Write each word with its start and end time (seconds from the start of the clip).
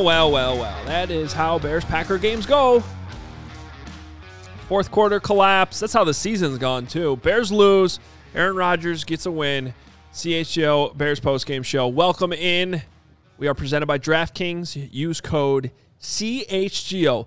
Well, 0.00 0.30
well, 0.30 0.56
well, 0.56 0.58
well. 0.60 0.84
That 0.86 1.10
is 1.10 1.34
how 1.34 1.58
Bears 1.58 1.84
Packer 1.84 2.16
games 2.16 2.46
go. 2.46 2.82
Fourth 4.66 4.90
quarter 4.90 5.20
collapse. 5.20 5.78
That's 5.78 5.92
how 5.92 6.04
the 6.04 6.14
season's 6.14 6.56
gone, 6.56 6.86
too. 6.86 7.16
Bears 7.16 7.52
lose. 7.52 8.00
Aaron 8.34 8.56
Rodgers 8.56 9.04
gets 9.04 9.26
a 9.26 9.30
win. 9.30 9.74
CHGO 10.14 10.96
Bears 10.96 11.20
postgame 11.20 11.62
show. 11.62 11.86
Welcome 11.86 12.32
in. 12.32 12.80
We 13.36 13.46
are 13.46 13.52
presented 13.52 13.84
by 13.84 13.98
DraftKings. 13.98 14.88
Use 14.90 15.20
code 15.20 15.70
CHGO. 16.00 17.26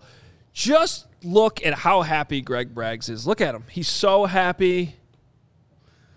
Just 0.51 1.05
look 1.23 1.63
at 1.63 1.75
how 1.75 2.01
happy 2.01 2.41
Greg 2.41 2.73
Braggs 2.73 3.07
is. 3.07 3.27
Look 3.27 3.39
at 3.39 3.53
him. 3.53 3.65
He's 3.69 3.87
so 3.87 4.25
happy. 4.25 4.95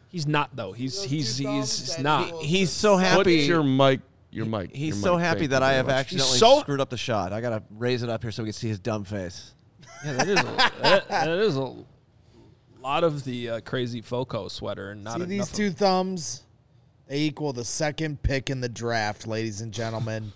He's 0.08 0.26
not 0.26 0.56
though. 0.56 0.72
He's 0.72 1.02
he's 1.02 1.36
he's, 1.36 1.96
he's 1.96 1.98
not. 1.98 2.40
He's 2.42 2.70
so 2.70 2.94
Put 2.96 3.04
happy. 3.04 3.34
your 3.40 3.62
mic. 3.62 4.00
Your 4.36 4.46
mic. 4.46 4.74
He's 4.74 4.96
your 4.96 5.02
so 5.02 5.16
mic. 5.16 5.24
happy 5.24 5.38
Thank 5.40 5.50
that 5.50 5.58
you 5.60 5.64
I 5.64 5.68
very 5.68 5.76
have 5.78 5.86
much. 5.86 5.94
accidentally 5.96 6.38
so- 6.38 6.60
screwed 6.60 6.80
up 6.80 6.90
the 6.90 6.96
shot. 6.96 7.32
I 7.32 7.40
gotta 7.40 7.62
raise 7.70 8.02
it 8.02 8.10
up 8.10 8.22
here 8.22 8.30
so 8.30 8.42
we 8.42 8.48
can 8.48 8.52
see 8.52 8.68
his 8.68 8.78
dumb 8.78 9.04
face. 9.04 9.54
Yeah, 10.04 10.12
that 10.12 10.28
is 10.28 10.38
a, 10.40 10.72
that, 10.82 11.08
that 11.08 11.28
is 11.28 11.56
a 11.56 11.74
lot 12.80 13.02
of 13.02 13.24
the 13.24 13.48
uh, 13.50 13.60
crazy 13.60 14.02
Foco 14.02 14.48
sweater 14.48 14.90
and 14.90 15.02
not 15.02 15.12
See 15.14 15.16
enough 15.22 15.28
these 15.28 15.48
of- 15.50 15.52
two 15.54 15.70
thumbs? 15.70 16.42
They 17.08 17.20
equal 17.20 17.52
the 17.52 17.64
second 17.64 18.22
pick 18.22 18.50
in 18.50 18.60
the 18.60 18.68
draft, 18.68 19.26
ladies 19.26 19.60
and 19.60 19.72
gentlemen. 19.72 20.32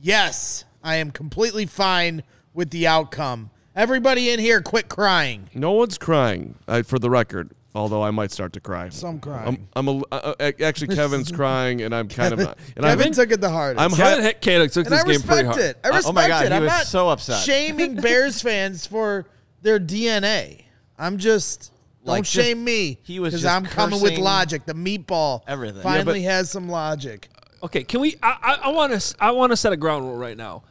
Yes, 0.00 0.64
I 0.82 0.96
am 0.96 1.10
completely 1.10 1.66
fine 1.66 2.22
with 2.54 2.70
the 2.70 2.86
outcome. 2.86 3.50
Everybody 3.74 4.30
in 4.30 4.38
here, 4.40 4.60
quit 4.62 4.88
crying. 4.88 5.50
No 5.54 5.72
one's 5.72 5.98
crying, 5.98 6.54
uh, 6.66 6.82
for 6.82 6.98
the 6.98 7.10
record. 7.10 7.50
Although 7.74 8.02
I 8.02 8.10
might 8.10 8.30
start 8.32 8.54
to 8.54 8.60
cry. 8.60 8.88
Some 8.88 9.20
crying. 9.20 9.66
I'm, 9.74 9.88
I'm 9.88 10.02
a, 10.02 10.02
uh, 10.10 10.34
uh, 10.40 10.52
actually 10.62 10.96
Kevin's 10.96 11.30
crying, 11.40 11.82
and 11.82 11.94
I'm 11.94 12.08
kind 12.08 12.32
of. 12.32 12.40
And 12.40 12.56
Kevin 12.80 13.08
I'm, 13.08 13.12
took 13.12 13.30
it 13.30 13.40
the 13.40 13.50
hardest. 13.50 13.84
I'm 13.84 13.90
Kevin 13.90 14.20
hi- 14.20 14.28
Hit 14.28 14.40
Kato 14.40 14.66
took 14.68 14.86
and 14.86 14.94
I 14.94 15.04
this 15.04 15.18
game 15.18 15.28
pretty 15.28 15.46
hard. 15.46 15.58
it. 15.60 15.76
I 15.84 15.88
respect 15.88 16.06
Oh 16.06 16.12
my 16.12 16.28
God, 16.28 16.46
it. 16.46 16.48
he 16.50 16.54
I'm 16.56 16.62
was 16.62 16.70
not 16.70 16.86
so 16.86 17.08
upset. 17.10 17.44
shaming 17.44 17.96
Bears 18.00 18.40
fans 18.42 18.86
for 18.86 19.26
their 19.62 19.78
DNA. 19.78 20.64
I'm 20.98 21.18
just 21.18 21.70
don't 22.04 22.12
Like, 22.14 22.24
just- 22.24 22.34
shame 22.34 22.64
me. 22.64 22.98
he 23.02 23.20
was 23.20 23.32
because 23.32 23.42
just 23.42 23.54
I'm 23.54 23.64
coming 23.66 24.00
with 24.00 24.18
logic. 24.18 24.64
The 24.64 24.72
meatball 24.74 25.42
everything. 25.46 25.82
finally 25.82 26.20
Yeah, 26.24 26.36
has 26.36 26.50
some 26.50 26.68
logic. 26.70 27.28
Okay, 27.62 27.84
can 27.84 28.00
we? 28.00 28.16
I, 28.22 28.58
I 28.64 28.68
want 28.70 28.98
to. 28.98 29.14
I 29.20 29.32
want 29.32 29.52
to 29.52 29.56
set 29.56 29.72
a 29.72 29.76
ground 29.76 30.06
rule 30.06 30.16
right 30.16 30.36
now. 30.36 30.62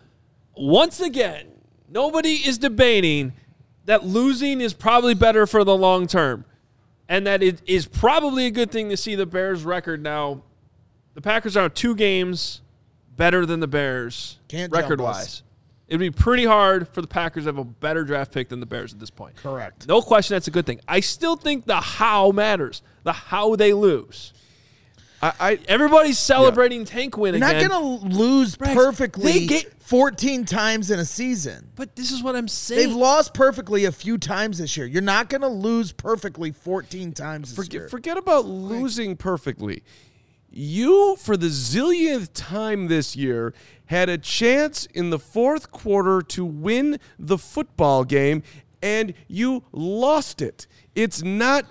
Once 0.56 1.00
again, 1.00 1.46
nobody 1.90 2.34
is 2.36 2.58
debating 2.58 3.34
that 3.86 4.04
losing 4.06 4.62
is 4.62 4.74
probably 4.74 5.14
better 5.14 5.46
for 5.46 5.64
the 5.64 5.76
long 5.76 6.08
term, 6.08 6.44
and 7.10 7.26
that 7.28 7.42
it 7.44 7.62
is 7.66 7.86
probably 7.86 8.46
a 8.46 8.52
good 8.52 8.72
thing 8.72 8.90
to 8.90 8.98
see 8.98 9.16
the 9.16 9.26
Bears' 9.26 9.64
record 9.64 10.02
now. 10.02 10.42
The 11.14 11.22
Packers 11.22 11.58
are 11.58 11.70
two 11.70 11.96
games 11.96 12.62
better 13.16 13.46
than 13.46 13.60
the 13.60 13.68
Bears 13.68 14.38
Can't 14.48 14.72
record 14.72 15.02
wise. 15.02 15.42
It'd 15.88 16.00
be 16.00 16.12
pretty 16.12 16.44
hard 16.44 16.90
for 16.90 17.02
the 17.02 17.08
Packers 17.08 17.46
to 17.46 17.48
have 17.48 17.58
a 17.58 17.64
better 17.64 18.04
draft 18.04 18.34
pick 18.34 18.50
than 18.50 18.60
the 18.60 18.66
Bears 18.66 18.94
at 18.94 19.00
this 19.00 19.10
point. 19.10 19.38
Correct. 19.38 19.88
No 19.88 20.02
question 20.02 20.36
that's 20.36 20.48
a 20.48 20.52
good 20.52 20.66
thing. 20.66 20.82
I 20.88 21.00
still 21.00 21.38
think 21.38 21.66
the 21.66 21.78
how 21.78 22.32
matters. 22.32 22.82
The 23.04 23.14
how 23.14 23.56
they 23.56 23.74
lose. 23.74 24.34
I, 25.22 25.34
I, 25.40 25.60
Everybody's 25.68 26.20
celebrating 26.20 26.86
tank 26.86 27.18
win 27.18 27.34
You're 27.36 27.48
again. 27.48 27.70
not 27.70 27.72
going 27.72 28.12
to 28.12 28.18
lose 28.18 28.56
Braggs, 28.58 28.74
perfectly 28.76 29.32
they 29.32 29.46
get- 29.48 29.77
14 29.88 30.44
times 30.44 30.92
in 30.92 31.00
a 31.00 31.06
season. 31.06 31.72
But 31.76 31.96
this 31.96 32.12
is 32.12 32.22
what 32.22 32.36
I'm 32.36 32.50
saying. 32.50 32.90
They've 32.90 32.96
lost 32.96 33.34
perfectly 33.34 33.86
a 33.86 33.92
few 33.94 34.18
times 34.18 34.58
this 34.58 34.76
year. 34.76 34.86
You're 34.86 35.02
not 35.02 35.30
going 35.30 35.42
to 35.42 35.48
lose 35.48 35.94
perfectly 35.94 36.52
14 36.52 37.14
times 37.14 37.56
this 37.56 37.72
year. 37.72 37.84
forget, 37.84 37.92
forget 37.92 38.18
about 38.18 38.46
losing 38.46 39.16
perfectly. 39.16 39.84
You, 40.50 41.16
for 41.16 41.38
the 41.38 41.48
zillionth 41.48 42.32
time 42.34 42.88
this 42.88 43.16
year, 43.16 43.54
had 43.86 44.10
a 44.10 44.18
chance 44.18 44.88
in 44.88 45.10
the 45.10 45.20
fourth 45.20 45.72
quarter 45.72 46.22
to 46.22 46.44
win 46.44 47.00
the 47.18 47.38
football 47.38 48.04
game, 48.04 48.44
and 48.82 49.14
you 49.30 49.64
lost 49.72 50.42
it. 50.42 50.68
It's 50.96 51.24
not. 51.24 51.64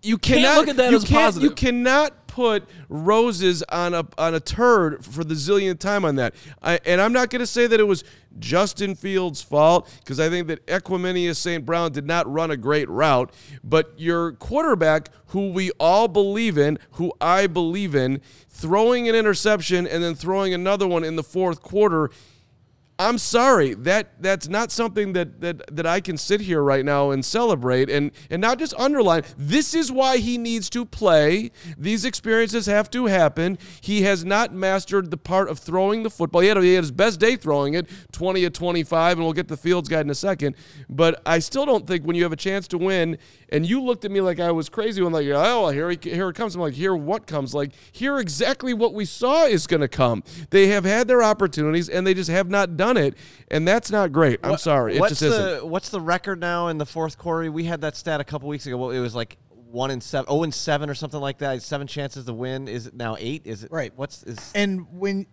You 0.00 0.18
cannot 0.18 0.58
look 0.58 0.68
at 0.68 0.76
that 0.76 0.90
you 0.90 0.96
as 0.98 1.04
can't- 1.04 1.24
positive. 1.24 1.48
You 1.48 1.54
cannot 1.56 2.23
put 2.34 2.64
roses 2.88 3.62
on 3.68 3.94
a 3.94 4.04
on 4.18 4.34
a 4.34 4.40
turd 4.40 5.04
for 5.04 5.22
the 5.22 5.34
zillionth 5.34 5.78
time 5.78 6.04
on 6.04 6.16
that. 6.16 6.34
I, 6.60 6.80
and 6.84 7.00
I'm 7.00 7.12
not 7.12 7.30
going 7.30 7.38
to 7.38 7.46
say 7.46 7.68
that 7.68 7.78
it 7.78 7.84
was 7.84 8.02
Justin 8.40 8.96
Fields' 8.96 9.40
fault 9.40 9.88
because 10.00 10.18
I 10.18 10.28
think 10.28 10.48
that 10.48 10.66
Equanimeous 10.66 11.36
St. 11.36 11.64
Brown 11.64 11.92
did 11.92 12.06
not 12.06 12.30
run 12.30 12.50
a 12.50 12.56
great 12.56 12.88
route. 12.90 13.32
But 13.62 13.92
your 13.96 14.32
quarterback, 14.32 15.10
who 15.28 15.52
we 15.52 15.70
all 15.78 16.08
believe 16.08 16.58
in, 16.58 16.80
who 16.92 17.12
I 17.20 17.46
believe 17.46 17.94
in, 17.94 18.20
throwing 18.48 19.08
an 19.08 19.14
interception 19.14 19.86
and 19.86 20.02
then 20.02 20.16
throwing 20.16 20.52
another 20.52 20.88
one 20.88 21.04
in 21.04 21.14
the 21.14 21.22
fourth 21.22 21.62
quarter. 21.62 22.10
I'm 22.96 23.18
sorry 23.18 23.74
that 23.74 24.22
that's 24.22 24.48
not 24.48 24.70
something 24.70 25.14
that, 25.14 25.40
that 25.40 25.74
that 25.74 25.84
I 25.84 26.00
can 26.00 26.16
sit 26.16 26.40
here 26.40 26.62
right 26.62 26.84
now 26.84 27.10
and 27.10 27.24
celebrate 27.24 27.90
and 27.90 28.12
and 28.30 28.40
not 28.40 28.60
just 28.60 28.72
underline. 28.78 29.24
This 29.36 29.74
is 29.74 29.90
why 29.90 30.18
he 30.18 30.38
needs 30.38 30.70
to 30.70 30.84
play. 30.84 31.50
These 31.76 32.04
experiences 32.04 32.66
have 32.66 32.88
to 32.90 33.06
happen. 33.06 33.58
He 33.80 34.02
has 34.02 34.24
not 34.24 34.54
mastered 34.54 35.10
the 35.10 35.16
part 35.16 35.48
of 35.48 35.58
throwing 35.58 36.04
the 36.04 36.10
football. 36.10 36.42
He 36.42 36.48
had, 36.48 36.56
he 36.58 36.74
had 36.74 36.84
his 36.84 36.92
best 36.92 37.18
day 37.18 37.34
throwing 37.34 37.74
it, 37.74 37.88
20 38.12 38.44
at 38.44 38.54
25, 38.54 39.16
and 39.16 39.24
we'll 39.24 39.32
get 39.32 39.48
the 39.48 39.56
Fields 39.56 39.88
guide 39.88 40.02
in 40.02 40.10
a 40.10 40.14
second. 40.14 40.54
But 40.88 41.20
I 41.26 41.40
still 41.40 41.66
don't 41.66 41.88
think 41.88 42.04
when 42.04 42.14
you 42.14 42.22
have 42.22 42.32
a 42.32 42.36
chance 42.36 42.68
to 42.68 42.78
win, 42.78 43.18
and 43.48 43.66
you 43.66 43.82
looked 43.82 44.04
at 44.04 44.12
me 44.12 44.20
like 44.20 44.38
I 44.38 44.52
was 44.52 44.68
crazy 44.68 45.02
when 45.02 45.12
like, 45.12 45.26
oh, 45.28 45.68
here 45.70 45.90
he, 45.90 45.98
here 46.00 46.28
it 46.28 46.36
comes. 46.36 46.54
I'm 46.54 46.60
like, 46.60 46.74
here 46.74 46.94
what 46.94 47.26
comes? 47.26 47.54
Like, 47.54 47.72
here 47.90 48.18
exactly 48.18 48.72
what 48.72 48.94
we 48.94 49.04
saw 49.04 49.46
is 49.46 49.66
going 49.66 49.80
to 49.80 49.88
come. 49.88 50.22
They 50.50 50.68
have 50.68 50.84
had 50.84 51.08
their 51.08 51.22
opportunities 51.22 51.88
and 51.88 52.06
they 52.06 52.14
just 52.14 52.30
have 52.30 52.48
not 52.48 52.76
done 52.76 52.83
it, 52.96 53.14
and 53.50 53.66
that's 53.66 53.90
not 53.90 54.12
great. 54.12 54.40
I'm 54.42 54.50
What- 54.52 54.60
sorry, 54.60 54.96
it 54.96 55.00
what's 55.00 55.18
just 55.18 55.22
the 55.36 55.56
isn't. 55.56 55.66
what's 55.68 55.88
the 55.88 56.00
record 56.00 56.40
now 56.40 56.68
in 56.68 56.78
the 56.78 56.86
fourth 56.86 57.18
quarter? 57.18 57.50
We 57.50 57.64
had 57.64 57.80
that 57.82 57.96
stat 57.96 58.20
a 58.20 58.24
couple 58.24 58.48
weeks 58.48 58.66
ago. 58.66 58.76
Well, 58.76 58.90
It 58.90 59.00
was 59.00 59.14
like 59.14 59.36
one 59.70 59.90
in 59.90 60.00
seven, 60.00 60.26
oh 60.28 60.42
and 60.44 60.54
seven 60.54 60.88
or 60.88 60.94
something 60.94 61.20
like 61.20 61.38
that. 61.38 61.60
Seven 61.62 61.86
chances 61.86 62.24
to 62.26 62.32
win. 62.32 62.68
Is 62.68 62.86
it 62.86 62.94
now 62.94 63.16
eight? 63.18 63.42
Is 63.44 63.64
it 63.64 63.72
Right. 63.72 63.92
What's 63.96 64.22
is 64.22 64.38
And 64.54 64.86
when, 64.92 65.26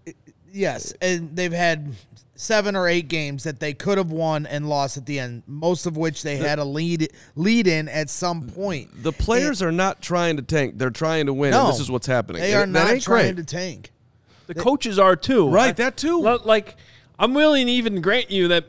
yes, 0.52 0.94
and 1.02 1.36
they've 1.36 1.52
had 1.54 1.94
seven 2.36 2.76
or 2.76 2.88
eight 2.88 3.08
games 3.08 3.44
that 3.44 3.60
they 3.60 3.72
could 3.74 4.00
have 4.00 4.10
won 4.12 4.48
and 4.48 4.68
lost 4.68 4.98
at 4.98 5.06
the 5.06 5.20
end, 5.20 5.44
most 5.46 5.86
of 5.86 5.96
which 5.96 6.24
they 6.24 6.38
had 6.38 6.58
a 6.58 6.64
lead 6.66 7.12
lead 7.36 7.68
in 7.68 7.88
at 7.88 8.10
some 8.10 8.48
point. 8.48 9.04
The 9.04 9.12
players 9.12 9.62
are 9.62 9.72
not 9.72 10.02
trying 10.02 10.38
to 10.38 10.42
tank; 10.42 10.80
they're 10.80 10.90
trying 10.90 11.28
to 11.28 11.34
win, 11.34 11.52
No, 11.52 11.66
and 11.66 11.74
this 11.74 11.80
is 11.80 11.92
what's 11.92 12.08
happening. 12.08 12.42
They 12.42 12.54
And 12.56 12.76
are 12.76 12.80
that 12.86 12.94
not 12.96 13.02
trying 13.02 13.36
great. 13.36 13.48
to 13.48 13.56
tank. 13.56 13.92
the 14.48 14.56
coaches 14.56 14.98
are 14.98 15.16
too. 15.16 15.50
Right, 15.50 15.70
I- 15.70 15.74
that 15.74 15.98
too. 15.98 16.20
Like, 16.44 16.76
I'm 17.22 17.34
willing 17.36 17.68
to 17.68 17.72
even 17.72 18.02
grant 18.02 18.32
you 18.32 18.48
that 18.50 18.66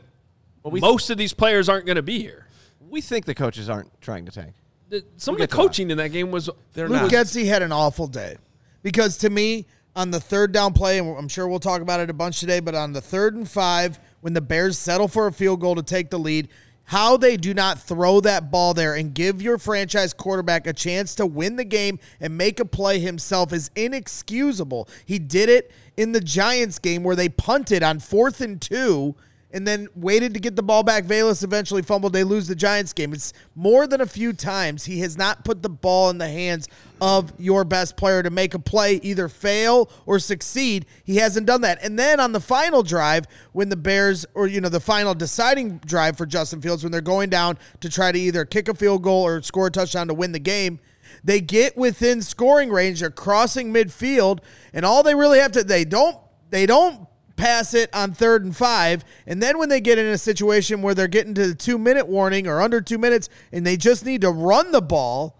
most 0.64 1.08
of 1.10 1.16
these 1.18 1.32
players 1.32 1.68
aren't 1.68 1.86
going 1.86 1.96
to 1.96 2.02
be 2.02 2.20
here. 2.20 2.46
we 2.90 3.00
think 3.00 3.24
the 3.24 3.34
coaches 3.34 3.70
aren't 3.70 3.90
trying 4.02 4.26
to 4.26 4.30
tank. 4.30 4.52
The- 4.90 5.02
Some 5.16 5.34
We'll 5.34 5.36
of 5.36 5.38
the 5.38 5.46
get 5.46 5.50
to 5.50 5.56
that. 5.56 5.62
coaching 5.62 5.90
in 5.90 5.96
that 5.98 6.10
game 6.12 6.30
was 6.30 6.50
They're 6.74 6.88
Luke 6.88 7.02
not. 7.02 7.10
Getsy 7.10 7.46
had 7.46 7.62
an 7.62 7.72
awful 7.72 8.06
day 8.06 8.36
because 8.82 9.16
to 9.18 9.30
me, 9.30 9.66
on 9.96 10.10
the 10.10 10.20
third 10.20 10.52
down 10.52 10.72
play, 10.74 10.98
and 10.98 11.16
I'm 11.16 11.28
sure 11.28 11.48
we'll 11.48 11.58
talk 11.60 11.80
about 11.82 12.00
it 12.00 12.10
a 12.10 12.12
bunch 12.14 12.40
today, 12.40 12.60
but 12.60 12.74
on 12.74 12.92
the 12.92 13.00
third 13.00 13.34
and 13.34 13.48
five, 13.48 13.98
when 14.20 14.34
the 14.34 14.40
Bears 14.42 14.78
settle 14.78 15.08
for 15.08 15.26
a 15.26 15.32
field 15.32 15.60
goal 15.60 15.74
to 15.74 15.82
take 15.82 16.10
the 16.10 16.19
lead, 16.19 16.48
how 16.84 17.16
they 17.16 17.37
do 17.37 17.54
not 17.54 17.81
throw 17.81 18.20
that 18.20 18.50
ball 18.50 18.75
there 18.75 18.94
and 18.94 19.15
give 19.15 19.41
your 19.41 19.59
franchise 19.59 20.12
quarterback 20.12 20.66
a 20.66 20.72
chance 20.72 21.15
to 21.15 21.26
win 21.26 21.56
the 21.56 21.65
game 21.65 21.98
and 22.20 22.37
make 22.37 22.60
a 22.60 22.65
play 22.65 22.98
himself 22.98 23.53
is 23.53 23.70
inexcusable. 23.75 24.88
He 25.04 25.19
did 25.19 25.48
it 25.48 25.70
in 25.97 26.12
the 26.12 26.20
Giants 26.20 26.78
game 26.78 27.03
where 27.03 27.16
they 27.16 27.28
punted 27.28 27.82
on 27.82 27.98
fourth 28.00 28.41
and 28.41 28.60
two 28.60 29.15
and 29.52 29.66
then 29.66 29.88
waited 29.94 30.34
to 30.34 30.40
get 30.40 30.56
the 30.56 30.62
ball 30.62 30.82
back. 30.82 31.04
Velus 31.04 31.44
eventually 31.44 31.82
fumbled. 31.82 32.12
They 32.12 32.25
lose 32.25 32.49
the 32.49 32.54
Giants 32.54 32.93
game. 32.93 33.12
It's 33.12 33.32
more 33.54 33.87
than 33.87 34.00
a 34.00 34.06
few 34.06 34.32
times 34.32 34.84
he 34.84 35.00
has 35.00 35.16
not 35.16 35.44
put 35.44 35.62
the 35.62 35.69
ball 35.69 36.10
in 36.10 36.19
the 36.19 36.28
hands 36.28 36.69
of 37.00 37.32
your 37.38 37.64
best 37.64 37.96
player 37.96 38.22
to 38.22 38.31
make 38.31 38.54
a 38.54 38.58
play, 38.58 38.94
either 39.02 39.28
fail 39.28 39.90
or 40.06 40.19
succeed. 40.19 40.87
He 41.04 41.16
hasn't 41.16 41.46
done 41.46 41.60
that. 41.62 41.82
And 41.82 41.99
then 41.99 42.20
on 42.20 42.32
the 42.32 42.40
final 42.40 42.82
drive, 42.82 43.26
when 43.52 43.69
the 43.69 43.76
Bears, 43.76 44.25
or 44.34 44.46
you 44.46 44.60
know, 44.60 44.69
the 44.69 44.81
final 44.81 45.14
deciding 45.14 45.78
drive 45.78 46.16
for 46.16 46.26
Justin 46.26 46.60
Fields, 46.60 46.82
when 46.82 46.93
they're 46.93 47.00
going 47.00 47.28
down 47.28 47.58
to 47.81 47.88
try 47.88 48.12
to 48.12 48.19
either 48.19 48.44
kick 48.44 48.69
a 48.69 48.75
field 48.75 49.02
goal 49.02 49.22
or 49.25 49.43
score 49.43 49.66
a 49.66 49.70
touchdown 49.70 50.08
to 50.08 50.14
win 50.14 50.32
the 50.32 50.38
game. 50.38 50.81
They 51.25 51.40
get 51.40 51.76
within 51.76 52.22
scoring 52.22 52.70
range. 52.70 53.00
They're 53.00 53.10
crossing 53.10 53.72
midfield, 53.72 54.40
and 54.72 54.84
all 54.84 55.02
they 55.02 55.14
really 55.14 55.38
have 55.38 55.52
to 55.52 55.62
they 55.62 55.84
don't 55.84 56.16
they 56.50 56.66
don't 56.66 57.06
pass 57.42 57.74
it 57.74 57.90
on 57.92 58.12
third 58.12 58.44
and 58.44 58.56
five. 58.56 59.04
And 59.26 59.42
then 59.42 59.58
when 59.58 59.68
they 59.68 59.80
get 59.80 59.98
in 59.98 60.06
a 60.06 60.16
situation 60.16 60.80
where 60.80 60.94
they're 60.94 61.08
getting 61.08 61.34
to 61.34 61.48
the 61.48 61.54
two 61.56 61.76
minute 61.76 62.06
warning 62.06 62.46
or 62.46 62.62
under 62.62 62.80
two 62.80 62.98
minutes 62.98 63.28
and 63.50 63.66
they 63.66 63.76
just 63.76 64.06
need 64.06 64.20
to 64.20 64.30
run 64.30 64.70
the 64.70 64.80
ball 64.80 65.36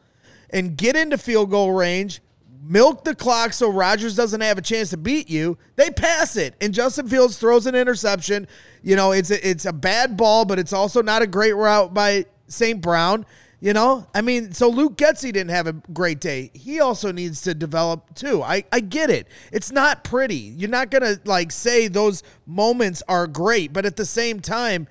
and 0.51 0.77
get 0.77 0.97
into 0.97 1.17
field 1.17 1.51
goal 1.51 1.73
range, 1.73 2.21
milk 2.61 3.05
the 3.05 3.15
clock 3.15 3.53
so 3.53 3.71
Rodgers 3.71 4.17
doesn't 4.17 4.41
have 4.41 4.59
a 4.59 4.63
chance 4.63 4.91
to 4.91 4.97
beat 4.97 5.31
you, 5.31 5.57
they 5.77 5.91
pass 5.91 6.35
it. 6.35 6.57
And 6.61 6.75
Justin 6.75 7.07
Fields 7.09 7.39
throws 7.39 7.67
an 7.67 7.77
interception. 7.77 8.49
You 8.83 8.97
know, 8.97 9.13
it's 9.13 9.31
a, 9.31 9.49
it's 9.49 9.65
a 9.65 9.73
bad 9.73 10.17
ball, 10.17 10.45
but 10.45 10.59
it's 10.59 10.73
also 10.73 11.03
not 11.03 11.23
a 11.23 11.27
great 11.29 11.55
route 11.55 11.95
by 11.95 12.27
St. 12.49 12.81
Brown. 12.81 13.25
You 13.63 13.73
know, 13.73 14.09
I 14.13 14.23
mean, 14.23 14.51
so 14.51 14.69
Luke 14.69 14.97
Getsy 14.97 15.33
didn't 15.33 15.51
have 15.51 15.69
a 15.69 15.73
great 15.73 16.19
day. 16.19 16.51
He 16.53 16.81
also 16.81 17.13
needs 17.13 17.43
to 17.43 17.55
develop 17.55 18.13
too. 18.17 18.43
I, 18.43 18.65
I 18.73 18.81
get 18.81 19.09
it. 19.09 19.29
It's 19.53 19.71
not 19.71 20.03
pretty. 20.03 20.35
You're 20.35 20.69
not 20.69 20.91
gonna 20.91 21.21
like 21.25 21.53
say 21.53 21.87
those 21.87 22.25
moments 22.45 23.05
are 23.07 23.29
great, 23.29 23.73
but 23.73 23.87
at 23.87 23.95
the 23.95 24.05
same 24.05 24.41
time, 24.41 24.89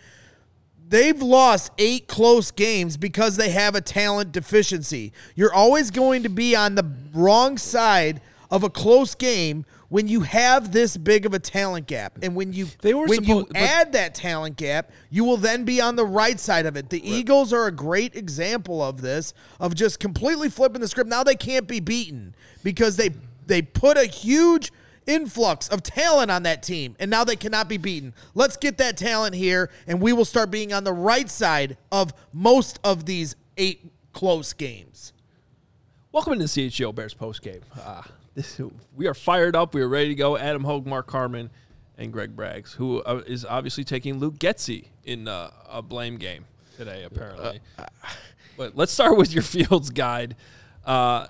they've 0.87 1.21
lost 1.21 1.73
eight 1.79 2.07
close 2.07 2.49
games 2.51 2.95
because 2.95 3.35
they 3.35 3.49
have 3.49 3.75
a 3.75 3.81
talent 3.81 4.31
deficiency. 4.31 5.11
You're 5.35 5.53
always 5.53 5.91
going 5.91 6.23
to 6.23 6.29
be 6.29 6.55
on 6.55 6.75
the 6.75 6.89
wrong 7.13 7.57
side 7.57 8.21
of 8.49 8.63
a 8.63 8.69
close 8.69 9.15
game 9.15 9.65
when 9.91 10.07
you 10.07 10.21
have 10.21 10.71
this 10.71 10.95
big 10.95 11.25
of 11.25 11.33
a 11.33 11.39
talent 11.39 11.85
gap. 11.85 12.17
And 12.21 12.33
when 12.33 12.53
you 12.53 12.67
They 12.81 12.93
were 12.93 13.07
when 13.07 13.25
you 13.25 13.45
add 13.53 13.91
that 13.91 14.15
talent 14.15 14.55
gap, 14.55 14.89
you 15.09 15.25
will 15.25 15.35
then 15.35 15.65
be 15.65 15.81
on 15.81 15.97
the 15.97 16.05
right 16.05 16.39
side 16.39 16.65
of 16.65 16.77
it. 16.77 16.89
The 16.89 17.05
Eagles 17.05 17.51
are 17.51 17.67
a 17.67 17.73
great 17.73 18.15
example 18.15 18.81
of 18.81 19.01
this, 19.01 19.33
of 19.59 19.75
just 19.75 19.99
completely 19.99 20.47
flipping 20.47 20.79
the 20.79 20.87
script. 20.87 21.09
Now 21.09 21.25
they 21.25 21.35
can't 21.35 21.67
be 21.67 21.81
beaten 21.81 22.33
because 22.63 22.95
they 22.95 23.09
they 23.47 23.61
put 23.61 23.97
a 23.97 24.05
huge 24.05 24.71
influx 25.07 25.67
of 25.67 25.83
talent 25.83 26.31
on 26.31 26.43
that 26.43 26.63
team 26.63 26.95
and 26.97 27.11
now 27.11 27.25
they 27.25 27.35
cannot 27.35 27.67
be 27.67 27.77
beaten. 27.77 28.13
Let's 28.33 28.55
get 28.55 28.77
that 28.77 28.95
talent 28.95 29.35
here 29.35 29.69
and 29.87 29.99
we 29.99 30.13
will 30.13 30.23
start 30.23 30.51
being 30.51 30.71
on 30.71 30.85
the 30.85 30.93
right 30.93 31.29
side 31.29 31.75
of 31.91 32.13
most 32.31 32.79
of 32.85 33.05
these 33.05 33.35
eight 33.57 33.91
close 34.13 34.53
games. 34.53 35.11
Welcome 36.13 36.39
to 36.39 36.39
the 36.39 36.45
CHGO 36.45 36.95
Bears 36.95 37.13
postgame. 37.13 37.63
Uh, 37.77 38.03
this, 38.35 38.59
we 38.95 39.07
are 39.07 39.13
fired 39.13 39.55
up. 39.55 39.73
We 39.73 39.81
are 39.81 39.87
ready 39.87 40.09
to 40.09 40.15
go. 40.15 40.37
Adam 40.37 40.63
Hoge, 40.63 40.85
Mark 40.85 41.07
Carman, 41.07 41.49
and 41.97 42.11
Greg 42.11 42.35
Braggs, 42.35 42.73
who 42.75 43.01
uh, 43.01 43.21
is 43.27 43.45
obviously 43.45 43.83
taking 43.83 44.19
Luke 44.19 44.37
Getsy 44.39 44.87
in 45.03 45.27
uh, 45.27 45.51
a 45.69 45.81
blame 45.81 46.17
game 46.17 46.45
today, 46.77 47.03
apparently. 47.03 47.59
but 48.57 48.75
let's 48.75 48.91
start 48.91 49.17
with 49.17 49.33
your 49.33 49.43
Fields 49.43 49.89
guide. 49.89 50.35
Uh, 50.85 51.27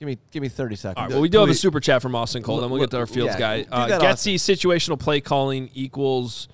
Give 0.00 0.06
me 0.06 0.18
give 0.30 0.42
me 0.42 0.48
thirty 0.48 0.76
seconds. 0.76 0.96
all 0.96 1.04
right, 1.06 1.10
well, 1.12 1.20
we 1.20 1.28
do 1.28 1.40
have 1.40 1.48
a 1.48 1.54
super 1.54 1.80
chat 1.80 2.02
from 2.02 2.14
Austin 2.14 2.40
Cole, 2.40 2.60
then 2.60 2.70
we'll 2.70 2.78
get 2.78 2.92
to 2.92 2.98
our 2.98 3.06
Fields 3.06 3.32
yeah, 3.34 3.38
guide. 3.40 3.64
do 3.64 3.72
Uh, 3.72 3.88
that, 3.88 4.00
Getsy 4.00 4.36
situational 4.36 4.96
play 4.96 5.20
calling 5.20 5.70
equals 5.74 6.46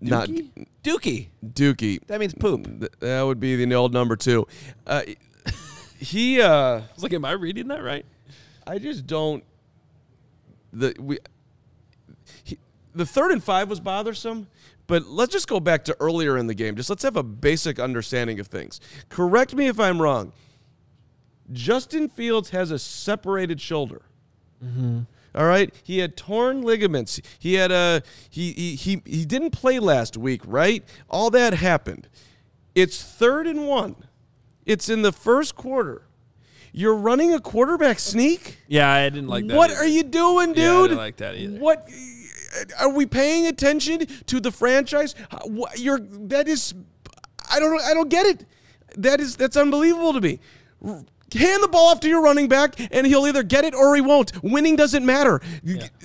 Not 0.00 0.28
Dookie. 0.82 1.28
Dookie. 1.46 2.04
That 2.08 2.18
means 2.18 2.34
poop. 2.34 2.66
That 2.98 3.22
would 3.22 3.38
be 3.38 3.64
the 3.64 3.72
old 3.76 3.92
number 3.92 4.16
two. 4.16 4.48
Uh, 4.88 5.02
he, 5.98 6.40
uh, 6.40 6.78
I 6.78 6.84
was 6.94 7.02
like, 7.02 7.12
am 7.12 7.24
I 7.24 7.32
reading 7.32 7.68
that 7.68 7.82
right? 7.82 8.06
I 8.66 8.78
just 8.78 9.06
don't. 9.06 9.44
The 10.72 10.94
we, 10.98 11.18
he, 12.44 12.58
the 12.94 13.06
third 13.06 13.32
and 13.32 13.42
five 13.42 13.70
was 13.70 13.80
bothersome, 13.80 14.48
but 14.86 15.06
let's 15.06 15.32
just 15.32 15.48
go 15.48 15.60
back 15.60 15.84
to 15.86 15.96
earlier 16.00 16.36
in 16.36 16.46
the 16.46 16.54
game. 16.54 16.76
Just 16.76 16.90
let's 16.90 17.02
have 17.02 17.16
a 17.16 17.22
basic 17.22 17.78
understanding 17.80 18.38
of 18.40 18.46
things. 18.48 18.80
Correct 19.08 19.54
me 19.54 19.66
if 19.66 19.80
I'm 19.80 20.00
wrong. 20.00 20.32
Justin 21.52 22.08
Fields 22.08 22.50
has 22.50 22.70
a 22.70 22.78
separated 22.78 23.60
shoulder. 23.60 24.02
All 25.34 25.46
right, 25.46 25.72
he 25.84 25.98
had 25.98 26.16
torn 26.16 26.62
ligaments. 26.62 27.20
He 27.38 27.54
had 27.54 27.70
a 27.70 28.02
he, 28.28 28.52
he 28.52 28.74
he 28.74 29.02
he 29.06 29.24
didn't 29.24 29.50
play 29.50 29.78
last 29.78 30.16
week, 30.16 30.42
right? 30.44 30.84
All 31.08 31.30
that 31.30 31.54
happened. 31.54 32.08
It's 32.74 33.02
third 33.02 33.46
and 33.46 33.66
one. 33.66 33.96
It's 34.68 34.90
in 34.90 35.00
the 35.00 35.12
first 35.12 35.56
quarter. 35.56 36.02
You're 36.72 36.94
running 36.94 37.32
a 37.32 37.40
quarterback 37.40 37.98
sneak. 37.98 38.58
Yeah, 38.68 38.92
I 38.92 39.08
didn't 39.08 39.28
like 39.28 39.46
that. 39.46 39.56
What 39.56 39.70
either. 39.70 39.80
are 39.80 39.86
you 39.86 40.02
doing, 40.02 40.52
dude? 40.52 40.58
Yeah, 40.58 40.78
I 40.78 40.82
didn't 40.82 40.96
like 40.98 41.16
that 41.16 41.34
either. 41.36 41.58
What 41.58 41.88
are 42.78 42.90
we 42.90 43.06
paying 43.06 43.46
attention 43.46 44.06
to 44.26 44.40
the 44.40 44.52
franchise? 44.52 45.14
You're 45.76 46.00
that 46.00 46.46
is 46.48 46.74
I 47.50 47.58
don't 47.58 47.80
I 47.80 47.94
don't 47.94 48.10
get 48.10 48.26
it. 48.26 48.44
That 48.96 49.20
is 49.20 49.36
that's 49.36 49.56
unbelievable 49.56 50.12
to 50.12 50.20
me. 50.20 50.38
Hand 51.34 51.62
the 51.62 51.68
ball 51.68 51.88
off 51.88 52.00
to 52.00 52.08
your 52.08 52.22
running 52.22 52.48
back, 52.48 52.74
and 52.92 53.06
he'll 53.06 53.26
either 53.26 53.42
get 53.42 53.64
it 53.64 53.74
or 53.74 53.94
he 53.94 54.00
won't. 54.00 54.32
Winning 54.42 54.76
doesn't 54.76 55.04
matter. 55.04 55.40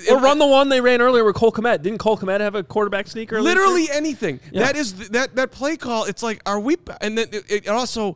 Or 0.10 0.20
run 0.20 0.38
the 0.38 0.48
one 0.48 0.68
they 0.68 0.82
ran 0.82 1.02
earlier 1.02 1.24
with 1.24 1.36
Cole 1.36 1.52
Kmet. 1.52 1.82
Didn't 1.82 2.00
Cole 2.00 2.18
Kmet 2.18 2.42
have 2.42 2.56
a 2.56 2.64
quarterback 2.64 3.08
sneak 3.08 3.32
earlier? 3.32 3.44
literally 3.44 3.88
anything. 3.92 4.42
Yeah. 4.52 4.64
That 4.66 4.76
is 4.76 4.94
th- 4.94 5.10
that 5.10 5.36
that 5.36 5.52
play 5.52 5.78
call. 5.78 6.06
It's 6.06 6.24
like, 6.24 6.42
are 6.46 6.60
we? 6.60 6.78
And 7.02 7.18
then 7.18 7.28
it, 7.32 7.46
it 7.50 7.68
also. 7.68 8.12
Uh, 8.12 8.16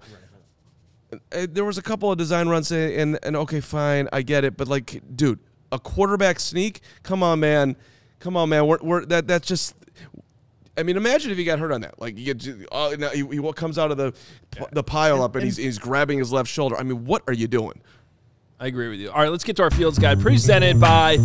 Uh, 1.12 1.48
there 1.50 1.64
was 1.64 1.78
a 1.78 1.82
couple 1.82 2.12
of 2.12 2.18
design 2.18 2.50
runs, 2.50 2.72
and 2.72 3.18
and 3.24 3.36
okay, 3.36 3.62
fine, 3.62 4.10
I 4.12 4.22
get 4.22 4.44
it, 4.44 4.58
but 4.58 4.68
like, 4.68 5.02
dude, 5.16 5.40
a 5.72 5.80
quarterback 5.80 6.40
sneak? 6.40 6.82
Come 7.04 7.24
on, 7.24 7.40
man, 7.40 7.76
come 8.20 8.36
on, 8.36 8.50
man. 8.50 8.68
We're, 8.68 8.80
we're 8.82 9.06
that 9.06 9.28
that's 9.28 9.48
just. 9.48 9.76
I 10.78 10.84
mean, 10.84 10.96
imagine 10.96 11.32
if 11.32 11.40
he 11.40 11.44
got 11.44 11.58
hurt 11.58 11.72
on 11.72 11.82
that. 11.82 12.00
Like, 12.00 12.20
you 12.20 12.36
get, 12.36 12.68
oh, 12.72 12.96
now 13.00 13.10
he, 13.10 13.26
he 13.26 13.54
comes 13.54 13.80
out 13.80 13.90
of 13.90 13.98
the 13.98 14.14
the 14.72 14.84
pile 14.84 15.24
up 15.24 15.36
and 15.36 15.44
he's 15.44 15.58
he's 15.58 15.80
grabbing 15.80 16.20
his 16.20 16.32
left 16.32 16.50
shoulder. 16.50 16.78
I 16.78 16.84
mean, 16.84 17.06
what 17.06 17.24
are 17.28 17.34
you 17.34 17.48
doing? 17.48 17.82
I 18.60 18.68
agree 18.68 18.90
with 18.90 19.00
you. 19.00 19.10
All 19.10 19.22
right, 19.22 19.30
let's 19.30 19.44
get 19.44 19.56
to 19.58 19.64
our 19.64 19.72
Fields 19.72 20.00
guide 20.00 20.20
presented 20.20 20.80
by 20.80 21.18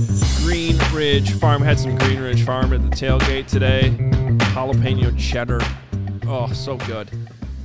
Green 0.42 0.76
Ridge 0.92 1.32
Farm. 1.32 1.62
Had 1.62 1.78
some 1.78 1.96
Green 1.96 2.20
Ridge 2.20 2.44
Farm 2.44 2.72
at 2.72 2.82
the 2.82 2.94
tailgate 2.94 3.46
today. 3.46 3.94
Jalapeno 4.52 5.18
cheddar. 5.18 5.60
Oh, 6.26 6.52
so 6.52 6.76
good. 6.76 7.10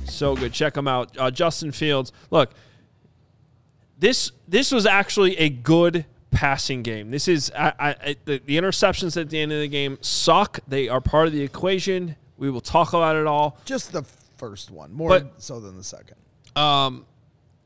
So 0.08 0.34
good. 0.36 0.52
Check 0.52 0.74
them 0.74 0.88
out. 0.88 1.16
Uh, 1.18 1.30
Justin 1.30 1.72
Fields. 1.72 2.12
Look, 2.30 2.50
this 3.98 4.32
this 4.46 4.72
was 4.72 4.86
actually 4.86 5.36
a 5.38 5.48
good 5.48 6.06
passing 6.30 6.82
game. 6.82 7.10
This 7.10 7.26
is 7.28 7.50
I, 7.56 7.72
I, 7.78 7.88
I, 7.90 8.16
the, 8.24 8.40
the 8.44 8.56
interceptions 8.56 9.20
at 9.20 9.30
the 9.30 9.38
end 9.40 9.52
of 9.52 9.60
the 9.60 9.68
game 9.68 9.98
suck. 10.00 10.60
They 10.68 10.88
are 10.88 11.00
part 11.00 11.26
of 11.26 11.32
the 11.32 11.42
equation. 11.42 12.16
We 12.36 12.50
will 12.50 12.60
talk 12.60 12.92
about 12.92 13.16
it 13.16 13.26
all. 13.26 13.58
Just 13.64 13.92
the 13.92 14.04
first 14.36 14.70
one, 14.70 14.92
more 14.92 15.08
But- 15.10 15.42
so 15.42 15.60
than 15.60 15.76
the 15.76 15.84
second. 15.84 16.16
Um, 16.54 17.06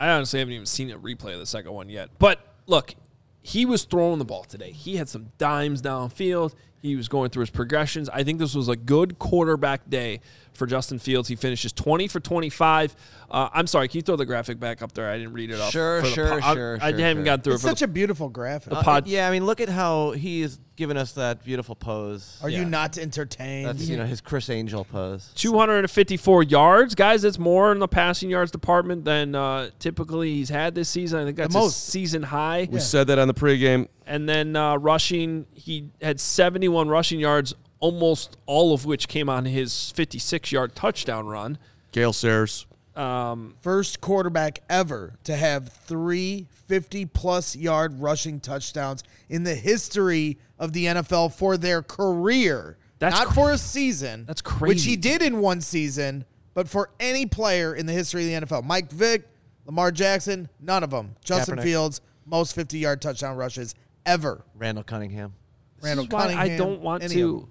I 0.01 0.11
honestly 0.11 0.39
haven't 0.41 0.55
even 0.55 0.67
seen 0.67 0.91
a 0.91 0.99
replay 0.99 1.33
of 1.35 1.39
the 1.39 1.47
second 1.47 1.73
one 1.73 1.89
yet. 1.89 2.11
But 2.19 2.41
look, 2.67 2.95
he 3.43 3.65
was 3.67 3.85
throwing 3.85 4.19
the 4.19 4.25
ball 4.25 4.45
today. 4.45 4.73
He 4.73 4.97
had 4.97 5.09
some 5.09 5.33
dimes 5.39 5.81
downfield. 5.83 6.55
He 6.81 6.97
was 6.97 7.09
going 7.09 7.31
through 7.31 7.43
his 7.43 7.51
progressions. 7.51 8.09
I 8.09 8.25
think 8.25 8.39
this 8.39 8.55
was 8.55 8.69
a 8.69 8.77
good 8.77 9.19
quarterback 9.19 9.89
day 9.89 10.21
for 10.55 10.67
Justin 10.67 10.99
Fields. 10.99 11.29
He 11.29 11.37
finishes 11.37 11.73
20 11.73 12.09
for 12.09 12.21
25. 12.21 12.95
Uh, 13.31 13.49
I'm 13.55 13.67
sorry, 13.67 13.89
can 13.89 13.97
you 13.99 14.03
throw 14.03 14.17
the 14.17 14.27
graphic 14.27 14.61
back 14.61 14.83
up 14.83 14.93
there? 14.93 15.09
I 15.11 15.17
didn't 15.17 15.33
read 15.33 15.51
it 15.51 15.59
off. 15.59 15.71
Sure, 15.73 16.03
for 16.03 16.07
sure, 16.09 16.27
po- 16.29 16.47
I- 16.47 16.55
sure, 16.55 16.79
I, 16.83 16.91
sure, 16.91 16.99
haven't 17.01 17.17
sure. 17.19 17.25
gotten 17.25 17.43
through 17.43 17.55
It's 17.55 17.63
it 17.65 17.67
for 17.67 17.71
such 17.71 17.79
the, 17.79 17.85
a 17.87 17.89
beautiful 17.89 18.29
graphic. 18.29 18.71
the 18.75 18.83
pod. 18.83 19.07
yeah, 19.07 19.27
I 19.27 19.31
mean, 19.31 19.47
look 19.47 19.61
at 19.63 19.71
how 19.71 20.11
he's 20.11 20.59
given 20.77 20.97
us 20.99 21.13
that 21.13 21.43
beautiful 21.45 21.75
pose. 21.75 22.39
Are 22.43 22.51
Yeah. 22.51 22.59
you 22.61 22.65
not 22.67 22.99
entertained? 22.99 23.69
That's 23.69 23.89
you 23.89 23.97
know 23.97 24.05
his 24.05 24.21
Criss 24.21 24.51
Angel 24.51 24.85
pose. 24.85 25.31
254 25.37 26.43
yards, 26.43 26.95
guys. 26.95 27.23
That's 27.23 27.39
more 27.39 27.73
in 27.73 27.79
the 27.79 27.89
passing 27.89 28.29
yards 28.29 28.51
department 28.51 29.05
than 29.07 29.35
uh, 29.35 29.71
typically 29.79 30.33
he's 30.35 30.49
had 30.51 30.75
this 30.75 30.89
season. 30.91 31.21
I 31.21 31.25
think 31.25 31.37
that's 31.39 31.55
his 31.55 31.63
most. 31.63 31.89
season 31.89 32.23
high. 32.23 32.69
We 32.71 32.81
said 32.81 33.07
that 33.07 33.19
on 33.19 33.29
the 33.29 33.35
pregame. 33.35 33.89
And 34.07 34.29
then 34.29 34.57
uh, 34.57 34.77
rushing, 34.77 35.47
he 35.55 35.89
had 36.03 36.21
71 36.21 36.89
rushing 36.89 37.21
yards, 37.21 37.55
almost 37.83 38.37
all 38.47 38.73
of 38.73 38.87
which 38.87 39.09
came 39.09 39.29
on 39.29 39.45
his 39.45 39.91
56 39.91 40.53
yard 40.53 40.75
touchdown 40.75 41.27
run. 41.27 41.59
Gale 41.91 42.13
Sayers. 42.13 42.65
Um, 42.95 43.57
First 43.61 44.01
quarterback 44.01 44.61
ever 44.71 45.15
to 45.25 45.35
have 45.35 45.69
three 45.69 46.47
50 46.69 47.07
plus 47.07 47.57
yard 47.57 48.01
rushing 48.01 48.39
touchdowns 48.41 49.03
in 49.29 49.43
the 49.43 49.55
history 49.55 50.39
of 50.59 50.73
the 50.73 50.87
NFL 50.87 51.35
for 51.35 51.57
their 51.57 51.83
career. 51.83 52.79
That's 52.99 53.17
not 53.17 53.27
cr- 53.29 53.35
for 53.35 53.51
a 53.51 53.59
season. 53.59 54.25
that's 54.27 54.43
crazy. 54.43 54.69
Which 54.75 54.85
he 54.85 54.97
did 54.97 55.21
in 55.23 55.41
one 55.41 55.61
season, 55.61 56.25
but 56.55 56.69
for 56.69 56.91
any 57.01 57.27
player 57.27 57.75
in 57.75 57.87
the 57.87 57.93
history 57.93 58.33
of 58.33 58.43
the 58.43 58.47
NFL. 58.47 58.65
Mike 58.65 58.93
Vick, 58.93 59.27
Lamar 59.67 59.91
Jackson, 59.91 60.49
none 60.61 60.85
of 60.85 60.91
them. 60.91 61.17
Justin 61.25 61.57
Kaepernick. 61.57 61.63
Fields, 61.63 62.01
most 62.27 62.55
50 62.55 62.79
yard 62.79 63.03
touchdown 63.03 63.37
rushes 63.37 63.75
ever. 64.07 64.45
Randall 64.55 64.85
Cunningham. 64.85 65.33
this 65.77 65.85
Randall 65.87 66.07
Cunningham. 66.07 66.47
why 66.49 66.55
I 66.55 66.57
don't 66.57 66.81
want 66.81 67.03
to. 67.11 67.49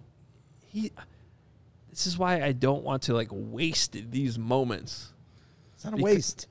Them. 0.73 0.81
He. 0.83 0.91
This 1.89 2.07
is 2.07 2.17
why 2.17 2.41
I 2.41 2.51
don't 2.53 2.83
want 2.83 3.03
to 3.03 3.13
like 3.13 3.27
waste 3.31 3.97
these 4.11 4.39
moments. 4.39 5.11
It's 5.75 5.83
not 5.85 5.93
a 5.93 5.97
Because- 5.97 6.15
waste. 6.15 6.47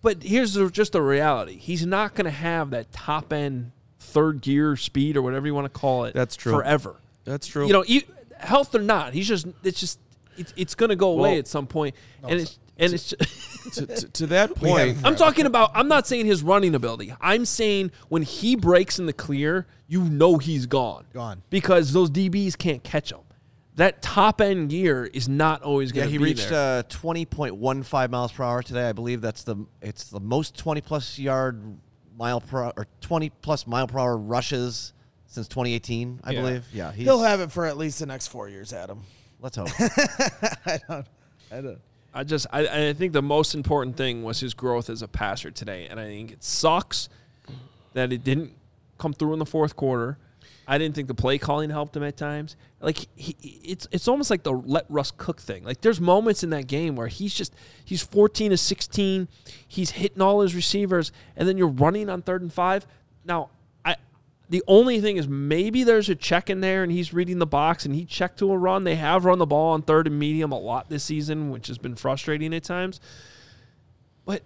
But 0.00 0.22
here's 0.22 0.54
the, 0.54 0.70
just 0.70 0.92
the 0.92 1.02
reality: 1.02 1.56
he's 1.58 1.84
not 1.84 2.14
going 2.14 2.24
to 2.26 2.30
have 2.30 2.70
that 2.70 2.92
top 2.92 3.32
end 3.32 3.72
third 3.98 4.40
gear 4.40 4.76
speed 4.76 5.16
or 5.16 5.22
whatever 5.22 5.46
you 5.46 5.54
want 5.54 5.64
to 5.64 5.76
call 5.78 6.04
it. 6.04 6.14
That's 6.14 6.36
true. 6.36 6.52
Forever. 6.52 6.96
That's 7.24 7.46
true. 7.48 7.66
You 7.66 7.72
know, 7.72 7.84
you, 7.84 8.02
health 8.38 8.74
or 8.76 8.80
not, 8.80 9.12
he's 9.12 9.26
just. 9.26 9.46
It's 9.64 9.80
just. 9.80 9.98
It, 10.36 10.52
it's 10.56 10.74
going 10.76 10.90
to 10.90 10.96
go 10.96 11.10
away 11.10 11.30
Well- 11.30 11.38
at 11.40 11.48
some 11.48 11.66
point. 11.66 11.96
point, 12.22 12.32
and 12.32 12.40
it's 12.40 12.58
and 12.78 12.92
it's. 12.94 13.08
Just, 13.10 13.74
to, 13.74 13.86
to, 13.86 14.08
to 14.08 14.26
that 14.28 14.54
point, 14.54 14.98
I'm 15.04 15.16
talking 15.16 15.44
about. 15.46 15.72
I'm 15.74 15.88
not 15.88 16.06
saying 16.06 16.26
his 16.26 16.42
running 16.44 16.76
ability. 16.76 17.12
I'm 17.20 17.44
saying 17.44 17.90
when 18.08 18.22
he 18.22 18.54
breaks 18.54 19.00
in 19.00 19.06
the 19.06 19.12
clear, 19.12 19.66
you 19.88 20.04
know 20.04 20.38
he's 20.38 20.66
gone. 20.66 21.06
Gone. 21.12 21.42
because 21.50 21.92
those 21.92 22.08
DBs 22.10 22.56
can't 22.56 22.82
catch 22.84 23.10
him. 23.10 23.18
That 23.78 24.02
top 24.02 24.40
end 24.40 24.70
gear 24.70 25.04
is 25.12 25.28
not 25.28 25.62
always 25.62 25.92
going 25.92 26.06
to 26.06 26.10
he 26.10 26.18
be 26.18 26.24
reached 26.24 26.50
there. 26.50 26.80
uh, 26.80 26.82
20.15 26.84 28.10
miles 28.10 28.32
per 28.32 28.42
hour 28.42 28.62
today. 28.62 28.88
I 28.88 28.92
believe 28.92 29.20
that's 29.20 29.44
the 29.44 29.56
it's 29.80 30.04
the 30.10 30.20
most 30.20 30.56
20 30.58 30.80
plus 30.80 31.18
yard 31.18 31.62
mile 32.16 32.40
per 32.40 32.66
or 32.76 32.86
20 33.00 33.30
plus 33.40 33.66
mile 33.66 33.86
per 33.86 33.98
hour 34.00 34.16
rushes 34.16 34.92
since 35.26 35.46
2018. 35.48 36.20
I 36.24 36.32
Yeah. 36.32 36.40
believe. 36.40 36.66
Yeah, 36.72 36.92
he's, 36.92 37.04
He'll 37.06 37.22
have 37.22 37.40
it 37.40 37.52
for 37.52 37.66
at 37.66 37.76
least 37.76 38.00
the 38.00 38.06
next 38.06 38.26
four 38.28 38.48
years, 38.48 38.72
Adam. 38.72 39.02
Let's 39.40 39.56
hope. 39.56 39.68
I 40.66 40.78
don't. 40.88 41.06
I 41.52 41.60
don't. 41.60 41.78
I 42.12 42.24
just 42.24 42.46
I, 42.52 42.88
I 42.88 42.92
think 42.94 43.12
the 43.12 43.22
most 43.22 43.54
important 43.54 43.96
thing 43.96 44.24
was 44.24 44.40
his 44.40 44.54
growth 44.54 44.90
as 44.90 45.02
a 45.02 45.08
passer 45.08 45.50
today, 45.52 45.86
and 45.88 46.00
I 46.00 46.04
think 46.06 46.32
it 46.32 46.42
sucks 46.42 47.08
that 47.92 48.12
it 48.12 48.24
didn't 48.24 48.54
come 48.98 49.12
through 49.12 49.34
in 49.34 49.38
the 49.38 49.46
fourth 49.46 49.76
quarter. 49.76 50.18
I 50.70 50.76
didn't 50.76 50.94
think 50.94 51.08
the 51.08 51.14
play 51.14 51.38
calling 51.38 51.70
helped 51.70 51.96
him 51.96 52.02
at 52.02 52.18
times. 52.18 52.54
Like 52.78 53.08
he, 53.16 53.34
it's 53.64 53.88
it's 53.90 54.06
almost 54.06 54.30
like 54.30 54.42
the 54.42 54.52
let 54.52 54.84
Russ 54.90 55.10
cook 55.16 55.40
thing. 55.40 55.64
Like 55.64 55.80
there's 55.80 55.98
moments 55.98 56.44
in 56.44 56.50
that 56.50 56.66
game 56.66 56.94
where 56.94 57.06
he's 57.06 57.32
just 57.32 57.54
he's 57.82 58.02
14 58.02 58.50
to 58.50 58.56
16, 58.58 59.28
he's 59.66 59.92
hitting 59.92 60.20
all 60.20 60.42
his 60.42 60.54
receivers, 60.54 61.10
and 61.36 61.48
then 61.48 61.56
you're 61.56 61.68
running 61.68 62.10
on 62.10 62.20
third 62.20 62.42
and 62.42 62.52
five. 62.52 62.86
Now 63.24 63.48
I 63.82 63.96
the 64.50 64.62
only 64.68 65.00
thing 65.00 65.16
is 65.16 65.26
maybe 65.26 65.84
there's 65.84 66.10
a 66.10 66.14
check 66.14 66.50
in 66.50 66.60
there 66.60 66.82
and 66.82 66.92
he's 66.92 67.14
reading 67.14 67.38
the 67.38 67.46
box 67.46 67.86
and 67.86 67.94
he 67.94 68.04
checked 68.04 68.38
to 68.40 68.52
a 68.52 68.58
run. 68.58 68.84
They 68.84 68.96
have 68.96 69.24
run 69.24 69.38
the 69.38 69.46
ball 69.46 69.72
on 69.72 69.80
third 69.80 70.06
and 70.06 70.18
medium 70.18 70.52
a 70.52 70.58
lot 70.58 70.90
this 70.90 71.02
season, 71.02 71.48
which 71.50 71.68
has 71.68 71.78
been 71.78 71.94
frustrating 71.96 72.52
at 72.54 72.62
times. 72.64 73.00
But 74.26 74.42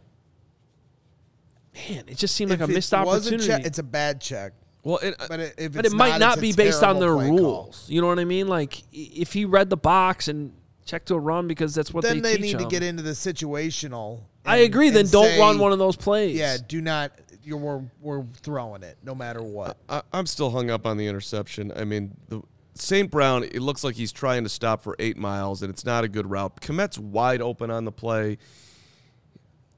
man, 1.74 2.04
it 2.06 2.16
just 2.16 2.36
seemed 2.36 2.52
like 2.52 2.60
If 2.60 2.68
a 2.68 2.70
it 2.70 2.74
missed 2.76 2.92
was 2.92 3.26
a 3.26 3.34
opportunity. 3.34 3.46
check, 3.48 3.66
it's 3.66 3.80
a 3.80 3.82
bad 3.82 4.20
check. 4.20 4.52
Well, 4.84 4.98
and, 5.02 5.14
uh, 5.18 5.26
But 5.28 5.40
it, 5.40 5.54
if 5.58 5.72
but 5.72 5.84
it's 5.84 5.94
it 5.94 5.96
might 5.96 6.18
not, 6.18 6.38
it's 6.38 6.40
be 6.40 6.52
based 6.52 6.82
on 6.82 6.98
their 6.98 7.10
terrible 7.10 7.20
play 7.20 7.28
call. 7.28 7.62
rules. 7.64 7.88
You 7.88 8.00
know 8.00 8.08
what 8.08 8.18
I 8.18 8.24
mean? 8.24 8.48
Like 8.48 8.82
if 8.92 9.32
he 9.32 9.44
read 9.44 9.70
the 9.70 9.76
box 9.76 10.28
and 10.28 10.52
checked 10.84 11.08
to 11.08 11.14
a 11.14 11.18
run 11.18 11.46
because 11.46 11.74
that's 11.74 11.92
what 11.92 12.02
they're 12.02 12.12
doing. 12.12 12.22
Then 12.22 12.32
they, 12.32 12.36
they, 12.38 12.42
teach 12.48 12.56
need 12.56 12.64
to 12.64 12.68
get 12.68 12.82
into 12.82 13.02
the 13.02 13.12
situational. 13.12 14.20
I 14.44 14.58
agree. 14.58 14.90
Then 14.90 15.06
don't 15.06 15.26
say, 15.26 15.38
run 15.38 15.58
one 15.58 15.72
of 15.72 15.78
those 15.78 15.96
plays. 15.96 16.36
Yeah, 16.36 16.56
do 16.66 16.80
not. 16.80 17.12
You're 17.44 17.58
we're, 17.58 17.82
we're 18.00 18.24
throwing 18.42 18.82
it 18.82 18.98
no 19.02 19.14
matter 19.14 19.42
what. 19.42 19.76
I, 19.88 20.02
I'm 20.12 20.26
still 20.26 20.50
hung 20.50 20.70
up 20.70 20.86
on 20.86 20.96
the 20.96 21.06
interception. 21.06 21.72
I 21.74 21.84
mean, 21.84 22.16
the 22.28 22.42
St. 22.74 23.10
Brown. 23.10 23.44
It 23.44 23.60
looks 23.60 23.84
like 23.84 23.94
he's 23.94 24.12
trying 24.12 24.44
to 24.44 24.48
stop 24.48 24.82
for 24.82 24.96
eight 24.98 25.16
miles, 25.16 25.62
and 25.62 25.70
it's 25.70 25.84
not 25.84 26.04
a 26.04 26.08
good 26.08 26.30
route. 26.30 26.60
Kmet's 26.60 26.98
wide 26.98 27.40
open 27.42 27.70
on 27.70 27.84
the 27.84 27.92
play. 27.92 28.38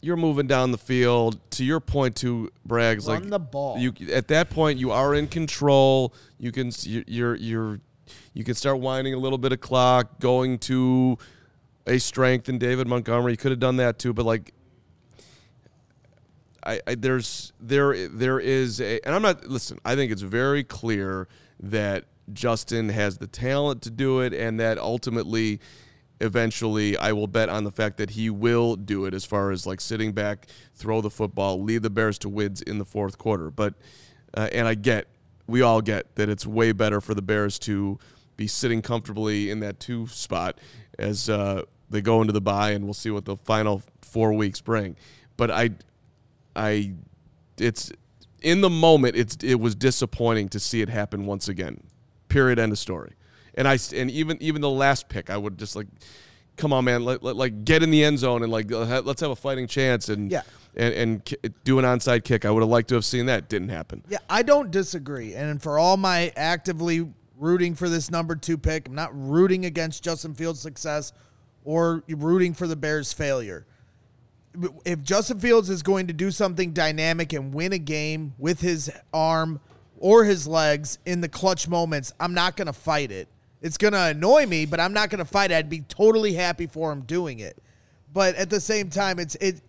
You're 0.05 0.17
moving 0.19 0.47
down 0.47 0.71
the 0.71 0.77
field. 0.79 1.39
To 1.53 1.65
your 1.65 1.81
point, 1.81 2.17
to 2.17 2.51
Braggs, 2.69 3.09
Run 3.09 3.23
like 3.23 3.31
the 3.31 3.39
ball. 3.39 3.79
You 3.79 3.95
at 4.13 4.29
that 4.29 4.51
point, 4.51 4.79
you 4.79 4.91
are 4.91 5.15
in 5.15 5.27
control. 5.29 6.13
You 6.39 6.53
can 6.53 6.71
you- 6.83 7.05
you're 7.07 7.35
you're 7.37 7.81
you 8.35 8.45
can 8.45 8.55
start 8.55 8.81
winding 8.81 9.15
a 9.15 9.17
little 9.17 9.39
bit 9.39 9.53
of 9.53 9.61
clock, 9.61 10.21
going 10.21 10.59
to 10.59 11.17
a 11.87 11.99
strength 11.99 12.51
in 12.51 12.59
David 12.59 12.87
Montgomery. 12.87 13.33
You 13.33 13.37
could 13.39 13.51
have 13.53 13.61
done 13.61 13.77
that 13.77 13.99
too, 13.99 14.13
but 14.13 14.27
like 14.27 14.53
I, 16.63 16.81
I 16.87 16.95
there's 16.97 17.53
there 17.59 18.07
there 18.09 18.39
is 18.39 18.81
a 18.83 19.01
and 19.07 19.15
I'm 19.15 19.23
not 19.23 19.47
listen, 19.47 19.79
I 19.87 19.95
think 19.95 20.13
it's 20.13 20.23
very 20.23 20.65
clear 20.65 21.29
that 21.61 22.05
Justin 22.33 22.91
has 22.91 23.17
the 23.17 23.27
talent 23.27 23.81
to 23.83 23.91
do 23.91 24.21
it 24.21 24.35
and 24.35 24.61
that 24.61 24.77
ultimately 24.79 25.61
eventually 26.21 26.97
I 26.97 27.13
will 27.13 27.27
bet 27.27 27.49
on 27.49 27.65
the 27.65 27.71
fact 27.71 27.97
that 27.99 28.11
he 28.11 28.31
will 28.31 28.77
do 28.77 29.05
it 29.05 29.15
as 29.15 29.25
far 29.25 29.51
as 29.51 29.67
like 29.67 29.81
sitting 29.81 30.13
back, 30.13 30.47
throw 30.75 31.01
the 31.01 31.11
football, 31.11 31.63
lead 31.63 31.83
the 31.83 31.91
Bears 31.91 32.19
to 32.21 32.29
wins 32.29 32.63
in 32.63 32.79
the 32.79 32.85
fourth 32.85 33.19
quarter. 33.19 33.51
But 33.51 33.75
uh, 34.35 34.49
and 34.53 34.67
I 34.67 34.75
get 34.75 35.07
we 35.47 35.63
all 35.63 35.83
get 35.83 36.15
that 36.17 36.29
it's 36.29 36.47
way 36.47 36.73
better 36.73 37.01
for 37.01 37.15
the 37.15 37.23
Bears 37.23 37.59
to 37.61 37.99
be 38.37 38.47
sitting 38.47 38.83
comfortably 38.83 39.51
in 39.51 39.61
that 39.61 39.79
two 39.79 40.07
spot 40.07 40.59
as 40.99 41.29
uh, 41.29 41.63
they 41.91 42.01
go 42.01 42.21
into 42.21 42.33
the 42.33 42.41
bye 42.41 42.71
and 42.71 42.85
we'll 42.85 42.95
see 42.95 43.11
what 43.11 43.25
the 43.25 43.37
final 43.37 43.83
four 44.01 44.33
weeks 44.33 44.61
bring. 44.61 44.97
But 45.37 45.51
I 45.51 45.71
I 46.57 46.95
it's 47.59 47.93
in 48.43 48.61
the 48.61 48.71
moment 48.71 49.17
it's 49.17 49.37
it 49.43 49.57
was 49.57 49.75
disappointing 49.75 50.49
to 50.51 50.61
see 50.61 50.81
it 50.81 50.89
happen 50.89 51.27
once 51.27 51.49
again. 51.49 51.83
Period 52.29 52.59
end 52.59 52.73
of 52.73 52.79
story. 52.79 53.15
And 53.57 53.69
I 53.69 53.79
and 53.95 54.11
even 54.11 54.37
even 54.43 54.61
the 54.63 54.71
last 54.71 55.09
pick 55.09 55.31
I 55.31 55.37
would 55.37 55.59
just 55.59 55.77
like 55.77 55.87
come 56.57 56.73
on 56.73 56.85
man 56.85 57.05
let, 57.05 57.23
let 57.23 57.37
like 57.37 57.65
get 57.65 57.83
in 57.83 57.91
the 57.91 58.05
end 58.05 58.19
zone 58.19 58.43
and 58.43 58.51
like 58.53 58.71
let's 58.71 59.21
have 59.21 59.31
a 59.31 59.37
fighting 59.37 59.67
chance 59.67 60.09
and 60.09 60.31
Yeah. 60.31 60.43
and 60.77 60.95
and 60.95 61.37
do 61.65 61.79
an 61.79 61.85
onside 61.85 62.25
kick. 62.25 62.45
I 62.45 62.51
would 62.51 62.63
have 62.63 62.71
liked 62.71 62.89
to 62.89 62.95
have 62.97 63.05
seen 63.05 63.27
that. 63.27 63.49
Didn't 63.49 63.69
happen. 63.71 64.03
Yeah, 64.09 64.19
I 64.29 64.43
don't 64.43 64.71
disagree. 64.71 65.35
And 65.35 65.61
for 65.63 65.79
all 65.79 65.97
my 65.97 66.33
actively 66.37 67.09
rooting 67.39 67.75
for 67.75 67.89
this 67.89 68.11
number 68.11 68.37
two 68.37 68.57
pick, 68.59 68.89
I'm 68.89 68.95
not 68.95 69.11
rooting 69.13 69.65
against 69.67 70.05
Justin 70.05 70.35
Fields' 70.35 70.61
success 70.61 71.13
or 71.65 72.03
rooting 72.09 72.55
for 72.55 72.67
the 72.67 72.77
Bears' 72.77 73.13
failure. 73.13 73.67
If 74.85 75.03
Justin 75.03 75.41
Fields 75.41 75.69
is 75.69 75.83
going 75.83 76.07
to 76.07 76.13
do 76.13 76.31
something 76.31 76.73
dynamic 76.73 77.33
and 77.33 77.53
win 77.53 77.73
a 77.73 77.79
game 77.79 78.35
with 78.39 78.61
his 78.61 78.89
arm 79.13 79.61
or 79.99 80.25
his 80.25 80.47
legs 80.47 80.99
in 81.05 81.21
the 81.21 81.29
clutch 81.29 81.67
moments, 81.67 82.13
I'm 82.21 82.35
not 82.35 82.57
going 82.57 82.67
to 82.67 82.73
fight 82.73 83.11
it. 83.11 83.27
It's 83.65 83.79
going 83.79 83.95
to 83.95 84.03
annoy 84.03 84.45
me, 84.45 84.67
but 84.67 84.79
I'm 84.79 84.93
not 84.93 85.09
going 85.09 85.21
to 85.21 85.25
fight 85.25 85.51
it. 85.51 85.55
I'd 85.55 85.71
be 85.71 85.81
totally 85.81 86.35
happy 86.35 86.67
for 86.67 86.93
him 86.93 87.01
doing 87.01 87.39
it. 87.39 87.63
But 88.13 88.35
at 88.35 88.51
the 88.51 88.61
same 88.61 88.91
time, 88.91 89.19
it's 89.19 89.37
it 89.37 89.63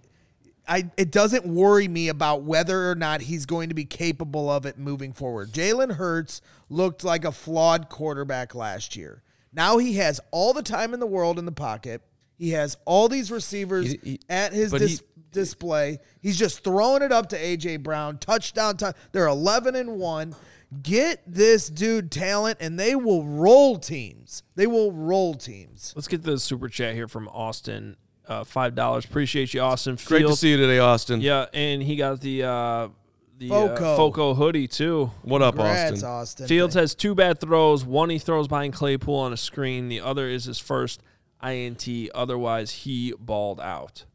I 0.67 0.89
it 0.97 1.11
doesn't 1.11 1.45
worry 1.45 1.87
me 1.87 2.09
about 2.09 2.43
whether 2.43 2.91
or 2.91 2.95
not 2.95 3.21
he's 3.21 3.45
going 3.45 3.69
to 3.69 3.75
be 3.75 3.85
capable 3.85 4.49
of 4.51 4.65
it 4.65 4.77
moving 4.77 5.13
forward. 5.13 5.53
Jalen 5.53 5.95
Hurts 5.95 6.41
looked 6.69 7.05
like 7.05 7.23
a 7.23 7.31
flawed 7.31 7.87
quarterback 7.87 8.53
last 8.53 8.97
year. 8.97 9.23
Now 9.53 9.77
he 9.77 9.93
has 9.93 10.19
all 10.31 10.51
the 10.51 10.61
time 10.61 10.93
in 10.93 10.99
the 10.99 11.07
world 11.07 11.39
in 11.39 11.45
the 11.45 11.51
pocket. 11.53 12.01
He 12.37 12.49
has 12.49 12.75
all 12.83 13.07
these 13.07 13.31
receivers 13.31 13.91
He- 13.93 13.99
he- 14.03 14.19
at 14.29 14.51
his 14.51 14.73
dis- 14.73 14.99
he- 14.99 15.05
display. 15.31 15.99
He's 16.21 16.37
just 16.37 16.65
throwing 16.65 17.01
it 17.01 17.13
up 17.13 17.29
to 17.29 17.37
AJ 17.37 17.77
Brown. 17.77 18.17
Touchdown 18.17 18.75
time. 18.75 18.93
They're 19.13 19.27
11 19.27 19.75
and 19.75 19.91
1. 19.97 20.35
Get 20.81 21.21
this 21.27 21.69
dude 21.69 22.11
talent 22.11 22.57
and 22.59 22.79
they 22.79 22.95
will 22.95 23.23
roll 23.23 23.77
teams. 23.77 24.43
They 24.55 24.67
will 24.67 24.91
roll 24.91 25.35
teams. 25.35 25.93
Let's 25.95 26.07
get 26.07 26.23
the 26.23 26.39
super 26.39 26.69
chat 26.69 26.95
here 26.95 27.07
from 27.07 27.27
Austin. 27.29 27.97
Uh, 28.27 28.43
Five 28.43 28.73
dollars. 28.73 29.05
Appreciate 29.05 29.53
you, 29.53 29.61
Austin. 29.61 29.97
Great 30.03 30.23
to 30.23 30.35
see 30.35 30.49
you 30.51 30.57
today, 30.57 30.79
Austin. 30.79 31.21
Yeah, 31.21 31.45
and 31.53 31.83
he 31.83 31.95
got 31.95 32.21
the 32.21 32.43
uh, 32.43 32.87
the 33.37 33.49
Foco. 33.49 33.73
Uh, 33.73 33.95
Foco 33.97 34.33
hoodie 34.33 34.67
too. 34.67 35.11
What 35.21 35.41
up, 35.41 35.55
Congrats, 35.55 35.91
Austin? 36.01 36.09
Austin. 36.09 36.47
Fields 36.47 36.73
has 36.73 36.95
two 36.95 37.13
bad 37.13 37.39
throws. 37.39 37.85
One 37.85 38.09
he 38.09 38.17
throws 38.17 38.47
behind 38.47 38.73
Claypool 38.73 39.15
on 39.15 39.31
a 39.33 39.37
screen. 39.37 39.89
The 39.89 40.01
other 40.01 40.27
is 40.27 40.45
his 40.45 40.57
first 40.57 41.03
INT. 41.43 41.87
Otherwise, 42.15 42.71
he 42.71 43.13
balled 43.19 43.59
out. 43.59 44.05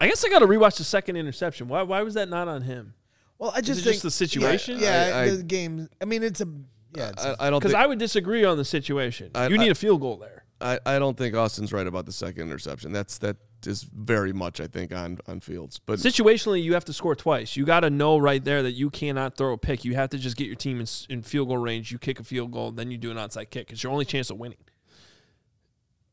I 0.00 0.08
guess 0.08 0.24
I 0.24 0.28
got 0.28 0.40
to 0.40 0.46
rewatch 0.46 0.78
the 0.78 0.84
second 0.84 1.16
interception. 1.16 1.68
Why? 1.68 1.82
Why 1.82 2.02
was 2.02 2.14
that 2.14 2.28
not 2.28 2.48
on 2.48 2.62
him? 2.62 2.94
Well, 3.44 3.52
I 3.54 3.60
just 3.60 3.80
it 3.80 3.84
think 3.84 3.94
just 3.96 4.02
the 4.04 4.10
situation? 4.10 4.78
Yeah, 4.78 5.12
I- 5.14 5.20
I- 5.24 5.30
the 5.36 5.42
game. 5.42 5.86
I 6.00 6.06
mean, 6.06 6.22
it's 6.22 6.40
a 6.40 6.48
yeah. 6.96 7.10
It's 7.10 7.22
a- 7.22 7.36
I, 7.38 7.48
I 7.48 7.50
don't 7.50 7.60
Because 7.60 7.74
I 7.74 7.84
would 7.84 7.98
disagree 7.98 8.42
on 8.42 8.56
the 8.56 8.64
situation. 8.64 9.32
I- 9.34 9.48
you 9.48 9.58
need 9.58 9.68
I- 9.68 9.72
a 9.72 9.74
field 9.74 10.00
goal 10.00 10.16
there. 10.16 10.44
I, 10.62 10.78
I 10.86 10.98
don't 10.98 11.14
think 11.18 11.34
Austin's 11.36 11.70
right 11.70 11.86
about 11.86 12.06
the 12.06 12.12
second 12.12 12.40
interception. 12.44 12.90
That's 12.92 13.18
that 13.18 13.36
is 13.66 13.82
very 13.82 14.32
much 14.32 14.60
I 14.62 14.66
think 14.66 14.94
on 14.94 15.18
on 15.26 15.40
Fields. 15.40 15.78
But 15.78 15.98
Situationally, 15.98 16.62
you 16.62 16.72
have 16.72 16.86
to 16.86 16.94
score 16.94 17.14
twice. 17.14 17.54
You 17.54 17.66
got 17.66 17.80
to 17.80 17.90
know 17.90 18.16
right 18.16 18.42
there 18.42 18.62
that 18.62 18.72
you 18.72 18.88
cannot 18.88 19.36
throw 19.36 19.52
a 19.52 19.58
pick. 19.58 19.84
You 19.84 19.94
have 19.96 20.08
to 20.10 20.18
just 20.18 20.36
get 20.38 20.46
your 20.46 20.56
team 20.56 20.80
in, 20.80 20.86
in 21.10 21.22
field 21.22 21.48
goal 21.48 21.58
range. 21.58 21.92
You 21.92 21.98
kick 21.98 22.18
a 22.20 22.24
field 22.24 22.50
goal, 22.50 22.70
then 22.72 22.90
you 22.90 22.96
do 22.96 23.10
an 23.10 23.18
onside 23.18 23.50
kick. 23.50 23.72
It's 23.72 23.82
your 23.82 23.92
only 23.92 24.06
chance 24.06 24.30
of 24.30 24.38
winning. 24.38 24.56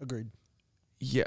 agreed. 0.01 0.27
yeah, 0.99 1.23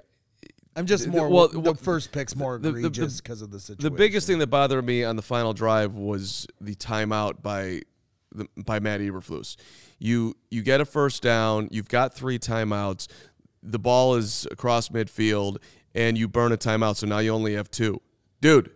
I'm 0.76 0.87
just 0.87 1.07
more. 1.07 1.28
well, 1.28 1.49
the 1.49 1.75
first 1.75 2.12
pick's 2.12 2.35
more 2.35 2.59
the- 2.59 2.71
egregious 2.71 3.21
because 3.21 3.43
of 3.43 3.50
the 3.50 3.61
situation. 3.61 3.85
the 3.93 3.97
biggest 3.97 4.26
thing 4.26 4.38
that 4.38 4.49
bothered 4.49 4.85
me 4.85 5.04
on 5.04 5.16
the 5.16 5.23
final 5.23 5.52
drive 5.52 5.95
was 5.95 6.47
the 6.61 6.75
timeout 6.75 7.43
by 7.43 7.83
the, 8.33 8.49
by 8.57 8.81
Matt 8.81 9.00
Eberflus. 9.00 9.57
You 9.99 10.37
you 10.50 10.62
get 10.62 10.81
a 10.81 10.85
first 10.85 11.23
down. 11.23 11.69
You've 11.71 11.88
got 11.88 12.14
three 12.14 12.38
timeouts. 12.38 13.07
The 13.62 13.78
ball 13.78 14.16
is 14.16 14.47
across 14.50 14.88
midfield, 14.88 15.59
and 15.95 16.19
you 16.19 16.28
burn 16.28 16.52
a 16.52 16.57
timeout. 16.57 16.97
So 16.97 17.07
now 17.07 17.19
you 17.19 17.31
only 17.31 17.54
have 17.54 17.71
two, 17.71 18.00
dude. 18.40 18.71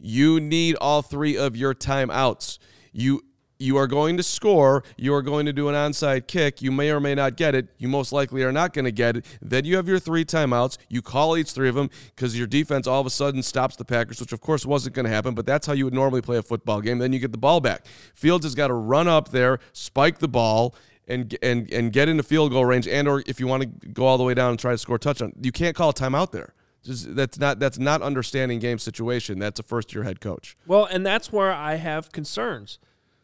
You 0.00 0.38
need 0.40 0.76
all 0.76 1.02
three 1.02 1.36
of 1.36 1.56
your 1.56 1.74
timeouts. 1.74 2.58
You 2.92 3.22
you 3.58 3.76
are 3.76 3.86
going 3.86 4.16
to 4.16 4.22
score. 4.22 4.84
You 4.96 5.14
are 5.14 5.22
going 5.22 5.46
to 5.46 5.52
do 5.52 5.68
an 5.68 5.74
onside 5.74 6.26
kick. 6.26 6.62
You 6.62 6.70
may 6.70 6.90
or 6.90 7.00
may 7.00 7.14
not 7.14 7.36
get 7.36 7.54
it. 7.54 7.68
You 7.78 7.88
most 7.88 8.12
likely 8.12 8.42
are 8.44 8.52
not 8.52 8.72
going 8.72 8.84
to 8.84 8.92
get 8.92 9.16
it. 9.16 9.26
Then 9.42 9.64
you 9.64 9.76
have 9.76 9.88
your 9.88 9.98
three 9.98 10.24
timeouts. 10.24 10.78
You 10.88 11.02
call 11.02 11.36
each 11.36 11.50
three 11.50 11.68
of 11.68 11.74
them 11.74 11.90
because 12.14 12.38
your 12.38 12.46
defense 12.46 12.86
all 12.86 13.00
of 13.00 13.06
a 13.06 13.10
sudden 13.10 13.42
stops 13.42 13.76
the 13.76 13.84
Packers, 13.84 14.20
which 14.20 14.32
of 14.32 14.40
course 14.40 14.64
wasn't 14.64 14.94
going 14.94 15.04
to 15.04 15.10
happen. 15.10 15.34
But 15.34 15.46
that's 15.46 15.66
how 15.66 15.72
you 15.72 15.84
would 15.84 15.94
normally 15.94 16.22
play 16.22 16.36
a 16.36 16.42
football 16.42 16.80
game. 16.80 16.98
Then 16.98 17.12
you 17.12 17.18
get 17.18 17.32
the 17.32 17.38
ball 17.38 17.60
back. 17.60 17.86
Fields 18.14 18.44
has 18.44 18.54
got 18.54 18.68
to 18.68 18.74
run 18.74 19.08
up 19.08 19.30
there, 19.30 19.58
spike 19.72 20.18
the 20.18 20.28
ball. 20.28 20.74
And, 21.10 21.34
and 21.42 21.72
and 21.72 21.90
get 21.90 22.10
into 22.10 22.22
field 22.22 22.52
goal 22.52 22.66
range, 22.66 22.86
and 22.86 23.08
or 23.08 23.22
if 23.26 23.40
you 23.40 23.46
want 23.46 23.62
to 23.62 23.88
go 23.88 24.04
all 24.04 24.18
the 24.18 24.24
way 24.24 24.34
down 24.34 24.50
and 24.50 24.58
try 24.58 24.72
to 24.72 24.76
score 24.76 24.96
a 24.96 24.98
touchdown, 24.98 25.32
you 25.40 25.52
can't 25.52 25.74
call 25.74 25.88
a 25.88 25.94
timeout 25.94 26.32
there. 26.32 26.52
Just, 26.82 27.16
that's 27.16 27.38
not 27.38 27.58
that's 27.58 27.78
not 27.78 28.02
understanding 28.02 28.58
game 28.58 28.78
situation. 28.78 29.38
That's 29.38 29.58
a 29.58 29.62
first 29.62 29.94
year 29.94 30.04
head 30.04 30.20
coach. 30.20 30.54
Well, 30.66 30.84
and 30.84 31.06
that's 31.06 31.32
where 31.32 31.50
I 31.50 31.76
have 31.76 32.12
concerns. 32.12 32.78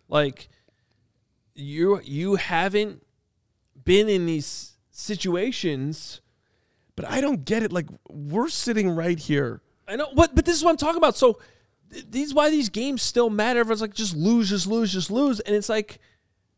Like 0.09 0.49
you 1.55 2.01
you 2.05 2.37
haven't 2.37 3.05
been 3.85 4.09
in 4.09 4.27
these 4.27 4.77
situations. 4.91 6.21
But 6.97 7.07
I 7.11 7.21
don't 7.21 7.45
get 7.45 7.65
it. 7.65 7.73
Like 7.73 7.89
we're 8.09 8.49
sitting 8.49 8.89
right 8.89 9.19
here. 9.19 9.63
I 9.89 9.97
know, 9.97 10.09
but 10.15 10.37
but 10.37 10.45
this 10.45 10.57
is 10.57 10.63
what 10.63 10.71
I'm 10.71 10.77
talking 10.77 10.99
about. 10.99 11.17
So 11.17 11.41
th- 11.93 12.07
these 12.09 12.33
why 12.33 12.51
these 12.51 12.69
games 12.69 13.03
still 13.03 13.31
matter. 13.31 13.59
Everyone's 13.59 13.81
like, 13.81 13.95
just 13.95 14.17
lose, 14.17 14.51
just 14.51 14.69
lose, 14.69 14.93
just 14.93 15.11
lose, 15.11 15.41
and 15.41 15.57
it's 15.57 15.69
like, 15.69 15.99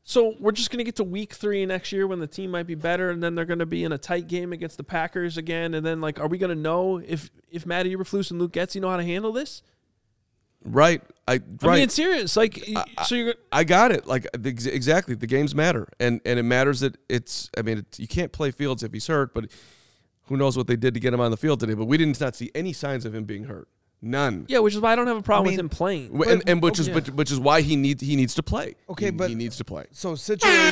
So 0.08 0.34
we're 0.38 0.52
just 0.52 0.70
going 0.70 0.78
to 0.78 0.84
get 0.84 0.96
to 0.96 1.04
week 1.04 1.32
three 1.32 1.66
next 1.66 1.90
year 1.90 2.06
when 2.06 2.20
the 2.20 2.26
team 2.26 2.50
might 2.50 2.66
be 2.66 2.76
better, 2.76 3.10
and 3.10 3.22
then 3.22 3.34
they're 3.34 3.44
going 3.44 3.58
to 3.58 3.66
be 3.66 3.82
in 3.82 3.92
a 3.92 3.98
tight 3.98 4.28
game 4.28 4.52
against 4.52 4.76
the 4.76 4.84
Packers 4.84 5.36
again, 5.36 5.74
and 5.74 5.84
then 5.84 6.00
like, 6.00 6.20
are 6.20 6.28
we 6.28 6.38
going 6.38 6.54
to 6.54 6.62
know 6.62 6.98
if 6.98 7.30
if 7.50 7.66
Matt 7.66 7.86
Eberflus 7.86 8.30
and 8.30 8.38
Luke 8.38 8.52
Getz, 8.52 8.74
you 8.74 8.80
know 8.80 8.90
how 8.90 8.98
to 8.98 9.04
handle 9.04 9.32
this? 9.32 9.62
Right. 10.66 11.02
I 11.28 11.34
I 11.62 11.66
mean, 11.66 11.82
it's 11.82 11.94
serious. 11.94 12.36
Like, 12.36 12.62
so 13.06 13.14
you're 13.14 13.34
I 13.50 13.64
got 13.64 13.90
it. 13.90 14.06
Like 14.06 14.28
the- 14.32 14.50
exactly, 14.72 15.14
the 15.14 15.26
games 15.26 15.54
matter, 15.54 15.88
and 15.98 16.20
and 16.24 16.38
it 16.38 16.44
matters 16.44 16.80
that 16.80 16.96
it's. 17.08 17.50
I 17.56 17.62
mean, 17.62 17.78
it, 17.78 17.98
you 17.98 18.06
can't 18.06 18.30
play 18.30 18.50
Fields 18.52 18.82
if 18.84 18.92
he's 18.92 19.06
hurt, 19.08 19.34
but 19.34 19.46
who 20.28 20.36
knows 20.36 20.56
what 20.56 20.66
they 20.68 20.76
did 20.76 20.94
to 20.94 21.00
get 21.00 21.12
him 21.12 21.20
on 21.20 21.30
the 21.30 21.36
field 21.36 21.60
today? 21.60 21.74
But 21.74 21.86
we 21.86 21.96
didn't 21.96 22.14
see 22.34 22.50
any 22.54 22.72
signs 22.72 23.04
of 23.04 23.14
him 23.14 23.24
being 23.24 23.44
hurt. 23.44 23.68
None. 24.02 24.44
yeah, 24.48 24.58
which 24.58 24.74
is 24.74 24.80
why 24.80 24.92
I 24.92 24.96
don't 24.96 25.06
have 25.06 25.16
a 25.16 25.22
problem 25.22 25.48
I 25.48 25.50
mean- 25.50 25.56
with 25.56 25.60
him 25.64 25.68
playing. 25.70 26.16
Wh- 26.16 26.28
and, 26.28 26.42
and 26.46 26.62
which 26.62 26.78
oh, 26.78 26.82
is 26.82 26.88
yeah. 26.88 26.94
which, 26.94 27.08
which 27.10 27.30
is 27.32 27.40
why 27.40 27.62
he 27.62 27.76
needs 27.76 28.02
he 28.02 28.14
needs 28.14 28.34
to 28.34 28.42
play. 28.42 28.76
Okay, 28.90 29.06
He- 29.06 29.10
but- 29.10 29.30
he 29.30 29.34
needs 29.34 29.56
to 29.56 29.64
play. 29.64 29.86
So 29.92 30.14
situation. 30.14 30.70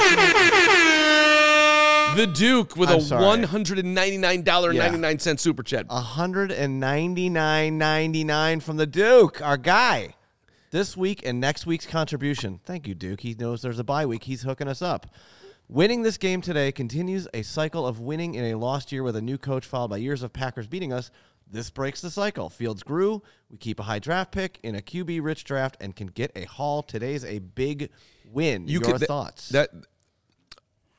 The 2.17 2.27
Duke 2.33 2.77
with 2.77 2.91
I'm 2.91 3.01
a 3.19 3.23
one 3.25 3.43
hundred 3.43 3.81
and 3.81 3.93
ninety 3.93 4.19
nine 4.19 4.43
dollar 4.43 4.73
ninety 4.73 4.99
nine 4.99 5.19
cent 5.19 5.41
super 5.41 5.65
chat. 5.65 5.87
hundred 5.91 6.53
and 6.53 6.79
ninety 6.79 7.29
nine 7.29 7.77
ninety 7.77 8.23
nine 8.23 8.61
from 8.61 8.77
the 8.77 8.87
Duke, 8.87 9.43
our 9.43 9.57
guy. 9.57 10.15
This 10.71 10.97
week 10.97 11.23
and 11.27 11.41
next 11.41 11.67
week's 11.67 11.87
contribution. 11.87 12.61
Thank 12.65 12.87
you, 12.87 12.95
Duke. 12.95 13.21
He 13.23 13.35
knows 13.35 13.63
there's 13.63 13.81
a 13.81 13.85
bye 13.85 14.07
week. 14.07 14.25
He's 14.25 14.43
hooking 14.43 14.69
us 14.69 14.81
up. 14.81 15.07
Winning 15.69 16.03
this 16.03 16.17
game 16.17 16.41
today 16.41 16.71
continues 16.71 17.27
a 17.35 17.43
cycle 17.43 17.85
of 17.87 17.99
winning 17.99 18.35
in 18.35 18.45
a 18.45 18.55
lost 18.59 18.93
year 18.93 19.03
with 19.03 19.17
a 19.17 19.23
new 19.23 19.39
coach, 19.39 19.67
followed 19.67 19.89
by 19.89 19.97
years 19.97 20.23
of 20.23 20.33
Packers 20.33 20.69
beating 20.69 20.93
us. 20.93 21.11
This 21.51 21.71
breaks 21.71 22.01
the 22.01 22.11
cycle. 22.11 22.49
Fields 22.49 22.83
grew. 22.85 23.23
We 23.51 23.57
keep 23.57 23.81
a 23.81 23.85
high 23.85 23.99
draft 23.99 24.31
pick 24.31 24.61
in 24.63 24.75
a 24.77 24.81
QB 24.81 25.21
rich 25.23 25.43
draft 25.45 25.77
and 25.81 25.97
can 25.97 26.07
get 26.09 26.31
a 26.37 26.45
haul. 26.45 26.83
Today's 26.83 27.25
a 27.25 27.41
big 27.41 27.91
win. 28.31 28.69
Your 28.69 28.83
could- 28.83 29.01
thoughts? 29.03 29.49
That 29.49 29.71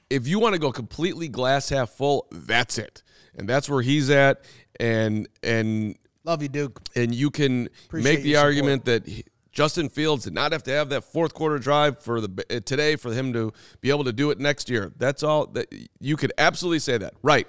if 0.09 0.27
you 0.27 0.39
want 0.39 0.53
to 0.53 0.59
go 0.59 0.71
completely 0.71 1.27
glass 1.27 1.69
half 1.69 1.89
full, 1.91 2.27
that's 2.31 2.77
it, 2.77 3.03
and 3.35 3.47
that's 3.47 3.69
where 3.69 3.81
he's 3.81 4.09
at. 4.09 4.43
And 4.79 5.27
and 5.43 5.97
Love 6.23 6.41
you, 6.41 6.49
Duke. 6.49 6.81
and 6.95 7.13
you 7.13 7.29
can 7.29 7.69
Appreciate 7.85 8.13
make 8.15 8.23
the 8.23 8.35
argument 8.37 8.85
that 8.85 9.07
he- 9.07 9.23
Justin 9.51 9.87
Fields 9.89 10.25
did 10.25 10.33
not 10.33 10.51
have 10.51 10.63
to 10.63 10.71
have 10.71 10.89
that 10.89 11.03
fourth 11.05 11.33
quarter 11.33 11.57
drive 11.59 12.01
for 12.03 12.19
the 12.19 12.45
uh, 12.49 12.59
today 12.65 12.97
for 12.97 13.13
him 13.13 13.31
to 13.33 13.53
be 13.79 13.89
able 13.89 14.03
to 14.03 14.11
do 14.11 14.29
it 14.31 14.39
next 14.39 14.69
year. 14.69 14.91
That's 14.97 15.23
all 15.23 15.47
that 15.47 15.73
you 15.99 16.17
could 16.17 16.33
absolutely 16.37 16.79
say 16.79 16.97
that. 16.97 17.13
Right. 17.21 17.47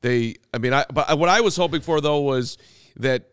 They 0.00 0.36
I 0.54 0.58
mean 0.58 0.72
I 0.72 0.86
but 0.92 1.18
what 1.18 1.28
I 1.28 1.42
was 1.42 1.56
hoping 1.56 1.82
for 1.82 2.00
though 2.00 2.20
was 2.20 2.56
that 2.96 3.24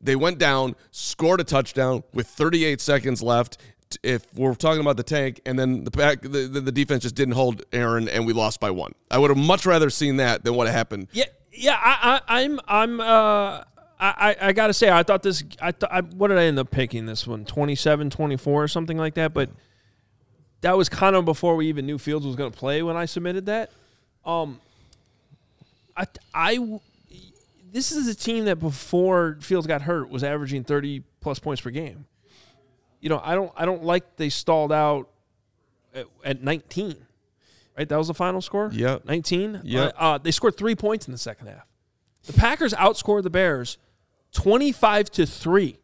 they 0.00 0.16
went 0.16 0.38
down, 0.38 0.74
scored 0.90 1.40
a 1.40 1.44
touchdown 1.44 2.02
with 2.12 2.26
38 2.26 2.80
seconds 2.80 3.22
left. 3.22 3.56
If 4.02 4.32
we're 4.34 4.54
talking 4.54 4.80
about 4.80 4.96
the 4.96 5.02
tank, 5.02 5.40
and 5.46 5.58
then 5.58 5.84
the 5.84 5.90
back, 5.90 6.22
the, 6.22 6.48
the, 6.48 6.72
defense 6.72 7.02
just 7.02 7.14
didn't 7.14 7.34
hold 7.34 7.64
Aaron, 7.72 8.08
and 8.08 8.26
we 8.26 8.32
lost 8.32 8.60
by 8.60 8.70
one. 8.70 8.92
I 9.10 9.18
would 9.18 9.30
have 9.30 9.38
much 9.38 9.66
rather 9.66 9.90
seen 9.90 10.16
that 10.16 10.44
than 10.44 10.54
what 10.54 10.68
happened. 10.68 11.08
Yeah, 11.12 11.24
yeah. 11.52 11.78
I, 11.80 12.20
I, 12.26 12.42
I'm, 12.42 12.60
I'm. 12.66 13.00
Uh, 13.00 13.64
I, 14.04 14.36
I, 14.40 14.52
gotta 14.52 14.74
say, 14.74 14.90
I 14.90 15.04
thought 15.04 15.22
this. 15.22 15.44
I, 15.60 15.70
th- 15.70 15.90
I, 15.90 16.00
what 16.00 16.28
did 16.28 16.38
I 16.38 16.44
end 16.44 16.58
up 16.58 16.72
picking 16.72 17.06
this 17.06 17.24
one? 17.24 17.44
27, 17.44 18.10
24 18.10 18.64
or 18.64 18.66
something 18.66 18.98
like 18.98 19.14
that. 19.14 19.32
But 19.32 19.50
that 20.62 20.76
was 20.76 20.88
kind 20.88 21.14
of 21.14 21.24
before 21.24 21.54
we 21.54 21.68
even 21.68 21.86
knew 21.86 21.98
Fields 21.98 22.26
was 22.26 22.34
going 22.34 22.50
to 22.50 22.58
play 22.58 22.82
when 22.82 22.96
I 22.96 23.04
submitted 23.04 23.46
that. 23.46 23.70
Um, 24.24 24.60
I, 25.96 26.06
I, 26.34 26.80
this 27.70 27.92
is 27.92 28.08
a 28.08 28.14
team 28.14 28.46
that 28.46 28.56
before 28.56 29.38
Fields 29.40 29.68
got 29.68 29.82
hurt 29.82 30.08
was 30.08 30.24
averaging 30.24 30.64
thirty 30.64 31.04
plus 31.20 31.38
points 31.38 31.60
per 31.60 31.70
game. 31.70 32.06
You 33.02 33.10
know, 33.10 33.20
I 33.22 33.34
don't, 33.34 33.52
I 33.56 33.66
don't 33.66 33.84
like 33.84 34.16
they 34.16 34.30
stalled 34.30 34.72
out 34.72 35.10
at, 35.94 36.06
at 36.24 36.42
nineteen. 36.42 36.96
Right, 37.76 37.88
that 37.88 37.96
was 37.96 38.08
the 38.08 38.14
final 38.14 38.40
score. 38.40 38.70
Yeah. 38.72 38.98
nineteen. 39.04 39.60
Yep. 39.64 39.94
Uh, 39.98 40.18
they 40.18 40.30
scored 40.30 40.56
three 40.56 40.74
points 40.76 41.06
in 41.06 41.12
the 41.12 41.18
second 41.18 41.48
half. 41.48 41.66
The 42.26 42.32
Packers 42.32 42.72
outscored 42.74 43.24
the 43.24 43.30
Bears 43.30 43.76
twenty-five 44.32 45.10
to 45.10 45.26
three. 45.26 45.78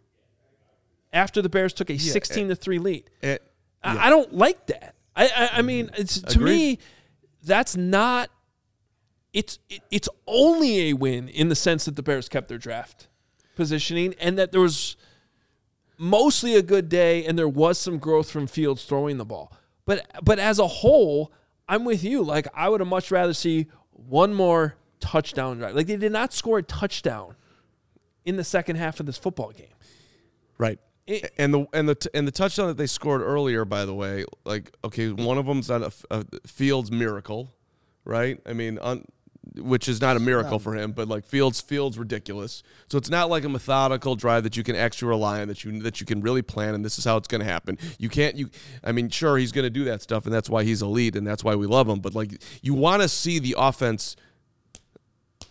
After 1.12 1.42
the 1.42 1.48
Bears 1.48 1.72
took 1.72 1.90
a 1.90 1.98
sixteen 1.98 2.48
to 2.48 2.54
three 2.54 2.78
lead, 2.78 3.10
Eh, 3.22 3.38
I, 3.82 4.06
I 4.06 4.10
don't 4.10 4.32
like 4.34 4.66
that. 4.66 4.94
I, 5.16 5.24
I, 5.26 5.48
I 5.54 5.62
mean, 5.62 5.90
it's 5.98 6.20
to 6.20 6.38
Agreed. 6.38 6.52
me, 6.54 6.78
that's 7.42 7.76
not. 7.76 8.30
It's 9.32 9.58
it, 9.70 9.80
it's 9.90 10.08
only 10.26 10.90
a 10.90 10.92
win 10.92 11.28
in 11.28 11.48
the 11.48 11.56
sense 11.56 11.86
that 11.86 11.96
the 11.96 12.02
Bears 12.02 12.28
kept 12.28 12.48
their 12.48 12.58
draft 12.58 13.08
positioning 13.56 14.14
and 14.20 14.38
that 14.38 14.52
there 14.52 14.60
was 14.60 14.96
mostly 15.98 16.54
a 16.54 16.62
good 16.62 16.88
day 16.88 17.24
and 17.24 17.38
there 17.38 17.48
was 17.48 17.78
some 17.78 17.98
growth 17.98 18.30
from 18.30 18.46
Fields 18.46 18.84
throwing 18.84 19.18
the 19.18 19.24
ball. 19.24 19.52
But 19.84 20.06
but 20.22 20.38
as 20.38 20.58
a 20.58 20.66
whole, 20.66 21.32
I'm 21.68 21.84
with 21.84 22.04
you. 22.04 22.22
Like 22.22 22.46
I 22.54 22.68
would 22.68 22.80
have 22.80 22.88
much 22.88 23.10
rather 23.10 23.34
see 23.34 23.66
one 23.90 24.32
more 24.34 24.76
touchdown 25.00 25.58
drive. 25.58 25.74
Like 25.74 25.86
they 25.86 25.96
did 25.96 26.12
not 26.12 26.32
score 26.32 26.58
a 26.58 26.62
touchdown 26.62 27.34
in 28.24 28.36
the 28.36 28.44
second 28.44 28.76
half 28.76 29.00
of 29.00 29.06
this 29.06 29.16
football 29.18 29.50
game. 29.50 29.66
Right. 30.58 30.78
It- 31.06 31.32
and 31.38 31.54
the 31.54 31.66
and 31.72 31.88
the 31.88 31.94
t- 31.94 32.10
and 32.12 32.26
the 32.28 32.32
touchdown 32.32 32.68
that 32.68 32.76
they 32.76 32.86
scored 32.86 33.22
earlier, 33.22 33.64
by 33.64 33.84
the 33.86 33.94
way, 33.94 34.24
like 34.44 34.72
okay, 34.84 35.10
one 35.10 35.38
of 35.38 35.46
them's 35.46 35.68
not 35.70 35.94
a 36.10 36.24
Fields 36.46 36.90
miracle, 36.92 37.50
right? 38.04 38.38
I 38.44 38.52
mean, 38.52 38.78
on, 38.78 39.06
which 39.60 39.88
is 39.88 40.00
not 40.00 40.16
a 40.16 40.20
miracle 40.20 40.58
for 40.58 40.74
him, 40.74 40.92
but 40.92 41.08
like 41.08 41.24
Fields 41.24 41.60
Fields 41.60 41.98
ridiculous. 41.98 42.62
So 42.88 42.98
it's 42.98 43.10
not 43.10 43.30
like 43.30 43.44
a 43.44 43.48
methodical 43.48 44.16
drive 44.16 44.44
that 44.44 44.56
you 44.56 44.62
can 44.62 44.76
actually 44.76 45.08
rely 45.08 45.40
on 45.40 45.48
that 45.48 45.64
you 45.64 45.80
that 45.82 46.00
you 46.00 46.06
can 46.06 46.20
really 46.20 46.42
plan, 46.42 46.74
and 46.74 46.84
this 46.84 46.98
is 46.98 47.04
how 47.04 47.16
it's 47.16 47.28
going 47.28 47.40
to 47.40 47.46
happen. 47.46 47.78
You 47.98 48.08
can't 48.08 48.36
you. 48.36 48.50
I 48.82 48.92
mean, 48.92 49.08
sure, 49.10 49.36
he's 49.36 49.52
going 49.52 49.64
to 49.64 49.70
do 49.70 49.84
that 49.84 50.02
stuff, 50.02 50.24
and 50.24 50.34
that's 50.34 50.48
why 50.50 50.64
he's 50.64 50.82
elite, 50.82 51.16
and 51.16 51.26
that's 51.26 51.44
why 51.44 51.54
we 51.54 51.66
love 51.66 51.88
him. 51.88 52.00
But 52.00 52.14
like, 52.14 52.42
you 52.62 52.74
want 52.74 53.02
to 53.02 53.08
see 53.08 53.38
the 53.38 53.54
offense 53.58 54.16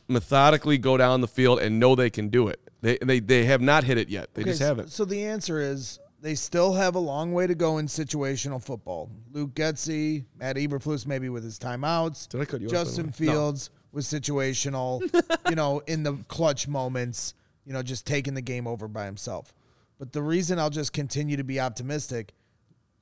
methodically 0.08 0.78
go 0.78 0.98
down 0.98 1.22
the 1.22 1.28
field 1.28 1.60
and 1.60 1.80
know 1.80 1.96
they 1.96 2.10
can 2.10 2.30
do 2.30 2.48
it. 2.48 2.60
They 2.82 2.98
they, 3.02 3.20
they 3.20 3.46
have 3.46 3.62
not 3.62 3.84
hit 3.84 3.98
it 3.98 4.10
yet. 4.10 4.34
They 4.34 4.44
Okay, 4.44 4.52
just 4.52 4.62
haven't. 4.62 4.92
So 4.92 5.06
the 5.06 5.26
answer 5.26 5.60
is 5.60 6.00
they 6.22 6.36
still 6.36 6.74
have 6.74 6.96
a 6.96 7.00
long 7.00 7.34
way 7.34 7.48
to 7.48 7.56
go 7.56 7.78
in 7.78 7.88
situational 7.88 8.64
football. 8.64 9.10
Luke 9.32 9.54
Getsy, 9.54 10.26
Matt 10.38 10.56
Eberflus, 10.56 11.06
maybe 11.06 11.30
with 11.30 11.44
his 11.44 11.60
timeouts. 11.60 12.28
Did 12.28 12.42
I 12.42 12.46
cut 12.46 12.62
you 12.62 12.68
off, 12.68 12.74
Justin 12.74 13.08
way? 13.08 13.12
Fields 13.12 13.70
was 13.92 14.06
situational, 14.06 15.02
you 15.50 15.56
know, 15.56 15.80
in 15.88 16.04
the 16.04 16.14
clutch 16.28 16.68
moments, 16.68 17.34
you 17.66 17.74
know, 17.74 17.82
just 17.84 18.06
taking 18.06 18.34
the 18.34 18.42
game 18.42 18.68
over 18.68 18.88
by 18.88 19.06
himself. 19.06 19.54
But 20.00 20.14
the 20.14 20.22
reason 20.22 20.60
I'll 20.60 20.70
just 20.70 20.94
continue 20.94 21.38
to 21.38 21.44
be 21.44 21.60
optimistic, 21.60 22.34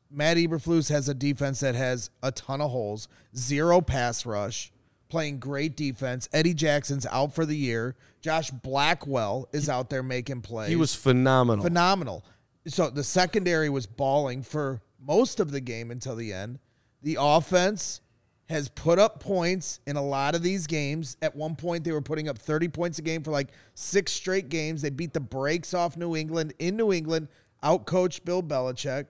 Matt 0.10 0.38
Eberflus 0.38 0.90
has 0.90 1.10
a 1.10 1.14
defense 1.14 1.60
that 1.60 1.76
has 1.76 2.10
a 2.24 2.32
ton 2.32 2.62
of 2.62 2.72
holes, 2.72 3.08
zero 3.36 3.82
pass 3.82 4.26
rush, 4.26 4.72
playing 5.10 5.40
great 5.40 5.76
defense. 5.76 6.30
Eddie 6.32 6.54
Jackson's 6.54 7.06
out 7.08 7.34
for 7.34 7.46
the 7.46 7.56
year. 7.58 7.96
Josh 8.22 8.50
Blackwell 8.52 9.48
is 9.52 9.70
out 9.70 9.90
there 9.90 10.04
making 10.04 10.42
plays 10.42 10.70
He 10.70 10.76
was 10.76 10.96
phenomenal. 10.96 11.64
phenomenal. 11.64 12.24
So 12.68 12.90
the 12.90 13.04
secondary 13.04 13.70
was 13.70 13.86
balling 13.86 14.42
for 14.42 14.82
most 15.00 15.40
of 15.40 15.52
the 15.52 15.62
game 15.62 15.92
until 15.92 16.16
the 16.16 16.34
end. 16.34 16.60
The 17.04 17.18
offense 17.20 18.02
has 18.48 18.70
put 18.70 19.00
up 19.00 19.20
points 19.20 19.80
in 19.88 19.96
a 19.96 20.02
lot 20.02 20.36
of 20.36 20.44
these 20.44 20.68
games. 20.68 21.18
At 21.22 21.36
one 21.36 21.56
point, 21.56 21.84
they 21.84 21.92
were 21.92 22.02
putting 22.02 22.30
up 22.30 22.38
30 22.38 22.68
points 22.68 23.00
a 23.00 23.02
game 23.02 23.24
for 23.24 23.32
like 23.32 23.50
six 23.74 24.12
straight 24.12 24.50
games. 24.50 24.82
They 24.82 24.92
beat 24.92 25.14
the 25.14 25.20
brakes 25.20 25.74
off 25.74 25.98
New 25.98 26.16
England 26.16 26.54
in 26.60 26.78
New 26.78 26.94
England, 26.94 27.28
outcoached 27.64 28.24
Bill 28.24 28.44
Belichick. 28.44 29.08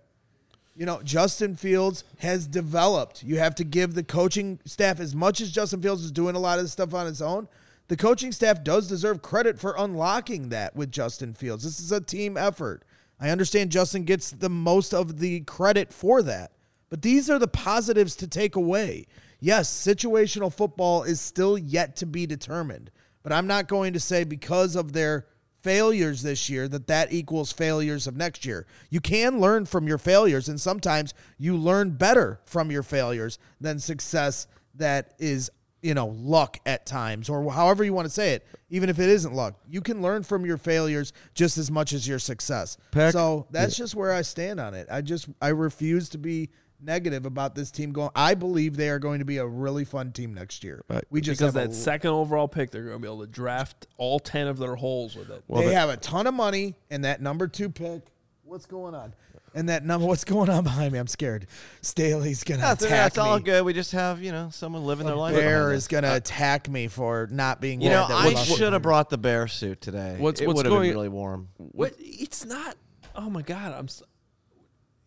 You 0.78 0.86
know, 0.86 1.02
Justin 1.04 1.56
Fields 1.56 2.04
has 2.20 2.48
developed. 2.48 3.24
You 3.24 3.38
have 3.40 3.56
to 3.56 3.64
give 3.64 3.94
the 3.94 4.04
coaching 4.04 4.60
staff, 4.66 5.00
as 5.00 5.16
much 5.16 5.42
as 5.42 5.52
Justin 5.52 5.82
Fields 5.82 6.04
is 6.04 6.12
doing 6.12 6.36
a 6.36 6.40
lot 6.40 6.58
of 6.58 6.66
this 6.66 6.74
stuff 6.74 6.94
on 6.94 7.06
his 7.06 7.22
own, 7.22 7.48
the 7.88 7.96
coaching 7.98 8.32
staff 8.32 8.64
does 8.64 8.88
deserve 8.88 9.22
credit 9.22 9.60
for 9.60 9.76
unlocking 9.78 10.50
that 10.50 10.76
with 10.76 10.92
Justin 10.92 11.34
Fields. 11.34 11.64
This 11.64 11.80
is 11.80 11.92
a 11.92 12.02
team 12.02 12.36
effort. 12.36 12.84
I 13.20 13.30
understand 13.30 13.72
Justin 13.72 14.04
gets 14.04 14.32
the 14.32 14.50
most 14.50 14.94
of 14.94 15.20
the 15.20 15.42
credit 15.42 15.94
for 15.94 16.22
that, 16.24 16.52
but 16.90 17.02
these 17.02 17.30
are 17.30 17.40
the 17.40 17.48
positives 17.48 18.16
to 18.18 18.28
take 18.28 18.56
away. 18.56 19.06
Yes, 19.40 19.70
situational 19.70 20.54
football 20.54 21.04
is 21.04 21.20
still 21.22 21.58
yet 21.58 21.96
to 21.98 22.06
be 22.06 22.26
determined, 22.26 22.92
but 23.24 23.32
I'm 23.32 23.48
not 23.48 23.68
going 23.68 23.94
to 23.94 24.00
say 24.00 24.24
because 24.24 24.76
of 24.76 24.94
their 24.94 25.28
failures 25.66 26.22
this 26.22 26.48
year 26.48 26.68
that 26.68 26.86
that 26.86 27.12
equals 27.12 27.52
failures 27.52 28.06
of 28.06 28.16
next 28.16 28.46
year. 28.46 28.68
You 28.92 29.02
can 29.02 29.40
learn 29.40 29.66
from 29.66 29.88
your 29.88 29.98
failures 29.98 30.48
and 30.48 30.62
sometimes 30.62 31.16
you 31.40 31.58
learn 31.58 31.90
better 31.90 32.40
from 32.46 32.70
your 32.70 32.84
failures 32.84 33.40
than 33.60 33.80
success 33.80 34.46
that 34.76 35.16
is, 35.18 35.50
you 35.82 35.96
know, 35.96 36.14
luck 36.20 36.60
at 36.68 36.86
times 36.86 37.30
or 37.30 37.52
however 37.52 37.84
you 37.84 37.94
want 37.94 38.06
to 38.06 38.14
say 38.14 38.34
it. 38.34 38.46
Even 38.70 38.90
if 38.90 39.00
it 39.00 39.10
isn't 39.10 39.34
luck, 39.34 39.60
you 39.68 39.82
can 39.82 40.04
learn 40.04 40.22
from 40.22 40.46
your 40.46 40.58
failures 40.58 41.14
just 41.34 41.58
as 41.58 41.72
much 41.72 41.94
as 41.94 42.08
your 42.08 42.20
success. 42.20 42.78
Pack- 42.92 43.14
so 43.14 43.48
that's 43.50 43.76
just 43.76 43.96
where 43.96 44.14
I 44.14 44.22
stand 44.22 44.60
on 44.60 44.76
it. 44.76 44.88
I 44.92 45.02
just 45.02 45.30
I 45.42 45.48
refuse 45.48 46.10
to 46.10 46.20
be 46.20 46.52
negative 46.82 47.26
about 47.26 47.56
this 47.56 47.72
team 47.72 47.92
going. 47.92 48.10
I 48.16 48.34
believe 48.36 48.76
they 48.78 48.90
are 48.90 49.00
going 49.00 49.20
to 49.20 49.26
be 49.26 49.38
a 49.38 49.46
really 49.48 49.86
fun 49.86 50.12
team 50.12 50.34
next 50.34 50.64
year. 50.64 50.84
Right. 50.90 51.04
We 51.10 51.22
just 51.22 51.40
because 51.40 51.54
have 51.56 51.64
a- 51.66 51.68
that 51.70 51.74
second 51.74 52.12
overall 52.12 52.48
pick, 52.48 52.72
they're 52.72 52.84
going 52.84 52.96
to 52.98 53.02
be 53.02 53.08
able 53.08 53.22
to 53.22 53.28
draft 53.28 53.88
all 53.98 54.20
ten 54.20 54.48
of 54.48 54.58
their 54.58 54.76
holes 54.76 55.16
with 55.16 55.30
it. 55.30 55.44
Well, 55.48 55.62
they 55.62 55.70
that- 55.70 55.76
have 55.76 55.90
a 55.90 55.98
ton 55.98 56.28
of 56.28 56.34
money 56.34 56.76
and 56.90 57.04
that 57.06 57.22
number 57.22 57.48
two 57.48 57.70
pick. 57.70 58.04
What's 58.44 58.66
going 58.66 58.94
on? 58.96 59.14
And 59.56 59.70
that 59.70 59.86
number, 59.86 60.06
what's 60.06 60.26
going 60.26 60.50
on 60.50 60.66
behind 60.66 60.92
me? 60.92 61.00
I'm 61.00 61.08
scared. 61.08 61.48
Staley's 61.82 62.44
gonna 62.44 62.60
That's, 62.60 62.84
attack 62.84 63.14
that's 63.14 63.18
all 63.18 63.40
good. 63.40 63.64
We 63.64 63.72
just 63.72 63.94
have 63.94 64.22
you 64.22 64.34
know 64.34 64.50
someone 64.52 64.84
living 64.84 65.06
their 65.06 65.16
life. 65.16 65.34
Bear 65.34 65.72
is 65.72 65.88
gonna 65.88 66.14
attack 66.14 66.70
me 66.70 66.90
for 66.90 67.30
not 67.32 67.62
being. 67.62 67.80
You 67.80 67.90
know, 67.90 68.06
that 68.06 68.14
I 68.18 68.28
we 68.28 68.36
should 68.36 68.74
have 68.74 68.82
brought 68.82 69.10
the 69.10 69.18
bear 69.18 69.48
suit 69.48 69.80
today. 69.80 70.18
What's- 70.20 70.42
it 70.42 70.48
what's 70.48 70.58
would 70.58 70.66
have 70.66 70.74
going- 70.74 70.90
been 70.90 70.98
really 70.98 71.08
warm. 71.08 71.48
What? 71.58 71.96
It's 72.00 72.44
not. 72.44 72.76
Oh 73.16 73.30
my 73.30 73.44
god! 73.44 73.72
I'm. 73.72 73.88
So, 73.88 74.04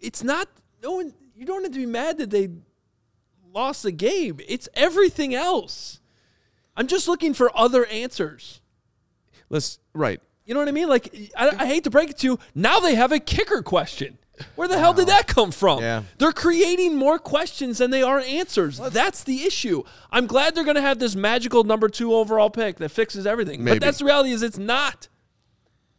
it's 0.01 0.23
not. 0.25 0.49
No 0.83 0.93
one. 0.93 1.13
You 1.39 1.47
don't 1.47 1.63
have 1.63 1.73
to 1.73 1.79
be 1.79 1.87
mad 1.87 2.19
that 2.19 2.31
they 2.31 2.49
lost 3.55 3.85
the 3.85 3.93
game. 3.93 4.41
It's 4.49 4.69
everything 4.75 5.37
else. 5.37 6.01
I'm 6.77 6.89
just 6.89 7.07
looking 7.07 7.33
for 7.33 7.57
other 7.57 7.87
answers. 7.87 8.61
Let's 9.49 9.79
right. 9.95 10.21
You 10.45 10.55
know 10.55 10.61
what 10.61 10.69
I 10.69 10.73
mean? 10.73 10.89
Like, 10.89 11.15
I, 11.37 11.51
I 11.59 11.67
hate 11.67 11.85
to 11.85 11.91
break 11.91 12.11
it 12.11 12.19
to 12.19 12.27
you. 12.27 12.39
Now 12.57 12.81
they 12.81 12.97
have 12.97 13.13
a 13.13 13.21
kicker 13.21 13.63
question. 13.63 14.19
Where 14.57 14.67
the 14.67 14.79
hell 14.79 14.95
did 14.95 15.07
that 15.09 15.29
come 15.29 15.53
from? 15.53 15.81
Yeah. 15.81 16.03
They're 16.19 16.33
creating 16.33 16.97
more 16.97 17.19
questions 17.21 17.79
than 17.79 17.91
they 17.91 18.03
are 18.03 18.19
answers. 18.19 18.79
That's 18.79 19.23
the 19.23 19.43
issue. 19.43 19.85
I'm 20.11 20.27
glad 20.27 20.55
they're 20.55 20.65
going 20.65 20.77
to 20.77 20.81
have 20.81 20.99
this 20.99 21.15
magical 21.15 21.63
number 21.65 21.89
two 21.89 22.15
overall 22.15 22.51
pick 22.51 22.79
that 22.79 22.89
fixes 22.89 23.27
everything. 23.27 23.63
Maybe. 23.63 23.79
But 23.79 23.87
that's 23.87 23.99
the 23.99 24.07
reality 24.07 24.31
is 24.31 24.43
it's 24.43 24.59
not. 24.59 25.09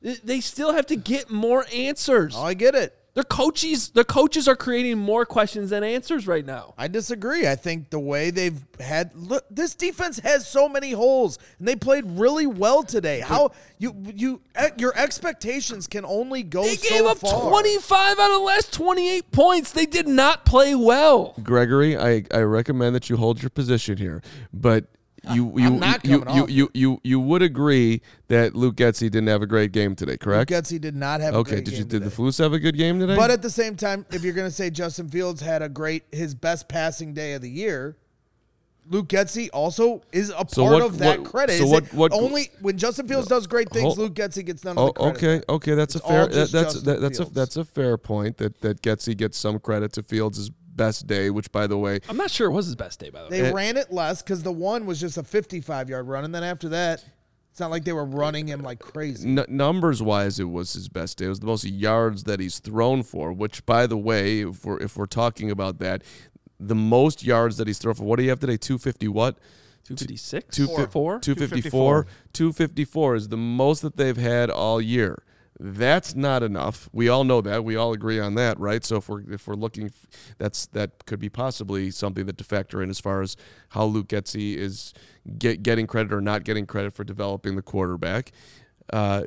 They 0.01 0.41
still 0.41 0.73
have 0.73 0.85
to 0.87 0.95
get 0.97 1.29
more 1.29 1.65
answers. 1.73 2.35
Oh, 2.37 2.43
I 2.43 2.53
get 2.53 2.75
it. 2.75 2.97
Their 3.15 3.23
coaches, 3.23 3.89
the 3.89 4.03
coaches 4.03 4.47
are 4.47 4.55
creating 4.55 4.97
more 4.97 5.25
questions 5.25 5.71
than 5.71 5.83
answers 5.83 6.27
right 6.27 6.45
now. 6.45 6.73
I 6.77 6.87
disagree. 6.87 7.47
I 7.47 7.55
think 7.55 7.89
the 7.89 7.99
way 7.99 8.29
they've 8.29 8.63
had 8.79 9.15
look, 9.15 9.45
this 9.49 9.73
defense 9.75 10.19
has 10.19 10.47
so 10.47 10.69
many 10.69 10.91
holes, 10.91 11.39
and 11.57 11.67
they 11.67 11.75
played 11.75 12.05
really 12.05 12.47
well 12.47 12.83
today. 12.83 13.19
How 13.19 13.51
you 13.77 13.95
you 14.13 14.41
your 14.77 14.95
expectations 14.97 15.87
can 15.87 16.05
only 16.05 16.43
go 16.43 16.63
They 16.63 16.75
so 16.75 16.89
gave 16.89 17.05
up 17.05 17.19
25 17.19 18.19
out 18.19 18.31
of 18.31 18.37
the 18.39 18.43
last 18.45 18.71
28 18.73 19.31
points. 19.31 19.71
They 19.71 19.85
did 19.85 20.07
not 20.07 20.45
play 20.45 20.75
well. 20.75 21.33
Gregory, 21.41 21.97
I, 21.97 22.23
I 22.31 22.41
recommend 22.41 22.95
that 22.95 23.09
you 23.09 23.17
hold 23.17 23.41
your 23.41 23.49
position 23.49 23.97
here, 23.97 24.21
but 24.53 24.85
you 25.31 25.51
you 25.57 25.59
you, 25.59 25.79
you, 26.03 26.23
off 26.25 26.49
you, 26.49 26.69
you 26.73 26.99
you 27.03 27.19
would 27.19 27.41
agree 27.41 28.01
that 28.27 28.55
Luke 28.55 28.75
Getsy 28.75 29.09
didn't 29.11 29.27
have 29.27 29.41
a 29.41 29.47
great 29.47 29.71
game 29.71 29.95
today, 29.95 30.17
correct? 30.17 30.49
Getsy 30.51 30.79
did 30.79 30.95
not 30.95 31.21
have 31.21 31.33
a 31.33 31.37
okay, 31.37 31.51
great 31.55 31.65
did 31.65 31.73
you 31.77 31.83
did 31.83 32.03
the. 32.03 32.09
Flus 32.09 32.39
have 32.39 32.53
a 32.53 32.59
good 32.59 32.77
game 32.77 32.99
today? 32.99 33.15
But 33.15 33.31
at 33.31 33.41
the 33.41 33.49
same 33.49 33.75
time, 33.75 34.05
if 34.11 34.23
you're 34.23 34.33
going 34.33 34.47
to 34.47 34.53
say 34.55 34.69
Justin 34.69 35.09
Fields 35.09 35.41
had 35.41 35.61
a 35.61 35.69
great, 35.69 36.03
his 36.11 36.33
best 36.35 36.67
passing 36.67 37.13
day 37.13 37.33
of 37.33 37.41
the 37.41 37.49
year, 37.49 37.95
Luke 38.91 39.07
Getsy 39.07 39.49
also 39.53 40.01
is 40.11 40.29
a 40.31 40.45
So 40.47 40.63
part 40.63 40.73
what- 40.73 40.81
of 40.83 40.97
that 40.99 41.21
what- 41.21 41.29
credit. 41.31 41.57
so 41.59 41.65
Is 41.65 41.69
what- 41.71 41.93
what- 41.93 42.11
only 42.13 42.49
when 42.61 42.77
Justin 42.77 43.07
Fields 43.07 43.27
does 43.27 43.45
great 43.45 43.69
things, 43.69 43.97
Luke 43.97 44.13
Getsy 44.15 44.43
gets 44.43 44.63
none 44.63 44.75
Oh, 44.79 44.87
of 44.87 44.93
the 44.95 44.99
credit. 44.99 45.17
okay, 45.17 45.53
okay, 45.53 45.75
that's 45.75 45.95
It's 45.95 46.03
a 46.03 46.07
fair 46.07 46.27
that, 46.27 46.51
that's 46.51 46.81
that, 46.81 46.99
that's 47.01 47.19
a 47.19 47.25
that's 47.25 47.57
a 47.57 47.65
fair 47.65 47.97
point 47.97 48.37
that 48.37 48.61
that 48.61 48.81
Getsy 48.81 49.15
gets 49.15 49.37
some 49.37 49.59
credit 49.59 49.93
to 49.93 50.03
Fields' 50.03 50.49
best 50.79 51.05
day, 51.07 51.29
which 51.29 51.51
by 51.51 51.67
the 51.67 51.77
way, 51.77 51.99
I'm 52.09 52.17
not 52.17 52.31
sure 52.31 52.47
it 52.47 52.53
was 52.53 52.65
his 52.65 52.75
best 52.75 52.99
day, 52.99 53.09
by 53.09 53.23
the 53.23 53.29
way. 53.29 53.41
They 53.41 53.53
ran 53.53 53.77
it 53.77 53.91
less 53.91 54.21
because 54.21 54.41
the 54.43 54.51
one 54.51 54.85
was 54.85 54.99
just 54.99 55.17
a 55.17 55.23
55 55.23 55.89
yard 55.89 56.07
run, 56.07 56.25
and 56.25 56.33
then 56.33 56.43
after 56.43 56.69
that, 56.69 57.03
it's 57.51 57.59
not 57.59 57.71
like 57.71 57.83
they 57.83 57.93
were 57.93 58.05
running 58.05 58.47
him 58.47 58.61
like 58.61 58.79
crazy. 58.79 59.27
n- 59.27 59.45
numbers 59.49 60.01
wise, 60.01 60.39
it 60.39 60.45
was 60.49 60.73
his 60.73 60.87
best 60.87 61.17
day. 61.17 61.25
It 61.25 61.29
was 61.29 61.39
the 61.39 61.47
most 61.47 61.65
yards 61.65 62.23
that 62.23 62.39
he's 62.39 62.59
thrown 62.59 63.03
for. 63.03 63.33
Which, 63.33 63.65
by 63.65 63.85
the 63.85 63.97
way, 63.97 64.41
if 64.41 64.63
we're 64.65 64.79
if 64.79 64.95
we're 64.97 65.05
talking 65.05 65.51
about 65.51 65.79
that, 65.79 66.03
the 66.59 66.75
most 66.75 67.23
yards 67.23 67.57
that 67.57 67.67
he's 67.67 67.77
thrown 67.77 67.95
for. 67.95 68.03
What 68.03 68.17
do 68.17 68.23
you 68.23 68.29
have 68.29 68.39
today? 68.39 68.57
Two 68.57 68.77
fifty 68.77 69.07
what? 69.07 69.37
256? 69.85 70.55
Two 70.55 70.67
Four? 70.67 70.87
Four? 70.87 71.19
254. 71.19 72.05
254 72.33 73.15
is 73.15 73.29
the 73.29 73.37
most 73.37 73.81
that 73.81 73.97
they've 73.97 74.17
had 74.17 74.51
all 74.51 74.79
year. 74.79 75.23
That's 75.61 76.15
not 76.15 76.41
enough. 76.41 76.87
We 76.93 77.09
all 77.09 77.25
know 77.25 77.41
that. 77.41 77.65
We 77.65 77.75
all 77.75 77.91
agree 77.91 78.17
on 78.19 78.35
that, 78.35 78.57
right? 78.59 78.83
So 78.85 78.95
if 78.97 79.09
we're 79.09 79.29
if 79.29 79.45
we're 79.45 79.55
looking, 79.55 79.91
that's 80.37 80.67
that 80.67 81.05
could 81.05 81.19
be 81.19 81.27
possibly 81.27 81.91
something 81.91 82.25
that 82.27 82.37
to 82.37 82.43
factor 82.45 82.81
in 82.81 82.89
as 82.89 82.99
far 82.99 83.21
as 83.21 83.35
how 83.69 83.83
Luke 83.85 84.07
Getsy 84.07 84.55
is 84.55 84.93
get, 85.37 85.61
getting 85.61 85.85
credit 85.85 86.13
or 86.13 86.21
not 86.21 86.45
getting 86.45 86.65
credit 86.65 86.93
for 86.93 87.03
developing 87.03 87.57
the 87.57 87.61
quarterback. 87.61 88.31
Uh, 88.93 89.23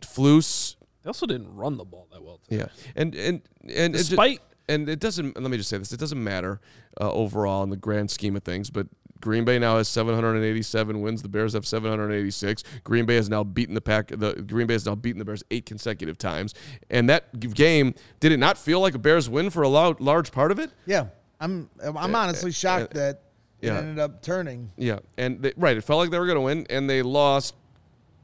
Flus, 0.00 0.76
They 1.02 1.08
also 1.08 1.26
didn't 1.26 1.54
run 1.54 1.76
the 1.76 1.84
ball 1.84 2.08
that 2.12 2.22
well. 2.22 2.40
Today. 2.48 2.62
yeah, 2.62 2.66
and 2.96 3.14
and 3.14 3.42
and 3.64 3.94
it 3.94 3.98
ju- 3.98 4.16
Despite 4.16 4.40
and 4.68 4.88
it 4.88 4.98
doesn't. 5.00 5.38
Let 5.40 5.50
me 5.50 5.56
just 5.58 5.68
say 5.68 5.76
this: 5.78 5.92
it 5.92 6.00
doesn't 6.00 6.22
matter 6.24 6.60
uh, 7.00 7.12
overall 7.12 7.62
in 7.64 7.70
the 7.70 7.76
grand 7.76 8.10
scheme 8.10 8.34
of 8.34 8.42
things. 8.44 8.70
But 8.70 8.86
Green 9.20 9.44
Bay 9.44 9.58
now 9.58 9.76
has 9.76 9.88
787 9.88 11.00
wins. 11.00 11.22
The 11.22 11.28
Bears 11.28 11.52
have 11.52 11.66
786. 11.66 12.62
Green 12.84 13.04
Bay 13.06 13.16
has 13.16 13.28
now 13.28 13.44
beaten 13.44 13.74
the 13.74 13.80
pack. 13.80 14.08
The 14.08 14.34
Green 14.34 14.66
Bay 14.66 14.74
has 14.74 14.86
now 14.86 14.94
beaten 14.94 15.18
the 15.18 15.24
Bears 15.24 15.42
eight 15.50 15.66
consecutive 15.66 16.18
times. 16.18 16.54
And 16.88 17.08
that 17.08 17.38
game 17.54 17.94
did 18.20 18.32
it 18.32 18.38
not 18.38 18.56
feel 18.58 18.80
like 18.80 18.94
a 18.94 18.98
Bears 18.98 19.28
win 19.28 19.50
for 19.50 19.62
a 19.62 19.68
lo- 19.68 19.96
large 19.98 20.32
part 20.32 20.50
of 20.50 20.58
it? 20.58 20.70
Yeah, 20.86 21.06
I'm 21.40 21.68
I'm 21.82 22.14
honestly 22.14 22.52
shocked 22.52 22.94
that 22.94 23.22
yeah. 23.60 23.74
it 23.74 23.78
ended 23.78 23.98
up 23.98 24.22
turning. 24.22 24.70
Yeah, 24.76 25.00
and 25.16 25.42
they, 25.42 25.52
right, 25.56 25.76
it 25.76 25.82
felt 25.82 25.98
like 26.00 26.10
they 26.10 26.18
were 26.18 26.26
going 26.26 26.36
to 26.36 26.42
win, 26.42 26.66
and 26.70 26.88
they 26.88 27.02
lost. 27.02 27.54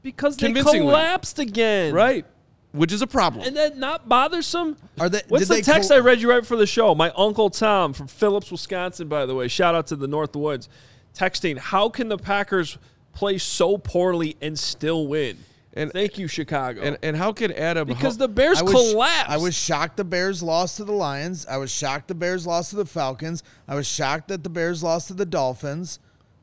because 0.01 0.37
they 0.37 0.47
Convincingly. 0.47 0.79
collapsed 0.79 1.39
again. 1.39 1.93
Right, 1.93 2.25
which 2.71 2.91
is 2.91 3.01
a 3.01 3.07
problem. 3.07 3.45
And 3.47 3.55
that 3.57 3.77
not 3.77 4.07
bothersome. 4.09 4.77
Are 4.99 5.09
they? 5.09 5.21
What's 5.27 5.43
did 5.47 5.49
the 5.49 5.55
they 5.55 5.61
text 5.61 5.89
col- 5.89 5.97
I 5.97 6.01
read 6.01 6.21
you 6.21 6.29
right 6.29 6.41
before 6.41 6.57
the 6.57 6.67
show? 6.67 6.93
My 6.95 7.11
uncle 7.17 7.49
Tom 7.49 7.93
from 7.93 8.07
Phillips, 8.07 8.51
Wisconsin, 8.51 9.07
by 9.07 9.25
the 9.25 9.35
way. 9.35 9.47
Shout 9.47 9.75
out 9.75 9.87
to 9.87 9.95
the 9.95 10.07
North 10.07 10.35
Woods. 10.35 10.69
Texting, 11.15 11.57
how 11.57 11.89
can 11.89 12.09
the 12.09 12.17
Packers 12.17 12.77
play 13.13 13.37
so 13.39 13.77
poorly 13.77 14.37
and 14.41 14.57
still 14.59 15.07
win? 15.07 15.37
And- 15.73 15.91
Thank 15.91 16.17
you, 16.17 16.27
Chicago. 16.27 16.81
and 16.81 16.97
and 17.03 17.15
how 17.15 17.31
could 17.33 17.51
Adam? 17.51 17.87
because 17.87 18.13
Hu- 18.15 18.19
the 18.19 18.27
Bears 18.27 18.59
I 18.59 18.63
was, 18.63 18.73
collapsed. 18.73 19.29
I 19.31 19.37
was 19.37 19.55
shocked 19.55 19.97
the 19.97 20.03
Bears 20.03 20.41
lost 20.43 20.77
to 20.77 20.83
the 20.83 20.91
Lions. 20.91 21.45
I 21.45 21.57
was 21.57 21.71
shocked 21.71 22.07
the 22.07 22.15
Bears 22.15 22.45
lost 22.47 22.71
to 22.71 22.75
the 22.75 22.85
Falcons. 22.85 23.43
I 23.67 23.75
was 23.75 23.87
shocked 23.87 24.27
that 24.29 24.43
the 24.43 24.49
Bears 24.49 24.81
lost 24.83 25.07
to 25.09 25.13
the 25.13 25.25
Dolphins. 25.25 25.99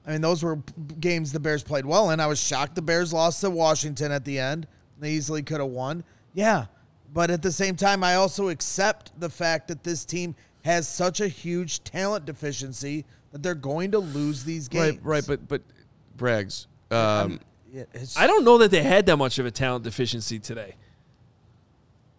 I 0.06 0.12
mean, 0.12 0.20
those 0.20 0.42
were 0.42 0.60
games 1.00 1.32
the 1.32 1.40
Bears 1.40 1.62
played 1.62 1.87
well 1.87 2.10
in. 2.10 2.20
I 2.20 2.26
was 2.26 2.40
shocked 2.40 2.74
the 2.76 2.82
Bears 2.82 3.12
lost 3.12 3.40
to 3.40 3.50
Washington 3.50 4.12
at 4.12 4.24
the 4.24 4.38
end. 4.38 4.66
They 4.98 5.12
easily 5.12 5.42
could 5.42 5.61
have 5.61 5.70
won. 5.70 6.04
Yeah. 6.35 6.66
But 7.12 7.30
at 7.30 7.42
the 7.42 7.52
same 7.52 7.76
time, 7.76 8.02
I 8.02 8.16
also 8.16 8.48
accept 8.48 9.18
the 9.20 9.28
fact 9.28 9.68
that 9.68 9.85
this 9.85 10.04
team 10.04 10.35
has 10.64 10.88
such 10.88 11.20
a 11.20 11.28
huge 11.28 11.85
talent 11.85 12.24
deficiency 12.24 13.04
that 13.33 13.42
they're 13.42 13.54
going 13.54 13.90
to 13.92 13.98
lose 13.98 14.44
these 14.44 14.68
games. 14.68 14.98
right, 15.02 15.04
right, 15.04 15.24
but 15.26 15.46
but 15.48 15.62
Braggs. 16.16 16.66
Um, 16.90 17.40
Yeah, 17.72 17.85
I 18.16 18.26
don't 18.26 18.44
know 18.44 18.59
that 18.59 18.70
they 18.70 18.83
had 18.83 19.07
that 19.07 19.16
much 19.16 19.38
of 19.38 19.46
a 19.46 19.50
talent 19.50 19.85
deficiency 19.85 20.38
today. 20.38 20.76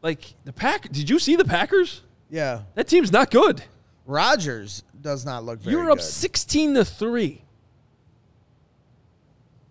Like 0.01 0.35
the 0.43 0.53
Pack, 0.53 0.91
did 0.91 1.09
you 1.09 1.17
see 1.19 1.35
the 1.35 1.45
Packers? 1.45 2.01
yeah. 2.29 2.63
That 2.75 2.87
team's 2.87 3.11
not 3.11 3.31
good. 3.31 3.63
Rodgers 4.05 4.83
does 5.01 5.25
not 5.25 5.43
look 5.43 5.59
very 5.59 5.73
good. 5.73 5.79
you 5.79 5.85
were 5.85 5.91
up 5.91 5.97
good. 5.97 6.03
16 6.03 6.75
to 6.75 6.85
3 6.85 7.41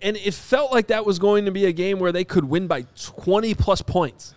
and 0.04 0.18
it 0.18 0.34
felt 0.34 0.70
like 0.70 0.88
that 0.88 1.06
was 1.06 1.18
going 1.18 1.46
to 1.46 1.50
be 1.50 1.64
a 1.64 1.72
game 1.72 1.98
where 1.98 2.12
they 2.12 2.24
could 2.24 2.44
win 2.44 2.66
by 2.66 2.84
20 2.94 3.54
plus 3.54 3.80
points. 3.80 4.34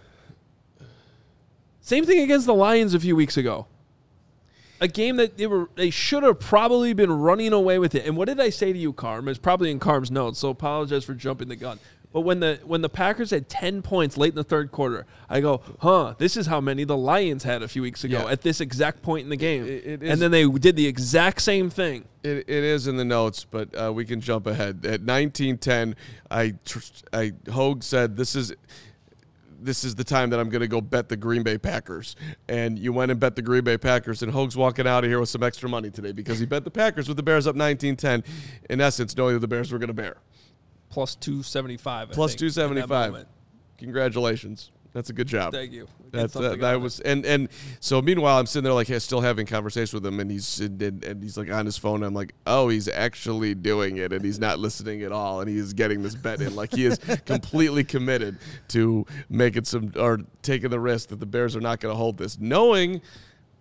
Same 1.81 2.05
thing 2.05 2.21
against 2.21 2.45
the 2.45 2.55
lions 2.55 2.93
a 2.93 2.99
few 2.99 3.17
weeks 3.17 3.35
ago. 3.35 3.67
A 4.79 4.87
game 4.87 5.17
that 5.17 5.37
they 5.37 5.45
were 5.47 5.69
they 5.75 5.89
should 5.89 6.23
have 6.23 6.39
probably 6.39 6.93
been 6.93 7.11
running 7.11 7.51
away 7.51 7.79
with 7.79 7.95
it. 7.95 8.05
And 8.05 8.15
what 8.15 8.27
did 8.27 8.39
i 8.39 8.49
say 8.49 8.71
to 8.71 8.79
you 8.79 8.93
carm? 8.93 9.27
It's 9.27 9.39
probably 9.39 9.69
in 9.69 9.79
carm's 9.79 10.09
notes 10.09 10.39
so 10.39 10.49
apologize 10.49 11.03
for 11.03 11.15
jumping 11.15 11.49
the 11.49 11.55
gun 11.55 11.79
but 12.13 12.21
when 12.21 12.39
the 12.39 12.59
when 12.65 12.81
the 12.81 12.89
packers 12.89 13.31
had 13.31 13.47
10 13.49 13.81
points 13.81 14.17
late 14.17 14.29
in 14.29 14.35
the 14.35 14.43
third 14.43 14.71
quarter 14.71 15.05
i 15.29 15.39
go 15.39 15.61
huh 15.79 16.13
this 16.17 16.35
is 16.37 16.47
how 16.47 16.59
many 16.61 16.83
the 16.83 16.97
lions 16.97 17.43
had 17.43 17.61
a 17.61 17.67
few 17.67 17.81
weeks 17.81 18.03
ago 18.03 18.19
Yeah. 18.25 18.31
at 18.31 18.41
this 18.41 18.59
exact 18.61 19.01
point 19.01 19.23
in 19.25 19.29
the 19.29 19.35
game 19.35 19.65
It- 19.67 20.01
and 20.01 20.21
then 20.21 20.31
they 20.31 20.47
did 20.47 20.75
the 20.75 20.87
exact 20.87 21.41
same 21.41 21.69
thing 21.69 22.05
It, 22.23 22.37
it 22.49 22.63
is 22.63 22.87
in 22.87 22.97
the 22.97 23.05
notes, 23.05 23.45
but 23.49 23.69
uh, 23.75 23.91
we 23.93 24.03
can 24.05 24.19
jump 24.21 24.47
ahead. 24.47 24.85
At 24.85 25.01
1910, 25.01 25.95
I 26.29 26.55
tr- 26.65 26.79
I 27.13 27.31
Hoge 27.51 27.83
said 27.83 28.17
this 28.17 28.35
is 28.35 28.53
this 29.59 29.83
is 29.83 29.95
the 29.95 30.03
time 30.03 30.29
that 30.29 30.39
I'm 30.39 30.49
going 30.49 30.61
to 30.61 30.67
go 30.67 30.81
bet 30.81 31.09
the 31.09 31.17
Green 31.17 31.41
Bay 31.43 31.57
Packers. 31.57 32.15
And 32.47 32.77
you 32.77 32.93
went 32.93 33.09
and 33.11 33.19
bet 33.19 33.35
the 33.35 33.41
Green 33.41 33.63
Bay 33.63 33.77
Packers, 33.77 34.21
and 34.21 34.31
Hoge's 34.31 34.55
walking 34.55 34.85
out 34.87 35.03
of 35.03 35.09
here 35.09 35.19
with 35.19 35.29
some 35.29 35.41
extra 35.41 35.67
money 35.67 35.89
today 35.89 36.11
because 36.11 36.37
he 36.39 36.45
bet 36.45 36.63
the 36.63 36.69
Packers 36.71 37.07
with 37.07 37.17
the 37.17 37.23
Bears 37.23 37.47
up 37.47 37.55
1910. 37.55 38.23
In 38.69 38.81
essence, 38.81 39.15
knowing 39.17 39.33
that 39.33 39.39
the 39.39 39.47
Bears 39.47 39.71
were 39.71 39.79
going 39.79 39.87
to 39.87 39.93
bear. 39.93 40.17
Plus 40.97 41.13
275 41.13 42.09
I 42.09 42.13
Plus 42.15 42.31
think, 42.31 42.41
in 42.41 42.47
that 42.47 42.53
275. 42.87 43.25
Congratulations. 43.77 44.71
That's 44.93 45.11
a 45.11 45.13
good 45.13 45.27
job. 45.27 45.53
thank 45.53 45.71
you 45.71 45.87
That's 46.09 46.33
something 46.33 46.53
uh, 46.53 46.55
that, 46.55 46.61
that 46.61 46.81
was 46.81 46.99
and 47.01 47.23
and 47.23 47.49
so 47.79 48.01
meanwhile 48.01 48.39
I'm 48.39 48.47
sitting 48.47 48.63
there 48.63 48.73
like 48.73 48.87
still 48.87 49.21
having 49.21 49.45
conversation 49.45 49.95
with 49.95 50.03
him 50.03 50.19
and 50.19 50.31
he's 50.31 50.59
and, 50.59 50.81
and, 50.81 51.03
and 51.03 51.21
he's 51.21 51.37
like 51.37 51.51
on 51.51 51.67
his 51.67 51.77
phone 51.77 51.97
and 51.97 52.05
I'm 52.05 52.13
like 52.15 52.33
oh 52.47 52.69
he's 52.69 52.87
actually 52.87 53.53
doing 53.53 53.97
it 53.97 54.11
and 54.11 54.25
he's 54.25 54.39
not 54.39 54.57
listening 54.57 55.03
at 55.03 55.11
all 55.11 55.41
and 55.41 55.47
he 55.47 55.57
is 55.57 55.73
getting 55.73 56.01
this 56.01 56.15
bet 56.15 56.41
in 56.41 56.55
like 56.55 56.73
he 56.73 56.85
is 56.85 56.97
completely 57.25 57.83
committed 57.83 58.39
to 58.69 59.05
making 59.29 59.65
some 59.65 59.93
or 59.97 60.21
taking 60.41 60.71
the 60.71 60.79
risk 60.79 61.09
that 61.09 61.19
the 61.19 61.27
Bears 61.27 61.55
are 61.55 61.61
not 61.61 61.79
going 61.79 61.93
to 61.93 61.97
hold 61.97 62.17
this 62.17 62.39
knowing 62.39 63.01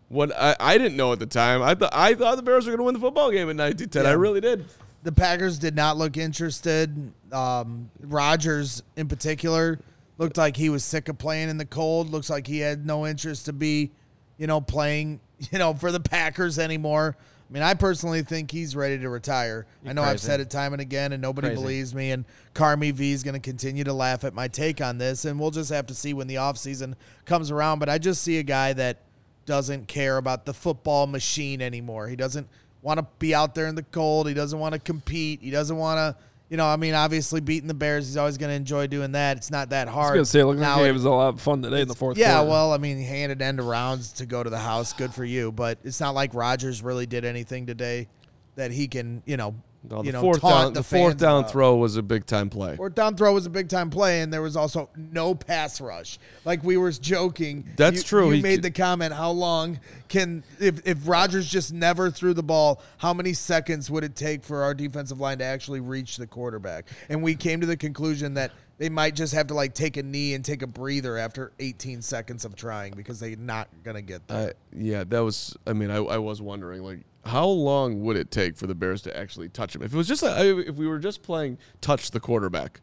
what 0.09 0.35
I, 0.35 0.57
I 0.59 0.79
didn't 0.79 0.97
know 0.97 1.13
at 1.13 1.19
the 1.19 1.27
time 1.27 1.61
I 1.61 1.75
thought 1.75 1.93
I 1.93 2.15
thought 2.15 2.37
the 2.37 2.43
Bears 2.43 2.65
were 2.65 2.71
going 2.71 2.79
to 2.79 2.85
win 2.85 2.95
the 2.95 3.01
football 3.01 3.31
game 3.31 3.51
in 3.51 3.59
1910 3.59 4.07
I 4.07 4.13
really 4.13 4.41
did 4.41 4.65
the 5.07 5.13
Packers 5.13 5.61
did 5.61 5.77
not 5.77 5.97
look 5.97 6.17
interested. 6.17 7.13
Um, 7.33 7.91
Rodgers, 8.01 8.83
in 8.97 9.09
particular, 9.09 9.79
looked 10.19 10.37
like 10.37 10.57
he 10.57 10.69
was 10.69 10.85
sick 10.85 11.09
of 11.09 11.19
playing 11.19 11.49
in 11.49 11.59
the 11.59 11.67
cold. 11.67 12.11
Looks 12.11 12.31
like 12.31 12.47
he 12.47 12.59
had 12.59 12.87
no 12.87 13.07
interest 13.07 13.47
to 13.47 13.53
be, 13.53 13.91
you 14.39 14.47
know, 14.47 14.61
playing, 14.61 15.21
you 15.51 15.59
know, 15.59 15.75
for 15.75 15.93
the 15.93 16.01
Packers 16.01 16.59
anymore. 16.59 17.17
I 17.49 17.53
mean, 17.53 17.63
I 17.63 17.75
personally 17.75 18.23
think 18.23 18.51
he's 18.51 18.75
ready 18.75 18.99
to 18.99 19.09
retire. 19.09 19.67
I 19.87 19.93
know 19.93 20.03
I've 20.03 20.21
said 20.21 20.41
it 20.41 20.51
time 20.51 20.73
and 20.73 20.83
again, 20.83 21.13
and 21.13 21.23
nobody 21.23 21.49
Crazy. 21.49 21.63
believes 21.63 21.95
me. 21.95 22.11
And 22.11 22.25
Carmi 22.55 22.93
V 22.93 23.13
is 23.13 23.23
going 23.23 23.35
to 23.35 23.41
continue 23.41 23.85
to 23.85 23.93
laugh 23.93 24.25
at 24.25 24.35
my 24.35 24.49
take 24.49 24.81
on 24.81 24.99
this, 24.99 25.25
and 25.25 25.39
we'll 25.39 25.53
just 25.53 25.71
have 25.71 25.87
to 25.87 25.95
see 25.95 26.13
when 26.13 26.27
the 26.27 26.35
offseason 26.37 26.95
comes 27.25 27.53
around. 27.53 27.79
But 27.79 27.89
I 27.89 27.99
just 27.99 28.23
see 28.23 28.39
a 28.39 28.43
guy 28.43 28.73
that 28.73 28.99
doesn't 29.45 29.87
care 29.87 30.17
about 30.17 30.45
the 30.45 30.53
football 30.53 31.07
machine 31.07 31.63
anymore. 31.63 32.09
He 32.09 32.17
doesn't 32.17 32.49
want 32.83 32.99
to 32.99 33.07
be 33.21 33.33
out 33.33 33.55
there 33.55 33.69
in 33.69 33.77
the 33.77 33.85
cold. 33.85 34.27
He 34.27 34.35
doesn't 34.35 34.59
want 34.59 34.73
to 34.73 34.81
compete. 34.81 35.41
He 35.41 35.51
doesn't 35.51 35.77
want 35.77 35.99
to, 35.99 36.17
you 36.49 36.57
know, 36.57 36.67
I 36.67 36.77
mean, 36.77 36.95
obviously 36.95 37.41
beating 37.41 37.67
the 37.67 37.75
Bears, 37.75 38.07
he's 38.07 38.17
always 38.17 38.39
going 38.39 38.51
to 38.51 38.55
enjoy 38.57 38.87
doing 38.87 39.13
that. 39.13 39.37
It's 39.37 39.51
not 39.51 39.71
that 39.71 39.89
I 39.89 39.91
hard. 39.91 40.13
was 40.13 40.31
gonna 40.33 40.41
say, 40.41 40.45
look 40.45 40.59
Now 40.59 40.83
it- 40.85 40.89
it 40.91 40.93
was 40.93 41.05
a 41.05 41.11
lot 41.11 41.35
of 41.35 41.41
fun 41.41 41.61
today 41.63 41.81
in 41.83 41.89
the 41.89 41.95
fourth. 41.95 42.17
yeah, 42.19 42.35
quarter. 42.37 42.51
well, 42.51 42.73
I 42.73 42.79
mean, 42.79 42.99
he 42.99 43.05
handed 43.05 43.43
end 43.43 43.59
of 43.59 43.67
rounds 43.67 44.13
to 44.15 44.27
go 44.27 44.43
to 44.45 44.51
the 44.51 44.59
house. 44.59 44.93
Good 44.93 45.13
for 45.13 45.25
you, 45.25 45.51
but 45.53 45.79
it's 45.83 45.99
not 46.01 46.15
like 46.15 46.35
Rodgers 46.35 46.83
really 46.83 47.07
did 47.07 47.25
anything 47.25 47.67
today 47.67 48.07
that 48.55 48.71
he 48.71 48.87
can, 48.89 49.23
you 49.27 49.37
know, 49.37 49.55
No, 49.89 50.01
the 50.01 50.07
you 50.07 50.13
know, 50.13 50.21
fourth 50.21 50.43
down, 50.43 50.73
the, 50.73 50.81
the 50.81 50.83
fourth 50.85 51.17
down 51.17 51.41
about. 51.41 51.53
throw 51.53 51.77
was 51.77 51.97
a 51.97 52.03
big 52.03 52.27
time 52.27 52.51
play. 52.51 52.75
Fourth 52.77 52.95
down 52.97 53.17
throw 53.17 53.33
was 53.33 53.47
a 53.47 53.51
big 53.51 53.69
time 53.69 53.89
play, 53.91 54.21
and 54.21 54.33
there 54.33 54.43
was 54.43 54.57
also 54.57 54.91
no 54.97 55.35
pass 55.35 55.81
rush. 55.81 56.19
Like 56.45 56.65
we 56.65 56.77
were 56.77 56.91
joking. 56.91 57.65
That's 57.77 57.99
You- 57.99 58.03
true. 58.03 58.27
You 58.31 58.37
He 58.37 58.43
made 58.43 58.55
could- 58.57 58.65
the 58.65 58.71
comment: 58.73 59.15
How 59.15 59.31
long 59.31 59.79
can 60.09 60.43
if 60.59 60.85
if 60.87 61.07
Rodgers 61.07 61.49
just 61.49 61.73
never 61.73 62.11
threw 62.11 62.35
the 62.35 62.43
ball? 62.43 62.83
How 62.99 63.15
many 63.15 63.33
seconds 63.33 63.91
would 63.91 64.03
it 64.03 64.17
take 64.17 64.43
for 64.45 64.63
our 64.65 64.75
defensive 64.75 65.21
line 65.21 65.39
to 65.39 65.45
actually 65.45 65.81
reach 65.81 66.17
the 66.17 66.27
quarterback? 66.27 66.87
And 67.09 67.23
we 67.23 67.37
came 67.37 67.61
to 67.61 67.67
the 67.67 67.77
conclusion 67.77 68.35
that 68.35 68.51
they 68.79 68.89
might 68.89 69.15
just 69.15 69.33
have 69.35 69.47
to 69.47 69.55
like 69.55 69.73
take 69.73 69.97
a 69.97 70.03
knee 70.03 70.35
and 70.35 70.45
take 70.45 70.63
a 70.63 70.67
breather 70.67 71.17
after 71.17 71.53
18 71.61 72.03
seconds 72.03 72.45
of 72.45 72.57
trying 72.57 72.93
because 72.95 73.19
they're 73.21 73.35
not 73.37 73.69
gonna 73.85 74.03
get 74.03 74.27
there. 74.29 74.49
I, 74.49 74.53
yeah, 74.77 75.05
that 75.05 75.21
was. 75.21 75.57
I 75.67 75.73
mean, 75.73 75.91
I, 75.91 75.97
I 75.97 76.19
was 76.19 76.43
wondering, 76.43 76.83
like, 76.83 76.99
how 77.27 77.47
long 77.47 78.03
would 78.03 78.17
it 78.17 78.31
take 78.31 78.57
for 78.57 78.67
the 78.67 78.75
Bears 78.75 79.03
to 79.03 79.17
actually 79.17 79.49
touch 79.49 79.75
him? 79.75 79.83
If 79.83 79.93
it 79.93 79.97
was 79.97 80.09
just, 80.09 80.23
like, 80.23 80.39
if 80.39 80.77
we 80.77 80.87
were 80.87 80.99
just 80.99 81.23
playing 81.23 81.59
touch 81.81 82.11
the 82.11 82.21
quarterback, 82.21 82.81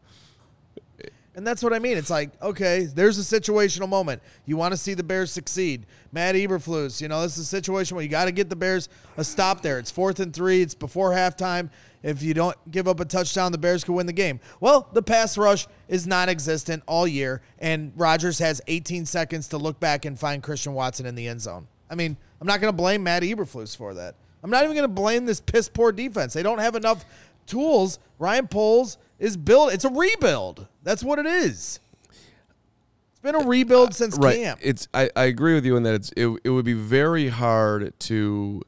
And 1.36 1.44
that's 1.44 1.64
what 1.64 1.72
I 1.72 1.80
mean. 1.80 1.98
It's 1.98 2.10
like, 2.10 2.30
okay, 2.40 2.84
there's 2.84 3.18
a 3.18 3.40
situational 3.40 3.88
moment. 3.88 4.22
You 4.46 4.56
want 4.56 4.72
to 4.72 4.76
see 4.76 4.94
the 4.94 5.02
Bears 5.02 5.32
succeed. 5.32 5.84
Matt 6.12 6.36
Eberflus, 6.36 7.00
you 7.00 7.08
know, 7.08 7.22
this 7.22 7.32
is 7.32 7.40
a 7.40 7.44
situation 7.44 7.96
where 7.96 8.04
you 8.04 8.08
got 8.08 8.26
to 8.26 8.32
get 8.32 8.48
the 8.48 8.54
Bears 8.54 8.88
a 9.16 9.24
stop 9.24 9.60
there. 9.60 9.80
It's 9.80 9.90
fourth 9.90 10.20
and 10.20 10.32
three. 10.32 10.62
It's 10.62 10.76
before 10.76 11.10
halftime. 11.10 11.70
If 12.04 12.22
you 12.22 12.34
don't 12.34 12.56
give 12.70 12.86
up 12.86 13.00
a 13.00 13.04
touchdown, 13.04 13.50
the 13.50 13.58
Bears 13.58 13.82
could 13.82 13.94
win 13.94 14.06
the 14.06 14.12
game. 14.12 14.38
Well, 14.60 14.88
the 14.92 15.02
pass 15.02 15.36
rush 15.36 15.66
is 15.88 16.06
non 16.06 16.28
existent 16.28 16.84
all 16.86 17.08
year, 17.08 17.40
and 17.58 17.92
Rodgers 17.96 18.38
has 18.38 18.60
18 18.68 19.04
seconds 19.04 19.48
to 19.48 19.58
look 19.58 19.80
back 19.80 20.04
and 20.04 20.16
find 20.16 20.40
Christian 20.40 20.74
Watson 20.74 21.04
in 21.04 21.16
the 21.16 21.26
end 21.26 21.40
zone. 21.40 21.66
I 21.90 21.96
mean, 21.96 22.16
I'm 22.40 22.46
not 22.46 22.60
going 22.60 22.72
to 22.72 22.76
blame 22.76 23.02
Matt 23.02 23.24
Eberflus 23.24 23.76
for 23.76 23.94
that. 23.94 24.14
I'm 24.44 24.50
not 24.50 24.62
even 24.62 24.76
going 24.76 24.84
to 24.84 24.94
blame 24.94 25.24
this 25.24 25.40
piss 25.40 25.70
poor 25.70 25.90
defense. 25.90 26.34
They 26.34 26.42
don't 26.42 26.58
have 26.58 26.76
enough 26.76 27.06
tools. 27.46 27.98
Ryan 28.18 28.46
Poles 28.46 28.98
is 29.18 29.38
built. 29.38 29.72
It's 29.72 29.86
a 29.86 29.88
rebuild. 29.88 30.68
That's 30.82 31.02
what 31.02 31.18
it 31.18 31.24
is. 31.24 31.80
It's 32.10 33.20
been 33.22 33.34
a 33.34 33.40
uh, 33.40 33.44
rebuild 33.44 33.88
uh, 33.88 33.92
since 33.92 34.18
right? 34.18 34.36
camp. 34.36 34.60
It's. 34.62 34.86
I, 34.92 35.08
I 35.16 35.24
agree 35.24 35.54
with 35.54 35.64
you 35.64 35.76
in 35.76 35.82
that 35.84 35.94
it's. 35.94 36.12
It, 36.14 36.28
it 36.44 36.50
would 36.50 36.66
be 36.66 36.74
very 36.74 37.28
hard 37.28 37.98
to 38.00 38.60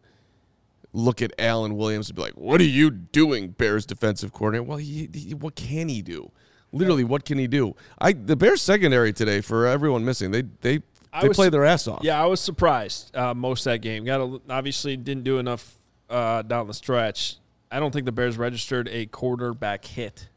look 0.95 1.21
at 1.21 1.33
Alan 1.39 1.77
Williams 1.77 2.09
and 2.09 2.17
be 2.17 2.23
like, 2.23 2.39
"What 2.39 2.59
are 2.63 2.65
you 2.65 2.91
doing, 2.91 3.49
Bears 3.49 3.85
defensive 3.85 4.33
coordinator?" 4.33 4.63
Well, 4.63 4.79
he, 4.79 5.11
he, 5.13 5.35
what 5.35 5.57
can 5.57 5.91
he 5.91 6.01
do? 6.01 6.31
Literally, 6.73 7.05
what 7.05 7.27
can 7.27 7.37
he 7.37 7.47
do? 7.47 7.77
I 7.99 8.15
the 8.15 8.35
Bears 8.35 8.63
secondary 8.63 9.13
today 9.13 9.43
for 9.43 9.67
everyone 9.67 10.07
missing. 10.07 10.31
They 10.31 10.45
they 10.63 10.81
I 11.17 11.23
they 11.23 11.29
was- 11.29 11.37
played 11.37 11.53
their 11.53 11.65
ass 11.65 11.87
off. 11.89 12.01
Yeah, 12.03 12.23
I 12.23 12.27
was 12.27 12.41
surprised 12.41 13.15
uh, 13.17 13.35
most 13.35 13.67
of 13.67 13.73
that 13.73 13.79
game. 13.79 14.05
Got 14.05 14.21
a, 14.21 14.41
obviously 14.51 14.97
didn't 14.97 15.25
do 15.25 15.39
enough 15.39 15.75
uh, 16.11 16.43
down 16.43 16.67
the 16.67 16.75
stretch. 16.75 17.37
I 17.71 17.81
don't 17.81 17.91
think 17.93 18.07
the 18.07 18.13
Bears 18.13 18.39
registered 18.39 18.89
a 18.89 19.07
quarterback 19.07 19.85
hit 19.85 20.29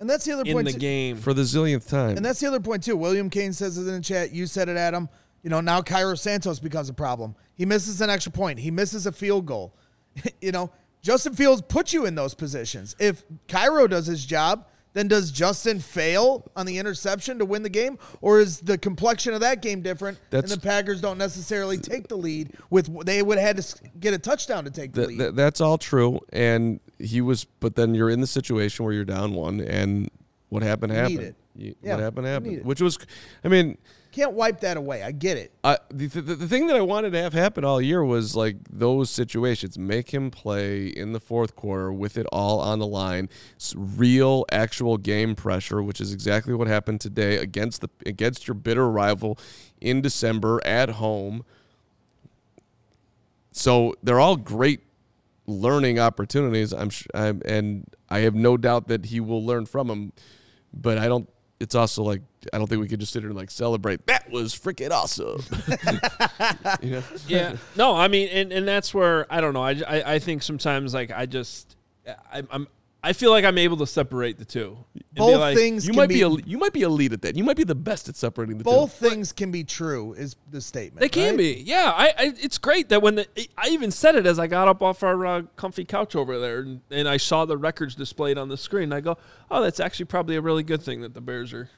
and 0.00 0.08
that's 0.08 0.24
the 0.24 0.32
other 0.32 0.44
in 0.46 0.52
point. 0.54 0.66
the 0.66 0.72
too- 0.72 0.78
game. 0.78 1.16
for 1.16 1.34
the 1.34 1.42
zillionth 1.42 1.88
time. 1.88 2.16
And 2.16 2.24
that's 2.24 2.40
the 2.40 2.46
other 2.46 2.58
point 2.60 2.82
too. 2.82 2.96
William 2.96 3.28
Kane 3.30 3.52
says 3.52 3.76
it 3.78 3.82
in 3.82 3.94
the 3.94 4.00
chat. 4.00 4.32
You 4.32 4.46
said 4.46 4.68
it, 4.68 4.76
Adam. 4.76 5.08
You 5.42 5.50
know 5.50 5.60
now 5.60 5.80
Cairo 5.82 6.14
Santos 6.16 6.58
becomes 6.58 6.88
a 6.88 6.94
problem. 6.94 7.34
He 7.54 7.64
misses 7.66 8.00
an 8.00 8.10
extra 8.10 8.32
point. 8.32 8.58
He 8.58 8.70
misses 8.70 9.06
a 9.06 9.12
field 9.12 9.46
goal. 9.46 9.74
you 10.40 10.52
know 10.52 10.70
Justin 11.02 11.34
Fields 11.34 11.62
puts 11.62 11.92
you 11.92 12.06
in 12.06 12.14
those 12.14 12.34
positions. 12.34 12.94
If 12.98 13.24
Cairo 13.48 13.86
does 13.86 14.06
his 14.06 14.24
job, 14.24 14.66
then 14.92 15.06
does 15.08 15.30
Justin 15.30 15.78
fail 15.80 16.50
on 16.56 16.66
the 16.66 16.78
interception 16.78 17.38
to 17.38 17.44
win 17.44 17.62
the 17.62 17.68
game, 17.68 17.98
or 18.20 18.40
is 18.40 18.60
the 18.60 18.76
complexion 18.78 19.34
of 19.34 19.40
that 19.40 19.62
game 19.62 19.82
different? 19.82 20.18
That's- 20.30 20.50
and 20.52 20.60
the 20.60 20.64
Packers 20.66 21.00
don't 21.00 21.18
necessarily 21.18 21.78
take 21.78 22.08
the 22.08 22.16
lead. 22.16 22.54
With 22.70 23.06
they 23.06 23.22
would 23.22 23.38
have 23.38 23.56
had 23.56 23.64
to 23.64 23.76
get 24.00 24.14
a 24.14 24.18
touchdown 24.18 24.64
to 24.64 24.70
take 24.70 24.92
the 24.92 25.02
Th- 25.06 25.08
lead. 25.08 25.18
th- 25.18 25.34
that's 25.34 25.60
all 25.60 25.78
true. 25.78 26.20
And 26.32 26.80
he 26.98 27.20
was, 27.20 27.44
but 27.60 27.76
then 27.76 27.94
you're 27.94 28.10
in 28.10 28.20
the 28.20 28.26
situation 28.26 28.84
where 28.84 28.94
you're 28.94 29.04
down 29.04 29.34
one, 29.34 29.60
and 29.60 30.10
what 30.48 30.62
happened 30.62 30.92
happened. 30.92 31.34
You- 31.54 31.74
Yeah, 31.82 31.94
what 31.96 32.00
happened 32.02 32.26
happened. 32.26 32.64
Which 32.64 32.80
was, 32.80 32.98
I 33.44 33.48
mean, 33.48 33.76
Can't 34.12 34.32
wipe 34.32 34.60
that 34.60 34.76
away. 34.76 35.04
I 35.04 35.12
get 35.12 35.36
it. 35.36 35.52
The, 35.62 36.06
the, 36.06 36.34
the 36.34 36.48
thing 36.48 36.66
that 36.66 36.76
I 36.76 36.80
wanted 36.80 37.12
to 37.12 37.22
have 37.22 37.32
happen 37.32 37.64
all 37.64 37.80
year 37.80 38.04
was 38.04 38.34
like 38.34 38.56
those 38.68 39.08
situations. 39.08 39.78
Make 39.78 40.10
him 40.10 40.32
play 40.32 40.88
in 40.88 41.12
the 41.12 41.20
fourth 41.20 41.54
quarter 41.54 41.92
with 41.92 42.18
it 42.18 42.26
all 42.32 42.58
on 42.58 42.80
the 42.80 42.86
line. 42.86 43.28
It's 43.54 43.72
real, 43.76 44.44
actual 44.50 44.98
game 44.98 45.36
pressure, 45.36 45.80
which 45.80 46.00
is 46.00 46.12
exactly 46.12 46.54
what 46.54 46.66
happened 46.66 47.00
today 47.00 47.36
against 47.36 47.82
the 47.82 47.90
against 48.04 48.48
your 48.48 48.56
bitter 48.56 48.90
rival 48.90 49.38
in 49.80 50.00
December 50.00 50.60
at 50.64 50.90
home. 50.90 51.44
So 53.52 53.94
they're 54.02 54.20
all 54.20 54.36
great 54.36 54.80
learning 55.46 55.98
opportunities. 55.98 56.72
I'm, 56.72 56.90
I'm 57.14 57.42
and 57.44 57.86
I 58.08 58.20
have 58.20 58.34
no 58.34 58.56
doubt 58.56 58.88
that 58.88 59.06
he 59.06 59.20
will 59.20 59.44
learn 59.44 59.66
from 59.66 59.86
them. 59.88 60.12
But 60.72 60.98
I 60.98 61.06
don't. 61.06 61.28
It's 61.60 61.74
also 61.74 62.02
like 62.02 62.22
I 62.52 62.58
don't 62.58 62.66
think 62.66 62.80
we 62.80 62.88
could 62.88 63.00
just 63.00 63.12
sit 63.12 63.22
here 63.22 63.28
and 63.28 63.38
like 63.38 63.50
celebrate. 63.50 64.06
That 64.06 64.30
was 64.30 64.54
freaking 64.54 64.90
awesome. 64.90 65.42
you 66.82 66.90
know? 66.90 67.02
yeah. 67.28 67.56
No, 67.76 67.94
I 67.94 68.08
mean, 68.08 68.28
and, 68.28 68.52
and 68.52 68.66
that's 68.66 68.94
where 68.94 69.26
I 69.32 69.40
don't 69.40 69.52
know. 69.52 69.62
I, 69.62 69.82
I, 69.86 70.14
I 70.14 70.18
think 70.18 70.42
sometimes 70.42 70.94
like 70.94 71.12
I 71.12 71.26
just 71.26 71.76
I, 72.32 72.42
I'm 72.50 72.66
I 73.02 73.14
feel 73.14 73.30
like 73.30 73.46
I'm 73.46 73.56
able 73.56 73.78
to 73.78 73.86
separate 73.86 74.36
the 74.38 74.44
two. 74.44 74.76
and 74.94 75.04
Both 75.14 75.40
like, 75.40 75.56
things 75.56 75.86
You 75.86 75.92
can 75.92 76.00
might 76.02 76.08
be, 76.10 76.16
be 76.16 76.22
a, 76.22 76.28
you 76.44 76.58
might 76.58 76.74
be 76.74 76.82
elite 76.82 77.14
at 77.14 77.22
that. 77.22 77.34
You 77.34 77.44
might 77.44 77.56
be 77.56 77.64
the 77.64 77.74
best 77.74 78.10
at 78.10 78.16
separating 78.16 78.58
the 78.58 78.64
both 78.64 78.98
two. 78.98 79.08
things 79.08 79.32
can 79.32 79.50
be 79.50 79.64
true. 79.64 80.12
Is 80.12 80.36
the 80.50 80.60
statement? 80.60 81.00
They 81.00 81.08
can 81.08 81.30
right? 81.30 81.38
be, 81.38 81.62
yeah. 81.64 81.92
I, 81.96 82.08
I 82.08 82.34
it's 82.40 82.58
great 82.58 82.90
that 82.90 83.00
when 83.00 83.14
the 83.14 83.26
I 83.56 83.68
even 83.70 83.90
said 83.90 84.16
it 84.16 84.26
as 84.26 84.38
I 84.38 84.46
got 84.48 84.68
up 84.68 84.82
off 84.82 85.02
our 85.02 85.24
uh, 85.24 85.42
comfy 85.56 85.86
couch 85.86 86.14
over 86.14 86.38
there, 86.38 86.60
and, 86.60 86.82
and 86.90 87.08
I 87.08 87.16
saw 87.16 87.46
the 87.46 87.56
records 87.56 87.94
displayed 87.94 88.36
on 88.36 88.48
the 88.50 88.58
screen. 88.58 88.92
I 88.92 89.00
go, 89.00 89.16
oh, 89.50 89.62
that's 89.62 89.80
actually 89.80 90.04
probably 90.06 90.36
a 90.36 90.42
really 90.42 90.62
good 90.62 90.82
thing 90.82 91.00
that 91.00 91.14
the 91.14 91.22
Bears 91.22 91.54
are 91.54 91.70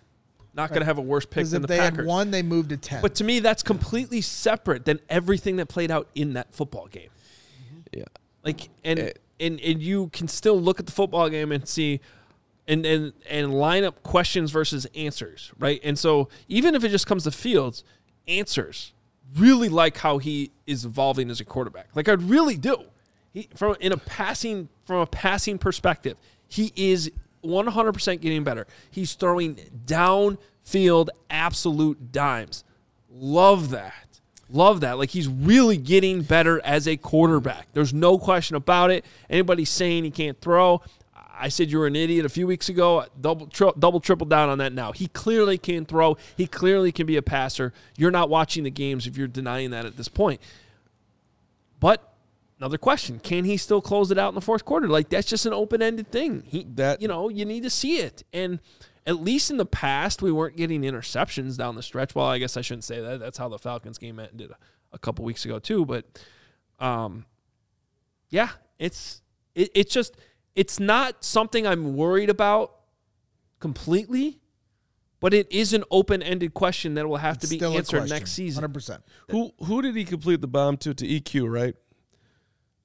not 0.55 0.71
going 0.71 0.81
to 0.81 0.87
have 0.87 0.99
a 0.99 1.03
worse 1.03 1.25
pick 1.25 1.37
Because 1.37 1.53
than 1.53 1.63
if 1.63 1.69
the 1.69 1.75
they 1.75 1.79
Packers. 1.79 1.99
had 1.99 2.07
won, 2.07 2.31
they 2.33 2.43
moved 2.43 2.71
to 2.71 2.77
ten. 2.77 3.01
But 3.01 3.15
to 3.17 3.25
me, 3.25 3.39
that's 3.39 3.63
completely 3.63 4.23
separate 4.23 4.85
than 4.87 4.99
everything 5.09 5.55
that 5.57 5.67
played 5.69 5.93
out 5.93 6.09
in 6.17 6.33
that 6.33 6.53
football 6.53 6.89
game. 6.89 7.11
Yeah. 7.93 8.05
Like 8.45 8.69
and 8.85 8.99
Eh. 8.99 9.13
And 9.42 9.61
and 9.61 9.83
you 9.83 10.09
can 10.09 10.28
still 10.28 10.61
look 10.61 10.81
at 10.81 10.87
the 10.87 10.92
football 10.92 11.28
game 11.28 11.52
and 11.52 11.68
see 11.68 12.00
and 12.66 12.87
and 12.87 13.12
and 13.28 13.52
line 13.52 13.85
up 13.85 14.02
questions 14.02 14.50
versus 14.50 14.87
answers, 14.94 15.52
right? 15.59 15.81
And 15.83 15.98
so 15.98 16.28
even 16.48 16.74
if 16.74 16.85
it 16.85 16.90
just 16.90 17.07
comes 17.07 17.24
to 17.24 17.31
Fields, 17.31 17.85
answers 18.28 18.92
really 19.37 19.68
like 19.68 19.98
how 19.98 20.18
he 20.18 20.50
is 20.66 20.85
evolving 20.85 21.31
as 21.31 21.40
a 21.40 21.44
quarterback. 21.44 21.88
Like 21.94 22.09
I 22.09 22.12
really 22.12 22.57
do. 22.57 22.85
He 23.33 23.48
from 23.55 23.76
in 23.81 23.92
a 23.92 23.96
passing 23.96 24.68
from 24.85 24.98
a 25.00 25.07
passing 25.07 25.59
perspective, 25.59 26.16
he 26.48 26.72
is 26.76 27.11
100% 27.44 28.20
getting 28.20 28.44
better. 28.44 28.66
He's 28.90 29.14
throwing 29.14 29.57
downfield 29.87 31.09
absolute 31.28 32.12
dimes. 32.12 32.64
Love 33.11 33.70
that. 33.70 34.02
Love 34.53 34.83
that. 34.83 34.99
Like 34.99 35.11
he's 35.11 35.29
really 35.29 35.77
getting 35.79 36.23
better 36.23 36.61
as 36.65 36.87
a 36.87 36.97
quarterback. 36.97 37.69
There's 37.73 37.95
no 37.95 38.19
question 38.19 38.55
about 38.55 38.91
it. 38.91 39.05
Anybody 39.31 39.65
saying 39.65 40.05
he 40.05 40.11
can't 40.11 40.38
throw, 40.41 40.83
I 41.35 41.49
said 41.49 41.71
you 41.71 41.79
were 41.79 41.87
an 41.87 41.97
idiot 41.97 42.27
a 42.27 42.29
few 42.29 42.47
weeks 42.47 42.69
ago. 42.69 43.07
Double, 43.21 43.47
tri- 43.47 43.73
double, 43.79 43.99
triple 43.99 44.27
down 44.27 44.51
on 44.51 44.59
that 44.59 44.73
now. 44.75 44.93
He 44.93 45.07
clearly 45.09 45.57
can 45.59 45.87
throw. 45.87 46.17
He 46.37 46.47
clearly 46.47 46.93
can 46.93 47.07
be 47.07 47.17
a 47.17 47.23
passer. 47.23 47.73
You're 47.97 48.11
not 48.11 48.29
watching 48.29 48.65
the 48.65 48.71
games 48.71 49.07
if 49.07 49.17
you're 49.17 49.27
denying 49.27 49.71
that 49.71 49.87
at 49.87 49.97
this 49.97 50.09
point. 50.09 50.41
But 51.81 52.12
another 52.59 52.79
question: 52.79 53.19
Can 53.19 53.45
he 53.45 53.57
still 53.57 53.81
close 53.81 54.11
it 54.11 54.19
out 54.19 54.29
in 54.29 54.35
the 54.35 54.41
fourth 54.41 54.65
quarter? 54.65 54.87
Like 54.88 55.09
that's 55.09 55.27
just 55.29 55.47
an 55.47 55.53
open-ended 55.53 56.12
thing. 56.12 56.45
He, 56.47 56.65
That- 56.75 57.01
you 57.03 57.09
know, 57.09 57.29
you 57.29 57.45
need 57.45 57.62
to 57.62 57.71
see 57.71 57.97
it. 57.97 58.23
And 58.33 58.61
at 59.07 59.21
least 59.21 59.51
in 59.51 59.57
the 59.57 59.67
past, 59.67 60.23
we 60.23 60.31
weren't 60.33 60.57
getting 60.57 60.83
interceptions 60.83 61.57
down 61.57 61.75
the 61.75 61.83
stretch. 61.83 62.15
Well, 62.15 62.27
I 62.27 62.38
guess 62.38 62.57
I 62.57 62.61
shouldn't 62.61 62.85
say 62.85 63.01
that. 63.01 63.21
That's 63.21 63.38
how 63.38 63.49
the 63.49 63.59
Falcons 63.59 63.99
game 63.99 64.19
ended 64.21 64.51
a, 64.51 64.57
a 64.93 64.99
couple 64.99 65.25
weeks 65.25 65.45
ago 65.45 65.59
too. 65.59 65.85
But, 65.85 66.05
um, 66.79 67.27
yeah, 68.29 68.51
it's 68.79 69.23
it, 69.55 69.71
it's 69.75 69.93
just 69.93 70.17
it's 70.55 70.79
not 70.79 71.25
something 71.25 71.67
I'm 71.67 71.97
worried 71.97 72.31
about 72.31 72.75
completely. 73.61 74.38
but 75.21 75.33
it 75.33 75.51
is 75.53 75.73
an 75.73 75.85
open-ended 75.91 76.53
question 76.53 76.95
that 76.95 77.09
will 77.09 77.17
have 77.17 77.38
to 77.38 77.47
be 77.47 77.62
answered 77.65 78.09
next 78.09 78.33
season. 78.33 78.65
100%. 78.65 79.01
Who 79.31 79.53
who 79.65 79.83
did 79.83 79.95
he 79.97 80.05
complete 80.05 80.41
the 80.41 80.49
bomb 80.49 80.77
to? 80.79 80.95
To 80.95 81.07
EQ, 81.07 81.51
right? 81.51 81.75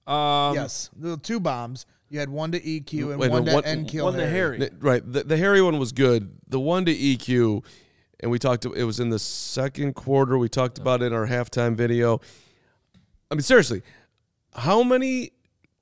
Um, 0.08 0.56
yes, 0.56 0.90
the 0.96 1.18
two 1.18 1.40
bombs. 1.40 1.86
You 2.10 2.20
had 2.20 2.30
one 2.30 2.52
to 2.54 2.60
EQ 2.60 3.12
and 3.12 3.20
Wait, 3.20 3.30
one 3.32 3.44
no, 3.46 3.62
to 3.62 3.68
one- 3.68 3.86
N'Keal 3.86 4.04
one 4.04 4.14
to 4.14 4.20
Harry. 4.28 4.58
Harry. 4.60 4.70
N- 4.72 4.78
Right. 4.80 5.04
The, 5.14 5.24
the 5.24 5.38
Harry 5.38 5.62
one 5.62 5.78
was 5.78 5.92
good. 5.92 6.32
The 6.48 6.60
one 6.60 6.86
to 6.86 6.94
EQ, 6.96 7.64
and 8.22 8.32
we 8.32 8.40
talked. 8.40 8.66
It 8.66 8.84
was 8.86 9.00
in 9.00 9.10
the 9.10 9.20
second 9.20 9.94
quarter. 9.94 10.38
We 10.38 10.48
talked 10.50 10.78
about 10.78 11.02
it 11.02 11.08
in 11.08 11.14
our 11.14 11.28
halftime 11.28 11.76
video. 11.76 12.22
I 13.30 13.36
mean, 13.36 13.42
seriously, 13.42 13.82
how 14.56 14.84
many 14.84 15.32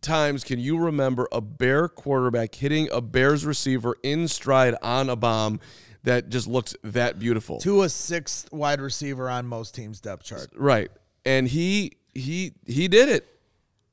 times 0.02 0.44
can 0.44 0.60
you 0.60 0.78
remember 0.80 1.28
a 1.32 1.42
Bear 1.42 1.88
quarterback 1.88 2.56
hitting 2.56 2.90
a 2.92 3.02
Bears 3.02 3.46
receiver 3.46 3.96
in 4.04 4.28
stride 4.28 4.76
on 4.82 5.10
a 5.10 5.16
bomb 5.16 5.60
that 6.04 6.30
just 6.30 6.48
looks 6.48 6.76
that 6.84 7.20
beautiful? 7.20 7.60
To 7.60 7.84
a 7.84 7.90
sixth 7.90 8.52
wide 8.52 8.82
receiver 8.82 9.30
on 9.30 9.46
most 9.46 9.76
teams' 9.76 10.02
depth 10.02 10.24
chart. 10.24 10.48
Right. 10.56 10.90
And 11.24 11.48
he 11.48 11.94
he 12.16 12.54
he 12.66 12.88
did 12.88 13.10
it. 13.10 13.28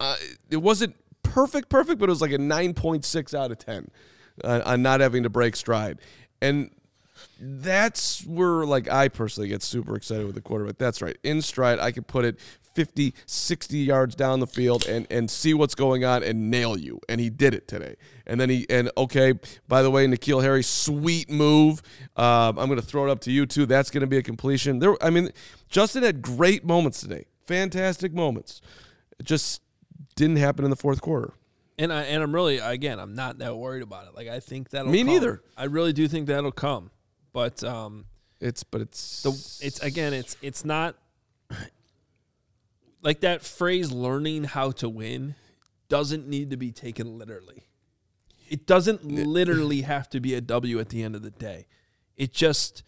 Uh, 0.01 0.17
it 0.51 0.57
wasn't 0.57 0.97
perfect, 1.33 1.69
perfect, 1.69 1.99
but 1.99 2.09
it 2.09 2.13
was 2.13 2.21
like 2.21 2.33
a 2.33 2.39
nine 2.39 2.75
point 2.75 3.05
six 3.05 3.35
out 3.35 3.51
of 3.51 3.59
ten 3.59 3.91
uh, 4.45 4.61
on 4.65 4.83
not 4.83 5.01
having 5.01 5.23
to 5.23 5.31
break 5.31 5.57
stride. 5.57 5.99
And 6.41 6.71
that's 7.41 8.25
where 8.27 8.65
like 8.65 8.91
I 8.91 9.09
personally 9.09 9.49
get 9.49 9.63
super 9.63 9.97
excited 9.97 10.27
with 10.27 10.35
the 10.35 10.41
quarterback. 10.41 10.79
That's 10.79 11.01
right. 11.01 11.17
In 11.23 11.41
stride, 11.43 11.79
I 11.79 11.93
could 11.93 12.07
put 12.07 12.25
it 12.25 12.39
50, 12.75 13.15
60 13.27 13.79
yards 13.79 14.15
down 14.15 14.41
the 14.41 14.47
field 14.47 14.87
and 14.87 15.07
and 15.11 15.31
see 15.31 15.55
what's 15.55 15.75
going 15.75 16.05
on 16.05 16.23
and 16.23 16.51
nail 16.51 16.79
you. 16.79 17.01
And 17.09 17.21
he 17.21 17.31
did 17.31 17.55
it 17.55 17.69
today. 17.69 17.97
And 18.27 18.41
then 18.41 18.51
he 18.51 18.67
and 18.69 18.91
okay, 18.97 19.35
by 19.69 19.83
the 19.83 19.91
way, 19.91 20.07
N'Keal 20.07 20.43
Harry, 20.43 20.63
sweet 20.63 21.31
move. 21.31 21.83
Um, 22.17 22.59
I'm 22.59 22.69
going 22.69 22.81
to 22.81 22.87
throw 22.87 23.07
it 23.07 23.11
up 23.11 23.21
to 23.21 23.33
you 23.33 23.47
too. 23.47 23.67
That's 23.67 23.91
going 23.91 24.03
to 24.03 24.07
be 24.07 24.19
a 24.19 24.23
completion. 24.23 24.79
There, 24.79 24.97
I 25.03 25.11
mean, 25.11 25.31
Justin 25.69 26.03
had 26.03 26.23
great 26.23 26.65
moments 26.65 27.01
today, 27.01 27.27
fantastic 27.47 28.13
moments. 28.13 28.61
Just 29.23 29.63
didn't 30.17 30.37
happen 30.37 30.65
in 30.65 30.71
the 30.71 30.77
fourth 30.77 31.01
quarter. 31.01 31.35
And 31.79 31.93
I 31.93 32.03
and 32.03 32.23
I'm 32.23 32.35
really 32.35 32.59
again 32.59 32.99
I'm 32.99 33.15
not 33.15 33.39
that 33.39 33.57
worried 33.57 33.83
about 33.83 34.07
it. 34.07 34.15
Like 34.15 34.29
I 34.29 34.41
think 34.41 34.71
that'll 34.71 34.91
Me 34.91 34.99
come. 34.99 35.07
neither. 35.09 35.43
I 35.57 35.65
really 35.65 35.93
do 35.93 36.07
think 36.09 36.27
that'll 36.27 36.53
come. 36.53 36.91
But 37.33 37.65
um 37.65 38.05
It's 38.41 38.63
but 38.63 38.81
it's 38.83 39.23
the 39.23 39.31
it's 39.67 39.81
again 39.81 40.13
it's 40.13 40.37
it's 40.43 40.65
not 40.65 40.97
like 43.03 43.21
that 43.21 43.43
phrase 43.43 43.91
learning 43.91 44.45
how 44.45 44.71
to 44.73 44.89
win 44.89 45.35
doesn't 45.89 46.27
need 46.29 46.51
to 46.51 46.57
be 46.57 46.71
taken 46.73 47.19
literally. 47.19 47.67
It 48.49 48.67
doesn't 48.67 49.05
literally 49.05 49.81
have 49.83 50.09
to 50.11 50.21
be 50.21 50.35
a 50.35 50.41
W 50.41 50.79
at 50.79 50.91
the 50.91 51.03
end 51.03 51.17
of 51.17 51.23
the 51.23 51.31
day. 51.31 51.67
It 52.17 52.33
just 52.33 52.83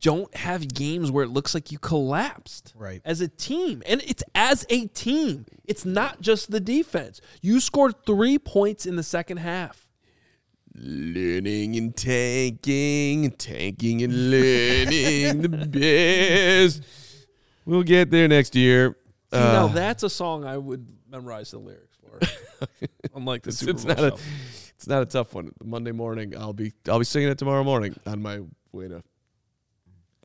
don't 0.00 0.34
have 0.34 0.72
games 0.72 1.10
where 1.10 1.24
it 1.24 1.28
looks 1.28 1.54
like 1.54 1.70
you 1.70 1.78
collapsed 1.78 2.72
Right. 2.76 3.00
as 3.04 3.20
a 3.20 3.28
team. 3.28 3.82
And 3.86 4.00
it's 4.02 4.22
as 4.34 4.64
a 4.70 4.86
team. 4.86 5.46
It's 5.64 5.84
not 5.84 6.20
just 6.20 6.50
the 6.50 6.60
defense. 6.60 7.20
You 7.42 7.60
scored 7.60 7.94
3 8.06 8.38
points 8.38 8.86
in 8.86 8.96
the 8.96 9.02
second 9.02 9.38
half. 9.38 9.86
learning 10.74 11.76
and 11.76 11.94
tanking, 11.96 13.30
tanking 13.32 14.02
and 14.02 14.30
learning 14.30 15.42
the 15.42 15.48
best. 16.70 16.82
We'll 17.64 17.82
get 17.82 18.10
there 18.10 18.28
next 18.28 18.54
year. 18.54 18.96
See, 19.32 19.38
now 19.38 19.66
Uh, 19.66 19.68
that's 19.68 20.02
a 20.02 20.10
song 20.10 20.44
I 20.44 20.56
would 20.56 20.86
memorize 21.08 21.50
the 21.50 21.58
lyrics 21.58 21.96
for. 21.96 22.18
Unlike 23.14 23.42
the 23.42 23.48
it's, 23.48 23.58
Super 23.58 23.70
it's 23.72 23.84
Bowl 23.84 23.94
not 23.96 24.04
a 24.12 24.18
it's 24.76 24.86
not 24.86 25.02
a 25.02 25.06
tough 25.06 25.34
one. 25.34 25.52
Monday 25.62 25.92
morning, 25.92 26.34
I'll 26.36 26.52
be 26.52 26.72
I'll 26.88 26.98
be 26.98 27.04
singing 27.04 27.28
it 27.28 27.38
tomorrow 27.38 27.62
morning 27.64 27.94
on 28.06 28.22
my 28.22 28.40
way 28.72 28.88
to 28.88 29.02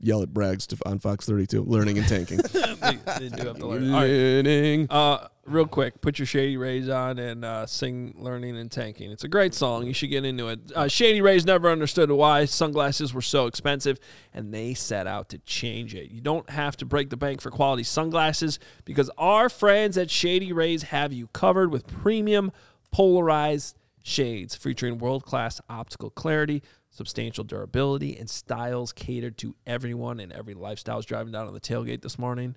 yell 0.06 0.22
at 0.22 0.30
Braggs 0.30 0.68
to, 0.68 0.78
on 0.86 1.00
Fox 1.00 1.26
32. 1.26 1.64
Learning 1.64 1.98
and 1.98 2.08
tanking. 2.08 2.38
they, 2.54 3.00
they 3.20 3.30
do 3.30 3.48
have 3.48 3.58
to 3.58 3.68
learn. 3.68 3.92
All 3.92 4.02
right. 4.02 4.10
learning. 4.10 4.88
Uh, 4.90 5.28
real 5.46 5.66
quick, 5.66 6.02
put 6.02 6.20
your 6.20 6.26
Shady 6.26 6.58
Rays 6.58 6.90
on 6.90 7.18
and 7.20 7.46
uh, 7.46 7.66
sing 7.66 8.14
"Learning 8.18 8.58
and 8.58 8.72
Tanking." 8.72 9.12
It's 9.12 9.24
a 9.24 9.28
great 9.28 9.54
song. 9.54 9.86
You 9.86 9.94
should 9.94 10.10
get 10.10 10.26
into 10.26 10.48
it. 10.50 10.60
Uh, 10.76 10.88
Shady 10.88 11.22
Rays 11.22 11.46
never 11.46 11.70
understood 11.70 12.12
why 12.12 12.46
sunglasses 12.46 13.14
were 13.14 13.22
so 13.22 13.48
expensive, 13.48 14.00
and 14.34 14.54
they 14.54 14.74
set 14.74 15.08
out 15.08 15.30
to 15.30 15.38
change 15.40 15.96
it. 15.96 16.12
You 16.12 16.22
don't 16.22 16.50
have 16.50 16.78
to 16.78 16.86
break 16.86 17.10
the 17.10 17.18
bank 17.18 17.42
for 17.42 17.52
quality 17.52 17.84
sunglasses 17.84 18.60
because 18.84 19.10
our 19.18 19.50
friends 19.50 19.98
at 19.98 20.10
Shady 20.10 20.52
Rays 20.52 20.84
have 20.84 21.14
you 21.14 21.28
covered 21.28 21.72
with 21.72 21.88
premium 21.88 22.52
polarized 22.92 23.78
shades 24.04 24.56
featuring 24.56 25.00
world-class 25.00 25.60
optical 25.68 26.10
clarity. 26.12 26.62
Substantial 26.96 27.44
durability 27.44 28.18
and 28.18 28.30
styles 28.30 28.94
catered 28.94 29.38
to 29.40 29.56
everyone 29.68 30.20
and 30.20 30.32
every 30.32 30.54
lifestyle. 30.54 30.96
I 30.96 30.98
was 30.98 31.06
driving 31.06 31.34
down 31.34 31.48
on 31.48 31.54
the 31.54 31.60
tailgate 31.60 32.02
this 32.02 32.18
morning 32.18 32.56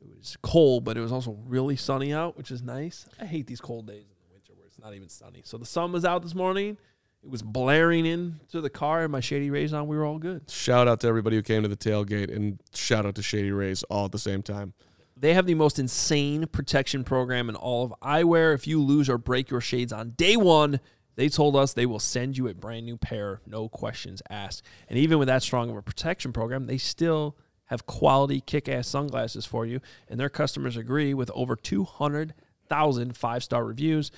it 0.00 0.18
was 0.18 0.36
cold, 0.42 0.84
but 0.84 0.96
it 0.96 1.00
was 1.00 1.12
also 1.12 1.36
really 1.46 1.76
sunny 1.76 2.12
out, 2.12 2.36
which 2.36 2.50
is 2.50 2.62
nice. 2.62 3.06
I 3.20 3.24
hate 3.24 3.46
these 3.46 3.60
cold 3.60 3.86
days 3.86 4.04
in 4.04 4.16
the 4.28 4.32
winter 4.32 4.52
where 4.56 4.66
it's 4.66 4.78
not 4.78 4.94
even 4.94 5.08
sunny. 5.08 5.42
So 5.44 5.58
the 5.58 5.66
sun 5.66 5.92
was 5.92 6.04
out 6.04 6.22
this 6.22 6.34
morning. 6.34 6.76
It 7.22 7.30
was 7.30 7.42
blaring 7.42 8.06
into 8.06 8.60
the 8.60 8.70
car, 8.70 9.02
and 9.02 9.10
my 9.10 9.20
shady 9.20 9.50
rays 9.50 9.72
on. 9.72 9.88
We 9.88 9.96
were 9.96 10.04
all 10.04 10.18
good. 10.18 10.48
Shout 10.48 10.86
out 10.86 11.00
to 11.00 11.08
everybody 11.08 11.36
who 11.36 11.42
came 11.42 11.62
to 11.62 11.68
the 11.68 11.76
tailgate, 11.76 12.34
and 12.34 12.60
shout 12.74 13.04
out 13.04 13.16
to 13.16 13.22
Shady 13.22 13.50
Rays 13.50 13.82
all 13.84 14.04
at 14.04 14.12
the 14.12 14.18
same 14.18 14.42
time. 14.42 14.74
They 15.16 15.34
have 15.34 15.46
the 15.46 15.54
most 15.54 15.78
insane 15.78 16.46
protection 16.46 17.02
program 17.02 17.48
in 17.48 17.56
all 17.56 17.84
of 17.84 17.94
eyewear. 18.02 18.54
If 18.54 18.66
you 18.66 18.80
lose 18.80 19.08
or 19.08 19.18
break 19.18 19.50
your 19.50 19.62
shades 19.62 19.92
on 19.92 20.10
day 20.10 20.36
one, 20.36 20.78
they 21.16 21.28
told 21.28 21.56
us 21.56 21.72
they 21.72 21.86
will 21.86 21.98
send 21.98 22.36
you 22.36 22.46
a 22.46 22.54
brand 22.54 22.86
new 22.86 22.96
pair, 22.96 23.40
no 23.46 23.68
questions 23.68 24.22
asked. 24.30 24.62
And 24.88 24.98
even 24.98 25.18
with 25.18 25.28
that 25.28 25.42
strong 25.42 25.70
of 25.70 25.76
a 25.76 25.82
protection 25.82 26.32
program, 26.32 26.66
they 26.66 26.78
still 26.78 27.36
have 27.66 27.86
quality 27.86 28.40
kick 28.40 28.68
ass 28.68 28.86
sunglasses 28.86 29.44
for 29.44 29.66
you. 29.66 29.80
And 30.08 30.20
their 30.20 30.28
customers 30.28 30.76
agree 30.76 31.14
with 31.14 31.30
over 31.34 31.56
200,000 31.56 33.16
five 33.16 33.42
star 33.42 33.64
reviews. 33.64 34.10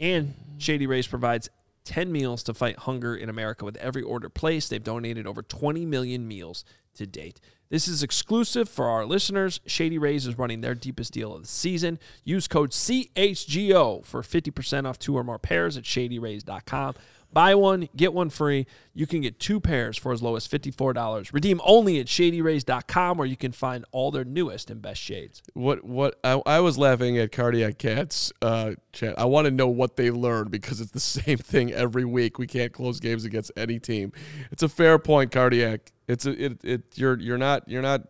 And 0.00 0.34
Shady 0.58 0.86
Rays 0.86 1.06
provides 1.06 1.50
10 1.84 2.10
meals 2.12 2.42
to 2.44 2.54
fight 2.54 2.80
hunger 2.80 3.14
in 3.14 3.28
America 3.28 3.64
with 3.64 3.76
every 3.76 4.02
order 4.02 4.28
placed. 4.28 4.70
They've 4.70 4.82
donated 4.82 5.26
over 5.26 5.42
20 5.42 5.86
million 5.86 6.26
meals 6.26 6.64
to 6.98 7.06
date. 7.06 7.40
This 7.70 7.86
is 7.86 8.02
exclusive 8.02 8.68
for 8.68 8.86
our 8.86 9.04
listeners. 9.04 9.60
Shady 9.66 9.98
Rays 9.98 10.26
is 10.26 10.38
running 10.38 10.62
their 10.62 10.74
deepest 10.74 11.12
deal 11.12 11.34
of 11.34 11.42
the 11.42 11.48
season. 11.48 11.98
Use 12.24 12.48
code 12.48 12.70
CHGO 12.70 14.04
for 14.04 14.22
50% 14.22 14.86
off 14.86 14.98
two 14.98 15.16
or 15.16 15.24
more 15.24 15.38
pairs 15.38 15.76
at 15.76 15.84
shadyrays.com. 15.84 16.94
Buy 17.32 17.54
one, 17.54 17.88
get 17.94 18.12
one 18.14 18.30
free. 18.30 18.66
You 18.94 19.06
can 19.06 19.20
get 19.20 19.38
two 19.38 19.60
pairs 19.60 19.98
for 19.98 20.12
as 20.12 20.22
low 20.22 20.36
as 20.36 20.48
$54. 20.48 21.32
Redeem 21.32 21.60
only 21.64 22.00
at 22.00 22.06
shadyrays.com 22.06 23.18
where 23.18 23.26
you 23.26 23.36
can 23.36 23.52
find 23.52 23.84
all 23.92 24.10
their 24.10 24.24
newest 24.24 24.70
and 24.70 24.80
best 24.80 25.00
shades. 25.00 25.42
What 25.54 25.84
what 25.84 26.18
I, 26.24 26.40
I 26.46 26.60
was 26.60 26.78
laughing 26.78 27.18
at 27.18 27.30
cardiac 27.32 27.78
cats 27.78 28.32
uh 28.42 28.72
chat. 28.92 29.18
I 29.18 29.26
want 29.26 29.44
to 29.44 29.50
know 29.50 29.68
what 29.68 29.96
they 29.96 30.10
learned 30.10 30.50
because 30.50 30.80
it's 30.80 30.92
the 30.92 31.00
same 31.00 31.38
thing 31.38 31.72
every 31.72 32.04
week. 32.04 32.38
We 32.38 32.46
can't 32.46 32.72
close 32.72 33.00
games 33.00 33.24
against 33.24 33.52
any 33.56 33.78
team. 33.78 34.12
It's 34.50 34.62
a 34.62 34.68
fair 34.68 34.98
point, 34.98 35.30
cardiac. 35.30 35.92
It's 36.06 36.26
a 36.26 36.44
it, 36.44 36.64
it 36.64 36.82
you're 36.94 37.18
you're 37.18 37.38
not 37.38 37.68
you're 37.68 37.82
not 37.82 38.02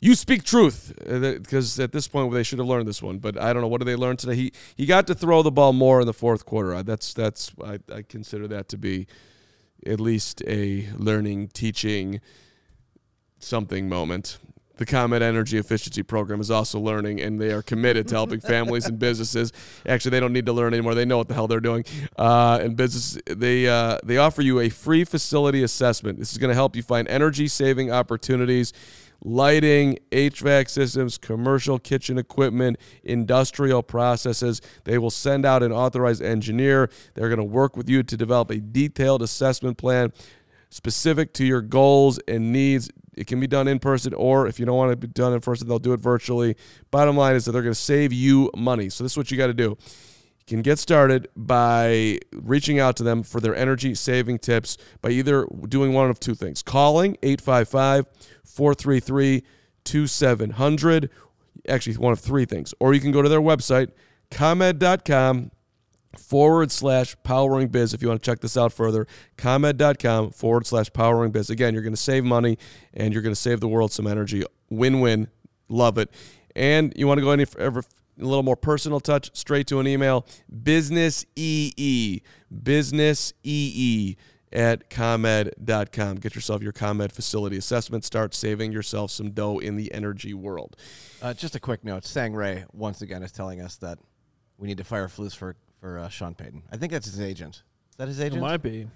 you 0.00 0.14
speak 0.14 0.44
truth 0.44 0.92
because 0.98 1.78
at 1.80 1.92
this 1.92 2.08
point 2.08 2.32
they 2.32 2.42
should 2.42 2.58
have 2.58 2.68
learned 2.68 2.86
this 2.86 3.02
one. 3.02 3.18
But 3.18 3.40
I 3.40 3.52
don't 3.52 3.62
know 3.62 3.68
what 3.68 3.78
did 3.78 3.88
they 3.88 3.96
learn 3.96 4.16
today. 4.16 4.36
He 4.36 4.52
he 4.76 4.86
got 4.86 5.06
to 5.08 5.14
throw 5.14 5.42
the 5.42 5.50
ball 5.50 5.72
more 5.72 6.00
in 6.00 6.06
the 6.06 6.12
fourth 6.14 6.46
quarter. 6.46 6.74
Uh, 6.74 6.82
That's 6.82 7.12
that's 7.14 7.52
I, 7.64 7.78
I 7.92 8.02
consider 8.02 8.46
that 8.48 8.68
to 8.70 8.78
be 8.78 9.06
at 9.86 10.00
least 10.00 10.42
a 10.46 10.88
learning, 10.96 11.48
teaching 11.48 12.20
something 13.38 13.88
moment. 13.88 14.38
The 14.76 14.86
ComEd 14.86 15.22
Energy 15.22 15.58
Efficiency 15.58 16.04
Program 16.04 16.40
is 16.40 16.52
also 16.52 16.78
learning, 16.78 17.20
and 17.20 17.40
they 17.40 17.50
are 17.50 17.62
committed 17.62 18.06
to 18.08 18.14
helping 18.14 18.40
families 18.54 18.86
and 18.86 18.96
businesses. 18.96 19.52
Actually, 19.86 20.12
they 20.12 20.20
don't 20.20 20.32
need 20.32 20.46
to 20.46 20.52
learn 20.52 20.72
anymore; 20.72 20.94
they 20.94 21.04
know 21.04 21.18
what 21.18 21.26
the 21.26 21.34
hell 21.34 21.48
they're 21.48 21.58
doing. 21.58 21.84
Uh, 22.16 22.60
and 22.62 22.76
business, 22.76 23.18
they 23.26 23.66
uh, 23.66 23.98
they 24.04 24.18
offer 24.18 24.40
you 24.40 24.60
a 24.60 24.68
free 24.68 25.04
facility 25.04 25.64
assessment. 25.64 26.18
This 26.20 26.30
is 26.30 26.38
going 26.38 26.50
to 26.50 26.54
help 26.54 26.76
you 26.76 26.82
find 26.84 27.08
energy 27.08 27.48
saving 27.48 27.90
opportunities, 27.90 28.72
lighting, 29.22 29.98
HVAC 30.10 30.68
systems, 30.68 31.18
commercial 31.18 31.78
kitchen 31.78 32.18
equipment, 32.18 32.78
industrial 33.02 33.82
processes. 33.82 34.60
They 34.84 34.98
will 34.98 35.10
send 35.10 35.44
out 35.44 35.62
an 35.62 35.72
authorized 35.72 36.22
engineer. 36.22 36.90
They're 37.14 37.28
going 37.28 37.38
to 37.38 37.44
work 37.44 37.76
with 37.76 37.88
you 37.88 38.02
to 38.02 38.16
develop 38.16 38.50
a 38.50 38.58
detailed 38.58 39.22
assessment 39.22 39.78
plan 39.78 40.12
specific 40.70 41.32
to 41.34 41.44
your 41.44 41.62
goals 41.62 42.18
and 42.28 42.52
needs. 42.52 42.90
It 43.16 43.26
can 43.26 43.40
be 43.40 43.48
done 43.48 43.66
in 43.66 43.80
person, 43.80 44.14
or 44.14 44.46
if 44.46 44.60
you 44.60 44.66
don't 44.66 44.76
want 44.76 44.92
it 44.92 45.00
to 45.00 45.08
be 45.08 45.12
done 45.12 45.32
in 45.32 45.40
person, 45.40 45.66
they'll 45.66 45.80
do 45.80 45.92
it 45.92 46.00
virtually. 46.00 46.56
Bottom 46.90 47.16
line 47.16 47.34
is 47.34 47.44
that 47.46 47.52
they're 47.52 47.62
going 47.62 47.74
to 47.74 47.80
save 47.80 48.12
you 48.12 48.50
money. 48.56 48.88
So, 48.90 49.02
this 49.02 49.12
is 49.12 49.16
what 49.16 49.30
you 49.30 49.36
got 49.36 49.48
to 49.48 49.54
do. 49.54 49.76
Can 50.48 50.62
get 50.62 50.78
started 50.78 51.28
by 51.36 52.18
reaching 52.32 52.80
out 52.80 52.96
to 52.96 53.02
them 53.02 53.22
for 53.22 53.38
their 53.38 53.54
energy 53.54 53.94
saving 53.94 54.38
tips 54.38 54.78
by 55.02 55.10
either 55.10 55.46
doing 55.68 55.92
one 55.92 56.08
of 56.08 56.18
two 56.18 56.34
things 56.34 56.62
calling 56.62 57.18
855 57.22 58.06
433 58.44 59.44
2700. 59.84 61.10
Actually, 61.68 61.96
one 61.96 62.12
of 62.12 62.20
three 62.20 62.46
things. 62.46 62.72
Or 62.80 62.94
you 62.94 63.00
can 63.00 63.12
go 63.12 63.20
to 63.20 63.28
their 63.28 63.42
website, 63.42 63.90
comed.com 64.30 65.50
forward 66.16 66.72
slash 66.72 67.14
powering 67.24 67.68
biz 67.68 67.92
if 67.92 68.00
you 68.00 68.08
want 68.08 68.22
to 68.22 68.30
check 68.30 68.40
this 68.40 68.56
out 68.56 68.72
further. 68.72 69.06
ComEd.com 69.36 70.30
forward 70.30 70.66
slash 70.66 70.90
powering 70.92 71.30
biz. 71.30 71.50
Again, 71.50 71.74
you're 71.74 71.82
going 71.82 71.92
to 71.92 72.00
save 72.00 72.24
money 72.24 72.58
and 72.94 73.12
you're 73.12 73.22
going 73.22 73.34
to 73.34 73.40
save 73.40 73.60
the 73.60 73.68
world 73.68 73.92
some 73.92 74.06
energy. 74.06 74.44
Win 74.70 75.00
win. 75.00 75.28
Love 75.68 75.98
it. 75.98 76.10
And 76.56 76.92
you 76.96 77.06
want 77.06 77.18
to 77.18 77.22
go 77.22 77.30
any 77.32 77.44
ever 77.58 77.82
a 78.20 78.24
little 78.24 78.42
more 78.42 78.56
personal 78.56 79.00
touch, 79.00 79.30
straight 79.34 79.66
to 79.68 79.80
an 79.80 79.86
email. 79.86 80.26
Business 80.62 81.24
EE. 81.36 82.22
Business 82.62 83.32
EE 83.42 84.16
at 84.52 84.88
ComEd.com. 84.90 86.16
Get 86.16 86.34
yourself 86.34 86.62
your 86.62 86.72
ComEd 86.72 87.12
facility 87.12 87.56
assessment. 87.56 88.04
Start 88.04 88.34
saving 88.34 88.72
yourself 88.72 89.10
some 89.10 89.30
dough 89.30 89.58
in 89.58 89.76
the 89.76 89.92
energy 89.92 90.34
world. 90.34 90.76
Uh, 91.20 91.34
just 91.34 91.54
a 91.54 91.60
quick 91.60 91.84
note: 91.84 92.04
Sang 92.04 92.34
Ray 92.34 92.64
once 92.72 93.02
again 93.02 93.22
is 93.22 93.32
telling 93.32 93.60
us 93.60 93.76
that 93.76 93.98
we 94.56 94.68
need 94.68 94.78
to 94.78 94.84
fire 94.84 95.08
Flus 95.08 95.36
for 95.36 95.56
for 95.80 95.98
uh, 95.98 96.08
Sean 96.08 96.34
Payton. 96.34 96.62
I 96.72 96.76
think 96.76 96.92
that's 96.92 97.06
his 97.06 97.20
agent. 97.20 97.62
Is 97.90 97.96
that 97.98 98.08
his 98.08 98.20
agent? 98.20 98.34
It 98.34 98.38
agent? 98.38 98.50
might 98.50 98.62
be. 98.62 98.88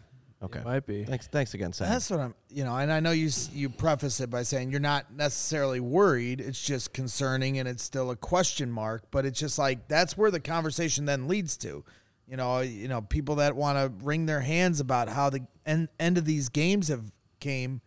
Okay. 0.43 0.59
It 0.59 0.65
might 0.65 0.87
be. 0.87 1.05
Thanks. 1.05 1.29
Thanks 1.29 1.55
again, 1.55 1.73
Sang. 1.73 1.89
That's 1.89 2.11
what 2.11 2.19
I'm, 2.19 2.35
you 2.49 2.65
know, 2.65 2.77
and 2.77 2.93
I 2.93 2.99
know 2.99 3.13
you 3.13 3.31
you 3.53 3.69
preface 3.69 4.21
it 4.21 4.29
by 4.29 4.43
saying 4.43 4.71
you're 4.71 4.81
not 4.81 5.15
necessarily 5.15 5.79
worried. 5.79 6.41
It's 6.41 6.61
just 6.61 6.93
concerning, 6.93 7.59
and 7.59 7.69
it's 7.69 7.83
still 7.83 8.11
a 8.11 8.17
question 8.17 8.71
mark. 8.71 9.05
But 9.13 9.25
it's 9.25 9.39
just 9.39 9.59
like 9.59 9.87
that's 9.87 10.17
where 10.17 10.33
the 10.33 10.41
conversation 10.41 11.05
then 11.05 11.29
leads 11.29 11.57
to, 11.59 11.85
you 12.27 12.37
know, 12.37 12.61
you 12.61 12.89
know, 12.89 13.03
people 13.03 13.37
that 13.37 13.55
want 13.55 13.79
to 13.79 14.05
wring 14.05 14.27
their 14.27 14.41
hands 14.41 14.81
about 14.81 15.09
how 15.09 15.31
the 15.31 15.47
end 15.65 15.89
end 16.01 16.19
of 16.19 16.25
these 16.25 16.49
games 16.49 16.89
have 16.89 17.13
came, 17.39 17.81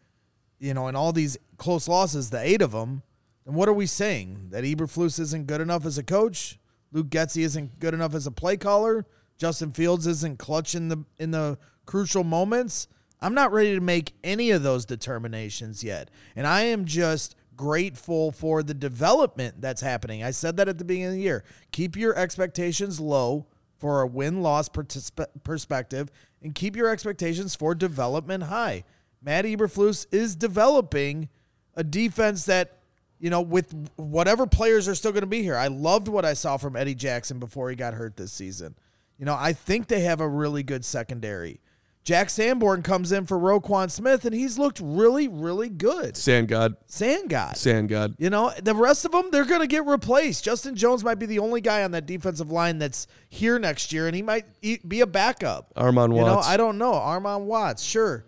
you 0.57 0.73
know, 0.73 0.87
and 0.87 0.95
all 0.95 1.11
these 1.11 1.37
close 1.57 1.89
losses, 1.89 2.29
the 2.29 2.39
eight 2.39 2.61
of 2.61 2.71
them. 2.71 3.03
And 3.45 3.53
what 3.53 3.67
are 3.67 3.73
we 3.73 3.85
saying? 3.85 4.47
That 4.51 4.63
Eberflus 4.63 5.19
isn't 5.19 5.47
good 5.47 5.61
enough 5.61 5.85
as 5.85 5.97
a 5.97 6.03
coach? 6.03 6.57
Luke 6.91 7.09
Getsy 7.09 7.43
isn't 7.43 7.79
good 7.79 7.93
enough 7.93 8.15
as 8.15 8.25
a 8.25 8.31
play 8.31 8.55
caller? 8.55 9.05
Justin 9.37 9.71
Fields 9.73 10.07
isn't 10.07 10.39
clutch 10.39 10.75
in 10.75 10.87
the 10.87 11.03
in 11.19 11.31
the 11.31 11.57
crucial 11.85 12.23
moments? 12.23 12.87
I'm 13.21 13.33
not 13.33 13.51
ready 13.51 13.73
to 13.75 13.81
make 13.81 14.13
any 14.23 14.51
of 14.51 14.63
those 14.63 14.85
determinations 14.85 15.83
yet. 15.83 16.11
And 16.35 16.45
I 16.45 16.61
am 16.63 16.85
just 16.85 17.35
grateful 17.55 18.31
for 18.31 18.61
the 18.61 18.73
development 18.73 19.61
that's 19.61 19.81
happening. 19.81 20.23
I 20.23 20.31
said 20.31 20.57
that 20.57 20.67
at 20.67 20.77
the 20.77 20.85
beginning 20.85 21.07
of 21.07 21.13
the 21.13 21.21
year. 21.21 21.43
Keep 21.71 21.95
your 21.95 22.15
expectations 22.17 22.99
low 22.99 23.47
for 23.77 24.01
a 24.01 24.07
win-loss 24.07 24.69
particip- 24.69 25.43
perspective 25.43 26.11
and 26.41 26.53
keep 26.53 26.75
your 26.75 26.89
expectations 26.89 27.55
for 27.55 27.73
development 27.73 28.43
high. 28.43 28.83
Matt 29.21 29.45
Eberflus 29.45 30.05
is 30.11 30.35
developing 30.35 31.29
a 31.75 31.83
defense 31.83 32.45
that 32.45 32.79
you 33.19 33.29
know, 33.29 33.41
with 33.41 33.73
whatever 33.95 34.45
players 34.45 34.87
are 34.87 34.95
still 34.95 35.11
going 35.11 35.21
to 35.21 35.27
be 35.27 35.41
here. 35.41 35.55
I 35.55 35.67
loved 35.67 36.07
what 36.07 36.25
I 36.25 36.33
saw 36.33 36.57
from 36.57 36.75
Eddie 36.75 36.95
Jackson 36.95 37.39
before 37.39 37.69
he 37.69 37.75
got 37.75 37.93
hurt 37.93 38.17
this 38.17 38.31
season. 38.31 38.75
You 39.17 39.25
know, 39.25 39.35
I 39.39 39.53
think 39.53 39.87
they 39.87 40.01
have 40.01 40.19
a 40.19 40.27
really 40.27 40.63
good 40.63 40.83
secondary. 40.83 41.61
Jack 42.05 42.29
Sanborn 42.29 42.83
comes 42.83 43.11
in 43.11 43.25
for 43.25 43.35
Roquan 43.37 43.89
Smith, 43.89 44.25
and 44.25 44.35
he's 44.35 44.59
looked 44.59 44.79
really, 44.79 45.27
really 45.27 45.69
good. 45.69 46.15
Sand 46.15 46.47
God. 46.47 46.75
Sand 46.85 47.29
God. 47.29 47.57
Sand 47.57 47.89
God. 47.89 48.13
You 48.19 48.29
know, 48.29 48.53
the 48.61 48.75
rest 48.75 49.05
of 49.05 49.11
them, 49.11 49.31
they're 49.31 49.43
going 49.43 49.61
to 49.61 49.67
get 49.67 49.87
replaced. 49.87 50.43
Justin 50.43 50.75
Jones 50.75 51.03
might 51.03 51.17
be 51.17 51.25
the 51.25 51.39
only 51.39 51.61
guy 51.61 51.83
on 51.83 51.89
that 51.91 52.05
defensive 52.05 52.51
line 52.51 52.77
that's 52.77 53.07
here 53.29 53.57
next 53.57 53.91
year, 53.91 54.05
and 54.05 54.15
he 54.15 54.21
might 54.21 54.45
be 54.61 55.01
a 55.01 55.07
backup. 55.07 55.73
Armon 55.73 56.15
You 56.15 56.21
know, 56.21 56.37
I 56.37 56.57
don't 56.57 56.77
know. 56.77 56.93
Armon 56.93 57.45
Watts, 57.45 57.81
sure. 57.81 58.25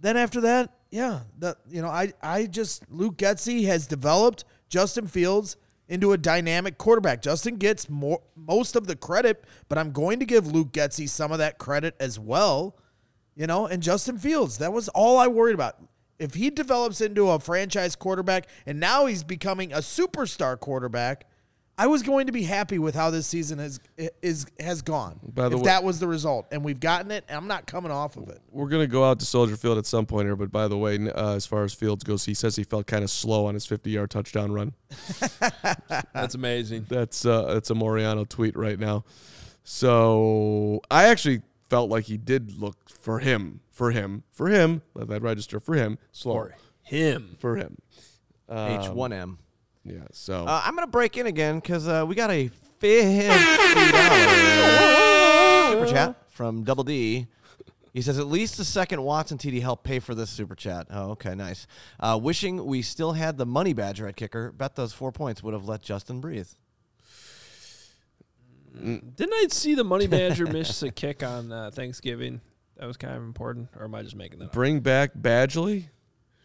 Then 0.00 0.16
after 0.16 0.40
that, 0.40 0.74
yeah, 0.90 1.20
the 1.38 1.56
you 1.70 1.80
know, 1.80 1.88
I 1.88 2.12
I 2.20 2.46
just 2.46 2.90
Luke 2.90 3.16
Getsy 3.16 3.66
has 3.66 3.86
developed 3.86 4.44
Justin 4.68 5.06
Fields 5.06 5.56
into 5.88 6.12
a 6.12 6.18
dynamic 6.18 6.76
quarterback. 6.76 7.22
Justin 7.22 7.56
gets 7.56 7.88
more 7.88 8.20
most 8.34 8.74
of 8.74 8.88
the 8.88 8.96
credit, 8.96 9.44
but 9.68 9.78
I'm 9.78 9.92
going 9.92 10.18
to 10.18 10.26
give 10.26 10.48
Luke 10.48 10.72
Getsy 10.72 11.08
some 11.08 11.30
of 11.30 11.38
that 11.38 11.58
credit 11.58 11.94
as 12.00 12.18
well. 12.18 12.76
You 13.34 13.46
know, 13.46 13.66
and 13.66 13.82
Justin 13.82 14.18
Fields, 14.18 14.58
that 14.58 14.72
was 14.72 14.88
all 14.90 15.18
I 15.18 15.26
worried 15.28 15.54
about. 15.54 15.76
If 16.18 16.34
he 16.34 16.50
develops 16.50 17.00
into 17.00 17.30
a 17.30 17.38
franchise 17.38 17.96
quarterback 17.96 18.46
and 18.66 18.78
now 18.78 19.06
he's 19.06 19.24
becoming 19.24 19.72
a 19.72 19.78
superstar 19.78 20.60
quarterback, 20.60 21.26
I 21.78 21.86
was 21.86 22.02
going 22.02 22.26
to 22.26 22.32
be 22.32 22.42
happy 22.42 22.78
with 22.78 22.94
how 22.94 23.10
this 23.10 23.26
season 23.26 23.58
has 23.58 23.80
is 24.20 24.46
has 24.60 24.82
gone. 24.82 25.18
By 25.34 25.48
the 25.48 25.56
if 25.56 25.62
way- 25.62 25.66
that 25.66 25.82
was 25.82 25.98
the 25.98 26.06
result, 26.06 26.46
and 26.52 26.62
we've 26.62 26.78
gotten 26.78 27.10
it, 27.10 27.24
and 27.28 27.36
I'm 27.36 27.48
not 27.48 27.66
coming 27.66 27.90
off 27.90 28.16
of 28.16 28.28
it. 28.28 28.40
We're 28.50 28.68
gonna 28.68 28.86
go 28.86 29.04
out 29.04 29.18
to 29.20 29.26
Soldier 29.26 29.56
Field 29.56 29.78
at 29.78 29.86
some 29.86 30.04
point 30.04 30.26
here, 30.26 30.36
but 30.36 30.52
by 30.52 30.68
the 30.68 30.76
way, 30.76 30.98
uh, 31.10 31.34
as 31.34 31.46
far 31.46 31.64
as 31.64 31.72
Fields 31.72 32.04
goes, 32.04 32.26
he 32.26 32.34
says 32.34 32.54
he 32.56 32.62
felt 32.62 32.86
kind 32.86 33.02
of 33.02 33.10
slow 33.10 33.46
on 33.46 33.54
his 33.54 33.66
50-yard 33.66 34.10
touchdown 34.10 34.52
run. 34.52 34.74
That's 36.12 36.34
amazing. 36.34 36.86
That's 36.90 37.24
uh, 37.24 37.54
that's 37.54 37.70
a 37.70 37.74
Moreano 37.74 38.26
tweet 38.26 38.54
right 38.54 38.78
now. 38.78 39.04
So 39.64 40.82
I 40.90 41.04
actually 41.08 41.40
felt 41.72 41.88
like 41.88 42.04
he 42.04 42.18
did 42.18 42.60
look 42.60 42.90
for 42.90 43.20
him, 43.20 43.60
for 43.70 43.92
him, 43.92 44.24
for 44.30 44.48
him. 44.48 44.82
Let 44.92 45.08
that 45.08 45.22
register 45.22 45.58
for 45.58 45.74
him. 45.74 45.96
Slow 46.12 46.34
For 46.34 46.54
him. 46.82 47.36
for 47.40 47.56
him. 47.56 47.78
Um, 48.46 48.58
H1M. 48.78 49.38
Yeah. 49.82 50.00
So 50.12 50.44
Uh, 50.46 50.60
I'm 50.64 50.74
going 50.76 50.86
to 50.86 50.90
break 50.90 51.16
in 51.16 51.26
again 51.26 51.60
because 51.60 51.88
uh, 51.88 52.04
we 52.06 52.14
got 52.14 52.30
a 52.30 52.50
$50 52.82 55.72
super 55.72 55.86
chat 55.86 56.16
from 56.28 56.62
Double 56.62 56.84
D. 56.84 57.26
He 57.94 58.02
says, 58.02 58.18
at 58.18 58.26
least 58.26 58.58
the 58.58 58.64
second 58.64 59.02
Watson 59.02 59.38
TD 59.38 59.62
helped 59.62 59.84
pay 59.84 59.98
for 59.98 60.14
this 60.14 60.28
super 60.28 60.54
chat. 60.54 60.86
Oh, 60.90 61.10
okay, 61.12 61.34
nice. 61.34 61.66
Uh, 62.00 62.18
wishing 62.22 62.66
we 62.66 62.82
still 62.82 63.12
had 63.12 63.38
the 63.38 63.46
money 63.46 63.72
badger 63.72 64.06
at 64.08 64.16
kicker. 64.16 64.52
Bet 64.52 64.76
those 64.76 64.92
four 64.92 65.10
points 65.12 65.42
would 65.42 65.54
have 65.54 65.66
let 65.66 65.80
Justin 65.82 66.20
breathe. 66.20 66.48
Didn't 68.74 69.32
I 69.34 69.46
see 69.50 69.74
the 69.74 69.84
Money 69.84 70.06
Badger 70.06 70.46
miss 70.46 70.82
a 70.82 70.90
kick 70.90 71.22
on 71.22 71.52
uh, 71.52 71.70
Thanksgiving? 71.72 72.40
That 72.78 72.86
was 72.86 72.96
kind 72.96 73.14
of 73.16 73.22
important. 73.22 73.68
Or 73.78 73.84
am 73.84 73.94
I 73.94 74.02
just 74.02 74.16
making 74.16 74.38
that 74.40 74.46
up? 74.46 74.52
bring 74.52 74.80
back 74.80 75.12
Badgley. 75.14 75.84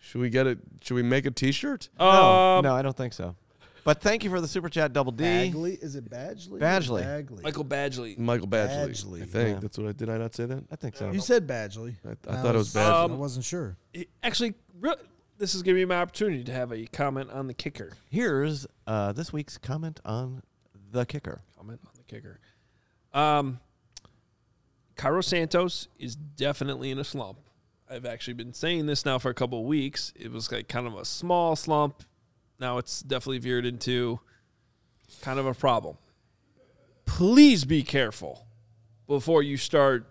Should 0.01 0.21
we 0.21 0.29
get 0.29 0.45
it? 0.47 0.59
Should 0.81 0.93
we 0.95 1.03
make 1.03 1.25
a 1.25 1.31
T-shirt? 1.31 1.89
No, 1.99 2.05
Um, 2.07 2.63
no, 2.63 2.73
I 2.75 2.81
don't 2.81 2.95
think 2.95 3.13
so. 3.13 3.35
But 3.83 4.01
thank 4.01 4.23
you 4.25 4.29
for 4.29 4.41
the 4.41 4.47
super 4.49 4.67
chat, 4.67 4.91
Double 4.91 5.13
D. 5.13 5.23
Bagley, 5.23 5.73
is 5.81 5.95
it 5.95 6.09
Badgley? 6.09 6.53
or 6.55 6.59
Badgley. 6.59 7.01
Bagley. 7.03 7.43
Michael 7.43 7.63
Badgley. 7.63 8.17
Michael 8.17 8.47
Badgley. 8.47 8.89
Badgley. 8.89 9.21
I 9.21 9.25
think 9.25 9.49
Yeah. 9.55 9.59
that's 9.61 9.77
what 9.77 9.87
I 9.87 9.91
did. 9.93 10.09
I 10.09 10.17
not 10.17 10.35
say 10.35 10.45
that? 10.45 10.63
I 10.69 10.75
think 10.75 10.97
so. 10.97 11.09
You 11.11 11.21
said 11.21 11.47
Badgley. 11.47 11.95
I, 12.05 12.11
I 12.33 12.41
thought 12.41 12.55
it 12.55 12.57
was 12.57 12.73
Badgley. 12.73 13.05
Um, 13.05 13.11
I 13.13 13.15
wasn't 13.15 13.45
sure. 13.45 13.77
He- 13.93 14.07
Actually, 14.23 14.55
re- 14.79 14.95
this 15.37 15.55
is 15.55 15.63
giving 15.63 15.81
me 15.81 15.85
my 15.85 16.01
opportunity 16.01 16.43
to 16.43 16.51
have 16.51 16.73
a 16.73 16.85
comment 16.87 17.31
on 17.31 17.47
the 17.47 17.53
kicker. 17.53 17.93
Here's 18.09 18.67
uh, 18.85 19.13
this 19.13 19.31
week's 19.31 19.57
comment 19.57 20.01
on 20.03 20.43
the 20.91 21.05
kicker. 21.05 21.39
Comment 21.57 21.79
on 21.85 21.91
the 21.95 21.96
kicker. 22.07 22.39
Um, 23.13 23.59
Cairo 24.95 25.21
Santos 25.21 25.87
is 25.99 26.15
definitely 26.15 26.91
in 26.91 26.99
a 26.99 27.03
slump. 27.03 27.39
I've 27.89 28.05
actually 28.05 28.33
been 28.33 28.53
saying 28.53 28.85
this 28.85 29.05
now 29.05 29.17
for 29.17 29.29
a 29.29 29.33
couple 29.33 29.63
weeks. 29.65 30.11
It 30.15 30.31
was 30.31 30.51
like 30.51 30.67
kind 30.67 30.87
of 30.87 30.95
a 30.95 31.05
small 31.05 31.55
slump. 31.55 32.03
Now 32.59 32.79
it's 32.79 33.01
definitely 33.01 33.39
veered 33.39 33.65
into 33.65 34.19
kind 35.21 35.39
of 35.39 35.45
a 35.45 35.53
problem. 35.53 35.97
Please 37.05 37.63
be 37.63 37.83
careful 37.83 38.45
before 39.07 39.41
you 39.41 39.55
start 39.55 40.05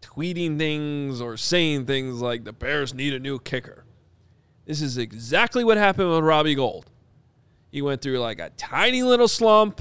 tweeting 0.00 0.58
things 0.58 1.20
or 1.20 1.36
saying 1.36 1.86
things 1.86 2.20
like 2.20 2.44
the 2.44 2.52
Bears 2.52 2.94
need 2.94 3.12
a 3.12 3.18
new 3.18 3.38
kicker. 3.38 3.84
This 4.64 4.80
is 4.80 4.96
exactly 4.96 5.64
what 5.64 5.76
happened 5.76 6.10
with 6.10 6.24
Robbie 6.24 6.54
Gould. 6.54 6.86
He 7.70 7.82
went 7.82 8.00
through 8.00 8.18
like 8.18 8.40
a 8.40 8.50
tiny 8.50 9.02
little 9.02 9.28
slump 9.28 9.80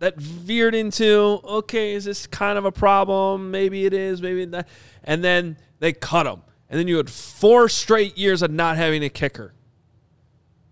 that 0.00 0.16
veered 0.16 0.74
into 0.74 1.40
okay, 1.44 1.92
is 1.92 2.04
this 2.04 2.26
kind 2.26 2.58
of 2.58 2.64
a 2.64 2.72
problem? 2.72 3.50
Maybe 3.50 3.86
it 3.86 3.94
is, 3.94 4.20
maybe 4.20 4.44
not. 4.44 4.66
And 5.04 5.22
then 5.22 5.56
they 5.78 5.92
cut 5.92 6.26
him, 6.26 6.42
and 6.68 6.78
then 6.78 6.88
you 6.88 6.96
had 6.96 7.08
four 7.08 7.68
straight 7.68 8.18
years 8.18 8.42
of 8.42 8.50
not 8.50 8.76
having 8.76 9.04
a 9.04 9.08
kicker. 9.08 9.54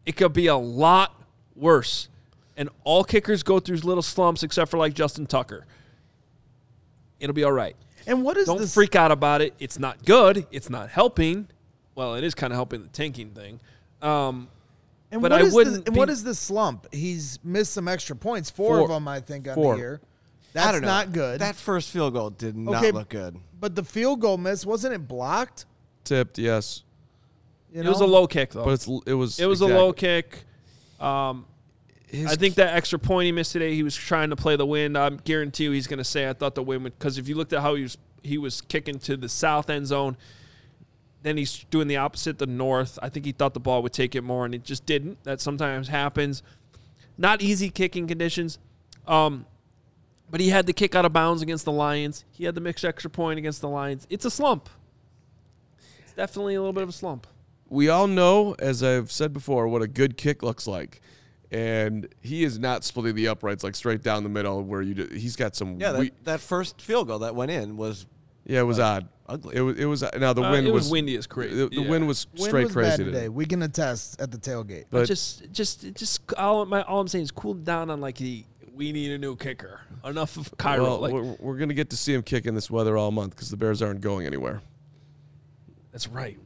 It 0.04 0.16
could 0.16 0.32
be 0.32 0.46
a 0.46 0.56
lot 0.56 1.14
worse, 1.54 2.08
and 2.56 2.68
all 2.84 3.04
kickers 3.04 3.42
go 3.42 3.60
through 3.60 3.76
little 3.76 4.02
slumps, 4.02 4.42
except 4.42 4.70
for 4.70 4.78
like 4.78 4.94
Justin 4.94 5.26
Tucker. 5.26 5.66
It'll 7.20 7.34
be 7.34 7.44
all 7.44 7.52
right. 7.52 7.76
And 8.06 8.24
what 8.24 8.36
is 8.36 8.46
Don't 8.46 8.58
this? 8.58 8.72
freak 8.72 8.96
out 8.96 9.12
about 9.12 9.42
it. 9.42 9.54
It's 9.58 9.78
not 9.78 10.04
good. 10.04 10.46
It's 10.50 10.70
not 10.70 10.88
helping. 10.88 11.48
Well, 11.94 12.14
it 12.14 12.24
is 12.24 12.34
kind 12.34 12.52
of 12.52 12.56
helping 12.56 12.82
the 12.82 12.88
tanking 12.88 13.30
thing. 13.30 13.60
Um, 14.00 14.48
and 15.11 15.22
but 15.22 15.30
what 15.32 15.40
I 15.40 15.44
is 15.44 15.54
wouldn't 15.54 15.76
This, 15.76 15.84
and 15.86 15.94
be- 15.94 15.98
what 15.98 16.11
is 16.11 16.22
the 16.24 16.34
slump? 16.34 16.86
He's 16.92 17.38
missed 17.44 17.72
some 17.72 17.88
extra 17.88 18.14
points. 18.16 18.50
Four, 18.50 18.76
Four. 18.76 18.82
of 18.84 18.88
them, 18.90 19.09
I 19.09 19.20
think, 19.20 19.48
on 19.48 19.54
Four. 19.54 19.74
the 19.74 19.80
year. 19.80 20.00
That's 20.52 20.66
I 20.68 20.72
don't 20.72 20.82
know. 20.82 21.04
good. 21.12 21.40
That 21.40 21.56
first 21.56 21.90
field 21.90 22.14
goal 22.14 22.30
did 22.30 22.56
not 22.56 22.76
Okay. 22.76 22.90
look 22.92 23.09
good. 23.11 23.36
but 23.61 23.74
the 23.74 23.84
field 23.84 24.20
goal 24.20 24.38
miss 24.38 24.64
wasn't 24.64 24.94
it 24.94 25.06
blocked? 25.09 25.66
Tipped, 26.04 26.38
yes, 26.38 26.82
You 27.72 27.80
it 27.80 27.84
know? 27.84 27.90
was 27.90 28.00
a 28.00 28.06
low 28.06 28.26
kick 28.26 28.52
though. 28.52 28.64
but 28.64 28.70
it's 28.72 28.86
it 29.06 29.12
was 29.14 29.38
It 29.38 29.46
was 29.46 29.61
exactly- 29.61 29.76
a 29.76 29.78
low 29.84 29.92
kick. 29.92 30.44
Um, 31.00 31.44
His 32.06 32.26
I 32.32 32.36
think 32.36 32.54
that 32.54 32.74
extra 32.74 32.98
point 32.98 33.26
he 33.26 33.32
missed 33.32 33.52
today, 33.52 33.74
he 33.74 33.82
was 33.82 33.94
trying 33.94 34.30
to 34.30 34.36
play 34.36 34.56
the 34.56 34.64
wind. 34.66 34.96
I 34.96 35.11
guarantee 35.11 35.64
you, 35.64 35.72
he's 35.72 35.86
going 35.86 35.98
to 35.98 36.04
say, 36.04 36.28
"I 36.28 36.32
thought 36.32 36.54
the 36.54 36.62
wind 36.62 36.82
would." 36.84 36.98
Because 36.98 37.18
if 37.18 37.28
you 37.28 37.34
looked 37.34 37.52
at 37.52 37.61
how 37.61 37.74
he 37.74 37.82
was, 37.82 37.98
he 38.22 38.38
was 38.38 38.62
kicking 38.62 38.98
to 39.00 39.16
the 39.16 39.28
south 39.28 39.68
end 39.68 39.86
zone. 39.86 40.16
Then 41.22 41.36
he's 41.36 41.64
doing 41.70 41.88
the 41.88 41.96
opposite, 41.96 42.38
the 42.38 42.46
north. 42.46 42.98
I 43.02 43.08
think 43.08 43.26
he 43.26 43.32
thought 43.32 43.52
the 43.54 43.60
ball 43.60 43.82
would 43.82 43.92
take 43.92 44.14
it 44.14 44.22
more, 44.22 44.44
and 44.44 44.54
it 44.54 44.62
just 44.64 44.86
didn't. 44.86 45.22
That 45.24 45.40
sometimes 45.40 45.88
happens. 45.88 46.42
Not 47.16 47.42
easy 47.42 47.70
kicking 47.70 48.06
conditions. 48.06 48.58
Um, 49.06 49.44
But 50.30 50.40
he 50.40 50.50
had 50.50 50.66
the 50.66 50.72
kick 50.72 50.94
out 50.94 51.04
of 51.04 51.12
bounds 51.12 51.42
against 51.42 51.64
the 51.64 51.72
Lions. 51.72 52.24
He 52.30 52.44
had 52.44 52.54
the 52.54 52.60
mixed 52.60 52.84
extra 52.84 53.10
point 53.10 53.38
against 53.38 53.60
the 53.60 53.68
Lions. 53.68 54.06
It's 54.10 54.24
a 54.24 54.30
slump. 54.30 54.68
It's 56.04 56.12
definitely 56.12 56.54
a 56.54 56.60
little 56.60 56.72
bit 56.74 56.82
of 56.82 56.88
a 56.90 56.92
slump. 56.92 57.26
we 57.70 57.88
all 57.88 58.06
know, 58.06 58.54
as 58.58 58.82
I've 58.82 59.10
said 59.10 59.32
before, 59.32 59.66
what 59.68 59.82
a 59.82 59.88
good 59.88 60.16
kick 60.16 60.42
looks 60.42 60.66
like. 60.66 61.00
And 61.50 62.06
he 62.20 62.44
is 62.44 62.58
not 62.58 62.84
splitting 62.84 63.14
the 63.14 63.28
uprights 63.28 63.64
like 63.64 63.74
straight 63.74 64.02
down 64.02 64.22
the 64.22 64.28
middle 64.28 64.62
where 64.62 64.82
you. 64.82 64.94
Do, 64.94 65.06
he's 65.14 65.34
got 65.34 65.56
some. 65.56 65.80
Yeah, 65.80 65.92
that, 65.92 66.00
we- 66.00 66.12
that 66.24 66.40
first 66.40 66.80
field 66.80 67.08
goal 67.08 67.20
that 67.20 67.34
went 67.34 67.50
in 67.50 67.76
was 67.78 68.06
yeah, 68.44 68.60
it 68.60 68.64
was 68.64 68.78
odd. 68.78 69.08
Ugly. 69.28 69.56
It 69.56 69.60
was. 69.60 69.78
It 69.78 69.84
was. 69.84 70.02
Now 70.18 70.32
the 70.32 70.42
Uh, 70.42 70.50
wind 70.52 70.66
it 70.66 70.72
was, 70.72 70.84
was, 70.84 70.92
windy 70.92 71.16
as 71.16 71.26
crazy. 71.26 71.54
The, 71.54 71.68
the 71.68 71.82
Yeah. 71.82 71.88
wind 71.88 72.06
was 72.08 72.26
Wind 72.34 72.44
straight 72.48 72.64
was 72.64 72.72
crazy 72.72 72.90
bad 72.90 72.96
today. 72.98 73.10
today. 73.12 73.28
We 73.28 73.44
can 73.46 73.62
attest 73.62 74.20
at 74.20 74.30
the 74.30 74.38
tailgate. 74.38 74.84
But 74.90 75.06
just, 75.06 75.50
just, 75.52 75.92
just 75.94 76.32
all, 76.34 76.64
my, 76.66 76.82
all 76.82 77.00
I'm 77.00 77.08
saying 77.08 77.24
is 77.24 77.30
cool 77.30 77.54
down 77.54 77.90
on 77.90 78.00
like 78.00 78.16
the 78.16 78.44
we 78.74 78.92
need 78.92 79.10
a 79.10 79.18
new 79.18 79.34
kicker. 79.36 79.80
Enough 80.04 80.36
of 80.36 80.56
Cairo. 80.56 80.82
well, 80.84 80.98
like 81.00 81.12
we're, 81.12 81.36
we're 81.40 81.56
gonna 81.58 81.74
get 81.74 81.90
to 81.90 81.96
see 81.96 82.14
him 82.14 82.22
kick 82.22 82.46
in 82.46 82.54
this 82.54 82.70
weather 82.70 82.96
all 82.96 83.10
month 83.10 83.34
because 83.34 83.50
the 83.50 83.56
Bears 83.56 83.82
aren't 83.82 84.00
going 84.00 84.24
anywhere. 84.26 84.62
that's 85.92 86.06
right. 86.08 86.38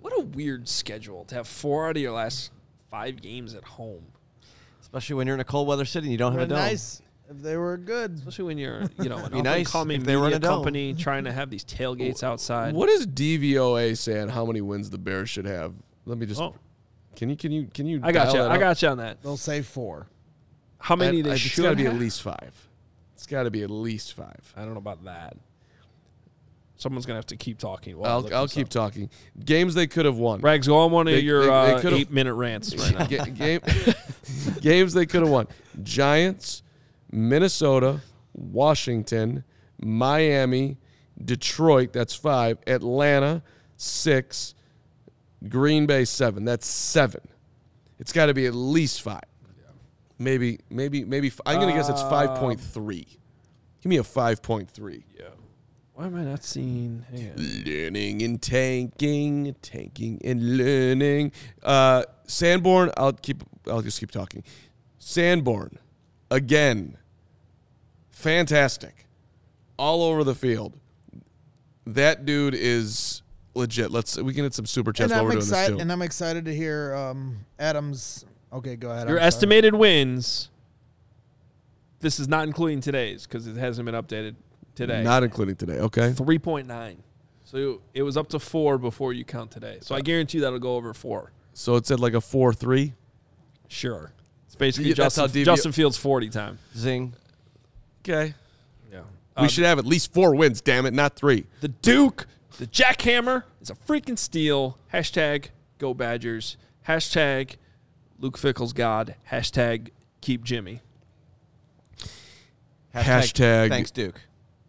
What 0.00 0.12
a 0.18 0.22
weird 0.22 0.68
schedule 0.68 1.24
to 1.26 1.34
have 1.36 1.46
four 1.48 1.88
out 1.88 1.96
of 1.96 2.02
your 2.02 2.12
last 2.12 2.50
five 2.90 3.20
games 3.20 3.54
at 3.54 3.62
home, 3.64 4.06
especially 4.80 5.16
when 5.16 5.26
you're 5.26 5.34
in 5.34 5.40
a 5.40 5.44
cold 5.44 5.68
weather 5.68 5.84
city 5.84 6.06
and 6.06 6.12
you 6.12 6.18
don't 6.18 6.32
have 6.32 6.40
Would 6.40 6.52
a 6.52 6.54
dome. 6.54 6.58
nice 6.64 7.02
if 7.30 7.42
they 7.42 7.56
were 7.56 7.76
good. 7.76 8.14
especially 8.14 8.44
when 8.46 8.58
you're, 8.58 8.84
you 9.00 9.08
know, 9.08 9.16
an 9.24 9.32
Be 9.32 9.38
up 9.38 9.44
nice 9.44 9.56
and 9.58 9.66
coming 9.66 10.00
if 10.00 10.06
they 10.06 10.16
were 10.16 10.26
in 10.28 10.32
media 10.34 10.48
a 10.48 10.52
company 10.52 10.94
trying 10.98 11.24
to 11.24 11.32
have 11.32 11.50
these 11.50 11.64
tailgates 11.64 12.22
outside. 12.22 12.74
What 12.74 12.88
is 12.88 13.06
DVOA 13.06 13.96
saying? 13.96 14.28
How 14.28 14.44
many 14.46 14.60
wins 14.60 14.90
the 14.90 14.98
Bears 14.98 15.28
should 15.30 15.44
have? 15.46 15.74
Let 16.06 16.18
me 16.18 16.26
just. 16.26 16.40
Oh, 16.40 16.54
Can 17.16 17.28
you? 17.30 17.36
Can 17.36 17.52
you? 17.52 17.66
Can 17.72 17.86
you? 17.86 18.00
I 18.02 18.12
got 18.12 18.32
you. 18.34 18.42
I 18.42 18.58
got 18.58 18.80
you 18.82 18.88
on 18.88 18.98
that. 18.98 19.22
They'll 19.22 19.36
say 19.36 19.62
four. 19.62 20.06
How 20.78 20.96
many 20.96 21.18
I- 21.18 21.22
they 21.22 21.30
I- 21.32 21.36
should 21.36 21.50
It's 21.52 21.60
got 21.60 21.70
to 21.70 21.76
be 21.76 21.86
at 21.86 21.94
least 21.94 22.22
five. 22.22 22.68
It's 23.14 23.26
got 23.26 23.42
to 23.42 23.50
be 23.50 23.62
at 23.62 23.70
least 23.70 24.14
five. 24.14 24.54
I 24.56 24.60
don't 24.64 24.72
know 24.74 24.78
about 24.78 25.04
that. 25.04 25.36
Someone's 26.76 27.06
gonna 27.06 27.18
have 27.18 27.26
to 27.26 27.36
keep 27.36 27.58
talking. 27.58 27.98
while 27.98 28.08
I 28.08 28.14
I'll, 28.14 28.34
I'll 28.34 28.46
keep 28.48 28.66
up. 28.66 28.70
talking. 28.70 29.10
Games 29.44 29.74
they 29.74 29.88
could 29.88 30.04
have 30.04 30.16
won. 30.16 30.40
Rags, 30.40 30.68
go 30.68 30.78
on 30.78 30.92
one 30.92 31.08
of 31.08 31.18
your 31.18 31.40
they- 31.40 31.46
they 31.48 31.52
uh, 31.74 31.80
could've- 31.80 31.98
eight-minute 31.98 32.34
rants 32.34 32.76
right 32.76 33.10
now. 33.10 33.24
Game, 33.24 33.60
games 34.60 34.94
they 34.94 35.04
could 35.04 35.22
have 35.22 35.30
won. 35.30 35.48
Giants, 35.82 36.62
Minnesota, 37.10 38.00
Washington, 38.34 39.44
Miami, 39.80 40.76
Detroit. 41.22 41.92
That's 41.92 42.14
five. 42.14 42.58
Atlanta, 42.66 43.42
six. 43.76 44.54
Green 45.48 45.86
Bay, 45.86 46.04
seven. 46.04 46.44
That's 46.44 46.66
seven. 46.66 47.20
It's 47.98 48.12
got 48.12 48.26
to 48.26 48.34
be 48.34 48.46
at 48.46 48.54
least 48.54 49.02
five. 49.02 49.22
Maybe, 50.18 50.58
maybe, 50.68 51.04
maybe. 51.04 51.28
f- 51.28 51.40
I'm 51.46 51.60
gonna 51.60 51.72
guess 51.72 51.88
it's 51.88 52.02
five 52.02 52.38
point 52.40 52.58
three. 52.60 53.06
Give 53.80 53.88
me 53.90 53.98
a 53.98 54.04
five 54.04 54.42
point 54.42 54.68
three. 54.68 55.04
yeah. 55.16 55.26
Why 55.94 56.06
am 56.06 56.16
I 56.16 56.22
not 56.24 56.42
seeing? 56.42 57.04
Hang 57.10 57.30
on. 57.30 57.36
Learning 57.64 58.22
and 58.22 58.42
tanking, 58.42 59.54
tanking 59.62 60.20
and 60.24 60.56
learning. 60.56 61.30
Uh, 61.62 62.02
Sanborn, 62.26 62.90
I'll 62.96 63.12
keep. 63.12 63.44
I'll 63.68 63.82
just 63.82 64.00
keep 64.00 64.10
talking. 64.10 64.42
Sanborn, 64.98 65.78
again, 66.30 66.96
fantastic, 68.10 69.06
all 69.78 70.02
over 70.02 70.24
the 70.24 70.34
field. 70.34 70.74
That 71.86 72.26
dude 72.26 72.54
is 72.54 73.22
legit. 73.54 73.90
Let's 73.90 74.16
we 74.18 74.34
can 74.34 74.44
hit 74.44 74.54
some 74.54 74.66
super 74.66 74.92
chats 74.92 75.10
And 75.10 75.12
while 75.12 75.20
I'm 75.20 75.24
we're 75.26 75.30
doing 75.32 75.40
this 75.40 75.48
excited. 75.50 75.76
too. 75.76 75.80
And 75.80 75.90
I'm 75.92 76.02
excited 76.02 76.44
to 76.44 76.54
hear 76.54 76.94
um, 76.94 77.38
Adams. 77.58 78.24
Okay, 78.52 78.76
go 78.76 78.90
ahead. 78.90 79.08
Your 79.08 79.16
I'm 79.16 79.22
sorry. 79.22 79.26
estimated 79.26 79.74
wins. 79.74 80.50
This 82.00 82.20
is 82.20 82.28
not 82.28 82.46
including 82.46 82.80
today's 82.80 83.26
because 83.26 83.46
it 83.46 83.56
hasn't 83.56 83.86
been 83.86 83.94
updated 83.94 84.36
today. 84.74 85.02
Not 85.02 85.22
including 85.24 85.56
today. 85.56 85.78
Okay. 85.80 86.12
three 86.12 86.38
point 86.38 86.66
nine. 86.68 87.02
So 87.44 87.80
it 87.94 88.02
was 88.02 88.16
up 88.18 88.28
to 88.28 88.38
four 88.38 88.76
before 88.78 89.12
you 89.14 89.24
count 89.24 89.50
today. 89.50 89.78
So 89.80 89.94
I 89.94 90.02
guarantee 90.02 90.40
that'll 90.40 90.58
go 90.58 90.76
over 90.76 90.92
four. 90.92 91.32
So 91.54 91.76
it 91.76 91.86
said 91.86 91.98
like 91.98 92.12
a 92.14 92.20
four 92.20 92.52
three. 92.52 92.92
Sure. 93.68 94.12
It's 94.58 94.76
basically 94.76 94.90
Yeah, 94.90 94.94
that's 94.96 95.14
Justin, 95.14 95.40
how 95.42 95.42
DV 95.42 95.44
Justin 95.44 95.72
Fields 95.72 95.96
forty 95.96 96.28
time. 96.28 96.58
Zing. 96.76 97.14
Okay. 98.02 98.34
Yeah. 98.90 99.02
we 99.40 99.48
should 99.48 99.64
have 99.64 99.78
at 99.78 99.86
least 99.86 100.12
four 100.12 100.34
wins. 100.34 100.60
Damn 100.60 100.86
it, 100.86 100.94
not 100.94 101.14
three. 101.14 101.46
The 101.60 101.68
Duke, 101.68 102.26
the 102.58 102.66
jackhammer 102.66 103.44
is 103.60 103.70
a 103.70 103.74
freaking 103.74 104.18
steal. 104.18 104.78
Hashtag 104.92 105.46
go 105.78 105.94
Badgers. 105.94 106.56
Hashtag 106.88 107.54
Luke 108.18 108.36
Fickell's 108.36 108.72
God. 108.72 109.14
Hashtag 109.30 109.90
keep 110.20 110.42
Jimmy. 110.42 110.80
Hashtag- 112.94 113.68
Thanks, 113.68 113.90
Duke. 113.92 114.20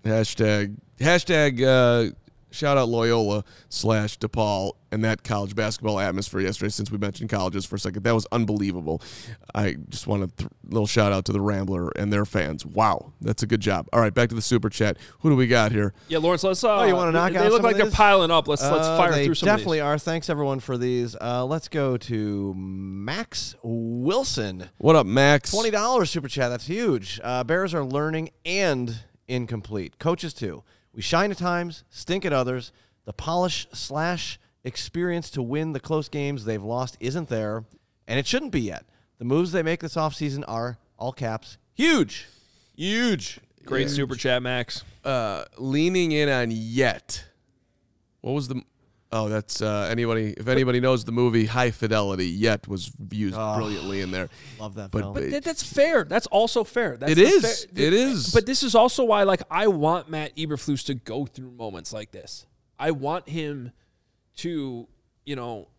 Hashtag 0.03 0.75
hashtag 0.99 1.61
uh, 1.63 2.13
shout 2.51 2.77
out 2.77 2.89
Loyola 2.89 3.43
slash 3.69 4.17
DePaul 4.19 4.73
and 4.91 5.03
that 5.03 5.23
college 5.23 5.55
basketball 5.55 5.99
atmosphere 5.99 6.41
yesterday. 6.41 6.69
Since 6.69 6.91
we 6.91 6.97
mentioned 6.97 7.29
colleges 7.29 7.65
for 7.65 7.75
a 7.75 7.79
second, 7.79 8.03
that 8.03 8.13
was 8.13 8.25
unbelievable. 8.31 9.01
I 9.53 9.75
just 9.89 10.07
want 10.07 10.23
a 10.23 10.27
th- 10.27 10.49
little 10.67 10.87
shout 10.87 11.11
out 11.11 11.25
to 11.25 11.31
the 11.31 11.41
Rambler 11.41 11.89
and 11.95 12.11
their 12.11 12.25
fans. 12.25 12.65
Wow, 12.65 13.13
that's 13.21 13.43
a 13.43 13.47
good 13.47 13.61
job. 13.61 13.87
All 13.93 13.99
right, 13.99 14.13
back 14.13 14.29
to 14.29 14.35
the 14.35 14.41
super 14.41 14.69
chat. 14.69 14.97
Who 15.19 15.29
do 15.29 15.35
we 15.35 15.47
got 15.47 15.71
here? 15.71 15.93
Yeah, 16.07 16.17
Lawrence, 16.19 16.43
let's. 16.43 16.63
Uh, 16.63 16.79
Oh, 16.79 16.83
you 16.85 16.95
wanna 16.95 17.11
knock 17.11 17.33
they, 17.33 17.37
out 17.37 17.43
They 17.43 17.49
look 17.49 17.57
some 17.57 17.65
like 17.65 17.75
of 17.75 17.81
they're 17.81 17.91
piling 17.91 18.31
up. 18.31 18.47
Let's 18.47 18.61
let's 18.63 18.87
Uh, 18.87 18.97
fire 18.97 19.11
they 19.11 19.25
through 19.25 19.35
some 19.35 19.47
definitely 19.47 19.79
of 19.79 19.87
are. 19.87 19.97
Thanks 19.99 20.29
everyone 20.29 20.59
for 20.59 20.77
these. 20.77 21.15
Uh, 21.19 21.45
let's 21.45 21.67
go 21.67 21.97
to 21.97 22.53
Max 22.55 23.55
Wilson. 23.63 24.69
What 24.77 24.95
up, 24.95 25.05
Max? 25.05 25.51
Twenty 25.51 25.71
dollars 25.71 26.09
super 26.09 26.27
chat. 26.27 26.49
That's 26.49 26.67
huge. 26.67 27.19
Uh, 27.23 27.43
Bears 27.43 27.73
are 27.73 27.83
learning 27.83 28.29
and 28.45 28.99
incomplete. 29.27 29.99
Coaches 29.99 30.33
too. 30.33 30.63
We 30.99 31.03
shine 31.03 31.31
at 31.31 31.37
times, 31.37 31.85
stink 31.89 32.25
at 32.25 32.33
others. 32.33 32.73
The 33.05 33.13
polish 33.13 33.69
slash 33.71 34.37
experience 34.65 35.29
to 35.29 35.41
win 35.41 35.71
the 35.71 35.79
close 35.79 36.09
games 36.09 36.43
they've 36.43 36.61
lost 36.61 36.97
isn't 36.99 37.29
there, 37.29 37.63
and 38.05 38.19
it 38.19 38.27
shouldn't 38.27 38.51
be 38.51 38.59
yet. 38.59 38.83
The 39.17 39.23
moves 39.23 39.53
they 39.53 39.63
make 39.63 39.79
this 39.79 39.95
offseason 39.95 40.43
are 40.45 40.77
all 40.97 41.13
caps 41.13 41.57
huge, 41.73 42.27
huge. 42.75 43.39
these. 43.57 43.65
Great 43.65 43.89
super 43.89 44.15
chat, 44.15 44.43
Max. 44.43 44.83
Uh, 45.05 45.45
leaning 45.57 46.11
in 46.11 46.27
on 46.27 46.51
yet. 46.51 47.23
What 48.19 48.33
was 48.33 48.49
the? 48.49 48.61
Oh, 49.11 49.27
that's 49.27 49.59
uh, 49.61 49.87
anybody. 49.89 50.35
If 50.37 50.47
anybody 50.47 50.79
knows 50.79 51.03
the 51.03 51.11
movie 51.11 51.45
High 51.47 51.71
Fidelity, 51.71 52.27
yet 52.27 52.67
was 52.67 52.91
used 53.11 53.33
brilliantly 53.35 54.01
in 54.01 54.11
there. 54.11 54.29
Love 54.59 54.75
that 54.75 54.91
But- 54.91 55.01
film. 55.01 55.13
but- 55.15 55.23
But 55.23 55.29
th- 55.31 55.43
that's 55.43 55.63
fair. 55.63 56.03
That's 56.03 56.27
also 56.27 56.63
fair. 56.63 56.95
That's 56.95 57.13
It 57.13 57.15
the 57.15 57.23
is. 57.23 57.65
fair- 57.73 57.85
It 57.87 57.93
is. 57.93 58.31
But 58.31 58.45
this 58.45 58.61
is 58.61 58.75
also 58.75 59.03
why, 59.03 59.23
like, 59.23 59.41
I 59.49 59.65
want 59.67 60.09
Matt 60.09 60.35
Eberflus 60.37 60.85
to 60.85 60.93
go 60.93 61.25
through 61.25 61.49
moments 61.51 61.91
like 61.91 62.11
this. 62.11 62.45
I 62.77 62.91
want 62.91 63.27
him 63.27 63.71
to, 64.37 64.87
you 65.25 65.35
know. 65.35 65.69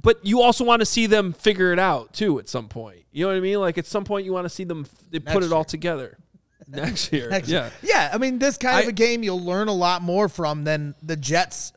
But 0.00 0.24
you 0.24 0.40
also 0.40 0.64
want 0.64 0.80
to 0.80 0.86
see 0.86 1.06
them 1.06 1.32
figure 1.34 1.72
it 1.72 1.78
out 1.78 2.14
too 2.14 2.38
at 2.38 2.48
some 2.48 2.68
point. 2.68 3.02
You 3.12 3.24
know 3.24 3.28
what 3.32 3.36
I 3.36 3.40
mean? 3.40 3.58
Like 3.60 3.76
at 3.78 3.86
some 3.86 4.04
point, 4.04 4.24
you 4.24 4.32
want 4.32 4.44
to 4.46 4.48
see 4.48 4.64
them 4.64 4.86
f- 4.86 5.04
they 5.10 5.18
put 5.18 5.34
Next 5.34 5.46
it 5.46 5.52
all 5.52 5.64
together 5.64 6.16
next 6.68 7.12
year. 7.12 7.28
Next- 7.30 7.48
yeah. 7.48 7.70
yeah. 7.82 8.10
I 8.12 8.16
mean, 8.18 8.38
this 8.38 8.56
kind 8.56 8.80
of 8.82 8.88
a 8.88 8.92
game 8.92 9.22
you'll 9.22 9.42
learn 9.42 9.68
a 9.68 9.72
lot 9.74 10.00
more 10.00 10.28
from 10.28 10.64
than 10.64 10.94
the 11.02 11.16
Jets, 11.16 11.72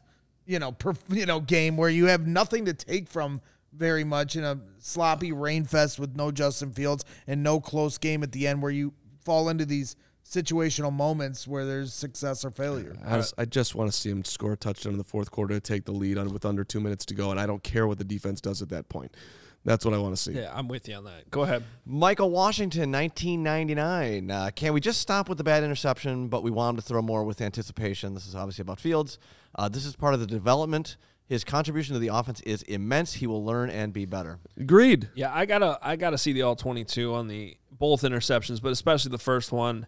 you 0.45 0.59
know, 0.59 0.75
you 1.09 1.25
know, 1.25 1.39
game 1.39 1.77
where 1.77 1.89
you 1.89 2.05
have 2.05 2.27
nothing 2.27 2.65
to 2.65 2.73
take 2.73 3.07
from 3.07 3.41
very 3.73 4.03
much 4.03 4.35
in 4.35 4.43
a 4.43 4.59
sloppy 4.79 5.31
rain 5.31 5.63
fest 5.63 5.99
with 5.99 6.15
no 6.15 6.31
Justin 6.31 6.71
Fields 6.71 7.05
and 7.27 7.41
no 7.41 7.59
close 7.59 7.97
game 7.97 8.23
at 8.23 8.31
the 8.31 8.47
end 8.47 8.61
where 8.61 8.71
you 8.71 8.93
fall 9.23 9.49
into 9.49 9.65
these 9.65 9.95
situational 10.25 10.91
moments 10.93 11.47
where 11.47 11.65
there's 11.65 11.93
success 11.93 12.45
or 12.45 12.51
failure. 12.51 12.95
I, 13.05 13.17
just, 13.17 13.33
I 13.37 13.45
just 13.45 13.75
want 13.75 13.91
to 13.91 13.97
see 13.97 14.09
him 14.09 14.23
score 14.23 14.53
a 14.53 14.57
touchdown 14.57 14.93
in 14.93 14.97
the 14.97 15.03
fourth 15.03 15.31
quarter 15.31 15.53
to 15.53 15.59
take 15.59 15.85
the 15.85 15.91
lead 15.91 16.17
on 16.17 16.31
with 16.31 16.45
under 16.45 16.63
two 16.63 16.79
minutes 16.79 17.05
to 17.07 17.13
go, 17.13 17.31
and 17.31 17.39
I 17.39 17.45
don't 17.45 17.63
care 17.63 17.87
what 17.87 17.97
the 17.97 18.03
defense 18.03 18.39
does 18.39 18.61
at 18.61 18.69
that 18.69 18.89
point. 18.89 19.15
That's 19.63 19.85
what 19.85 19.93
I 19.93 19.99
want 19.99 20.15
to 20.15 20.21
see. 20.21 20.33
Yeah, 20.33 20.51
I'm 20.53 20.67
with 20.67 20.87
you 20.87 20.95
on 20.95 21.03
that. 21.03 21.29
Go 21.29 21.43
ahead. 21.43 21.63
Michael 21.85 22.31
Washington, 22.31 22.91
1999. 22.91 24.31
Uh, 24.31 24.49
can 24.55 24.73
we 24.73 24.81
just 24.81 24.99
stop 24.99 25.29
with 25.29 25.37
the 25.37 25.43
bad 25.43 25.63
interception, 25.63 26.29
but 26.29 26.41
we 26.41 26.49
want 26.49 26.75
him 26.75 26.81
to 26.81 26.87
throw 26.87 27.01
more 27.01 27.23
with 27.23 27.41
anticipation? 27.41 28.15
This 28.15 28.25
is 28.25 28.35
obviously 28.35 28.63
about 28.63 28.79
Fields. 28.79 29.19
Uh, 29.53 29.69
this 29.69 29.85
is 29.85 29.95
part 29.95 30.15
of 30.15 30.19
the 30.19 30.25
development. 30.25 30.97
His 31.27 31.43
contribution 31.43 31.93
to 31.93 31.99
the 31.99 32.09
offense 32.09 32.41
is 32.41 32.63
immense. 32.63 33.13
He 33.13 33.27
will 33.27 33.45
learn 33.45 33.69
and 33.69 33.93
be 33.93 34.05
better. 34.05 34.39
Agreed. 34.57 35.09
Yeah, 35.13 35.33
I 35.33 35.45
gotta 35.45 35.79
I 35.81 35.95
gotta 35.95 36.17
see 36.17 36.33
the 36.33 36.41
all 36.41 36.57
twenty 36.57 36.83
two 36.83 37.13
on 37.13 37.29
the 37.29 37.55
both 37.71 38.01
interceptions, 38.01 38.61
but 38.61 38.73
especially 38.73 39.11
the 39.11 39.17
first 39.17 39.51
one. 39.51 39.87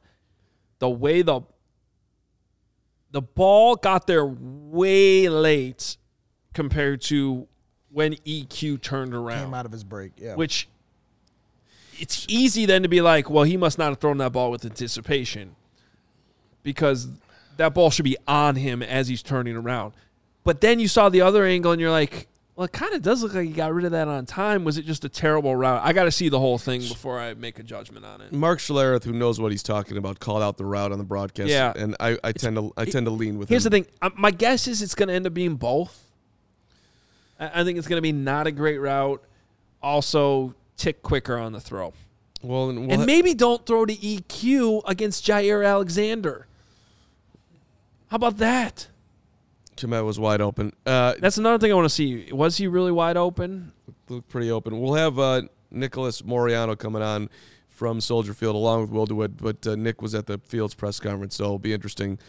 The 0.80 0.90
way 0.90 1.22
the 1.22 1.42
the 3.12 3.22
ball 3.22 3.76
got 3.76 4.08
there 4.08 4.26
way 4.26 5.28
late 5.28 5.98
compared 6.54 7.02
to 7.02 7.48
when 7.94 8.16
EQ 8.26 8.82
turned 8.82 9.14
around. 9.14 9.46
Came 9.46 9.54
out 9.54 9.66
of 9.66 9.72
his 9.72 9.84
break. 9.84 10.12
Yeah. 10.18 10.36
Which 10.36 10.68
it's 12.00 12.26
easy 12.28 12.66
then 12.66 12.84
to 12.84 12.90
be 12.90 13.02
like, 13.02 13.30
well, 13.30 13.44
he 13.44 13.56
must 13.56 13.78
not 13.78 13.90
have 13.90 14.00
thrown 14.00 14.18
that 14.18 14.32
ball 14.34 14.52
with 14.52 14.66
anticipation. 14.66 15.56
Because 16.64 17.08
that 17.58 17.74
ball 17.74 17.92
should 17.92 18.06
be 18.06 18.18
on 18.28 18.56
him 18.56 18.82
as 18.82 19.08
he's 19.08 19.22
turning 19.22 19.56
around. 19.56 19.94
But 20.44 20.62
then 20.62 20.80
you 20.80 20.88
saw 20.88 21.10
the 21.10 21.22
other 21.22 21.46
angle 21.46 21.72
and 21.72 21.80
you're 21.80 21.92
like, 21.92 22.28
Well, 22.56 22.66
it 22.66 22.72
kind 22.72 22.94
of 22.94 23.02
does 23.02 23.22
look 23.24 23.34
like 23.34 23.48
he 23.48 23.54
got 23.54 23.74
rid 23.74 23.86
of 23.86 23.92
that 23.92 24.08
on 24.08 24.26
time. 24.26 24.64
Was 24.64 24.78
it 24.78 24.86
just 24.86 25.06
a 25.06 25.10
terrible 25.10 25.56
route? 25.56 25.82
I 25.84 25.94
got 25.94 26.06
to 26.06 26.12
see 26.12 26.30
the 26.30 26.40
whole 26.40 26.58
thing 26.58 26.82
before 26.82 27.20
I 27.20 27.34
make 27.34 27.60
a 27.60 27.64
judgment 27.64 28.06
on 28.06 28.22
it. 28.22 28.32
Mark 28.32 28.60
Schlereth, 28.60 29.04
who 29.04 29.14
knows 29.14 29.40
what 29.40 29.52
he's 29.52 29.64
talking 29.64 29.98
about, 29.98 30.20
called 30.20 30.42
out 30.42 30.58
the 30.58 30.66
route 30.66 30.92
on 30.92 30.98
the 30.98 31.04
broadcast. 31.04 31.50
Yeah. 31.50 31.74
and 31.76 31.96
I, 32.00 32.18
I 32.24 32.32
tend 32.32 32.56
to 32.58 32.74
I 32.78 32.86
tend 32.86 33.06
to 33.06 33.12
lean 33.12 33.38
with 33.38 33.50
him. 33.50 33.54
Here's 33.54 33.66
him. 33.66 33.72
the 33.72 33.78
thing. 33.84 33.88
Uh, 34.02 34.10
My 34.18 34.32
guess 34.32 34.68
is 34.68 34.82
it's 34.82 34.96
going 34.96 35.10
to 35.10 35.16
end 35.16 35.28
up 35.28 35.34
being 35.34 35.56
both. 35.56 36.00
I 37.40 37.64
think 37.64 37.78
it's 37.78 37.88
going 37.88 37.98
to 37.98 38.02
be 38.02 38.12
not 38.12 38.48
a 38.48 38.52
great 38.52 38.78
route. 38.78 39.24
Also, 39.82 40.56
tick 40.78 41.02
quicker 41.02 41.38
on 41.38 41.52
the 41.52 41.60
throw. 41.60 41.94
Well, 42.42 42.70
and, 42.70 42.88
we'll 42.88 42.92
and 42.92 43.06
maybe 43.06 43.34
don't 43.34 43.66
throw 43.66 43.86
to 43.86 43.96
EQ 43.96 44.84
against 44.88 45.26
Jaire 45.26 45.66
Alexander. 45.66 46.48
How 48.08 48.16
about 48.16 48.38
that? 48.38 48.88
Kmet 49.76 50.06
was 50.06 50.20
wide 50.20 50.42
open. 50.42 50.74
Uh, 50.86 51.16
That's 51.20 51.38
another 51.38 51.58
thing 51.58 51.72
I 51.72 51.76
want 51.76 51.86
to 51.86 51.90
see. 51.90 52.32
Was 52.32 52.58
he 52.58 52.68
really 52.68 52.92
wide 52.92 53.18
open? 53.18 53.72
looked 54.10 54.30
pretty 54.30 54.52
open. 54.52 54.80
We'll 54.80 54.94
have 54.94 55.18
uh, 55.18 55.44
Nicholas 55.72 56.24
Moreano 56.24 56.76
coming 56.76 57.02
on 57.02 57.30
from 57.70 58.00
Soldier 58.00 58.34
Field 58.34 58.56
along 58.56 58.82
with 58.82 58.92
Will 58.92 59.06
DeWitt, 59.06 59.38
but 59.38 59.66
uh, 59.66 59.76
Nick 59.76 60.02
was 60.02 60.14
at 60.14 60.28
the 60.28 60.38
Fields 60.38 60.76
press 60.76 61.00
conference, 61.00 61.36
so 61.36 61.46
it'll 61.46 61.60
be 61.60 61.74
interesting 61.74 62.20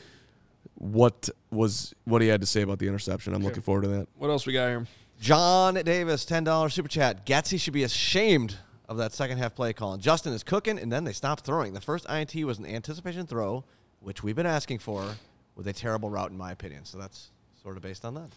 what 0.76 1.28
was 1.50 1.94
what 2.04 2.22
he 2.22 2.28
had 2.28 2.40
to 2.40 2.46
say 2.46 2.62
about 2.62 2.78
the 2.78 2.88
interception. 2.88 3.34
I'm 3.34 3.42
looking 3.42 3.62
forward 3.62 3.82
to 3.82 3.88
that. 3.88 4.08
What 4.16 4.30
else 4.30 4.46
we 4.46 4.52
got 4.52 4.68
here? 4.68 4.86
John 5.20 5.74
Davis, 5.74 6.24
ten 6.24 6.44
dollars 6.44 6.74
super 6.74 6.88
chat. 6.88 7.24
Getsy 7.24 7.58
should 7.58 7.72
be 7.72 7.84
ashamed 7.84 8.56
of 8.88 8.96
that 8.98 9.12
second 9.12 9.38
half 9.38 9.54
play 9.54 9.72
call. 9.72 9.94
And 9.94 10.02
Justin 10.02 10.32
is 10.32 10.42
cooking, 10.42 10.78
and 10.78 10.92
then 10.92 11.04
they 11.04 11.12
stopped 11.12 11.44
throwing. 11.44 11.72
The 11.72 11.80
first 11.80 12.06
INT 12.10 12.34
was 12.44 12.58
an 12.58 12.66
anticipation 12.66 13.26
throw, 13.26 13.64
which 14.00 14.22
we've 14.22 14.36
been 14.36 14.46
asking 14.46 14.80
for, 14.80 15.16
with 15.56 15.66
a 15.68 15.72
terrible 15.72 16.10
route 16.10 16.30
in 16.30 16.36
my 16.36 16.52
opinion. 16.52 16.84
So 16.84 16.98
that's 16.98 17.30
sort 17.62 17.76
of 17.76 17.82
based 17.82 18.04
on 18.04 18.14
that. 18.14 18.30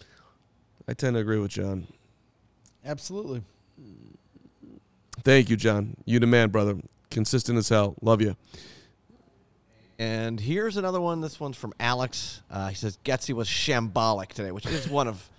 I 0.88 0.94
tend 0.94 1.16
to 1.16 1.20
agree 1.20 1.40
with 1.40 1.52
John. 1.52 1.88
Absolutely. 2.86 3.42
Thank 5.24 5.50
you, 5.50 5.58
John. 5.58 5.98
You 6.06 6.20
the 6.20 6.28
man, 6.28 6.50
brother. 6.50 6.78
Consistent 7.10 7.58
as 7.58 7.68
hell. 7.68 7.96
Love 8.02 8.22
you. 8.22 8.38
And 10.00 10.40
here's 10.40 10.78
another 10.78 11.02
one. 11.02 11.22
This 11.22 11.40
one's 11.40 11.58
from 11.58 11.74
Alex. 11.80 12.42
Uh, 12.52 12.68
he 12.68 12.76
says 12.76 13.00
Getsy 13.04 13.34
was 13.34 13.48
shambolic 13.48 14.28
today, 14.30 14.52
which 14.52 14.66
is 14.68 14.88
one 14.88 15.08
of 15.08 15.30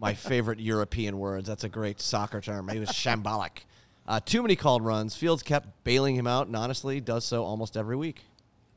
my 0.00 0.14
favorite 0.14 0.58
European 0.58 1.18
words. 1.18 1.46
That's 1.46 1.64
a 1.64 1.68
great 1.68 2.00
soccer 2.00 2.40
term. 2.40 2.68
He 2.68 2.80
was 2.80 2.88
shambolic. 2.90 3.64
Uh, 4.06 4.20
too 4.20 4.42
many 4.42 4.56
called 4.56 4.84
runs. 4.84 5.14
Fields 5.14 5.42
kept 5.42 5.84
bailing 5.84 6.16
him 6.16 6.26
out, 6.26 6.46
and 6.46 6.56
honestly, 6.56 7.00
does 7.00 7.24
so 7.24 7.44
almost 7.44 7.76
every 7.76 7.94
week. 7.94 8.24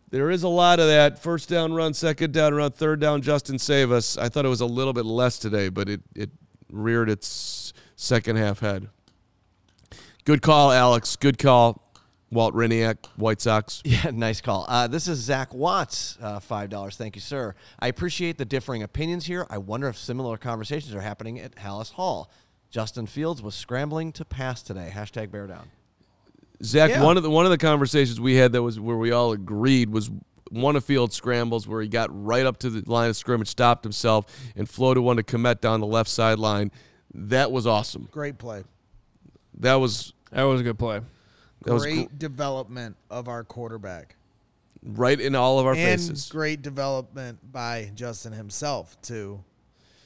There 0.10 0.30
is 0.30 0.44
a 0.44 0.50
lot 0.50 0.80
of 0.80 0.88
that. 0.88 1.20
First 1.20 1.48
down 1.48 1.74
run, 1.74 1.94
second 1.94 2.34
down 2.34 2.54
run, 2.54 2.72
third 2.72 3.00
down, 3.00 3.22
Justin 3.22 3.58
save 3.58 3.92
us. 3.92 4.18
I 4.18 4.28
thought 4.28 4.46
it 4.46 4.50
was 4.50 4.62
a 4.62 4.66
little 4.66 4.94
bit 4.94 5.06
less 5.06 5.40
today, 5.40 5.70
but 5.70 5.88
it, 5.88 6.02
it 6.14 6.30
reared 6.70 7.10
its 7.10 7.72
second 7.96 8.36
half 8.36 8.60
head. 8.60 8.90
Good 10.26 10.42
call, 10.42 10.72
Alex. 10.72 11.16
Good 11.16 11.38
call. 11.38 11.81
Walt 12.32 12.54
Hriniak, 12.56 13.06
White 13.18 13.42
Sox. 13.42 13.82
Yeah, 13.86 14.10
nice 14.12 14.40
call. 14.42 14.66
Uh, 14.70 14.88
this 14.88 15.08
is 15.08 15.20
Zach 15.20 15.54
Watts, 15.54 16.18
uh, 16.22 16.40
five 16.40 16.70
dollars. 16.70 16.96
Thank 16.96 17.16
you, 17.16 17.22
sir. 17.22 17.56
I 17.80 17.88
appreciate 17.88 18.38
the 18.38 18.46
differing 18.46 18.84
opinions 18.84 19.26
here. 19.26 19.46
I 19.50 19.58
wonder 19.58 19.88
if 19.90 19.98
similar 19.98 20.38
conversations 20.38 20.96
are 20.96 21.02
happening 21.02 21.40
at 21.40 21.56
Halas 21.56 21.92
Hall. 21.94 22.32
Justin 22.70 23.06
Fields 23.06 23.42
was 23.42 23.54
scrambling 23.54 24.14
to 24.14 24.24
pass 24.24 24.62
today. 24.64 24.92
Hashtag 24.94 25.30
bear 25.30 25.46
down. 25.46 25.70
Zach, 26.64 26.92
Yeah. 26.92 27.04
one 27.04 27.18
of 27.18 27.24
the 27.24 27.30
one 27.30 27.46
of 27.46 27.52
the 27.52 27.58
conversations 27.58 28.20
we 28.22 28.36
had 28.36 28.54
that 28.54 28.62
was 28.64 28.80
where 28.80 28.96
we 28.98 29.12
all 29.12 29.34
agreed 29.34 29.90
was 29.90 30.10
one 30.52 30.76
of 30.76 30.86
field 30.86 31.12
scrambles 31.14 31.68
where 31.68 31.82
he 31.82 31.88
got 31.88 32.10
right 32.12 32.46
up 32.46 32.58
to 32.60 32.70
the 32.70 32.90
line 32.90 33.10
of 33.10 33.18
scrimmage, 33.18 33.48
stopped 33.50 33.84
himself, 33.84 34.26
and 34.56 34.70
floated 34.70 35.02
one 35.02 35.18
to 35.18 35.24
Kmet 35.24 35.60
down 35.62 35.80
the 35.80 35.88
left 35.88 36.10
sideline. 36.10 36.72
That 37.14 37.52
was 37.52 37.66
awesome. 37.68 38.08
Great 38.12 38.38
play. 38.38 38.64
That 39.60 39.76
was 39.76 40.14
That 40.32 40.44
was 40.44 40.62
a 40.62 40.64
good 40.64 40.80
play. 40.80 41.02
That 41.64 41.74
was 41.74 41.84
great 41.84 42.10
gr- 42.10 42.16
development 42.18 42.96
of 43.10 43.28
our 43.28 43.44
quarterback. 43.44 44.16
right 44.84 45.20
in 45.20 45.36
all 45.36 45.60
of 45.60 45.66
our 45.66 45.74
and 45.74 45.82
faces. 46.02 46.30
great 46.30 46.62
development 46.62 47.40
by 47.52 47.92
Justin 47.96 48.34
himself 48.34 49.00
to 49.04 49.44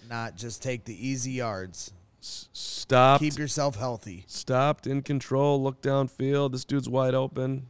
not 0.09 0.35
just 0.35 0.61
take 0.61 0.85
the 0.85 1.07
easy 1.07 1.31
yards. 1.31 1.91
Stop. 2.19 3.19
Keep 3.21 3.37
yourself 3.37 3.75
healthy. 3.75 4.23
stopped 4.27 4.87
in 4.87 5.01
control, 5.01 5.61
looked 5.61 5.83
downfield. 5.83 6.51
This 6.51 6.65
dude's 6.65 6.89
wide 6.89 7.13
open. 7.13 7.67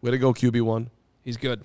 Way 0.00 0.12
to 0.12 0.18
go, 0.18 0.32
QB 0.32 0.62
one. 0.62 0.90
He's 1.24 1.36
good. 1.36 1.62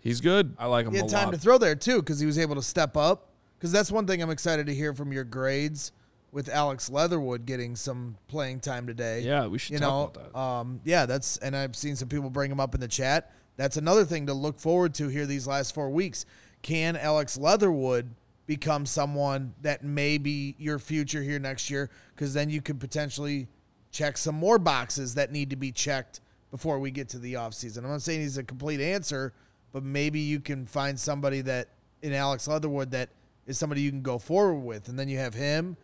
He's 0.00 0.20
good. 0.20 0.54
I 0.58 0.66
like 0.66 0.86
him 0.86 0.92
He 0.92 0.98
a 0.98 1.02
had 1.02 1.10
time 1.10 1.24
lot. 1.26 1.32
to 1.34 1.38
throw 1.38 1.58
there 1.58 1.74
too 1.74 2.00
because 2.00 2.20
he 2.20 2.26
was 2.26 2.38
able 2.38 2.54
to 2.54 2.62
step 2.62 2.96
up. 2.96 3.26
Because 3.58 3.72
that's 3.72 3.90
one 3.92 4.06
thing 4.06 4.22
I'm 4.22 4.30
excited 4.30 4.66
to 4.66 4.74
hear 4.74 4.94
from 4.94 5.12
your 5.12 5.24
grades 5.24 5.92
with 6.32 6.48
Alex 6.48 6.90
Leatherwood 6.90 7.46
getting 7.46 7.76
some 7.76 8.16
playing 8.28 8.60
time 8.60 8.86
today. 8.86 9.20
Yeah, 9.20 9.46
we 9.46 9.58
should 9.58 9.72
you 9.72 9.78
talk 9.78 9.88
know, 9.88 10.20
about 10.20 10.32
that. 10.32 10.38
Um, 10.38 10.80
yeah, 10.84 11.06
that's 11.06 11.36
and 11.38 11.56
I've 11.56 11.76
seen 11.76 11.96
some 11.96 12.08
people 12.08 12.30
bring 12.30 12.50
him 12.50 12.60
up 12.60 12.74
in 12.74 12.80
the 12.80 12.88
chat. 12.88 13.32
That's 13.56 13.76
another 13.76 14.04
thing 14.04 14.26
to 14.26 14.34
look 14.34 14.58
forward 14.58 14.94
to 14.94 15.08
here 15.08 15.26
these 15.26 15.46
last 15.46 15.74
four 15.74 15.90
weeks. 15.90 16.24
Can 16.62 16.96
Alex 16.96 17.36
Leatherwood 17.36 18.14
become 18.46 18.86
someone 18.86 19.54
that 19.62 19.84
may 19.84 20.18
be 20.18 20.54
your 20.58 20.78
future 20.78 21.22
here 21.22 21.38
next 21.38 21.70
year? 21.70 21.90
Because 22.14 22.32
then 22.32 22.48
you 22.50 22.62
could 22.62 22.80
potentially 22.80 23.48
check 23.90 24.16
some 24.16 24.34
more 24.34 24.58
boxes 24.58 25.14
that 25.14 25.32
need 25.32 25.50
to 25.50 25.56
be 25.56 25.72
checked 25.72 26.20
before 26.50 26.78
we 26.78 26.90
get 26.90 27.08
to 27.10 27.18
the 27.18 27.34
offseason. 27.34 27.78
I'm 27.78 27.90
not 27.90 28.02
saying 28.02 28.20
he's 28.20 28.38
a 28.38 28.44
complete 28.44 28.80
answer, 28.80 29.32
but 29.72 29.82
maybe 29.82 30.20
you 30.20 30.40
can 30.40 30.66
find 30.66 30.98
somebody 30.98 31.40
that 31.42 31.68
in 32.02 32.12
Alex 32.12 32.48
Leatherwood 32.48 32.90
that 32.92 33.10
is 33.46 33.58
somebody 33.58 33.82
you 33.82 33.90
can 33.90 34.02
go 34.02 34.18
forward 34.18 34.60
with. 34.60 34.88
And 34.88 34.98
then 34.98 35.08
you 35.08 35.18
have 35.18 35.34
him, 35.34 35.76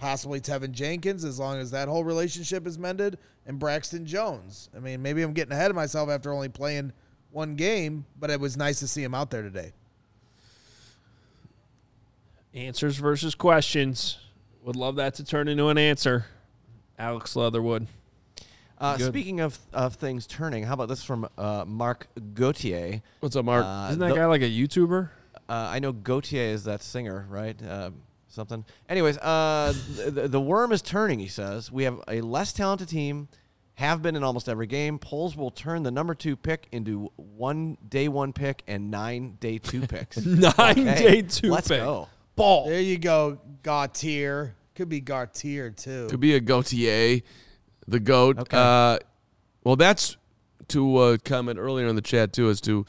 possibly 0.00 0.40
Teven 0.40 0.72
Jenkins, 0.72 1.24
as 1.24 1.38
long 1.38 1.58
as 1.58 1.70
that 1.70 1.86
whole 1.86 2.02
relationship 2.04 2.66
is 2.66 2.78
mended, 2.78 3.18
and 3.46 3.58
Braxton 3.58 4.06
Jones. 4.06 4.70
I 4.74 4.80
mean, 4.80 5.02
maybe 5.02 5.22
I'm 5.22 5.34
getting 5.34 5.52
ahead 5.52 5.70
of 5.70 5.76
myself 5.76 6.08
after 6.08 6.32
only 6.32 6.48
playing 6.48 6.92
one 7.30 7.54
game, 7.54 8.06
but 8.18 8.30
it 8.30 8.40
was 8.40 8.56
nice 8.56 8.80
to 8.80 8.88
see 8.88 9.04
him 9.04 9.14
out 9.14 9.30
there 9.30 9.42
today. 9.42 9.72
Answers 12.54 12.96
versus 12.96 13.34
questions. 13.34 14.18
Would 14.64 14.76
love 14.76 14.96
that 14.96 15.14
to 15.14 15.24
turn 15.24 15.46
into 15.46 15.68
an 15.68 15.78
answer. 15.78 16.26
Alex 16.98 17.36
Leatherwood. 17.36 17.86
Uh, 18.78 18.96
speaking 18.96 19.40
of, 19.40 19.58
of 19.74 19.94
things 19.94 20.26
turning, 20.26 20.64
how 20.64 20.72
about 20.72 20.88
this 20.88 21.04
from 21.04 21.28
uh, 21.36 21.64
Mark 21.66 22.08
Gauthier? 22.34 23.02
What's 23.20 23.36
up, 23.36 23.44
Mark? 23.44 23.64
Uh, 23.64 23.88
Isn't 23.90 24.00
that 24.00 24.08
the- 24.08 24.14
guy 24.14 24.26
like 24.26 24.42
a 24.42 24.50
YouTuber? 24.50 25.10
Uh, 25.48 25.52
I 25.52 25.80
know 25.80 25.92
Gautier 25.92 26.44
is 26.44 26.64
that 26.64 26.82
singer, 26.82 27.26
right? 27.28 27.60
Something. 28.30 28.64
Anyways, 28.88 29.18
uh, 29.18 29.74
the, 29.96 30.28
the 30.28 30.40
worm 30.40 30.70
is 30.70 30.82
turning. 30.82 31.18
He 31.18 31.26
says 31.28 31.70
we 31.70 31.82
have 31.84 32.00
a 32.08 32.20
less 32.20 32.52
talented 32.52 32.88
team. 32.88 33.28
Have 33.74 34.02
been 34.02 34.14
in 34.14 34.22
almost 34.22 34.48
every 34.48 34.66
game. 34.66 34.98
Poles 34.98 35.36
will 35.36 35.50
turn 35.50 35.82
the 35.82 35.90
number 35.90 36.14
two 36.14 36.36
pick 36.36 36.68
into 36.70 37.10
one 37.16 37.76
day 37.88 38.08
one 38.08 38.32
pick 38.32 38.62
and 38.68 38.90
nine 38.90 39.36
day 39.40 39.58
two 39.58 39.86
picks. 39.86 40.16
Nine 40.24 40.52
Okay, 40.54 40.82
day 40.84 41.22
two 41.22 41.50
Let's 41.50 41.68
pick. 41.68 41.80
go. 41.80 42.08
Ball. 42.36 42.68
There 42.68 42.80
you 42.80 42.98
go, 42.98 43.38
Gautier. 43.62 44.54
Could 44.74 44.88
be 44.90 45.00
Gautier 45.00 45.70
too. 45.70 46.08
Could 46.08 46.20
be 46.20 46.34
a 46.34 46.40
Gautier, 46.40 47.22
the 47.88 48.00
goat. 48.00 48.38
Okay. 48.38 48.56
Uh, 48.56 48.98
well, 49.64 49.76
that's 49.76 50.16
to 50.68 50.96
uh, 50.96 51.16
comment 51.24 51.58
earlier 51.58 51.86
in 51.86 51.96
the 51.96 52.02
chat 52.02 52.32
too, 52.32 52.48
as 52.48 52.60
to 52.62 52.84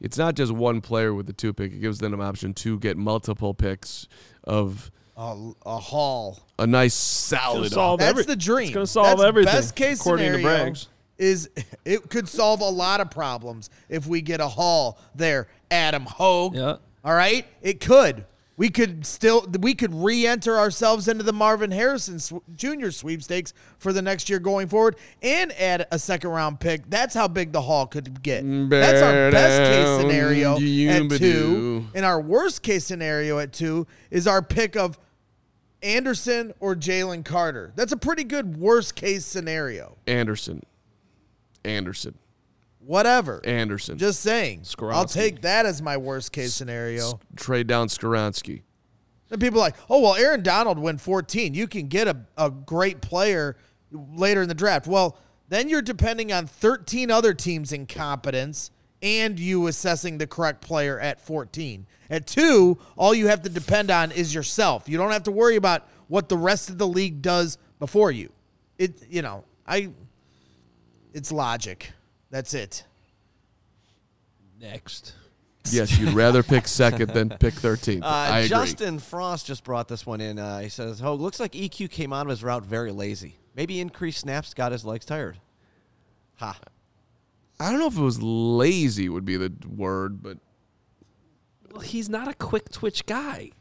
it's 0.00 0.16
not 0.16 0.36
just 0.36 0.52
one 0.52 0.80
player 0.80 1.12
with 1.12 1.26
the 1.26 1.32
two 1.32 1.52
pick. 1.52 1.72
It 1.72 1.80
gives 1.80 1.98
them 1.98 2.14
an 2.14 2.20
option 2.20 2.54
to 2.54 2.78
get 2.78 2.96
multiple 2.96 3.52
picks 3.52 4.06
of 4.46 4.90
a, 5.16 5.50
a 5.64 5.78
haul. 5.78 6.38
a 6.58 6.66
nice 6.66 6.94
salad. 6.94 7.72
Solve 7.72 8.00
That's 8.00 8.10
every- 8.10 8.24
the 8.24 8.36
dream. 8.36 8.66
It's 8.68 8.74
gonna 8.74 8.86
solve 8.86 9.18
That's 9.18 9.28
everything, 9.28 9.52
Best 9.54 9.74
case 9.76 10.00
according 10.00 10.32
to 10.32 10.38
scenario 10.38 10.64
Braggs. 10.72 10.86
is 11.18 11.50
it 11.84 12.08
could 12.10 12.28
solve 12.28 12.60
a 12.60 12.68
lot 12.68 13.00
of 13.00 13.10
problems 13.10 13.70
if 13.88 14.06
we 14.06 14.20
get 14.20 14.40
a 14.40 14.48
haul 14.48 14.98
there, 15.14 15.48
Adam 15.70 16.04
Hoge. 16.04 16.54
Yeah. 16.54 16.76
All 17.04 17.14
right, 17.14 17.46
it 17.62 17.80
could. 17.80 18.24
We 18.58 18.70
could 18.70 19.04
still 19.04 19.46
we 19.60 19.74
could 19.74 19.94
re-enter 19.94 20.56
ourselves 20.56 21.08
into 21.08 21.22
the 21.22 21.32
Marvin 21.32 21.70
Harrison 21.70 22.18
Jr. 22.54 22.90
sweepstakes 22.90 23.52
for 23.78 23.92
the 23.92 24.00
next 24.00 24.30
year 24.30 24.38
going 24.38 24.68
forward, 24.68 24.96
and 25.22 25.52
add 25.52 25.86
a 25.90 25.98
second 25.98 26.30
round 26.30 26.58
pick. 26.58 26.88
That's 26.88 27.14
how 27.14 27.28
big 27.28 27.52
the 27.52 27.60
haul 27.60 27.86
could 27.86 28.22
get. 28.22 28.44
That's 28.70 29.02
our 29.02 29.30
best 29.30 29.72
case 29.72 30.00
scenario 30.00 30.54
at 30.54 31.18
two, 31.18 31.86
and 31.94 32.04
our 32.04 32.20
worst 32.20 32.62
case 32.62 32.84
scenario 32.86 33.38
at 33.38 33.52
two 33.52 33.86
is 34.10 34.26
our 34.26 34.40
pick 34.40 34.74
of 34.74 34.98
Anderson 35.82 36.54
or 36.58 36.74
Jalen 36.74 37.24
Carter. 37.26 37.72
That's 37.76 37.92
a 37.92 37.96
pretty 37.98 38.24
good 38.24 38.56
worst 38.56 38.94
case 38.94 39.26
scenario. 39.26 39.98
Anderson. 40.06 40.62
Anderson. 41.64 42.16
Whatever. 42.86 43.40
Anderson. 43.44 43.98
Just 43.98 44.20
saying. 44.20 44.64
I'll 44.80 45.04
take 45.06 45.42
that 45.42 45.66
as 45.66 45.82
my 45.82 45.96
worst 45.96 46.30
case 46.30 46.54
scenario. 46.54 47.18
trade 47.34 47.66
down 47.66 47.88
Skoronski. 47.88 48.62
And 49.30 49.40
people 49.40 49.58
are 49.58 49.62
like, 49.62 49.76
oh, 49.90 50.00
well, 50.00 50.14
Aaron 50.14 50.44
Donald 50.44 50.78
went 50.78 51.00
14. 51.00 51.52
You 51.52 51.66
can 51.66 51.88
get 51.88 52.06
a, 52.06 52.16
a 52.38 52.48
great 52.48 53.00
player 53.00 53.56
later 53.90 54.42
in 54.42 54.48
the 54.48 54.54
draft. 54.54 54.86
Well, 54.86 55.18
then 55.48 55.68
you're 55.68 55.82
depending 55.82 56.32
on 56.32 56.46
13 56.46 57.10
other 57.10 57.34
teams' 57.34 57.72
incompetence 57.72 58.70
and 59.02 59.38
you 59.38 59.66
assessing 59.66 60.18
the 60.18 60.26
correct 60.26 60.60
player 60.60 60.98
at 61.00 61.20
14. 61.20 61.86
At 62.08 62.26
two, 62.26 62.78
all 62.96 63.14
you 63.14 63.26
have 63.26 63.42
to 63.42 63.48
depend 63.48 63.90
on 63.90 64.12
is 64.12 64.32
yourself. 64.32 64.88
You 64.88 64.96
don't 64.96 65.10
have 65.10 65.24
to 65.24 65.32
worry 65.32 65.56
about 65.56 65.88
what 66.08 66.28
the 66.28 66.36
rest 66.36 66.70
of 66.70 66.78
the 66.78 66.86
league 66.86 67.20
does 67.20 67.58
before 67.78 68.12
you. 68.12 68.30
It 68.78 69.02
you 69.08 69.22
know, 69.22 69.44
I 69.66 69.90
it's 71.12 71.32
logic. 71.32 71.92
That's 72.36 72.52
it. 72.52 72.84
Next. 74.60 75.14
Yes, 75.70 75.98
you'd 75.98 76.12
rather 76.12 76.42
pick 76.42 76.68
second 76.68 77.08
than 77.14 77.30
pick 77.30 77.54
13th. 77.54 78.02
Uh, 78.02 78.06
I 78.06 78.38
agree. 78.40 78.48
Justin 78.50 78.98
Frost 78.98 79.46
just 79.46 79.64
brought 79.64 79.88
this 79.88 80.04
one 80.04 80.20
in. 80.20 80.38
Uh, 80.38 80.58
he 80.58 80.68
says, 80.68 81.00
"Oh, 81.00 81.14
looks 81.14 81.40
like 81.40 81.52
EQ 81.52 81.90
came 81.90 82.12
out 82.12 82.26
of 82.26 82.28
his 82.28 82.44
route 82.44 82.62
very 82.62 82.92
lazy. 82.92 83.38
Maybe 83.54 83.80
increased 83.80 84.20
snaps 84.20 84.52
got 84.52 84.70
his 84.70 84.84
legs 84.84 85.06
tired." 85.06 85.38
Ha. 86.34 86.60
I 87.58 87.70
don't 87.70 87.80
know 87.80 87.86
if 87.86 87.96
it 87.96 88.02
was 88.02 88.20
lazy 88.20 89.08
would 89.08 89.24
be 89.24 89.38
the 89.38 89.54
word, 89.66 90.22
but 90.22 90.36
Well, 91.72 91.80
he's 91.80 92.10
not 92.10 92.28
a 92.28 92.34
quick 92.34 92.70
twitch 92.70 93.06
guy. 93.06 93.52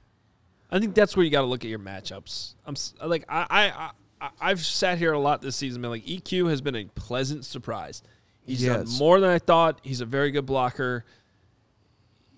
I 0.70 0.80
think 0.80 0.96
that's 0.96 1.16
where 1.16 1.24
you 1.24 1.32
got 1.32 1.42
to 1.42 1.48
look 1.48 1.64
at 1.64 1.70
your 1.70 1.80
matchups. 1.80 2.56
I'm 2.66 2.76
like 3.08 3.24
I 3.30 3.46
I, 3.50 3.92
I 4.20 4.30
I've 4.42 4.66
sat 4.66 4.98
here 4.98 5.14
a 5.14 5.20
lot 5.20 5.42
this 5.42 5.56
season. 5.56 5.82
Been 5.82 5.92
like 5.92 6.06
EQ 6.06 6.50
has 6.50 6.60
been 6.60 6.76
a 6.76 6.84
pleasant 6.94 7.46
surprise. 7.46 8.04
He's 8.46 8.66
done 8.66 8.88
more 9.00 9.20
than 9.20 9.30
I 9.30 9.40
thought. 9.40 9.80
He's 9.84 10.02
a 10.02 10.06
very 10.06 10.32
good 10.32 10.46
blocker. 10.46 11.04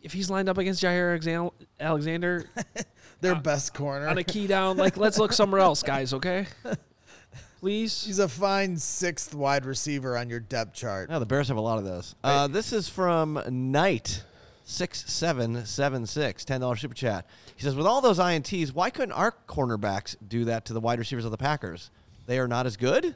If 0.01 0.13
he's 0.13 0.29
lined 0.29 0.47
up 0.47 0.57
against 0.57 0.81
Jaire 0.81 1.51
Alexander 1.79 2.45
Their 3.21 3.35
best 3.35 3.73
corner. 3.73 4.07
on 4.07 4.17
a 4.17 4.23
key 4.23 4.47
down, 4.47 4.77
like 4.77 4.95
let's 4.95 5.17
look 5.17 5.33
somewhere 5.33 5.59
else, 5.59 5.81
guys. 5.81 6.13
Okay, 6.13 6.45
please. 7.59 8.05
He's 8.05 8.19
a 8.19 8.27
fine 8.27 8.77
sixth 8.77 9.33
wide 9.33 9.65
receiver 9.65 10.15
on 10.17 10.29
your 10.29 10.39
depth 10.39 10.73
chart. 10.75 11.09
Yeah, 11.09 11.19
the 11.19 11.25
Bears 11.25 11.47
have 11.47 11.57
a 11.57 11.61
lot 11.61 11.79
of 11.79 11.83
those. 11.83 12.15
Uh, 12.23 12.47
this 12.47 12.71
is 12.71 12.87
from 12.87 13.41
Knight. 13.49 14.23
Six 14.69 15.09
seven 15.11 15.65
seven 15.65 16.05
six 16.05 16.43
ten 16.45 16.61
dollar 16.61 16.75
super 16.75 16.93
chat. 16.93 17.25
He 17.55 17.63
says, 17.63 17.73
with 17.73 17.87
all 17.87 18.01
those 18.01 18.19
ints, 18.19 18.73
why 18.73 18.89
couldn't 18.89 19.13
our 19.13 19.33
cornerbacks 19.47 20.15
do 20.27 20.45
that 20.45 20.65
to 20.65 20.73
the 20.73 20.81
wide 20.81 20.99
receivers 20.99 21.25
of 21.25 21.31
the 21.31 21.37
Packers? 21.37 21.89
They 22.27 22.37
are 22.37 22.47
not 22.49 22.65
as 22.65 22.75
good. 22.77 23.15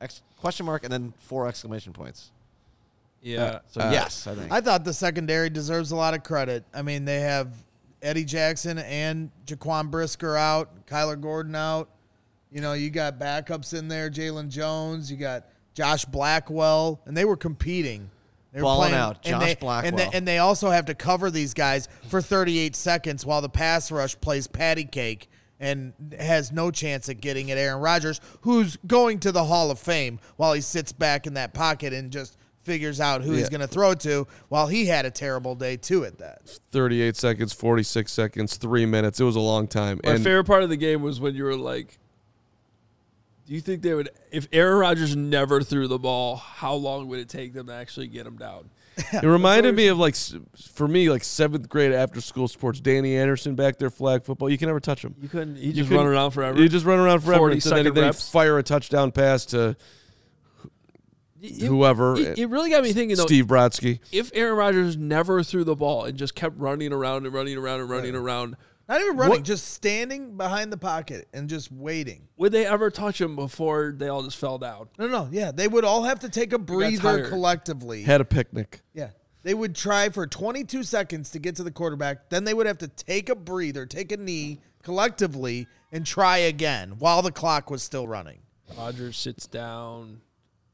Ex- 0.00 0.22
question 0.36 0.66
mark 0.66 0.84
and 0.84 0.92
then 0.92 1.12
four 1.18 1.48
exclamation 1.48 1.92
points. 1.92 2.30
Yeah, 3.20 3.58
So 3.66 3.80
Uh, 3.80 3.90
yes, 3.90 4.26
I 4.26 4.34
think. 4.34 4.52
I 4.52 4.60
thought 4.60 4.84
the 4.84 4.92
secondary 4.92 5.50
deserves 5.50 5.90
a 5.90 5.96
lot 5.96 6.14
of 6.14 6.22
credit. 6.22 6.64
I 6.72 6.82
mean, 6.82 7.04
they 7.04 7.20
have 7.20 7.52
Eddie 8.00 8.24
Jackson 8.24 8.78
and 8.78 9.30
Jaquan 9.46 9.90
Brisker 9.90 10.36
out, 10.36 10.86
Kyler 10.86 11.20
Gordon 11.20 11.54
out. 11.54 11.88
You 12.52 12.60
know, 12.60 12.72
you 12.72 12.90
got 12.90 13.18
backups 13.18 13.76
in 13.76 13.88
there, 13.88 14.08
Jalen 14.08 14.48
Jones, 14.48 15.10
you 15.10 15.16
got 15.16 15.46
Josh 15.74 16.04
Blackwell, 16.04 17.00
and 17.04 17.16
they 17.16 17.24
were 17.24 17.36
competing. 17.36 18.10
They 18.52 18.60
were 18.60 18.64
Balling 18.64 18.94
out, 18.94 19.16
and 19.24 19.40
Josh 19.40 19.42
they, 19.42 19.54
Blackwell. 19.56 19.88
And 19.88 19.98
they, 19.98 20.16
and 20.16 20.26
they 20.26 20.38
also 20.38 20.70
have 20.70 20.86
to 20.86 20.94
cover 20.94 21.30
these 21.30 21.52
guys 21.52 21.88
for 22.08 22.22
38 22.22 22.74
seconds 22.74 23.26
while 23.26 23.42
the 23.42 23.48
pass 23.50 23.90
rush 23.90 24.18
plays 24.20 24.46
patty 24.46 24.84
cake 24.84 25.28
and 25.60 25.92
has 26.18 26.52
no 26.52 26.70
chance 26.70 27.08
at 27.08 27.20
getting 27.20 27.48
it. 27.48 27.58
Aaron 27.58 27.80
Rodgers, 27.80 28.20
who's 28.42 28.76
going 28.86 29.20
to 29.20 29.32
the 29.32 29.44
Hall 29.44 29.70
of 29.70 29.78
Fame 29.78 30.20
while 30.36 30.52
he 30.52 30.60
sits 30.60 30.92
back 30.92 31.26
in 31.26 31.34
that 31.34 31.54
pocket 31.54 31.92
and 31.92 32.10
just 32.10 32.36
figures 32.62 33.00
out 33.00 33.22
who 33.22 33.32
he's 33.32 33.48
going 33.48 33.62
to 33.62 33.66
throw 33.66 33.94
to 33.94 34.26
while 34.50 34.66
he 34.66 34.86
had 34.86 35.06
a 35.06 35.10
terrible 35.10 35.54
day 35.54 35.76
too 35.76 36.04
at 36.04 36.18
that. 36.18 36.46
38 36.70 37.16
seconds, 37.16 37.52
46 37.52 38.12
seconds, 38.12 38.56
three 38.56 38.84
minutes. 38.84 39.18
It 39.18 39.24
was 39.24 39.36
a 39.36 39.40
long 39.40 39.66
time. 39.66 40.00
My 40.04 40.12
and 40.12 40.22
favorite 40.22 40.44
part 40.44 40.62
of 40.62 40.68
the 40.68 40.76
game 40.76 41.00
was 41.00 41.18
when 41.18 41.34
you 41.34 41.44
were 41.44 41.56
like, 41.56 41.98
"Do 43.46 43.54
you 43.54 43.62
think 43.62 43.80
they 43.82 43.94
would, 43.94 44.10
if 44.30 44.48
Aaron 44.52 44.78
Rodgers 44.78 45.16
never 45.16 45.62
threw 45.62 45.88
the 45.88 45.98
ball, 45.98 46.36
how 46.36 46.74
long 46.74 47.08
would 47.08 47.20
it 47.20 47.30
take 47.30 47.54
them 47.54 47.68
to 47.68 47.72
actually 47.72 48.08
get 48.08 48.26
him 48.26 48.36
down?" 48.36 48.68
It 49.12 49.22
reminded 49.24 49.74
me 49.74 49.86
of 49.88 49.98
like, 49.98 50.14
for 50.72 50.88
me, 50.88 51.08
like 51.10 51.22
seventh 51.24 51.68
grade 51.68 51.92
after 51.92 52.20
school 52.20 52.48
sports. 52.48 52.80
Danny 52.80 53.16
Anderson 53.16 53.54
back 53.54 53.78
there, 53.78 53.90
flag 53.90 54.24
football. 54.24 54.50
You 54.50 54.58
can 54.58 54.66
never 54.68 54.80
touch 54.80 55.04
him. 55.04 55.14
You 55.20 55.28
couldn't. 55.28 55.56
He 55.56 55.66
You 55.68 55.72
just 55.72 55.88
couldn't- 55.88 56.04
run 56.04 56.12
around 56.12 56.30
forever. 56.32 56.60
You 56.60 56.68
just 56.68 56.84
run 56.86 56.98
around 56.98 57.20
forever 57.20 57.38
40 57.38 57.52
and 57.54 57.62
then, 57.62 57.70
second 57.70 57.94
then 57.94 58.12
fire 58.12 58.58
a 58.58 58.62
touchdown 58.62 59.12
pass 59.12 59.46
to 59.46 59.76
It- 61.40 61.62
whoever. 61.66 62.16
It, 62.16 62.38
it 62.38 62.46
really 62.48 62.70
got 62.70 62.82
me 62.82 62.92
thinking 62.92 63.16
though. 63.16 63.26
Steve 63.26 63.46
Brodsky. 63.46 64.00
If 64.10 64.30
Aaron 64.34 64.56
Rodgers 64.56 64.96
never 64.96 65.42
threw 65.44 65.62
the 65.64 65.76
ball 65.76 66.04
and 66.04 66.18
just 66.18 66.34
kept 66.34 66.58
running 66.58 66.92
around 66.92 67.26
and 67.26 67.34
running 67.34 67.56
around 67.56 67.80
and 67.80 67.88
running 67.88 68.14
around, 68.16 68.56
Not 68.88 69.00
even 69.02 69.16
running, 69.16 69.30
What- 69.38 69.42
just 69.44 69.68
standing 69.68 70.36
behind 70.36 70.72
the 70.72 70.76
pocket 70.78 71.28
and 71.34 71.48
just 71.48 71.70
waiting. 71.70 72.28
would 72.38 72.52
they 72.52 72.66
ever 72.66 72.90
touch 72.90 73.20
him 73.20 73.36
before 73.36 73.94
they 73.96 74.08
all 74.08 74.22
just 74.22 74.38
fell 74.38 74.56
down? 74.58 74.88
No, 74.98 75.06
no, 75.08 75.28
yeah, 75.30 75.50
they 75.50 75.68
would 75.68 75.84
all 75.84 76.04
have 76.04 76.20
to 76.20 76.28
take 76.28 76.52
a 76.54 76.58
breather 76.58 77.28
collectively. 77.28 78.02
Had 78.04 78.20
a 78.20 78.24
picnic. 78.24 78.80
Yeah. 78.94 79.10
They 79.42 79.54
would 79.54 79.74
try 79.74 80.08
for 80.08 80.26
22 80.26 80.82
seconds 80.82 81.30
to 81.30 81.38
get 81.38 81.54
to 81.56 81.62
the 81.62 81.70
quarterback. 81.70 82.28
Then 82.30 82.44
they 82.44 82.54
would 82.54 82.66
have 82.66 82.78
to 82.78 82.88
take 82.88 83.28
a 83.28 83.34
breather, 83.34 83.86
take 83.86 84.10
a 84.10 84.16
knee 84.16 84.58
collectively, 84.82 85.68
and 85.92 86.04
try 86.04 86.38
again 86.38 86.92
while 86.98 87.22
the 87.22 87.30
clock 87.32 87.70
was 87.70 87.82
still 87.82 88.08
running. 88.08 88.40
Rodgers 88.76 89.16
sits 89.16 89.46
down, 89.46 90.20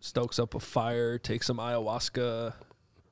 stokes 0.01 0.39
up 0.39 0.55
a 0.55 0.61
fire, 0.61 1.19
takes 1.19 1.47
some 1.47 1.59
ayahuasca. 1.59 2.55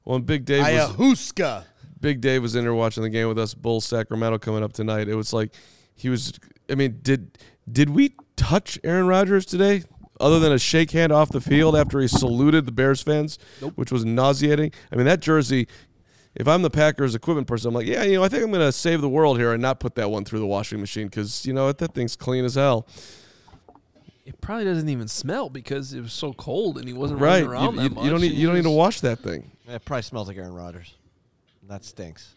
Well, 0.05 0.17
and 0.17 0.27
Big 0.27 0.45
Dave 0.45 0.63
was 0.63 0.97
Ayahuasca. 0.97 1.65
Big 2.03 2.21
Dave 2.21 2.43
was 2.43 2.55
in 2.55 2.65
there 2.65 2.75
watching 2.75 3.03
the 3.03 3.09
game 3.09 3.29
with 3.29 3.39
us. 3.39 3.55
Bull 3.55 3.81
Sacramento 3.81 4.39
coming 4.39 4.63
up 4.63 4.75
tonight. 4.75 5.09
It 5.09 5.15
was 5.15 5.33
like 5.33 5.55
he 5.95 6.11
was. 6.11 6.39
I 6.71 6.75
mean, 6.75 6.99
did 7.03 7.39
did 7.71 7.89
we 7.91 8.15
touch 8.37 8.79
Aaron 8.85 9.07
Rodgers 9.07 9.47
today? 9.47 9.85
Other 10.21 10.39
than 10.39 10.53
a 10.53 10.59
shake 10.59 10.91
hand 10.93 11.11
off 11.11 11.31
the 11.31 11.41
field 11.41 11.75
after 11.75 11.99
he 12.01 12.07
saluted 12.07 12.67
the 12.67 12.71
Bears 12.73 13.03
fans, 13.03 13.39
which 13.77 13.91
was 13.91 14.05
nauseating. 14.05 14.71
I 14.93 14.97
mean, 14.97 15.07
that 15.07 15.21
jersey. 15.21 15.67
If 16.35 16.49
I'm 16.49 16.63
the 16.63 16.71
Packers 16.71 17.15
equipment 17.15 17.47
person, 17.47 17.69
I'm 17.69 17.75
like, 17.75 17.87
yeah, 17.87 18.05
you 18.05 18.15
know, 18.15 18.23
I 18.25 18.29
think 18.29 18.43
I'm 18.43 18.51
going 18.51 18.65
to 18.67 18.73
save 18.73 19.01
the 19.03 19.09
world 19.09 19.37
here 19.39 19.53
and 19.53 19.61
not 19.61 19.81
put 19.81 19.97
that 19.97 20.11
one 20.11 20.25
through 20.25 20.39
the 20.39 20.47
washing 20.47 20.81
machine 20.81 21.07
because 21.09 21.45
you 21.45 21.53
know 21.53 21.67
what, 21.67 21.77
that 21.79 21.93
thing's 21.95 22.17
clean 22.17 22.45
as 22.47 22.55
hell. 22.55 22.87
It 24.25 24.41
probably 24.41 24.65
doesn't 24.65 24.89
even 24.89 25.09
smell 25.09 25.51
because 25.51 25.93
it 25.93 26.01
was 26.01 26.13
so 26.13 26.33
cold 26.33 26.79
and 26.79 26.87
he 26.87 26.95
wasn't 26.95 27.21
Right? 27.21 27.45
running 27.47 27.51
around 27.51 27.75
You, 27.75 27.81
that 27.81 27.83
you- 27.83 27.95
much. 27.97 28.05
you 28.05 28.11
don't 28.11 28.21
need 28.23 28.33
you 28.33 28.47
don't 28.47 28.57
need 28.57 28.63
to 28.65 28.71
wash 28.71 29.01
that 29.01 29.19
thing. 29.19 29.51
it 29.69 29.85
probably 29.85 30.03
smells 30.03 30.29
like 30.29 30.37
Aaron 30.39 30.55
Rodgers. 30.55 30.95
That 31.73 31.87
stinks. 31.87 32.35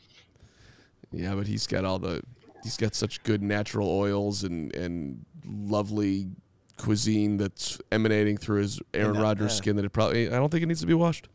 Yeah, 1.12 1.36
but 1.36 1.46
he's 1.46 1.68
got 1.68 1.84
all 1.84 2.00
the 2.00 2.22
he's 2.64 2.78
got 2.78 2.96
such 2.96 3.22
good 3.24 3.44
natural 3.44 3.90
oils 3.90 4.46
and 4.46 4.74
and 4.74 5.26
lovely 5.46 6.28
cuisine 6.78 7.36
that's 7.36 7.78
emanating 7.92 8.38
through 8.38 8.62
his 8.62 8.80
Aaron 8.94 9.16
that- 9.16 9.22
Rodgers 9.22 9.52
yeah. 9.52 9.58
skin 9.58 9.76
that 9.76 9.84
it 9.84 9.90
probably 9.90 10.30
I 10.30 10.38
don't 10.38 10.50
think 10.50 10.64
it 10.64 10.68
needs 10.68 10.80
to 10.80 10.88
be 10.88 10.94
washed. 10.94 11.28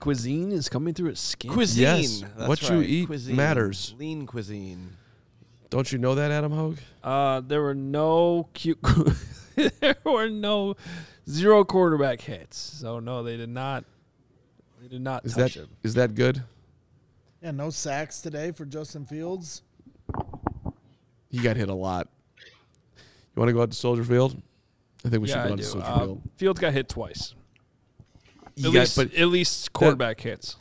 Cuisine 0.00 0.50
is 0.50 0.70
coming 0.70 0.94
through 0.94 1.10
his 1.10 1.20
skin. 1.20 1.52
Cuisine. 1.52 1.82
Yes, 1.82 2.24
That's 2.38 2.48
what 2.48 2.70
you 2.70 2.80
eat 2.80 3.06
Cuisine. 3.06 3.36
matters. 3.36 3.94
Lean 3.98 4.26
cuisine. 4.26 4.96
Don't 5.68 5.92
you 5.92 5.98
know 5.98 6.14
that, 6.14 6.30
Adam 6.30 6.52
Hoge? 6.52 6.78
Uh, 7.04 7.42
there 7.46 7.60
were 7.60 7.74
no 7.74 8.48
cute. 8.54 8.78
there 9.80 9.96
were 10.04 10.30
no 10.30 10.74
zero 11.28 11.64
quarterback 11.64 12.22
hits. 12.22 12.56
So 12.56 12.98
no, 12.98 13.22
they 13.22 13.36
did 13.36 13.50
not. 13.50 13.84
They 14.80 14.88
did 14.88 15.02
not 15.02 15.26
Is 15.26 15.34
touch 15.34 15.54
that 15.54 15.60
him. 15.64 15.68
is 15.82 15.92
that 15.94 16.14
good? 16.14 16.42
Yeah, 17.46 17.52
no 17.52 17.70
sacks 17.70 18.20
today 18.20 18.50
for 18.50 18.64
Justin 18.64 19.06
Fields. 19.06 19.62
He 21.28 21.38
got 21.38 21.56
hit 21.56 21.68
a 21.68 21.74
lot. 21.74 22.08
You 22.96 23.40
want 23.40 23.50
to 23.50 23.52
go 23.52 23.62
out 23.62 23.70
to 23.70 23.76
Soldier 23.76 24.02
Field? 24.02 24.42
I 25.04 25.10
think 25.10 25.22
we 25.22 25.28
should 25.28 25.34
go 25.36 25.52
out 25.52 25.56
to. 25.58 25.62
Soldier 25.62 25.86
Uh, 25.86 25.98
Field. 26.00 26.22
Fields 26.38 26.60
got 26.60 26.72
hit 26.72 26.88
twice. 26.88 27.36
He 28.56 28.66
At 28.66 28.72
got, 28.72 28.80
least, 28.80 28.96
but 28.96 29.14
at 29.14 29.28
least 29.28 29.72
quarterback 29.72 30.18
hits. 30.22 30.56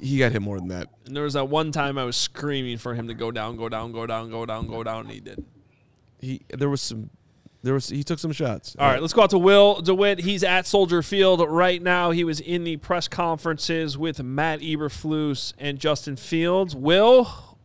he 0.00 0.18
got 0.18 0.32
hit 0.32 0.42
more 0.42 0.58
than 0.58 0.66
that. 0.68 0.88
And 1.06 1.14
there 1.16 1.22
was 1.22 1.34
that 1.34 1.48
one 1.48 1.70
time 1.70 1.96
I 1.96 2.02
was 2.04 2.16
screaming 2.16 2.78
for 2.78 2.94
him 2.94 3.06
to 3.06 3.14
go 3.14 3.30
down, 3.30 3.56
go 3.56 3.68
down, 3.68 3.92
go 3.92 4.04
down, 4.04 4.28
go 4.28 4.44
down, 4.44 4.66
go 4.66 4.82
down, 4.82 5.02
and 5.02 5.12
he 5.12 5.20
did. 5.20 5.44
He 6.18 6.40
there 6.48 6.68
was 6.68 6.80
some 6.80 7.10
there 7.64 7.74
was 7.74 7.88
he 7.88 8.04
took 8.04 8.18
some 8.18 8.30
shots. 8.30 8.76
All 8.78 8.86
right, 8.86 9.00
let's 9.00 9.14
go 9.14 9.22
out 9.22 9.30
to 9.30 9.38
Will 9.38 9.80
DeWitt. 9.80 10.20
He's 10.20 10.44
at 10.44 10.66
Soldier 10.66 11.02
Field 11.02 11.40
right 11.48 11.82
now. 11.82 12.10
He 12.10 12.22
was 12.22 12.38
in 12.38 12.64
the 12.64 12.76
press 12.76 13.08
conferences 13.08 13.96
with 13.96 14.22
Matt 14.22 14.60
Eberflus 14.60 15.54
and 15.58 15.78
Justin 15.78 16.16
Fields. 16.16 16.76
Will, 16.76 17.58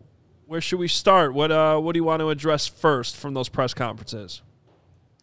where 0.45 0.61
should 0.61 0.79
we 0.79 0.87
start? 0.87 1.33
What 1.33 1.51
uh, 1.51 1.79
what 1.79 1.93
do 1.93 1.99
you 1.99 2.05
want 2.05 2.21
to 2.21 2.29
address 2.29 2.65
first 2.65 3.17
from 3.17 3.33
those 3.33 3.49
press 3.49 3.73
conferences? 3.73 4.41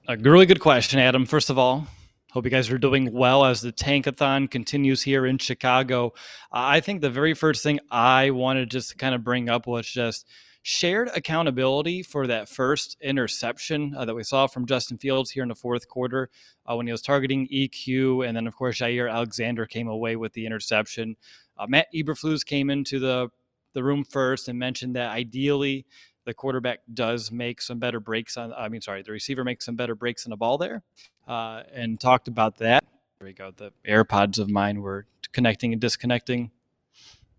A 0.07 0.17
really 0.19 0.47
good 0.47 0.61
question, 0.61 1.01
Adam. 1.01 1.25
First 1.25 1.49
of 1.49 1.59
all, 1.59 1.87
hope 2.33 2.45
you 2.45 2.51
guys 2.51 2.71
are 2.71 2.79
doing 2.79 3.13
well 3.13 3.47
as 3.47 3.63
the 3.63 3.73
Tankathon 3.73 4.51
continues 4.51 5.03
here 5.03 5.25
in 5.25 5.39
Chicago. 5.39 6.13
Uh, 6.53 6.69
I 6.69 6.81
think 6.81 7.01
the 7.01 7.11
very 7.11 7.33
first 7.33 7.63
thing 7.63 7.81
I 7.91 8.31
wanted 8.31 8.71
just 8.71 8.91
to 8.91 8.97
kind 8.97 9.15
of 9.15 9.25
bring 9.25 9.49
up 9.49 9.67
was 9.67 9.87
just 9.87 10.27
shared 10.69 11.09
accountability 11.15 12.03
for 12.03 12.27
that 12.27 12.49
first 12.49 12.97
interception 13.01 13.95
uh, 13.97 14.05
that 14.05 14.17
we 14.17 14.25
saw 14.25 14.49
from 14.49 14.67
Justin 14.67 14.99
Fields 14.99 15.31
here 15.31 15.45
in 15.45 15.49
the 15.49 15.55
fourth 15.55 15.87
quarter 15.87 16.29
uh, 16.69 16.75
when 16.75 16.87
he 16.87 16.93
was 16.93 17.03
targeting 17.03 17.47
EQ. 17.55 18.27
And 18.27 18.37
then, 18.37 18.49
of 18.49 18.57
course, 18.57 18.81
Jaire 18.81 19.09
Alexander 19.09 19.65
came 19.65 19.87
away 19.87 20.17
with 20.17 20.33
the 20.33 20.45
interception. 20.45 21.15
Uh, 21.57 21.67
Matt 21.69 21.87
Eberflus 21.95 22.45
came 22.45 22.69
into 22.69 22.99
the, 22.99 23.29
the 23.75 23.85
room 23.85 24.03
first 24.03 24.49
and 24.49 24.59
mentioned 24.59 24.97
that 24.97 25.13
ideally 25.13 25.87
the 26.25 26.35
quarterback 26.35 26.81
does 26.93 27.31
make 27.31 27.63
some 27.63 27.79
better 27.79 28.01
breaks 28.01 28.37
on 28.37 28.53
i 28.55 28.69
mean 28.69 28.81
sorry 28.81 29.01
the 29.01 29.13
receiver 29.13 29.45
makes 29.45 29.65
some 29.65 29.77
better 29.77 29.95
breaks 29.95 30.27
on 30.27 30.31
the 30.31 30.37
ball 30.37 30.59
there 30.59 30.83
uh, 31.29 31.63
and 31.73 32.01
talked 32.01 32.27
about 32.27 32.57
that 32.57 32.83
there 33.21 33.27
we 33.27 33.33
go 33.33 33.53
the 33.57 33.71
airpods 33.89 34.41
of 34.41 34.51
mine 34.51 34.81
were 34.81 35.07
connecting 35.33 35.73
and 35.73 35.81
disconnecting 35.81 36.51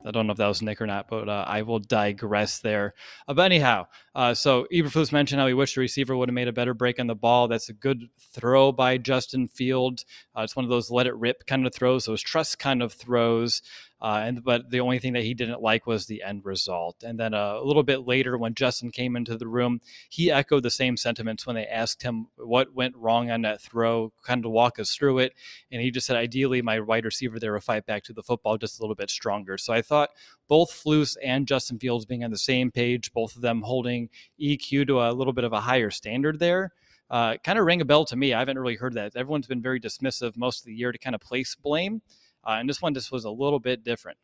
I 0.07 0.11
don't 0.11 0.25
know 0.25 0.31
if 0.31 0.37
that 0.37 0.47
was 0.47 0.61
Nick 0.61 0.81
or 0.81 0.87
not, 0.87 1.07
but 1.09 1.27
uh, 1.27 1.43
I 1.47 1.63
will 1.63 1.79
digress 1.79 2.59
there. 2.59 2.93
Uh, 3.27 3.33
but 3.33 3.43
anyhow, 3.43 3.87
uh, 4.15 4.33
so 4.33 4.65
Eberflus 4.73 5.11
mentioned 5.11 5.41
how 5.41 5.47
he 5.47 5.53
wished 5.53 5.75
the 5.75 5.81
receiver 5.81 6.15
would 6.15 6.29
have 6.29 6.33
made 6.33 6.47
a 6.47 6.53
better 6.53 6.73
break 6.73 6.99
on 6.99 7.07
the 7.07 7.15
ball. 7.15 7.47
That's 7.47 7.69
a 7.69 7.73
good 7.73 8.09
throw 8.33 8.71
by 8.71 8.97
Justin 8.97 9.47
Field. 9.47 10.03
Uh, 10.35 10.41
it's 10.41 10.55
one 10.55 10.65
of 10.65 10.71
those 10.71 10.89
let 10.89 11.07
it 11.07 11.15
rip 11.15 11.45
kind 11.45 11.67
of 11.67 11.73
throws, 11.73 12.05
those 12.05 12.21
trust 12.21 12.57
kind 12.59 12.81
of 12.81 12.93
throws. 12.93 13.61
Uh, 13.99 14.21
and 14.23 14.43
but 14.43 14.69
the 14.69 14.79
only 14.79 14.99
thing 14.99 15.13
that 15.13 15.23
he 15.23 15.33
didn't 15.33 15.61
like 15.61 15.87
was 15.87 16.05
the 16.05 16.21
end 16.21 16.45
result. 16.45 17.03
And 17.03 17.19
then 17.19 17.33
uh, 17.33 17.57
a 17.59 17.63
little 17.63 17.83
bit 17.83 18.05
later, 18.05 18.37
when 18.37 18.53
Justin 18.53 18.91
came 18.91 19.15
into 19.15 19.37
the 19.37 19.47
room, 19.47 19.81
he 20.09 20.31
echoed 20.31 20.63
the 20.63 20.69
same 20.69 20.97
sentiments 20.97 21.47
when 21.47 21.55
they 21.55 21.65
asked 21.65 22.03
him 22.03 22.27
what 22.37 22.73
went 22.75 22.95
wrong 22.95 23.31
on 23.31 23.41
that 23.41 23.61
throw, 23.61 24.13
kind 24.23 24.45
of 24.45 24.51
walk 24.51 24.79
us 24.79 24.95
through 24.95 25.19
it. 25.19 25.33
And 25.71 25.81
he 25.81 25.89
just 25.89 26.05
said, 26.05 26.15
ideally, 26.15 26.61
my 26.61 26.79
wide 26.79 27.05
receiver 27.05 27.39
there 27.39 27.53
will 27.53 27.59
fight 27.59 27.85
back 27.85 28.03
to 28.03 28.13
the 28.13 28.23
football 28.23 28.57
just 28.57 28.79
a 28.79 28.83
little 28.83 28.95
bit 28.95 29.09
stronger. 29.09 29.57
So 29.57 29.73
I 29.73 29.81
thought 29.81 30.11
both 30.47 30.71
Flus 30.71 31.17
and 31.23 31.47
Justin 31.47 31.79
Fields 31.79 32.05
being 32.05 32.23
on 32.23 32.31
the 32.31 32.37
same 32.37 32.69
page, 32.69 33.11
both 33.13 33.35
of 33.35 33.41
them 33.41 33.61
holding 33.63 34.09
EQ 34.39 34.87
to 34.87 35.01
a 35.01 35.11
little 35.11 35.33
bit 35.33 35.43
of 35.43 35.53
a 35.53 35.61
higher 35.61 35.89
standard 35.89 36.39
there. 36.39 36.71
Uh, 37.09 37.37
kind 37.43 37.57
of 37.57 37.65
rang 37.65 37.81
a 37.81 37.85
bell 37.85 38.03
to 38.05 38.15
me. 38.15 38.33
I 38.33 38.39
haven't 38.39 38.59
really 38.59 38.75
heard 38.75 38.93
that. 38.95 39.15
Everyone's 39.15 39.47
been 39.47 39.61
very 39.61 39.79
dismissive 39.79 40.35
most 40.35 40.59
of 40.59 40.65
the 40.65 40.73
year 40.73 40.91
to 40.91 40.97
kind 40.97 41.15
of 41.15 41.21
place 41.21 41.55
blame. 41.55 42.01
Uh, 42.47 42.51
and 42.59 42.69
this 42.69 42.81
one 42.81 42.93
just 42.93 43.11
was 43.11 43.25
a 43.25 43.29
little 43.29 43.59
bit 43.59 43.83
different. 43.83 44.17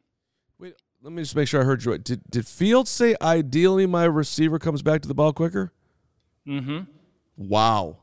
Wait, 0.57 0.76
let 1.01 1.11
me 1.11 1.21
just 1.21 1.36
make 1.36 1.47
sure 1.47 1.61
I 1.61 1.65
heard 1.65 1.84
you 1.84 1.91
right. 1.91 2.03
Did 2.03 2.21
did 2.30 2.47
Fields 2.47 2.89
say 2.89 3.15
ideally 3.21 3.86
my 3.86 4.05
receiver 4.05 4.59
comes 4.59 4.82
back 4.82 5.01
to 5.01 5.07
the 5.07 5.13
ball 5.13 5.34
quicker? 5.34 5.74
Mm-hmm. 6.47 6.80
Wow. 7.38 7.97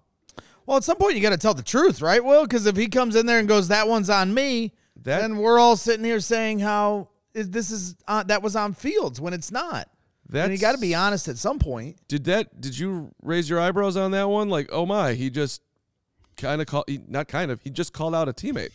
Well, 0.66 0.76
at 0.76 0.84
some 0.84 0.96
point 0.98 1.14
you 1.16 1.22
got 1.22 1.30
to 1.30 1.36
tell 1.38 1.54
the 1.54 1.62
truth, 1.62 2.00
right? 2.02 2.22
Will, 2.24 2.42
because 2.42 2.66
if 2.66 2.76
he 2.76 2.86
comes 2.88 3.16
in 3.16 3.26
there 3.26 3.38
and 3.38 3.48
goes, 3.48 3.68
"That 3.68 3.88
one's 3.88 4.10
on 4.10 4.32
me," 4.34 4.74
That 5.02 5.20
then 5.20 5.38
we're 5.38 5.58
all 5.58 5.76
sitting 5.76 6.04
here 6.04 6.20
saying 6.20 6.58
how 6.60 7.08
is- 7.34 7.50
this 7.50 7.70
is 7.70 7.96
uh, 8.06 8.22
that 8.24 8.42
was 8.42 8.54
on 8.56 8.74
Fields 8.74 9.20
when 9.20 9.32
it's 9.32 9.50
not. 9.50 9.88
that's 10.28 10.44
and 10.44 10.52
you 10.52 10.58
got 10.58 10.72
to 10.72 10.78
be 10.78 10.94
honest 10.94 11.28
at 11.28 11.38
some 11.38 11.58
point. 11.58 11.96
Did 12.08 12.24
that? 12.24 12.60
Did 12.60 12.78
you 12.78 13.10
raise 13.22 13.48
your 13.48 13.58
eyebrows 13.58 13.96
on 13.96 14.10
that 14.12 14.28
one? 14.28 14.48
Like, 14.48 14.68
oh 14.70 14.84
my, 14.86 15.14
he 15.14 15.30
just 15.30 15.62
kind 16.36 16.60
of 16.60 16.66
called. 16.66 16.84
He, 16.86 17.00
not 17.08 17.26
kind 17.28 17.50
of. 17.50 17.60
He 17.62 17.70
just 17.70 17.92
called 17.92 18.14
out 18.14 18.28
a 18.28 18.32
teammate. 18.32 18.70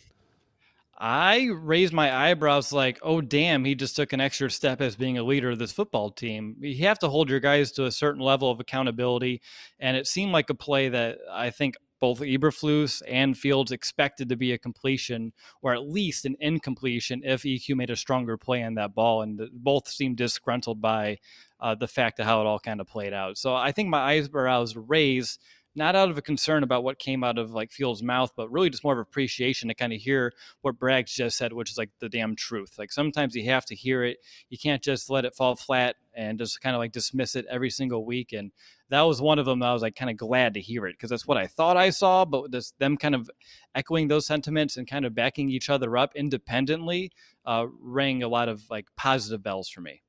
I 0.97 1.49
raised 1.53 1.91
my 1.91 2.15
eyebrows 2.15 2.71
like, 2.71 2.99
oh, 3.01 3.19
damn, 3.19 3.65
he 3.65 3.75
just 3.75 3.97
took 3.97 4.13
an 4.13 4.21
extra 4.21 4.49
step 4.49 4.79
as 4.79 4.95
being 4.95 5.17
a 5.17 5.23
leader 5.23 5.51
of 5.51 5.59
this 5.59 5.73
football 5.73 6.09
team. 6.09 6.55
You 6.59 6.85
have 6.85 6.99
to 6.99 7.09
hold 7.09 7.29
your 7.29 7.41
guys 7.41 7.73
to 7.73 7.85
a 7.85 7.91
certain 7.91 8.21
level 8.21 8.49
of 8.49 8.61
accountability. 8.61 9.41
And 9.79 9.97
it 9.97 10.07
seemed 10.07 10.31
like 10.31 10.49
a 10.49 10.55
play 10.55 10.87
that 10.89 11.17
I 11.29 11.49
think 11.49 11.75
both 11.99 12.19
Eberflus 12.19 13.01
and 13.07 13.37
Fields 13.37 13.71
expected 13.71 14.29
to 14.29 14.37
be 14.37 14.53
a 14.53 14.57
completion 14.57 15.33
or 15.61 15.73
at 15.73 15.89
least 15.89 16.25
an 16.25 16.37
incompletion 16.39 17.21
if 17.25 17.43
EQ 17.43 17.75
made 17.75 17.89
a 17.89 17.95
stronger 17.95 18.37
play 18.37 18.63
on 18.63 18.75
that 18.75 18.95
ball. 18.95 19.21
And 19.21 19.41
both 19.51 19.89
seemed 19.89 20.15
disgruntled 20.15 20.79
by 20.79 21.17
uh, 21.59 21.75
the 21.75 21.87
fact 21.87 22.19
of 22.19 22.25
how 22.25 22.39
it 22.39 22.47
all 22.47 22.59
kind 22.59 22.79
of 22.79 22.87
played 22.87 23.13
out. 23.13 23.37
So 23.37 23.53
I 23.53 23.73
think 23.73 23.89
my 23.89 24.01
eyebrows 24.01 24.77
raised 24.77 25.41
not 25.75 25.95
out 25.95 26.09
of 26.09 26.17
a 26.17 26.21
concern 26.21 26.63
about 26.63 26.83
what 26.83 26.99
came 26.99 27.23
out 27.23 27.37
of 27.37 27.51
like 27.51 27.71
Fields' 27.71 28.01
mouth, 28.01 28.31
but 28.35 28.49
really 28.51 28.69
just 28.69 28.83
more 28.83 28.93
of 28.93 28.99
appreciation 28.99 29.67
to 29.67 29.75
kind 29.75 29.91
of 29.91 29.99
hear 29.99 30.31
what 30.61 30.79
Braggs 30.79 31.13
just 31.13 31.37
said, 31.37 31.51
which 31.51 31.69
is 31.69 31.77
like 31.77 31.89
the 31.99 32.07
damn 32.07 32.35
truth. 32.35 32.75
Like 32.77 32.91
sometimes 32.91 33.35
you 33.35 33.43
have 33.45 33.65
to 33.65 33.75
hear 33.75 34.03
it. 34.03 34.17
You 34.49 34.57
can't 34.57 34.81
just 34.81 35.09
let 35.09 35.25
it 35.25 35.35
fall 35.35 35.55
flat 35.55 35.97
and 36.15 36.39
just 36.39 36.61
kind 36.61 36.75
of 36.75 36.79
like 36.79 36.93
dismiss 36.93 37.35
it 37.35 37.45
every 37.49 37.69
single 37.69 38.05
week. 38.05 38.31
And 38.31 38.51
that 38.89 39.01
was 39.01 39.21
one 39.21 39.37
of 39.37 39.45
them 39.45 39.59
that 39.59 39.67
I 39.67 39.73
was 39.73 39.81
like 39.81 39.95
kind 39.95 40.09
of 40.09 40.15
glad 40.15 40.53
to 40.53 40.61
hear 40.61 40.87
it 40.87 40.93
because 40.93 41.09
that's 41.09 41.27
what 41.27 41.37
I 41.37 41.47
thought 41.47 41.75
I 41.75 41.89
saw. 41.89 42.23
But 42.23 42.51
this, 42.51 42.71
them 42.79 42.95
kind 42.95 43.15
of 43.15 43.29
echoing 43.75 44.07
those 44.07 44.25
sentiments 44.25 44.77
and 44.77 44.87
kind 44.87 45.05
of 45.05 45.13
backing 45.13 45.49
each 45.49 45.69
other 45.69 45.97
up 45.97 46.15
independently 46.15 47.11
uh, 47.45 47.65
rang 47.81 48.23
a 48.23 48.29
lot 48.29 48.47
of 48.47 48.63
like 48.69 48.87
positive 48.95 49.43
bells 49.43 49.67
for 49.69 49.81
me. 49.81 50.01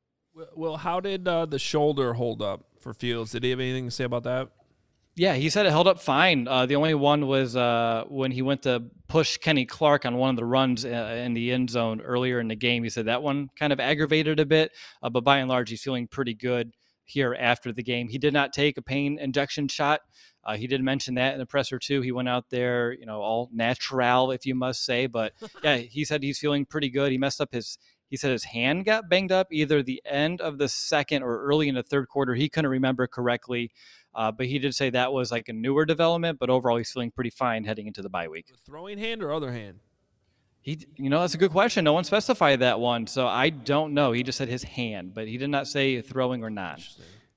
Well- 0.54 0.76
how 0.76 1.00
did 1.00 1.26
uh, 1.26 1.46
the 1.46 1.58
shoulder 1.58 2.14
hold 2.14 2.40
up 2.40 2.66
for 2.80 2.94
Fields? 2.94 3.32
Did 3.32 3.42
he 3.42 3.50
have 3.50 3.58
anything 3.60 3.86
to 3.86 3.90
say 3.90 4.04
about 4.04 4.22
that? 4.24 4.50
Yeah, 5.16 5.34
he 5.34 5.48
said 5.48 5.64
it 5.64 5.70
held 5.70 5.88
up 5.88 5.98
fine. 5.98 6.46
Uh, 6.46 6.66
the 6.66 6.76
only 6.76 6.92
one 6.92 7.26
was 7.26 7.56
uh, 7.56 8.04
when 8.08 8.30
he 8.30 8.42
went 8.42 8.62
to 8.62 8.84
push 9.08 9.38
Kenny 9.38 9.64
Clark 9.64 10.04
on 10.04 10.16
one 10.16 10.28
of 10.28 10.36
the 10.36 10.44
runs 10.44 10.84
uh, 10.84 10.88
in 11.24 11.32
the 11.32 11.52
end 11.52 11.70
zone 11.70 12.02
earlier 12.02 12.38
in 12.38 12.48
the 12.48 12.54
game. 12.54 12.84
He 12.84 12.90
said 12.90 13.06
that 13.06 13.22
one 13.22 13.48
kind 13.58 13.72
of 13.72 13.80
aggravated 13.80 14.38
a 14.38 14.44
bit, 14.44 14.72
uh, 15.02 15.08
but 15.08 15.24
by 15.24 15.38
and 15.38 15.48
large, 15.48 15.70
he's 15.70 15.82
feeling 15.82 16.06
pretty 16.06 16.34
good 16.34 16.72
here 17.06 17.34
after 17.38 17.72
the 17.72 17.82
game. 17.82 18.08
He 18.08 18.18
did 18.18 18.34
not 18.34 18.52
take 18.52 18.76
a 18.76 18.82
pain 18.82 19.18
injection 19.18 19.68
shot. 19.68 20.02
Uh, 20.44 20.56
he 20.56 20.66
did 20.66 20.82
mention 20.82 21.14
that 21.14 21.32
in 21.32 21.38
the 21.38 21.46
presser 21.46 21.78
too. 21.78 22.02
He 22.02 22.12
went 22.12 22.28
out 22.28 22.50
there, 22.50 22.92
you 22.92 23.06
know, 23.06 23.22
all 23.22 23.48
natural, 23.52 24.32
if 24.32 24.44
you 24.44 24.54
must 24.54 24.84
say. 24.84 25.06
But 25.06 25.32
yeah, 25.62 25.78
he 25.78 26.04
said 26.04 26.22
he's 26.22 26.38
feeling 26.38 26.66
pretty 26.66 26.90
good. 26.90 27.10
He 27.10 27.18
messed 27.18 27.40
up 27.40 27.52
his. 27.52 27.78
He 28.08 28.16
said 28.16 28.30
his 28.30 28.44
hand 28.44 28.84
got 28.84 29.08
banged 29.08 29.32
up 29.32 29.48
either 29.50 29.82
the 29.82 30.02
end 30.04 30.40
of 30.40 30.58
the 30.58 30.68
second 30.68 31.22
or 31.22 31.42
early 31.42 31.68
in 31.68 31.74
the 31.74 31.82
third 31.82 32.08
quarter. 32.08 32.34
He 32.34 32.48
couldn't 32.48 32.70
remember 32.70 33.06
correctly. 33.06 33.70
Uh, 34.14 34.32
but 34.32 34.46
he 34.46 34.58
did 34.58 34.74
say 34.74 34.88
that 34.88 35.12
was 35.12 35.30
like 35.30 35.48
a 35.48 35.52
newer 35.52 35.84
development, 35.84 36.38
but 36.38 36.48
overall 36.48 36.78
he's 36.78 36.90
feeling 36.90 37.10
pretty 37.10 37.28
fine 37.28 37.64
heading 37.64 37.86
into 37.86 38.00
the 38.00 38.08
bye 38.08 38.28
week. 38.28 38.46
Throwing 38.64 38.96
hand 38.96 39.22
or 39.22 39.30
other 39.30 39.52
hand? 39.52 39.80
He, 40.62 40.78
you 40.96 41.10
know, 41.10 41.20
that's 41.20 41.34
a 41.34 41.38
good 41.38 41.52
question. 41.52 41.84
No 41.84 41.92
one 41.92 42.02
specified 42.02 42.60
that 42.60 42.80
one, 42.80 43.06
so 43.06 43.26
I 43.26 43.50
don't 43.50 43.92
know. 43.92 44.12
He 44.12 44.22
just 44.22 44.38
said 44.38 44.48
his 44.48 44.64
hand, 44.64 45.14
but 45.14 45.28
he 45.28 45.36
did 45.36 45.50
not 45.50 45.68
say 45.68 46.00
throwing 46.00 46.42
or 46.42 46.50
not. 46.50 46.80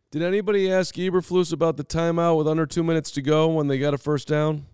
Did 0.09 0.23
anybody 0.23 0.71
ask 0.71 0.95
Eberflus 0.95 1.53
about 1.53 1.77
the 1.77 1.83
timeout 1.83 2.37
with 2.37 2.47
under 2.47 2.65
two 2.65 2.83
minutes 2.83 3.11
to 3.11 3.21
go 3.21 3.49
when 3.49 3.67
they 3.67 3.77
got 3.77 3.93
a 3.93 3.97
first 3.97 4.27
down? 4.27 4.65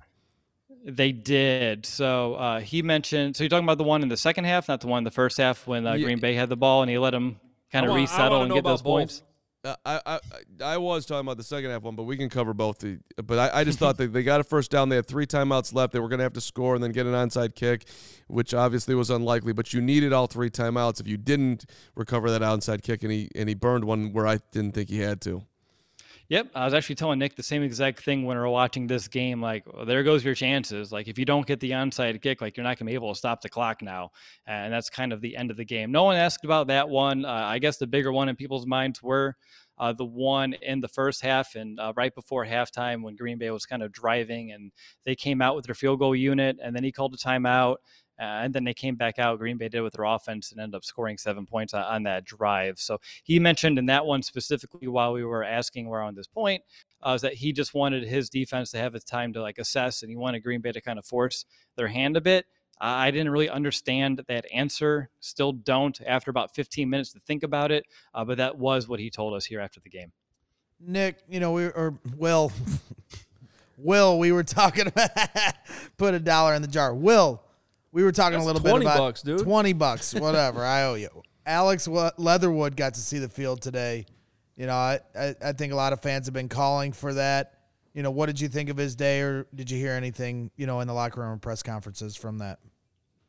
They 0.87 1.11
did. 1.11 1.85
So 1.85 2.35
uh, 2.35 2.59
he 2.59 2.81
mentioned. 2.83 3.35
So 3.35 3.43
you're 3.43 3.49
talking 3.49 3.65
about 3.65 3.79
the 3.79 3.83
one 3.83 4.03
in 4.03 4.07
the 4.09 4.17
second 4.17 4.43
half, 4.45 4.67
not 4.67 4.81
the 4.81 4.87
one 4.87 4.99
in 4.99 5.03
the 5.03 5.11
first 5.11 5.37
half 5.37 5.65
when 5.65 5.87
uh, 5.87 5.93
Yeah. 5.93 6.05
Green 6.05 6.19
Bay 6.19 6.35
had 6.35 6.47
the 6.47 6.55
ball 6.57 6.83
and 6.83 6.91
he 6.91 6.97
let 6.99 7.13
him 7.13 7.39
kind 7.71 7.85
of 7.85 7.89
wanna- 7.89 8.01
resettle 8.03 8.43
and 8.43 8.53
get 8.53 8.63
those 8.63 8.81
both. 8.83 8.91
points. 8.91 9.23
Uh, 9.63 9.75
I, 9.83 9.99
I 10.05 10.19
I 10.63 10.77
was 10.77 11.07
talking 11.07 11.25
about 11.25 11.37
the 11.37 11.43
second 11.43 11.71
half 11.71 11.81
one, 11.81 11.95
but 11.95 12.03
we 12.03 12.17
can 12.17 12.29
cover 12.29 12.53
both. 12.53 12.77
The, 12.77 12.99
but 13.23 13.39
I, 13.51 13.61
I 13.61 13.63
just 13.63 13.79
thought 13.79 13.97
that 13.97 14.13
they 14.13 14.21
got 14.21 14.39
a 14.39 14.43
first 14.43 14.69
down. 14.69 14.89
They 14.89 14.95
had 14.95 15.07
three 15.07 15.25
timeouts 15.25 15.73
left. 15.73 15.91
They 15.91 15.99
were 15.99 16.07
going 16.07 16.19
to 16.19 16.23
have 16.23 16.33
to 16.33 16.41
score 16.41 16.75
and 16.75 16.83
then 16.83 16.91
get 16.91 17.07
an 17.07 17.13
onside 17.13 17.55
kick, 17.55 17.87
which 18.27 18.53
obviously 18.53 18.93
was 18.93 19.09
unlikely. 19.09 19.53
But 19.53 19.73
you 19.73 19.81
needed 19.81 20.13
all 20.13 20.27
three 20.27 20.51
timeouts 20.51 20.99
if 21.01 21.07
you 21.07 21.17
didn't 21.17 21.65
recover 21.95 22.29
that 22.29 22.43
onside 22.43 22.83
kick, 22.83 23.01
and 23.01 23.11
he 23.11 23.27
and 23.33 23.49
he 23.49 23.55
burned 23.55 23.85
one 23.85 24.13
where 24.13 24.27
I 24.27 24.37
didn't 24.51 24.75
think 24.75 24.89
he 24.91 24.99
had 24.99 25.19
to. 25.21 25.41
Yep, 26.29 26.51
I 26.55 26.65
was 26.65 26.73
actually 26.73 26.95
telling 26.95 27.19
Nick 27.19 27.35
the 27.35 27.43
same 27.43 27.61
exact 27.61 28.03
thing 28.03 28.25
when 28.25 28.35
we 28.35 28.41
were 28.41 28.49
watching 28.49 28.87
this 28.87 29.07
game. 29.07 29.41
Like, 29.41 29.63
well, 29.71 29.85
there 29.85 30.01
goes 30.01 30.25
your 30.25 30.33
chances. 30.33 30.91
Like, 30.91 31.07
if 31.07 31.19
you 31.19 31.25
don't 31.25 31.45
get 31.45 31.59
the 31.59 31.71
onside 31.71 32.19
kick, 32.19 32.41
like 32.41 32.57
you're 32.57 32.63
not 32.63 32.79
going 32.79 32.87
to 32.87 32.91
be 32.91 32.95
able 32.95 33.13
to 33.13 33.17
stop 33.17 33.41
the 33.41 33.49
clock 33.49 33.83
now, 33.83 34.09
and 34.47 34.73
that's 34.73 34.89
kind 34.89 35.13
of 35.13 35.21
the 35.21 35.37
end 35.37 35.51
of 35.51 35.57
the 35.57 35.65
game. 35.65 35.91
No 35.91 36.03
one 36.03 36.15
asked 36.15 36.43
about 36.43 36.67
that 36.67 36.89
one. 36.89 37.25
Uh, 37.25 37.29
I 37.29 37.59
guess 37.59 37.77
the 37.77 37.85
bigger 37.85 38.11
one 38.11 38.27
in 38.27 38.35
people's 38.35 38.65
minds 38.65 39.03
were 39.03 39.35
uh, 39.77 39.93
the 39.93 40.05
one 40.05 40.53
in 40.63 40.79
the 40.79 40.87
first 40.87 41.21
half 41.21 41.53
and 41.55 41.79
uh, 41.79 41.93
right 41.95 42.15
before 42.15 42.45
halftime 42.45 43.03
when 43.03 43.15
Green 43.15 43.37
Bay 43.37 43.51
was 43.51 43.65
kind 43.65 43.83
of 43.83 43.91
driving 43.91 44.51
and 44.51 44.71
they 45.05 45.15
came 45.15 45.41
out 45.41 45.55
with 45.55 45.65
their 45.65 45.75
field 45.75 45.99
goal 45.99 46.15
unit, 46.15 46.57
and 46.63 46.75
then 46.75 46.83
he 46.83 46.91
called 46.91 47.13
a 47.13 47.17
timeout. 47.17 47.75
Uh, 48.19 48.43
and 48.43 48.53
then 48.53 48.63
they 48.63 48.73
came 48.73 48.95
back 48.95 49.19
out. 49.19 49.39
Green 49.39 49.57
Bay 49.57 49.69
did 49.69 49.81
with 49.81 49.93
their 49.93 50.05
offense 50.05 50.51
and 50.51 50.59
ended 50.59 50.75
up 50.75 50.85
scoring 50.85 51.17
seven 51.17 51.45
points 51.45 51.73
on, 51.73 51.83
on 51.83 52.03
that 52.03 52.25
drive. 52.25 52.79
So 52.79 52.99
he 53.23 53.39
mentioned 53.39 53.77
in 53.77 53.87
that 53.87 54.05
one 54.05 54.23
specifically 54.23 54.87
while 54.87 55.13
we 55.13 55.23
were 55.23 55.43
asking 55.43 55.87
where 55.87 56.01
on 56.01 56.15
this 56.15 56.27
point 56.27 56.63
uh, 57.05 57.11
is 57.11 57.21
that 57.21 57.35
he 57.35 57.51
just 57.51 57.73
wanted 57.73 58.07
his 58.07 58.29
defense 58.29 58.71
to 58.71 58.77
have 58.77 58.93
his 58.93 59.03
time 59.03 59.33
to 59.33 59.41
like 59.41 59.57
assess, 59.57 60.01
and 60.01 60.09
he 60.09 60.15
wanted 60.15 60.39
Green 60.39 60.61
Bay 60.61 60.71
to 60.71 60.81
kind 60.81 60.97
of 60.97 61.05
force 61.05 61.45
their 61.75 61.87
hand 61.87 62.17
a 62.17 62.21
bit. 62.21 62.45
I 62.79 63.11
didn't 63.11 63.29
really 63.29 63.49
understand 63.49 64.21
that 64.27 64.45
answer. 64.53 65.09
Still 65.19 65.53
don't 65.53 65.99
after 66.05 66.29
about 66.29 66.53
15 66.53 66.89
minutes 66.89 67.13
to 67.13 67.19
think 67.19 67.43
about 67.43 67.71
it. 67.71 67.85
Uh, 68.13 68.25
but 68.25 68.37
that 68.37 68.57
was 68.57 68.87
what 68.87 68.99
he 68.99 69.09
told 69.09 69.33
us 69.33 69.45
here 69.45 69.61
after 69.61 69.79
the 69.79 69.89
game. 69.89 70.11
Nick, 70.79 71.19
you 71.29 71.39
know, 71.39 71.53
we 71.53 71.65
or 71.65 71.99
Will, 72.17 72.51
Will, 73.77 74.19
we 74.19 74.31
were 74.31 74.43
talking 74.43 74.87
about 74.95 75.09
put 75.97 76.13
a 76.13 76.19
dollar 76.19 76.53
in 76.53 76.61
the 76.61 76.67
jar. 76.67 76.93
Will, 76.93 77.41
we 77.95 78.03
were 78.03 78.11
talking 78.11 78.33
That's 78.33 78.43
a 78.43 78.47
little 78.47 78.61
20 78.61 78.79
bit 78.79 78.91
about 78.91 78.97
bucks, 78.97 79.21
dude. 79.21 79.39
Twenty 79.39 79.71
bucks, 79.71 80.13
whatever. 80.19 80.65
I 80.65 80.83
owe 80.83 80.95
you. 80.95 81.23
Alex 81.45 81.87
Leatherwood 81.87 82.75
got 82.75 82.95
to 82.95 82.99
see 82.99 83.19
the 83.19 83.29
field 83.29 83.61
today. 83.61 84.05
You 84.57 84.65
know, 84.67 84.73
I, 84.73 84.99
I 85.17 85.35
I 85.41 85.53
think 85.53 85.71
a 85.71 85.77
lot 85.77 85.93
of 85.93 86.01
fans 86.01 86.27
have 86.27 86.33
been 86.33 86.49
calling 86.49 86.91
for 86.91 87.13
that. 87.13 87.53
You 87.93 88.03
know, 88.03 88.11
what 88.11 88.25
did 88.25 88.41
you 88.41 88.49
think 88.49 88.69
of 88.69 88.75
his 88.75 88.97
day, 88.97 89.21
or 89.21 89.47
did 89.55 89.71
you 89.71 89.77
hear 89.77 89.93
anything? 89.93 90.51
You 90.57 90.67
know, 90.67 90.81
in 90.81 90.87
the 90.87 90.93
locker 90.93 91.21
room 91.21 91.31
or 91.31 91.37
press 91.37 91.63
conferences 91.63 92.17
from 92.17 92.39
that? 92.39 92.59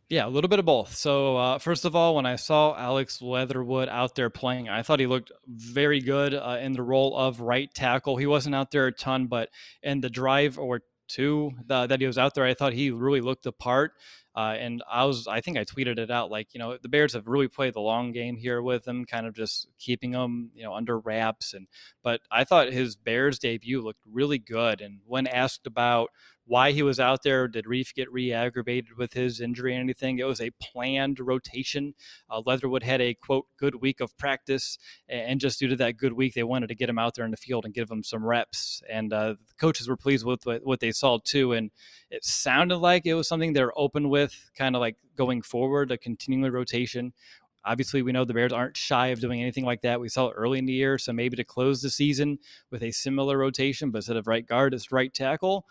Yeah, 0.09 0.27
a 0.27 0.31
little 0.31 0.49
bit 0.49 0.59
of 0.59 0.65
both. 0.65 0.97
So, 0.97 1.37
uh, 1.37 1.59
first 1.59 1.85
of 1.85 1.95
all, 1.95 2.17
when 2.17 2.27
I 2.27 2.35
saw 2.35 2.77
Alex 2.77 3.23
Leatherwood 3.23 3.89
out 3.89 4.17
there 4.17 4.31
playing, 4.31 4.69
I 4.69 4.83
thought 4.83 4.99
he 4.99 5.07
looked 5.07 5.31
very 5.47 6.01
good 6.01 6.35
uh, 6.35 6.59
in 6.61 6.73
the 6.73 6.83
role 6.83 7.17
of 7.17 7.41
right 7.41 7.73
tackle. 7.73 8.17
He 8.17 8.27
wasn't 8.27 8.57
out 8.57 8.73
there 8.73 8.89
a 8.89 8.93
ton, 8.93 9.29
but 9.29 9.49
in 9.83 10.01
the 10.01 10.11
drive 10.11 10.59
or 10.59 10.83
two 11.09 11.53
the, 11.67 11.87
that 11.87 12.01
he 12.01 12.07
was 12.07 12.19
out 12.19 12.35
there, 12.35 12.45
I 12.45 12.55
thought 12.55 12.73
he 12.73 12.91
really 12.91 13.21
looked 13.21 13.45
the 13.45 13.53
part. 13.53 13.93
Uh, 14.37 14.55
and 14.59 14.83
I 14.91 15.05
was, 15.07 15.27
I 15.27 15.41
think 15.41 15.57
I 15.57 15.65
tweeted 15.65 15.99
it 15.99 16.11
out 16.11 16.31
like, 16.31 16.53
you 16.53 16.59
know, 16.59 16.77
the 16.77 16.91
Bears 16.91 17.15
have 17.15 17.27
really 17.27 17.49
played 17.49 17.73
the 17.73 17.81
long 17.81 18.13
game 18.13 18.37
here 18.37 18.61
with 18.61 18.87
him, 18.87 19.07
kind 19.07 19.27
of 19.27 19.35
just 19.35 19.67
keeping 19.79 20.13
him, 20.13 20.51
you 20.55 20.63
know, 20.63 20.75
under 20.75 20.99
wraps. 20.99 21.55
And, 21.55 21.69
but 22.03 22.21
I 22.31 22.45
thought 22.45 22.71
his 22.71 22.97
Bears 22.97 23.39
debut 23.39 23.81
looked 23.81 24.03
really 24.05 24.39
good. 24.39 24.83
And 24.83 24.99
when 25.07 25.27
asked 25.27 25.67
about 25.67 26.11
why 26.47 26.71
he 26.71 26.83
was 26.83 27.01
out 27.01 27.23
there. 27.23 27.49
Did 27.49 27.67
Reiff 27.67 27.93
get 27.93 28.11
re-aggravated 28.13 28.97
with 28.97 29.13
his 29.13 29.41
injury 29.41 29.77
or 29.77 29.81
anything? 29.81 30.19
It 30.19 30.27
was 30.27 30.41
a 30.41 30.51
planned 30.61 31.19
rotation. 31.19 31.95
Uh, 32.31 32.41
Leatherwood 32.47 32.85
had 32.85 33.01
a 33.01 33.15
quote 33.15 33.47
good 33.59 33.77
week 33.77 34.01
of 34.01 34.17
practice, 34.17 34.79
and 35.09 35.41
just 35.41 35.59
due 35.59 35.69
to 35.69 35.77
that 35.77 35.97
good 35.97 36.13
week, 36.13 36.35
they 36.35 36.45
wanted 36.45 36.69
to 36.69 36.75
get 36.75 36.89
him 36.89 36.99
out 36.99 37.15
there 37.15 37.25
in 37.25 37.33
the 37.33 37.37
field 37.37 37.65
and 37.65 37.75
give 37.75 37.91
him 37.91 38.03
some 38.03 38.25
reps. 38.25 38.83
And 38.89 39.13
uh, 39.13 39.35
the 39.47 39.55
coaches 39.59 39.89
were 39.89 39.97
pleased 39.97 40.25
with 40.25 40.45
what 40.63 40.81
they 40.81 40.93
saw 40.93 41.19
too. 41.23 41.53
And 41.53 41.71
it 42.11 42.25
sounded 42.25 42.79
like 42.79 43.07
it 43.07 43.15
was 43.15 43.29
something 43.29 43.53
they're 43.53 43.79
open 43.79 44.09
with, 44.09 44.51
kind 44.57 44.77
of 44.77 44.81
like 44.81 44.97
going 45.17 45.43
forward, 45.43 45.91
a 45.91 45.99
continuing 45.99 46.53
rotation. 46.53 47.13
Obviously, 47.65 48.01
we 48.01 48.13
know 48.13 48.25
the 48.25 48.33
Bears 48.33 48.53
aren't 48.53 48.77
shy 48.77 49.09
of 49.09 49.19
doing 49.19 49.43
anything 49.43 49.65
like 49.65 49.81
that. 49.83 50.01
We 50.01 50.09
saw 50.09 50.29
it 50.29 50.35
early 50.35 50.61
in 50.61 50.67
the 50.67 50.73
year, 50.73 50.99
so 50.99 51.13
maybe 51.13 51.35
to 51.35 51.43
close 51.43 51.83
the 51.83 51.91
season 51.91 52.39
with 52.71 52.85
a 52.85 52.93
similar 52.93 53.37
rotation, 53.37 53.91
but 53.91 53.99
instead 53.99 54.17
of 54.17 54.29
right 54.29 54.47
guard, 54.47 54.73
it's 54.73 54.93
right 54.93 55.13
tackle 55.13 55.67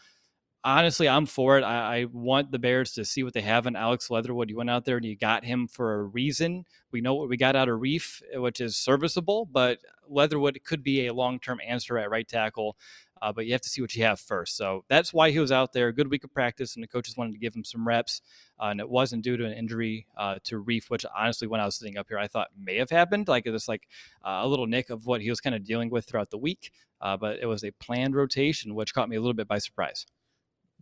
honestly, 0.66 1.08
I'm 1.08 1.28
for 1.28 1.58
it. 1.58 1.64
I, 1.64 2.00
I, 2.00 2.06
want 2.12 2.52
the 2.52 2.60
Bears 2.60 2.92
to 2.94 3.06
see 3.06 3.24
what 3.24 3.34
they 3.34 3.42
have 3.42 3.68
in 3.68 3.76
Alex 3.76 4.10
Leatherwood. 4.10 4.50
You 4.50 4.58
went 4.58 4.70
out 4.70 4.84
there 4.84 4.98
and 4.98 5.06
you 5.06 5.16
got 5.16 5.46
him 5.46 5.68
for 5.68 5.94
a 5.94 6.04
reason. 6.04 6.66
We 6.92 7.02
know 7.02 7.14
what 7.14 7.30
we 7.30 7.38
got 7.38 7.56
out 7.56 7.70
of 7.70 7.80
Reiff, 7.80 8.22
eh, 8.34 8.40
which 8.40 8.60
is 8.60 8.76
serviceable, 8.76 9.46
but 9.46 9.80
Leatherwood 10.10 10.60
could 10.66 10.84
be 10.84 11.06
a 11.06 11.14
long 11.14 11.40
term 11.40 11.60
answer 11.66 11.98
at 12.00 12.10
right 12.10 12.28
tackle. 12.28 12.76
Uh, 13.22 13.32
but 13.32 13.46
you 13.46 13.54
have 13.54 13.62
to 13.62 13.70
see 13.70 13.82
what 13.82 13.96
you 13.96 14.04
have 14.04 14.20
first. 14.20 14.58
So 14.58 14.84
that's 14.90 15.14
why 15.14 15.32
he 15.32 15.40
was 15.40 15.52
out 15.52 15.72
there. 15.72 15.92
Good 15.94 16.12
week 16.12 16.26
of 16.26 16.34
practice, 16.34 16.76
and 16.76 16.84
the 16.84 16.88
coaches 16.88 17.16
wanted 17.16 17.32
to 17.32 17.40
give 17.40 17.56
him 17.56 17.64
some 17.64 17.88
reps. 17.88 18.22
Uh, 18.60 18.66
and 18.66 18.80
it 18.80 18.90
wasn't 18.90 19.24
due 19.24 19.38
to 19.38 19.46
an 19.46 19.54
injury 19.54 20.06
uh, 20.18 20.36
to 20.44 20.62
Reiff, 20.62 20.90
which 20.90 21.06
honestly, 21.18 21.48
when 21.48 21.62
I 21.62 21.66
was 21.66 21.78
sitting 21.78 21.98
up 21.98 22.08
here, 22.10 22.20
I 22.20 22.28
thought 22.28 22.50
may 22.60 22.76
have 22.76 22.90
happened. 22.90 23.28
Like 23.28 23.46
it's 23.46 23.70
like 23.70 23.88
uh, 24.24 24.42
a 24.44 24.48
little 24.48 24.68
nick 24.68 24.90
of 24.90 25.06
what 25.06 25.22
he 25.22 25.30
was 25.30 25.40
kind 25.40 25.56
of 25.56 25.64
dealing 25.64 25.90
with 25.90 26.06
throughout 26.06 26.30
the 26.30 26.38
week. 26.38 26.72
Uh, 27.00 27.16
but 27.16 27.40
it 27.42 27.46
was 27.46 27.64
a 27.64 27.72
planned 27.72 28.16
rotation, 28.16 28.76
which 28.76 28.94
caught 28.94 29.10
me 29.10 29.16
a 29.16 29.22
little 29.22 29.34
bit 29.34 29.48
by 29.48 29.60
surprise. 29.60 30.06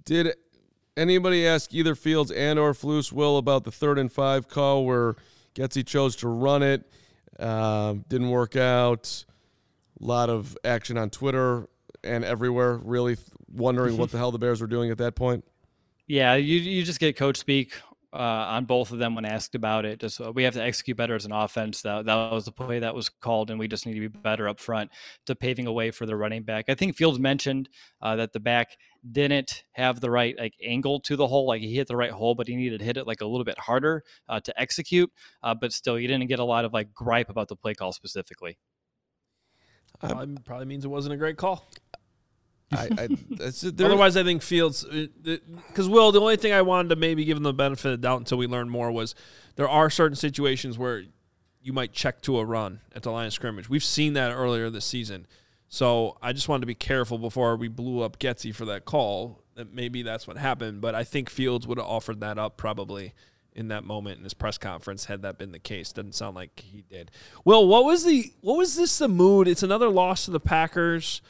Did 0.05 0.33
anybody 0.97 1.47
ask 1.47 1.73
either 1.73 1.95
Fields 1.95 2.31
and 2.31 2.59
or 2.59 2.73
Flus 2.73 3.11
Will 3.11 3.37
about 3.37 3.63
the 3.63 3.71
third 3.71 3.97
and 3.97 4.11
five 4.11 4.47
call 4.47 4.85
where 4.85 5.15
Getsy 5.55 5.85
chose 5.85 6.15
to 6.17 6.27
run 6.27 6.63
it? 6.63 6.89
Uh, 7.39 7.95
didn't 8.09 8.29
work 8.29 8.55
out. 8.55 9.25
A 10.01 10.05
lot 10.05 10.29
of 10.29 10.57
action 10.63 10.97
on 10.97 11.09
Twitter 11.09 11.67
and 12.03 12.23
everywhere. 12.25 12.75
Really 12.75 13.17
wondering 13.51 13.97
what 13.97 14.11
the 14.11 14.17
hell 14.17 14.31
the 14.31 14.39
Bears 14.39 14.61
were 14.61 14.67
doing 14.67 14.91
at 14.91 14.97
that 14.97 15.15
point. 15.15 15.45
Yeah, 16.07 16.35
you 16.35 16.57
you 16.59 16.83
just 16.83 16.99
get 16.99 17.15
coach 17.15 17.37
speak 17.37 17.73
uh, 18.13 18.45
on 18.49 18.65
both 18.65 18.91
of 18.91 18.99
them 18.99 19.15
when 19.15 19.25
asked 19.25 19.55
about 19.55 19.85
it. 19.85 19.99
Just 19.99 20.21
uh, 20.21 20.31
we 20.31 20.43
have 20.43 20.53
to 20.53 20.61
execute 20.61 20.95
better 20.95 21.15
as 21.15 21.25
an 21.25 21.31
offense. 21.31 21.81
That 21.81 22.05
that 22.05 22.31
was 22.31 22.45
the 22.45 22.51
play 22.51 22.79
that 22.79 22.93
was 22.93 23.09
called, 23.09 23.49
and 23.49 23.59
we 23.59 23.67
just 23.67 23.85
need 23.85 23.95
to 23.95 23.99
be 23.99 24.07
better 24.07 24.47
up 24.47 24.59
front 24.59 24.91
to 25.25 25.35
paving 25.35 25.67
a 25.67 25.73
way 25.73 25.89
for 25.91 26.05
the 26.05 26.15
running 26.15 26.43
back. 26.43 26.65
I 26.69 26.75
think 26.75 26.95
Fields 26.95 27.19
mentioned 27.19 27.69
uh, 28.01 28.15
that 28.17 28.31
the 28.31 28.39
back 28.39 28.77
didn't 29.11 29.63
have 29.73 29.99
the 29.99 30.11
right 30.11 30.37
like 30.37 30.53
angle 30.63 30.99
to 31.01 31.15
the 31.15 31.27
hole. 31.27 31.47
Like 31.47 31.61
he 31.61 31.73
hit 31.73 31.87
the 31.87 31.97
right 31.97 32.11
hole, 32.11 32.35
but 32.35 32.47
he 32.47 32.55
needed 32.55 32.79
to 32.79 32.85
hit 32.85 32.97
it 32.97 33.07
like 33.07 33.21
a 33.21 33.25
little 33.25 33.45
bit 33.45 33.57
harder 33.57 34.03
uh, 34.29 34.39
to 34.41 34.61
execute. 34.61 35.11
Uh, 35.41 35.55
but 35.55 35.73
still, 35.73 35.99
you 35.99 36.07
didn't 36.07 36.27
get 36.27 36.39
a 36.39 36.45
lot 36.45 36.65
of 36.65 36.73
like 36.73 36.93
gripe 36.93 37.29
about 37.29 37.47
the 37.47 37.55
play 37.55 37.73
call 37.73 37.91
specifically. 37.91 38.57
Probably, 39.99 40.35
probably 40.43 40.65
means 40.65 40.85
it 40.85 40.89
wasn't 40.89 41.13
a 41.13 41.17
great 41.17 41.37
call. 41.37 41.69
I, 42.73 42.89
I 42.97 43.07
Otherwise, 43.83 44.17
I 44.17 44.23
think 44.23 44.41
Fields 44.41 44.83
because 44.83 45.87
uh, 45.87 45.91
Will. 45.91 46.11
The 46.11 46.21
only 46.21 46.37
thing 46.37 46.53
I 46.53 46.61
wanted 46.61 46.89
to 46.89 46.95
maybe 46.95 47.25
give 47.25 47.37
him 47.37 47.43
the 47.43 47.53
benefit 47.53 47.85
of 47.85 47.91
the 47.91 47.97
doubt 47.97 48.19
until 48.19 48.37
we 48.37 48.47
learn 48.47 48.69
more 48.69 48.91
was 48.91 49.15
there 49.55 49.69
are 49.69 49.89
certain 49.89 50.15
situations 50.15 50.77
where 50.77 51.03
you 51.61 51.73
might 51.73 51.93
check 51.93 52.21
to 52.21 52.39
a 52.39 52.45
run 52.45 52.81
at 52.95 53.03
the 53.03 53.11
line 53.11 53.27
of 53.27 53.33
scrimmage. 53.33 53.69
We've 53.69 53.83
seen 53.83 54.13
that 54.13 54.31
earlier 54.31 54.69
this 54.69 54.85
season, 54.85 55.27
so 55.69 56.17
I 56.21 56.33
just 56.33 56.49
wanted 56.49 56.61
to 56.61 56.67
be 56.67 56.75
careful 56.75 57.17
before 57.17 57.55
we 57.55 57.67
blew 57.67 58.01
up 58.01 58.19
Getsy 58.19 58.53
for 58.53 58.65
that 58.65 58.85
call. 58.85 59.39
That 59.55 59.73
maybe 59.73 60.01
that's 60.01 60.27
what 60.27 60.37
happened, 60.37 60.81
but 60.81 60.95
I 60.95 61.03
think 61.03 61.29
Fields 61.29 61.67
would 61.67 61.77
have 61.77 61.87
offered 61.87 62.19
that 62.21 62.37
up 62.37 62.57
probably 62.57 63.13
in 63.55 63.67
that 63.69 63.83
moment 63.83 64.17
in 64.17 64.23
his 64.23 64.33
press 64.33 64.57
conference 64.57 65.05
had 65.05 65.21
that 65.21 65.37
been 65.37 65.51
the 65.51 65.59
case. 65.59 65.91
Doesn't 65.91 66.15
sound 66.15 66.35
like 66.35 66.59
he 66.59 66.83
did. 66.89 67.11
Will, 67.45 67.67
what 67.67 67.85
was 67.85 68.03
the 68.03 68.33
what 68.41 68.57
was 68.57 68.75
this 68.75 68.97
the 68.97 69.07
mood? 69.07 69.47
It's 69.47 69.63
another 69.63 69.89
loss 69.89 70.25
to 70.25 70.31
the 70.31 70.39
Packers 70.39 71.21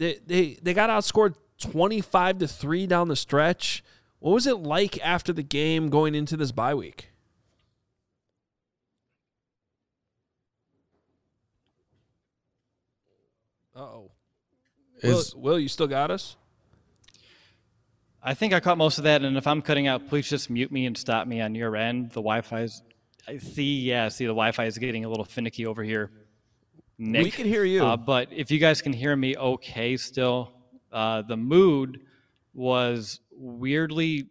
they 0.00 0.18
they 0.26 0.58
they 0.62 0.74
got 0.74 0.88
outscored 0.88 1.34
25 1.60 2.38
to 2.38 2.48
3 2.48 2.86
down 2.86 3.08
the 3.08 3.16
stretch. 3.16 3.84
What 4.18 4.32
was 4.32 4.46
it 4.46 4.58
like 4.58 4.98
after 5.04 5.32
the 5.32 5.42
game 5.42 5.90
going 5.90 6.14
into 6.14 6.36
this 6.36 6.52
bye 6.52 6.74
week? 6.74 7.10
oh. 13.76 14.10
Will, 15.02 15.22
Will, 15.36 15.58
you 15.58 15.68
still 15.68 15.86
got 15.86 16.10
us? 16.10 16.36
I 18.22 18.34
think 18.34 18.52
I 18.52 18.60
caught 18.60 18.76
most 18.76 18.98
of 18.98 19.04
that, 19.04 19.22
and 19.22 19.36
if 19.38 19.46
I'm 19.46 19.62
cutting 19.62 19.86
out, 19.86 20.08
please 20.08 20.28
just 20.28 20.50
mute 20.50 20.70
me 20.70 20.84
and 20.84 20.96
stop 20.96 21.26
me 21.26 21.40
on 21.40 21.54
your 21.54 21.74
end. 21.74 22.10
The 22.10 22.20
Wi-Fi's. 22.20 22.82
I 23.26 23.38
see. 23.38 23.80
Yeah, 23.80 24.08
see 24.08 24.24
the 24.24 24.32
Wi-Fi 24.32 24.66
is 24.66 24.76
getting 24.76 25.06
a 25.06 25.08
little 25.08 25.24
finicky 25.24 25.64
over 25.64 25.82
here. 25.82 26.10
Nick. 27.00 27.24
We 27.24 27.30
can 27.30 27.46
hear 27.46 27.64
you. 27.64 27.82
Uh, 27.82 27.96
but 27.96 28.28
if 28.30 28.50
you 28.50 28.58
guys 28.58 28.82
can 28.82 28.92
hear 28.92 29.16
me 29.16 29.34
okay 29.34 29.96
still, 29.96 30.52
uh, 30.92 31.22
the 31.22 31.36
mood 31.36 32.00
was 32.52 33.20
weirdly 33.32 34.28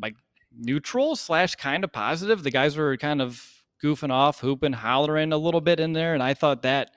like 0.00 0.14
neutral 0.56 1.16
slash 1.16 1.56
kind 1.56 1.82
of 1.82 1.92
positive. 1.92 2.44
The 2.44 2.52
guys 2.52 2.76
were 2.76 2.96
kind 2.96 3.20
of 3.20 3.44
goofing 3.82 4.12
off, 4.12 4.38
hooping, 4.38 4.74
hollering 4.74 5.32
a 5.32 5.36
little 5.36 5.60
bit 5.60 5.80
in 5.80 5.92
there, 5.92 6.14
and 6.14 6.22
I 6.22 6.34
thought 6.34 6.62
that 6.62 6.92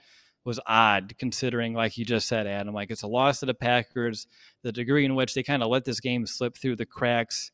was 0.45 0.59
odd 0.67 1.15
considering, 1.17 1.73
like 1.73 1.97
you 1.97 2.05
just 2.05 2.27
said, 2.27 2.45
Adam, 2.45 2.73
like 2.73 2.91
it's 2.91 3.01
a 3.01 3.07
loss 3.07 3.39
to 3.39 3.47
the 3.47 3.55
Packers. 3.55 4.27
The 4.61 4.71
degree 4.71 5.03
in 5.03 5.15
which 5.15 5.33
they 5.33 5.41
kind 5.41 5.63
of 5.63 5.69
let 5.69 5.83
this 5.83 5.99
game 5.99 6.27
slip 6.27 6.55
through 6.55 6.75
the 6.75 6.85
cracks. 6.85 7.51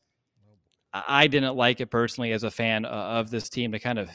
I 0.92 1.28
didn't 1.28 1.56
like 1.56 1.80
it 1.80 1.90
personally 1.90 2.32
as 2.32 2.42
a 2.42 2.50
fan 2.50 2.84
uh, 2.84 2.88
of 2.88 3.30
this 3.30 3.48
team 3.48 3.72
to 3.72 3.78
kind 3.78 3.98
of 3.98 4.10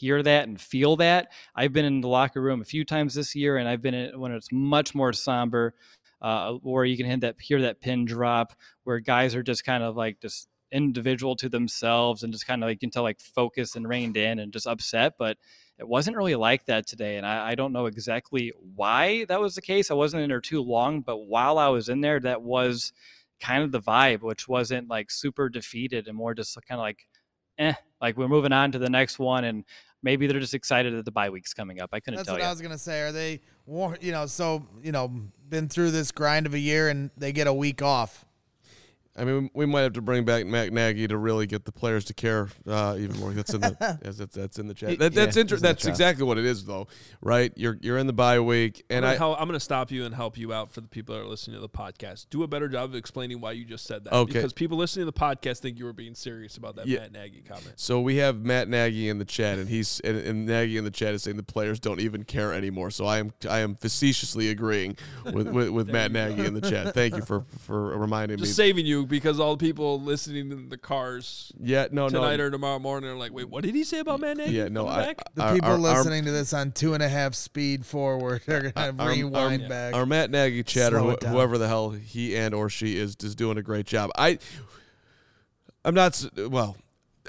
hear 0.00 0.22
that 0.22 0.48
and 0.48 0.60
feel 0.60 0.96
that. 0.96 1.32
I've 1.54 1.72
been 1.72 1.84
in 1.84 2.00
the 2.00 2.08
locker 2.08 2.40
room 2.40 2.60
a 2.60 2.64
few 2.64 2.84
times 2.84 3.14
this 3.14 3.34
year, 3.34 3.58
and 3.58 3.68
I've 3.68 3.82
been 3.82 3.94
in 3.94 4.18
when 4.18 4.32
it's 4.32 4.50
much 4.50 4.94
more 4.94 5.12
somber, 5.12 5.74
uh, 6.22 6.54
where 6.54 6.84
you 6.84 6.96
can 6.96 7.06
hear 7.06 7.18
that 7.18 7.36
hear 7.40 7.62
that 7.62 7.80
pin 7.80 8.04
drop, 8.04 8.54
where 8.84 8.98
guys 9.00 9.34
are 9.34 9.42
just 9.42 9.64
kind 9.64 9.82
of 9.82 9.96
like 9.96 10.20
just 10.20 10.48
individual 10.72 11.34
to 11.36 11.48
themselves 11.48 12.22
and 12.22 12.32
just 12.32 12.46
kind 12.46 12.62
of 12.62 12.68
like 12.68 12.76
you 12.76 12.86
can 12.86 12.90
tell 12.90 13.02
like 13.02 13.20
focused 13.20 13.76
and 13.76 13.88
reined 13.88 14.16
in 14.16 14.38
and 14.38 14.52
just 14.52 14.66
upset. 14.66 15.14
But 15.18 15.36
it 15.78 15.88
wasn't 15.88 16.16
really 16.16 16.36
like 16.36 16.66
that 16.66 16.86
today, 16.86 17.16
and 17.16 17.26
I, 17.26 17.50
I 17.50 17.54
don't 17.54 17.72
know 17.72 17.86
exactly 17.86 18.52
why 18.74 19.24
that 19.26 19.40
was 19.40 19.54
the 19.54 19.62
case. 19.62 19.90
I 19.90 19.94
wasn't 19.94 20.22
in 20.22 20.28
there 20.28 20.40
too 20.40 20.62
long, 20.62 21.00
but 21.00 21.18
while 21.18 21.58
I 21.58 21.68
was 21.68 21.88
in 21.88 22.00
there, 22.00 22.20
that 22.20 22.42
was 22.42 22.92
kind 23.40 23.62
of 23.62 23.72
the 23.72 23.80
vibe, 23.80 24.20
which 24.20 24.46
wasn't 24.48 24.88
like 24.88 25.10
super 25.10 25.48
defeated 25.48 26.06
and 26.08 26.16
more 26.16 26.34
just 26.34 26.54
kind 26.68 26.78
of 26.78 26.82
like 26.82 27.06
eh, 27.58 27.74
like 28.00 28.16
we're 28.16 28.28
moving 28.28 28.52
on 28.52 28.72
to 28.72 28.78
the 28.78 28.90
next 28.90 29.18
one, 29.18 29.44
and 29.44 29.64
maybe 30.02 30.26
they're 30.26 30.40
just 30.40 30.54
excited 30.54 30.96
that 30.96 31.04
the 31.04 31.12
bye 31.12 31.30
week's 31.30 31.54
coming 31.54 31.80
up. 31.80 31.90
I 31.92 32.00
couldn't 32.00 32.16
That's 32.16 32.28
tell 32.28 32.36
what. 32.36 32.44
I 32.44 32.50
was 32.50 32.60
gonna 32.60 32.78
say. 32.78 33.02
Are 33.02 33.12
they, 33.12 33.40
you 33.66 34.12
know, 34.12 34.26
so 34.26 34.66
you 34.82 34.92
know, 34.92 35.08
been 35.48 35.68
through 35.68 35.90
this 35.90 36.10
grind 36.10 36.46
of 36.46 36.54
a 36.54 36.58
year 36.58 36.88
and 36.88 37.10
they 37.16 37.32
get 37.32 37.46
a 37.46 37.52
week 37.52 37.82
off? 37.82 38.24
I 39.16 39.24
mean, 39.24 39.50
we 39.54 39.66
might 39.66 39.82
have 39.82 39.94
to 39.94 40.00
bring 40.00 40.24
back 40.24 40.46
Matt 40.46 40.72
Nagy 40.72 41.08
to 41.08 41.18
really 41.18 41.46
get 41.46 41.64
the 41.64 41.72
players 41.72 42.04
to 42.06 42.14
care 42.14 42.48
uh, 42.66 42.96
even 42.96 43.18
more. 43.18 43.32
That's 43.32 43.52
in 43.52 43.60
the 43.60 43.98
that's, 44.02 44.34
that's 44.34 44.58
in 44.58 44.68
the 44.68 44.74
chat. 44.74 44.98
That, 45.00 45.12
that's 45.12 45.36
yeah, 45.36 45.42
inter- 45.42 45.56
That's 45.56 45.84
exactly 45.84 46.24
what 46.24 46.38
it 46.38 46.44
is, 46.44 46.64
though, 46.64 46.86
right? 47.20 47.52
You're 47.56 47.76
you're 47.80 47.98
in 47.98 48.06
the 48.06 48.12
bye 48.12 48.38
week, 48.38 48.84
and 48.88 48.98
I'm 48.98 49.02
gonna, 49.02 49.14
I, 49.14 49.18
help, 49.18 49.40
I'm 49.40 49.48
going 49.48 49.58
to 49.58 49.64
stop 49.64 49.90
you 49.90 50.04
and 50.04 50.14
help 50.14 50.38
you 50.38 50.52
out 50.52 50.70
for 50.70 50.80
the 50.80 50.86
people 50.86 51.16
that 51.16 51.22
are 51.22 51.26
listening 51.26 51.56
to 51.56 51.60
the 51.60 51.68
podcast. 51.68 52.26
Do 52.30 52.44
a 52.44 52.48
better 52.48 52.68
job 52.68 52.90
of 52.90 52.94
explaining 52.94 53.40
why 53.40 53.52
you 53.52 53.64
just 53.64 53.84
said 53.84 54.04
that. 54.04 54.14
Okay. 54.14 54.34
Because 54.34 54.52
people 54.52 54.78
listening 54.78 55.06
to 55.06 55.10
the 55.10 55.18
podcast 55.18 55.58
think 55.58 55.78
you 55.78 55.86
were 55.86 55.92
being 55.92 56.14
serious 56.14 56.56
about 56.56 56.76
that 56.76 56.86
yeah. 56.86 57.00
Matt 57.00 57.12
Nagy 57.12 57.42
comment. 57.42 57.72
So 57.76 58.00
we 58.00 58.16
have 58.16 58.44
Matt 58.44 58.68
Nagy 58.68 59.08
in 59.08 59.18
the 59.18 59.24
chat, 59.24 59.58
and 59.58 59.68
he's 59.68 59.98
and, 60.00 60.16
and 60.18 60.46
Nagy 60.46 60.76
in 60.76 60.84
the 60.84 60.90
chat 60.90 61.14
is 61.14 61.24
saying 61.24 61.36
the 61.36 61.42
players 61.42 61.80
don't 61.80 62.00
even 62.00 62.22
care 62.22 62.52
anymore. 62.52 62.92
So 62.92 63.06
I 63.06 63.18
am 63.18 63.32
I 63.48 63.58
am 63.58 63.74
facetiously 63.74 64.50
agreeing 64.50 64.96
with 65.24 65.48
with, 65.48 65.70
with 65.70 65.88
Matt 65.92 66.12
Nagy 66.12 66.46
in 66.46 66.54
the 66.54 66.60
chat. 66.60 66.94
Thank 66.94 67.16
you 67.16 67.22
for 67.22 67.44
for 67.58 67.98
reminding 67.98 68.38
just 68.38 68.42
me. 68.42 68.48
Just 68.50 68.56
saving 68.56 68.86
you 68.86 68.99
because 69.06 69.40
all 69.40 69.56
the 69.56 69.66
people 69.66 69.70
people 69.70 70.00
listening 70.00 70.50
in 70.50 70.68
the 70.68 70.76
cars 70.76 71.52
yeah, 71.60 71.86
no, 71.90 72.08
tonight 72.08 72.36
no. 72.36 72.46
or 72.46 72.50
tomorrow 72.50 72.78
morning 72.78 73.08
are 73.10 73.16
like, 73.16 73.32
wait, 73.32 73.48
what 73.48 73.64
did 73.64 73.74
he 73.74 73.84
say 73.84 74.00
about 74.00 74.20
Matt 74.20 74.36
Nagy? 74.36 74.52
Yeah, 74.52 74.68
no, 74.68 74.86
I, 74.86 75.14
the 75.34 75.42
our, 75.42 75.54
people 75.54 75.70
our, 75.70 75.78
listening 75.78 76.20
our, 76.20 76.26
to 76.26 76.32
this 76.32 76.52
on 76.52 76.72
two 76.72 76.94
and 76.94 77.02
a 77.02 77.08
half 77.08 77.34
speed 77.34 77.86
forward 77.86 78.42
are 78.48 78.70
gonna 78.70 78.94
our, 78.98 79.10
rewind 79.10 79.68
back. 79.68 79.94
Our 79.94 80.06
Matt 80.06 80.30
Nagy 80.30 80.62
chatter, 80.62 80.98
wh- 80.98 81.24
whoever 81.24 81.56
the 81.56 81.68
hell 81.68 81.90
he 81.90 82.36
and 82.36 82.54
or 82.54 82.68
she 82.68 82.96
is, 82.96 83.16
is 83.22 83.34
doing 83.34 83.58
a 83.58 83.62
great 83.62 83.86
job. 83.86 84.10
I, 84.16 84.38
I'm 85.84 85.94
not 85.94 86.22
well. 86.36 86.76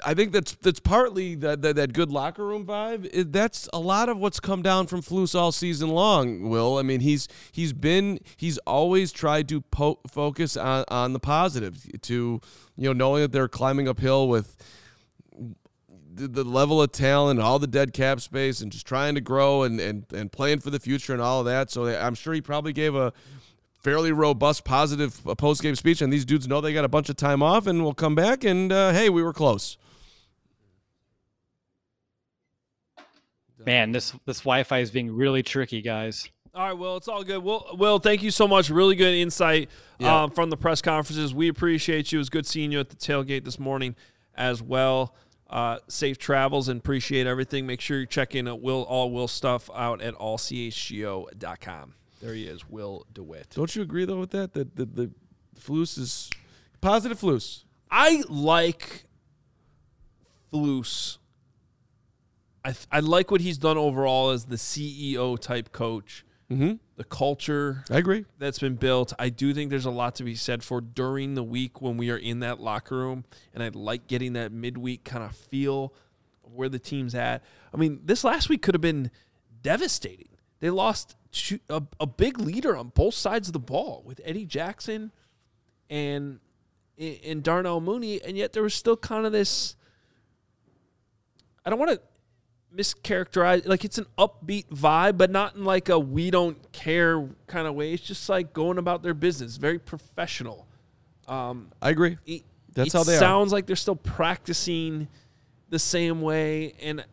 I 0.04 0.14
think 0.14 0.32
that's 0.32 0.52
that's 0.54 0.80
partly 0.80 1.34
that 1.36 1.62
that, 1.62 1.76
that 1.76 1.92
good 1.92 2.10
locker 2.10 2.44
room 2.44 2.66
vibe. 2.66 3.08
It, 3.12 3.32
that's 3.32 3.68
a 3.72 3.78
lot 3.78 4.08
of 4.08 4.18
what's 4.18 4.40
come 4.40 4.62
down 4.62 4.86
from 4.86 5.02
Flus 5.02 5.34
all 5.34 5.52
season 5.52 5.90
long. 5.90 6.48
Will 6.48 6.78
I 6.78 6.82
mean 6.82 7.00
he's 7.00 7.28
he's 7.52 7.72
been 7.72 8.18
he's 8.36 8.58
always 8.58 9.12
tried 9.12 9.48
to 9.48 9.60
po- 9.60 10.00
focus 10.10 10.56
on 10.56 10.84
on 10.88 11.12
the 11.12 11.20
positive 11.20 11.86
to 12.02 12.40
you 12.76 12.88
know 12.88 12.92
knowing 12.92 13.22
that 13.22 13.32
they're 13.32 13.48
climbing 13.48 13.88
uphill 13.88 14.28
with 14.28 14.56
the, 16.14 16.28
the 16.28 16.44
level 16.44 16.82
of 16.82 16.92
talent, 16.92 17.38
and 17.38 17.46
all 17.46 17.58
the 17.58 17.66
dead 17.66 17.92
cap 17.92 18.20
space, 18.20 18.60
and 18.60 18.70
just 18.72 18.86
trying 18.86 19.14
to 19.14 19.20
grow 19.20 19.62
and 19.62 19.80
and 19.80 20.06
and 20.12 20.32
playing 20.32 20.60
for 20.60 20.70
the 20.70 20.80
future 20.80 21.12
and 21.12 21.22
all 21.22 21.40
of 21.40 21.46
that. 21.46 21.70
So 21.70 21.86
I'm 21.86 22.14
sure 22.14 22.34
he 22.34 22.40
probably 22.40 22.72
gave 22.72 22.94
a 22.94 23.12
fairly 23.82 24.12
robust, 24.12 24.64
positive 24.64 25.20
post 25.38 25.62
game 25.62 25.74
speech, 25.76 26.00
and 26.02 26.12
these 26.12 26.24
dudes 26.24 26.46
know 26.48 26.60
they 26.60 26.72
got 26.72 26.84
a 26.84 26.88
bunch 26.88 27.08
of 27.08 27.16
time 27.16 27.42
off, 27.42 27.66
and 27.66 27.82
we'll 27.82 27.94
come 27.94 28.14
back 28.14 28.44
and 28.44 28.72
uh, 28.72 28.92
hey, 28.92 29.08
we 29.10 29.22
were 29.22 29.32
close. 29.32 29.76
Man, 33.64 33.92
this 33.92 34.12
this 34.26 34.40
Wi-Fi 34.40 34.78
is 34.80 34.90
being 34.90 35.14
really 35.14 35.42
tricky, 35.42 35.82
guys. 35.82 36.28
All 36.54 36.66
right, 36.68 36.76
well, 36.76 36.96
it's 36.98 37.08
all 37.08 37.22
good. 37.24 37.42
Will, 37.42 37.66
Will, 37.78 37.98
thank 37.98 38.22
you 38.22 38.30
so 38.30 38.46
much. 38.46 38.68
Really 38.68 38.94
good 38.94 39.14
insight 39.14 39.70
Yeah. 39.98 40.24
um, 40.24 40.30
from 40.32 40.50
the 40.50 40.56
press 40.56 40.82
conferences. 40.82 41.32
We 41.34 41.48
appreciate 41.48 42.12
you. 42.12 42.18
It 42.18 42.20
was 42.20 42.28
good 42.28 42.46
seeing 42.46 42.72
you 42.72 42.80
at 42.80 42.90
the 42.90 42.96
tailgate 42.96 43.44
this 43.44 43.58
morning 43.58 43.96
as 44.34 44.62
well. 44.62 45.14
Uh, 45.48 45.78
safe 45.88 46.18
travels 46.18 46.68
and 46.68 46.80
appreciate 46.80 47.26
everything. 47.26 47.66
Make 47.66 47.80
sure 47.80 48.00
you 48.00 48.06
check 48.06 48.34
in 48.34 48.46
at 48.48 48.60
Will 48.60 48.82
all 48.82 49.10
Will 49.10 49.28
stuff 49.28 49.70
out 49.74 50.02
at 50.02 50.14
allchgo.com. 50.16 51.94
There 52.22 52.34
he 52.34 52.44
is, 52.44 52.68
Will 52.68 53.04
DeWitt. 53.12 53.50
Don't 53.50 53.74
you 53.74 53.82
agree 53.82 54.04
though 54.04 54.20
with 54.20 54.30
that? 54.30 54.54
That 54.54 54.76
the, 54.76 54.84
the 54.86 55.10
Flus 55.60 55.98
is 55.98 56.30
positive 56.80 57.20
Flus. 57.20 57.64
I 57.90 58.22
like 58.28 59.04
Flus. 60.52 61.18
I, 62.64 62.70
th- 62.70 62.86
I 62.92 63.00
like 63.00 63.32
what 63.32 63.40
he's 63.40 63.58
done 63.58 63.76
overall 63.76 64.30
as 64.30 64.44
the 64.44 64.56
CEO 64.56 65.36
type 65.36 65.72
coach. 65.72 66.24
Mm-hmm. 66.48 66.74
The 66.96 67.04
culture 67.04 67.82
I 67.90 67.96
agree. 67.96 68.24
that's 68.38 68.58
been 68.58 68.76
built. 68.76 69.12
I 69.18 69.28
do 69.30 69.52
think 69.52 69.70
there's 69.70 69.86
a 69.86 69.90
lot 69.90 70.14
to 70.16 70.22
be 70.22 70.36
said 70.36 70.62
for 70.62 70.80
during 70.80 71.34
the 71.34 71.42
week 71.42 71.80
when 71.80 71.96
we 71.96 72.10
are 72.10 72.16
in 72.16 72.40
that 72.40 72.60
locker 72.60 72.96
room, 72.96 73.24
and 73.52 73.62
I 73.62 73.70
like 73.72 74.06
getting 74.06 74.34
that 74.34 74.52
midweek 74.52 75.02
kind 75.02 75.24
of 75.24 75.34
feel 75.34 75.92
of 76.44 76.52
where 76.52 76.68
the 76.68 76.78
team's 76.78 77.14
at. 77.14 77.42
I 77.72 77.78
mean, 77.78 78.00
this 78.04 78.22
last 78.22 78.48
week 78.48 78.62
could 78.62 78.74
have 78.74 78.82
been 78.82 79.10
devastating. 79.62 80.28
They 80.62 80.70
lost 80.70 81.16
a, 81.68 81.82
a 81.98 82.06
big 82.06 82.38
leader 82.38 82.76
on 82.76 82.92
both 82.94 83.14
sides 83.14 83.48
of 83.48 83.52
the 83.52 83.58
ball 83.58 84.00
with 84.06 84.20
Eddie 84.24 84.46
Jackson 84.46 85.10
and 85.90 86.38
and 86.96 87.42
Darnell 87.42 87.80
Mooney, 87.80 88.22
and 88.22 88.36
yet 88.36 88.52
there 88.52 88.62
was 88.62 88.72
still 88.72 88.96
kind 88.96 89.26
of 89.26 89.32
this. 89.32 89.74
I 91.66 91.70
don't 91.70 91.80
want 91.80 91.90
to 91.90 92.00
mischaracterize 92.76 93.66
like 93.66 93.84
it's 93.84 93.98
an 93.98 94.06
upbeat 94.16 94.66
vibe 94.68 95.18
but 95.18 95.30
not 95.32 95.56
in 95.56 95.64
like 95.64 95.88
a 95.88 95.98
we 95.98 96.30
don't 96.30 96.70
care 96.72 97.28
kind 97.46 97.66
of 97.66 97.74
way 97.74 97.92
it's 97.92 98.02
just 98.02 98.26
like 98.30 98.54
going 98.54 98.78
about 98.78 99.02
their 99.02 99.12
business 99.12 99.58
very 99.58 99.78
professional 99.78 100.66
um 101.28 101.68
I 101.82 101.90
agree. 101.90 102.16
it, 102.24 102.44
That's 102.72 102.94
it 102.94 102.96
how 102.96 103.04
they 103.04 103.16
are. 103.16 103.18
sounds 103.18 103.52
like 103.52 103.66
they're 103.66 103.76
still 103.76 103.94
practicing 103.94 105.08
the 105.68 105.78
same 105.78 106.22
way 106.22 106.72
and, 106.80 107.04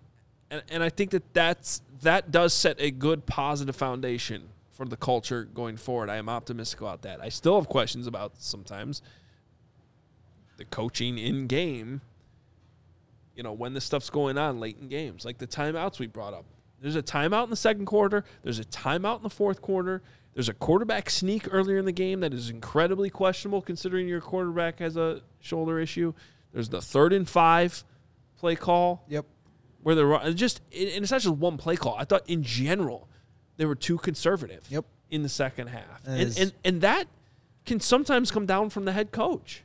and 0.50 0.64
and 0.70 0.82
i 0.82 0.88
think 0.88 1.12
that 1.12 1.34
that's 1.34 1.82
that 2.02 2.32
does 2.32 2.54
set 2.54 2.76
a 2.80 2.92
good 2.92 3.26
positive 3.26 3.76
foundation 3.76 4.50
for 4.72 4.86
the 4.86 4.98
culture 4.98 5.44
going 5.44 5.78
forward 5.78 6.10
i 6.10 6.16
am 6.16 6.30
optimistic 6.30 6.80
about 6.82 7.02
that 7.02 7.22
i 7.22 7.30
still 7.30 7.56
have 7.56 7.68
questions 7.68 8.08
about 8.08 8.34
sometimes 8.38 9.02
the 10.58 10.66
coaching 10.66 11.18
in 11.18 11.48
game 11.48 12.02
you 13.40 13.44
know, 13.44 13.54
when 13.54 13.74
this 13.74 13.86
stuff's 13.86 14.10
going 14.10 14.38
on 14.38 14.60
late 14.60 14.76
in 14.82 14.90
games, 14.90 15.24
like 15.24 15.38
the 15.38 15.48
timeouts 15.48 15.98
we 15.98 16.08
brought 16.08 16.34
up. 16.34 16.44
There's 16.82 16.98
a 16.98 17.02
timeout 17.02 17.46
in 17.46 17.50
the 17.50 17.56
second 17.56 17.86
quarter. 17.86 18.26
There's 18.44 18.60
a 18.60 18.66
timeout 18.66 19.16
in 19.16 19.24
the 19.24 19.30
fourth 19.30 19.62
quarter. 19.62 20.02
There's 20.34 20.50
a 20.50 20.54
quarterback 20.54 21.10
sneak 21.10 21.48
earlier 21.50 21.78
in 21.78 21.86
the 21.86 21.94
game 21.94 22.20
that 22.20 22.34
is 22.34 22.50
incredibly 22.50 23.10
questionable 23.10 23.62
considering 23.62 24.10
your 24.10 24.20
quarterback 24.20 24.80
has 24.80 24.98
a 24.98 25.22
shoulder 25.40 25.80
issue. 25.80 26.14
There's 26.52 26.68
the 26.68 26.82
third 26.82 27.14
and 27.14 27.30
five 27.30 27.86
play 28.38 28.58
call 28.58 29.06
Yep. 29.08 29.26
Where 29.82 29.96
they're 29.96 30.34
just, 30.34 30.62
and 30.74 30.88
it's 31.04 31.12
not 31.12 31.22
just 31.22 31.36
one 31.36 31.58
play 31.58 31.76
call. 31.78 31.96
I 31.98 32.04
thought 32.04 32.30
in 32.30 32.44
general 32.44 33.08
they 33.58 33.66
were 33.66 33.76
too 33.76 33.98
conservative 33.98 34.66
Yep. 34.70 34.86
in 35.10 35.24
the 35.24 35.30
second 35.30 35.68
half. 35.68 36.02
And, 36.06 36.38
and, 36.38 36.54
and 36.66 36.82
that 36.82 37.08
can 37.66 37.80
sometimes 37.80 38.30
come 38.32 38.46
down 38.46 38.70
from 38.70 38.86
the 38.86 38.92
head 38.92 39.12
coach. 39.12 39.64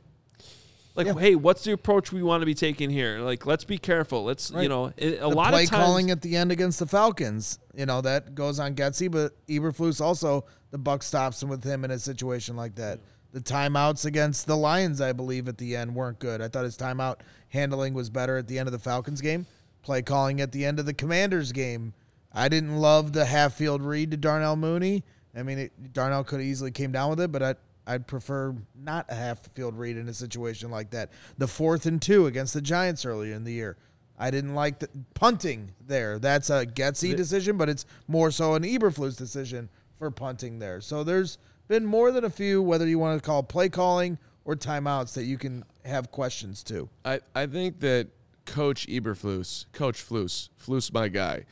Like, 0.95 1.07
Yeah. 1.07 1.13
hey, 1.19 1.35
what's 1.35 1.65
the 1.65 1.73
approach 1.73 2.13
we 2.13 2.23
want 2.23 2.41
to 2.41 2.45
be 2.45 2.53
taking 2.53 2.89
here? 2.89 3.19
Like, 3.19 3.45
let's 3.45 3.65
be 3.65 3.77
careful. 3.77 4.23
Let's, 4.23 4.51
you 4.51 4.69
know, 4.69 4.93
a 4.97 5.17
the 5.17 5.27
lot 5.27 5.51
play 5.51 5.65
of 5.65 5.69
times. 5.69 5.83
calling 5.83 6.11
at 6.11 6.21
the 6.21 6.37
end 6.37 6.53
against 6.53 6.79
the 6.79 6.85
Falcons. 6.87 7.59
You 7.75 7.85
know 7.85 7.99
that 8.01 8.33
goes 8.35 8.59
on 8.59 8.75
Getsy, 8.75 9.11
but 9.11 9.33
Eberflus 9.47 9.99
also 9.99 10.45
the 10.71 10.77
buck 10.77 11.03
stops 11.03 11.43
him 11.43 11.49
with 11.49 11.63
him 11.65 11.83
in 11.83 11.91
a 11.91 11.99
situation 11.99 12.55
like 12.55 12.75
that. 12.75 12.99
The 13.33 13.41
timeouts 13.41 14.05
against 14.05 14.47
the 14.47 14.55
Lions, 14.55 15.01
I 15.01 15.11
believe, 15.11 15.49
at 15.49 15.57
the 15.57 15.75
end 15.75 15.93
weren't 15.93 16.19
good. 16.19 16.41
I 16.41 16.47
thought 16.47 16.63
his 16.63 16.77
timeout 16.77 17.17
handling 17.49 17.93
was 17.93 18.09
better 18.09 18.37
at 18.37 18.47
the 18.47 18.57
end 18.57 18.69
of 18.69 18.71
the 18.71 18.79
Falcons 18.79 19.19
game. 19.19 19.45
Play 19.85 20.01
calling 20.01 20.41
at 20.41 20.51
the 20.51 20.65
end 20.65 20.79
of 20.79 20.85
the 20.85 20.93
Commanders 20.93 21.53
game, 21.53 21.93
I 22.33 22.49
didn't 22.49 22.75
love 22.75 23.13
the 23.13 23.23
half 23.23 23.53
field 23.53 23.81
read 23.81 24.11
to 24.11 24.17
Darnell 24.17 24.57
Mooney. 24.57 25.03
I 25.33 25.43
mean, 25.43 25.59
it, 25.59 25.93
Darnell 25.93 26.25
could 26.25 26.41
have 26.41 26.47
easily 26.47 26.71
came 26.71 26.91
down 26.91 27.11
with 27.11 27.21
it, 27.21 27.31
but 27.31 27.41
I. 27.41 27.55
I'd 27.87 28.07
prefer 28.07 28.55
not 28.73 29.05
a 29.09 29.13
half 29.13 29.45
field 29.53 29.77
read 29.77 29.95
in 29.95 30.09
a 30.09 30.13
situation 30.15 30.71
like 30.71 30.89
that. 30.89 31.11
The 31.37 31.47
fourth 31.47 31.85
and 31.85 32.01
two 32.01 32.25
against 32.25 32.55
the 32.55 32.61
Giants 32.61 33.05
earlier 33.05 33.35
in 33.35 33.43
the 33.43 33.53
year. 33.53 33.77
I 34.17 34.31
didn't 34.31 34.55
like 34.55 34.79
the 34.79 34.89
punting 35.13 35.69
there. 35.85 36.17
That's 36.17 36.49
a 36.49 36.65
Getsy 36.65 37.15
decision, 37.15 37.57
but 37.57 37.69
it's 37.69 37.85
more 38.07 38.31
so 38.31 38.55
an 38.55 38.63
Eberflus 38.63 39.15
decision 39.15 39.69
for 39.99 40.09
punting 40.09 40.57
there. 40.57 40.81
So 40.81 41.03
there's 41.03 41.37
been 41.67 41.85
more 41.85 42.11
than 42.11 42.23
a 42.23 42.29
few, 42.31 42.59
whether 42.59 42.87
you 42.87 42.97
want 42.97 43.21
to 43.21 43.23
call 43.23 43.43
play 43.43 43.69
calling 43.69 44.17
or 44.45 44.55
timeouts, 44.55 45.13
that 45.13 45.25
you 45.25 45.37
can 45.37 45.63
have 45.83 46.09
questions 46.09 46.63
to. 46.63 46.89
I, 47.05 47.19
I 47.35 47.45
think 47.45 47.81
that 47.81 48.07
Coach 48.45 48.87
Eberflus, 48.87 49.65
Coach 49.73 50.07
Flus, 50.07 50.49
Flus, 50.59 50.93
my 50.93 51.07
guy, 51.07 51.45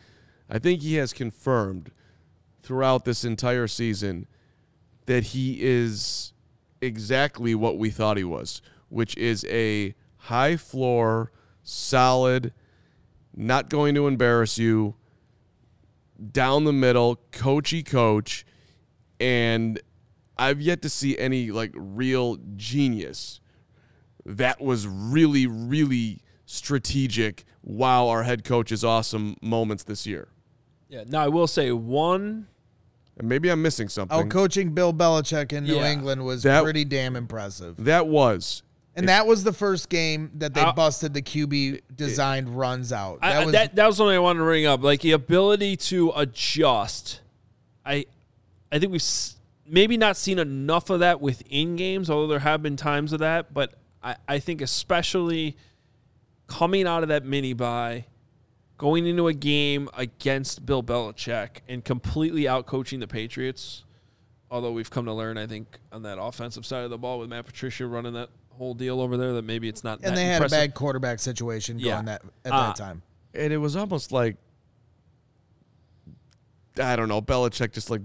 I 0.49 0.59
think 0.59 0.81
he 0.81 0.95
has 0.95 1.13
confirmed 1.13 1.91
throughout 2.61 3.05
this 3.05 3.25
entire 3.25 3.67
season 3.67 4.27
that 5.05 5.23
he 5.25 5.61
is 5.61 6.33
exactly 6.81 7.55
what 7.55 7.77
we 7.77 7.89
thought 7.89 8.17
he 8.17 8.23
was, 8.23 8.61
which 8.89 9.17
is 9.17 9.45
a 9.49 9.95
high 10.17 10.55
floor, 10.55 11.31
solid, 11.63 12.53
not 13.35 13.69
going 13.69 13.95
to 13.95 14.07
embarrass 14.07 14.57
you, 14.57 14.95
down 16.31 16.63
the 16.63 16.73
middle, 16.73 17.19
coachy 17.31 17.83
coach, 17.83 18.45
and 19.19 19.81
I've 20.37 20.61
yet 20.61 20.81
to 20.83 20.89
see 20.89 21.17
any 21.17 21.51
like 21.51 21.71
real 21.75 22.37
genius 22.55 23.39
that 24.25 24.61
was 24.61 24.87
really, 24.87 25.47
really 25.47 26.22
strategic. 26.53 27.43
Wow, 27.63 28.07
our 28.09 28.23
head 28.23 28.43
coach 28.43 28.71
is 28.71 28.83
awesome 28.83 29.35
moments 29.41 29.83
this 29.83 30.05
year. 30.05 30.27
Yeah. 30.89 31.03
Now, 31.07 31.23
I 31.23 31.27
will 31.27 31.47
say 31.47 31.71
one. 31.71 32.47
And 33.17 33.29
maybe 33.29 33.49
I'm 33.49 33.61
missing 33.61 33.89
something. 33.89 34.17
Out 34.17 34.29
coaching 34.29 34.73
Bill 34.73 34.93
Belichick 34.93 35.53
in 35.53 35.65
New 35.65 35.75
Yeah. 35.75 35.91
England 35.91 36.25
was 36.25 36.43
That- 36.43 36.63
pretty 36.63 36.83
damn 36.85 37.15
impressive. 37.15 37.75
that 37.77 38.07
was. 38.07 38.63
And 38.95 39.09
that 39.09 39.25
was 39.25 39.43
the 39.43 39.53
first 39.53 39.89
game 39.89 40.29
that 40.35 40.53
they 40.53 40.61
Uh, 40.61 40.71
busted 40.73 41.13
the 41.15 41.21
QB 41.21 41.81
designed 41.95 42.49
runs 42.57 42.91
out. 42.93 43.19
I, 43.23 43.33
That 43.33 43.41
I- 43.41 43.45
was 43.45 43.51
that, 43.53 43.75
that 43.75 43.87
was 43.87 43.97
something 43.97 44.15
I 44.15 44.19
wanted 44.19 44.39
to 44.39 44.45
bring 44.45 44.65
up. 44.67 44.83
Like 44.83 45.01
the 45.01 45.11
ability 45.13 45.77
to 45.77 46.11
adjust. 46.15 47.21
I, 47.85 48.05
I 48.71 48.77
think 48.79 48.91
we've 48.91 49.01
s- 49.01 49.35
maybe 49.65 49.97
not 49.97 50.15
seen 50.17 50.37
enough 50.37 50.89
of 50.91 50.99
that 50.99 51.21
within 51.21 51.75
games, 51.75 52.09
although 52.09 52.27
there 52.27 52.39
have 52.39 52.61
been 52.61 52.75
times 52.77 53.13
of 53.13 53.19
that. 53.19 53.51
But 53.53 53.73
I, 54.03 54.15
I 54.27 54.37
think 54.39 54.61
especially 54.61 55.55
coming 56.53 56.85
out 56.87 57.01
of 57.03 57.09
that 57.09 57.25
mini 57.25 57.53
buy, 57.53 58.05
going 58.77 59.07
into 59.07 59.27
a 59.27 59.33
game 59.33 59.89
against 59.97 60.65
Bill 60.65 60.83
Belichick 60.83 61.57
and 61.67 61.83
completely 61.83 62.47
out 62.47 62.65
coaching 62.67 62.99
the 62.99 63.07
Patriots. 63.07 63.83
Although 64.51 64.71
we've 64.71 64.91
come 64.91 65.05
to 65.05 65.13
learn, 65.13 65.37
I 65.39 65.47
think, 65.47 65.79
on 65.91 66.03
that 66.03 66.19
offensive 66.21 66.63
side 66.63 66.83
of 66.83 66.91
the 66.91 66.97
ball 66.97 67.17
with 67.17 67.29
Matt 67.29 67.45
Patricia 67.45 67.87
running 67.87 68.13
that 68.13 68.29
whole 68.51 68.75
deal 68.75 69.01
over 69.01 69.17
there, 69.17 69.33
that 69.33 69.41
maybe 69.41 69.67
it's 69.67 69.83
not. 69.83 69.95
and 69.99 70.09
that 70.11 70.15
they 70.15 70.25
had 70.25 70.35
impressive. 70.35 70.57
a 70.59 70.61
bad 70.67 70.73
quarterback 70.75 71.19
situation 71.19 71.79
Yeah. 71.79 71.93
going 71.93 72.05
that 72.05 72.21
at 72.45 72.51
Uh, 72.53 72.67
that 72.67 72.75
time. 72.75 73.01
And 73.33 73.51
it 73.51 73.57
was 73.57 73.75
almost 73.75 74.11
like 74.11 74.37
I 76.79 76.95
don't 76.95 77.07
know, 77.07 77.21
Belichick 77.21 77.71
just 77.71 77.89
like 77.89 78.01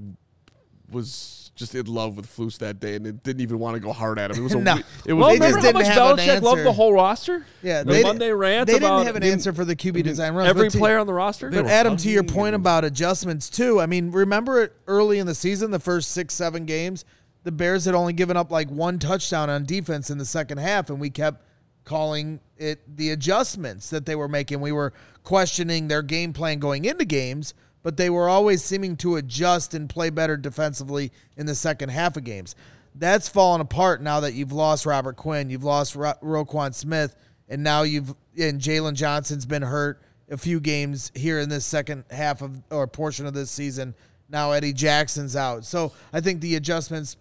was 0.90 1.37
just 1.58 1.74
in 1.74 1.86
love 1.86 2.16
with 2.16 2.26
Flus 2.26 2.56
that 2.58 2.78
day 2.80 2.94
and 2.94 3.06
it 3.06 3.22
didn't 3.22 3.42
even 3.42 3.58
want 3.58 3.74
to 3.74 3.80
go 3.80 3.92
hard 3.92 4.18
at 4.18 4.30
him. 4.30 4.38
It 4.38 4.40
was 4.42 4.54
a 4.54 4.58
No. 4.60 4.76
it 5.04 5.12
was 5.12 5.20
Well, 5.22 5.28
They 5.30 5.38
weird. 5.40 5.54
remember 5.56 5.80
just 5.80 5.90
how 5.90 6.06
didn't 6.14 6.16
much 6.16 6.24
have 6.26 6.36
an 6.36 6.38
Belichick 6.38 6.42
loved 6.42 6.58
answer. 6.60 6.64
the 6.64 6.72
whole 6.72 6.92
roster? 6.92 7.46
Yeah, 7.62 7.82
the 7.82 7.92
they 7.92 8.02
Monday 8.02 8.26
didn't- 8.26 8.38
rant 8.38 8.66
They 8.68 8.76
about 8.76 8.98
didn't 8.98 9.06
have 9.08 9.16
an 9.16 9.22
answer 9.24 9.52
for 9.52 9.64
the 9.64 9.74
QB 9.76 10.02
design 10.04 10.34
runs. 10.34 10.48
every 10.48 10.66
but 10.68 10.72
to- 10.72 10.78
player 10.78 10.98
on 10.98 11.06
the 11.06 11.12
roster. 11.14 11.50
But 11.50 11.64
were 11.64 11.70
Adam, 11.70 11.96
to 11.96 12.08
your 12.10 12.22
point 12.22 12.38
point 12.38 12.54
about 12.54 12.84
adjustments 12.84 13.50
too, 13.50 13.80
I 13.80 13.86
mean, 13.86 14.12
remember 14.12 14.62
it 14.62 14.72
early 14.86 15.18
in 15.18 15.26
the 15.26 15.34
season, 15.34 15.70
the 15.72 15.80
first 15.80 16.12
six, 16.12 16.32
seven 16.34 16.64
games, 16.64 17.04
the 17.42 17.50
Bears 17.52 17.84
had 17.84 17.94
only 17.96 18.12
given 18.12 18.36
up 18.36 18.50
like 18.52 18.70
one 18.70 18.98
touchdown 19.00 19.50
on 19.50 19.64
defense 19.64 20.08
in 20.10 20.18
the 20.18 20.24
second 20.24 20.58
half, 20.58 20.88
and 20.90 21.00
we 21.00 21.10
kept 21.10 21.42
calling 21.84 22.38
it 22.58 22.80
the 22.96 23.10
adjustments 23.10 23.90
that 23.90 24.06
they 24.06 24.14
were 24.14 24.28
making. 24.28 24.60
We 24.60 24.72
were 24.72 24.92
questioning 25.24 25.88
their 25.88 26.02
game 26.02 26.32
plan 26.32 26.58
going 26.58 26.84
into 26.84 27.04
games, 27.04 27.54
but 27.82 27.96
they 27.96 28.10
were 28.10 28.28
always 28.28 28.62
seeming 28.62 28.96
to 28.96 29.16
adjust 29.16 29.74
and 29.74 29.88
play 29.88 30.10
better 30.10 30.36
defensively 30.36 31.12
in 31.36 31.46
the 31.46 31.54
second 31.54 31.90
half 31.90 32.16
of 32.16 32.24
games. 32.24 32.54
That's 32.94 33.28
fallen 33.28 33.60
apart 33.60 34.02
now 34.02 34.20
that 34.20 34.34
you've 34.34 34.52
lost 34.52 34.86
Robert 34.86 35.16
Quinn, 35.16 35.50
you've 35.50 35.64
lost 35.64 35.94
Ro- 35.94 36.14
Roquan 36.22 36.74
Smith, 36.74 37.14
and 37.48 37.62
now 37.62 37.82
you've 37.82 38.14
and 38.36 38.60
Jaylon 38.60 38.94
Johnson's 38.94 39.46
been 39.46 39.62
hurt 39.62 40.02
a 40.30 40.36
few 40.36 40.60
games 40.60 41.10
here 41.14 41.38
in 41.40 41.48
this 41.48 41.64
second 41.64 42.04
half 42.10 42.42
of 42.42 42.60
or 42.70 42.86
portion 42.86 43.26
of 43.26 43.34
this 43.34 43.50
season. 43.50 43.94
Now 44.28 44.52
Eddie 44.52 44.72
Jackson's 44.72 45.36
out, 45.36 45.64
so 45.64 45.92
I 46.12 46.20
think 46.20 46.40
the 46.40 46.56
adjustments 46.56 47.16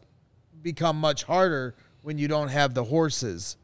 become 0.61 0.99
much 0.99 1.23
harder 1.23 1.75
when 2.01 2.17
you 2.17 2.27
don't 2.27 2.49
have 2.49 2.73
the 2.73 2.83
horses. 2.83 3.57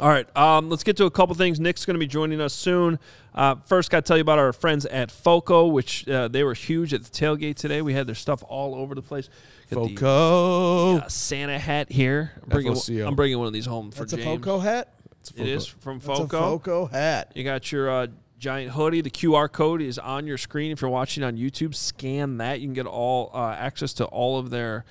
All 0.00 0.08
right, 0.08 0.28
um, 0.36 0.70
let's 0.70 0.84
get 0.84 0.96
to 0.98 1.06
a 1.06 1.10
couple 1.10 1.34
things. 1.34 1.58
Nick's 1.58 1.84
going 1.84 1.94
to 1.94 1.98
be 1.98 2.06
joining 2.06 2.40
us 2.40 2.54
soon. 2.54 2.98
Uh, 3.34 3.56
first, 3.66 3.90
got 3.90 4.04
to 4.04 4.08
tell 4.08 4.16
you 4.16 4.20
about 4.20 4.38
our 4.38 4.52
friends 4.52 4.86
at 4.86 5.10
Foco, 5.10 5.66
which 5.66 6.06
uh, 6.08 6.28
they 6.28 6.44
were 6.44 6.54
huge 6.54 6.94
at 6.94 7.02
the 7.02 7.10
tailgate 7.10 7.56
today. 7.56 7.82
We 7.82 7.94
had 7.94 8.06
their 8.06 8.14
stuff 8.14 8.44
all 8.48 8.76
over 8.76 8.94
the 8.94 9.02
place. 9.02 9.28
Got 9.70 9.88
the, 9.88 9.94
Foco. 9.96 10.96
uh, 10.98 11.08
Santa 11.08 11.58
hat 11.58 11.90
here. 11.90 12.32
I'm 12.42 12.48
bringing, 12.48 13.06
I'm 13.06 13.16
bringing 13.16 13.38
one 13.38 13.48
of 13.48 13.52
these 13.52 13.66
home 13.66 13.90
for 13.90 14.00
That's 14.04 14.12
a 14.12 14.18
Foco 14.18 14.60
hat. 14.60 14.94
It's 15.20 15.30
It 15.32 15.48
is 15.48 15.66
Foco. 15.66 15.80
from 15.80 15.98
That's 15.98 16.08
a 16.20 16.22
Foco. 16.22 16.38
Foco 16.58 16.86
hat. 16.86 17.32
You 17.34 17.42
got 17.42 17.72
your 17.72 17.90
uh, 17.90 18.06
giant 18.38 18.72
hoodie. 18.72 19.00
The 19.00 19.10
QR 19.10 19.50
code 19.50 19.82
is 19.82 19.98
on 19.98 20.26
your 20.26 20.38
screen. 20.38 20.70
If 20.70 20.80
you're 20.80 20.90
watching 20.90 21.24
on 21.24 21.36
YouTube, 21.36 21.74
scan 21.74 22.38
that. 22.38 22.60
You 22.60 22.68
can 22.68 22.74
get 22.74 22.86
all 22.86 23.30
uh, 23.34 23.50
access 23.50 23.92
to 23.94 24.04
all 24.04 24.38
of 24.38 24.50
their 24.50 24.84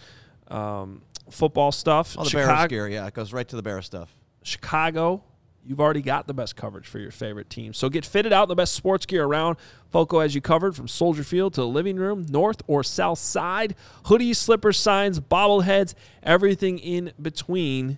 um, 0.49 1.01
football 1.31 1.71
stuff. 1.71 2.17
All 2.17 2.25
the 2.25 2.31
Bears 2.31 2.67
gear, 2.67 2.87
yeah, 2.89 3.07
it 3.07 3.13
goes 3.13 3.31
right 3.31 3.47
to 3.47 3.55
the 3.55 3.63
Bear 3.63 3.81
stuff. 3.81 4.13
Chicago, 4.47 5.23
you've 5.65 5.79
already 5.79 6.01
got 6.01 6.27
the 6.27 6.33
best 6.33 6.55
coverage 6.55 6.87
for 6.87 6.99
your 6.99 7.11
favorite 7.11 7.49
team. 7.49 7.73
So 7.73 7.89
get 7.89 8.05
fitted 8.05 8.31
out 8.33 8.43
in 8.43 8.49
the 8.49 8.55
best 8.55 8.73
sports 8.73 9.05
gear 9.05 9.25
around. 9.25 9.57
Foco 9.91 10.21
has 10.21 10.33
you 10.33 10.41
covered 10.41 10.75
from 10.75 10.87
Soldier 10.87 11.23
Field 11.23 11.53
to 11.55 11.61
the 11.61 11.67
living 11.67 11.97
room, 11.97 12.25
north 12.29 12.61
or 12.67 12.83
south 12.83 13.19
side. 13.19 13.75
Hoodies, 14.05 14.37
slippers, 14.37 14.77
signs, 14.77 15.19
bobbleheads, 15.19 15.93
everything 16.23 16.79
in 16.79 17.11
between. 17.21 17.97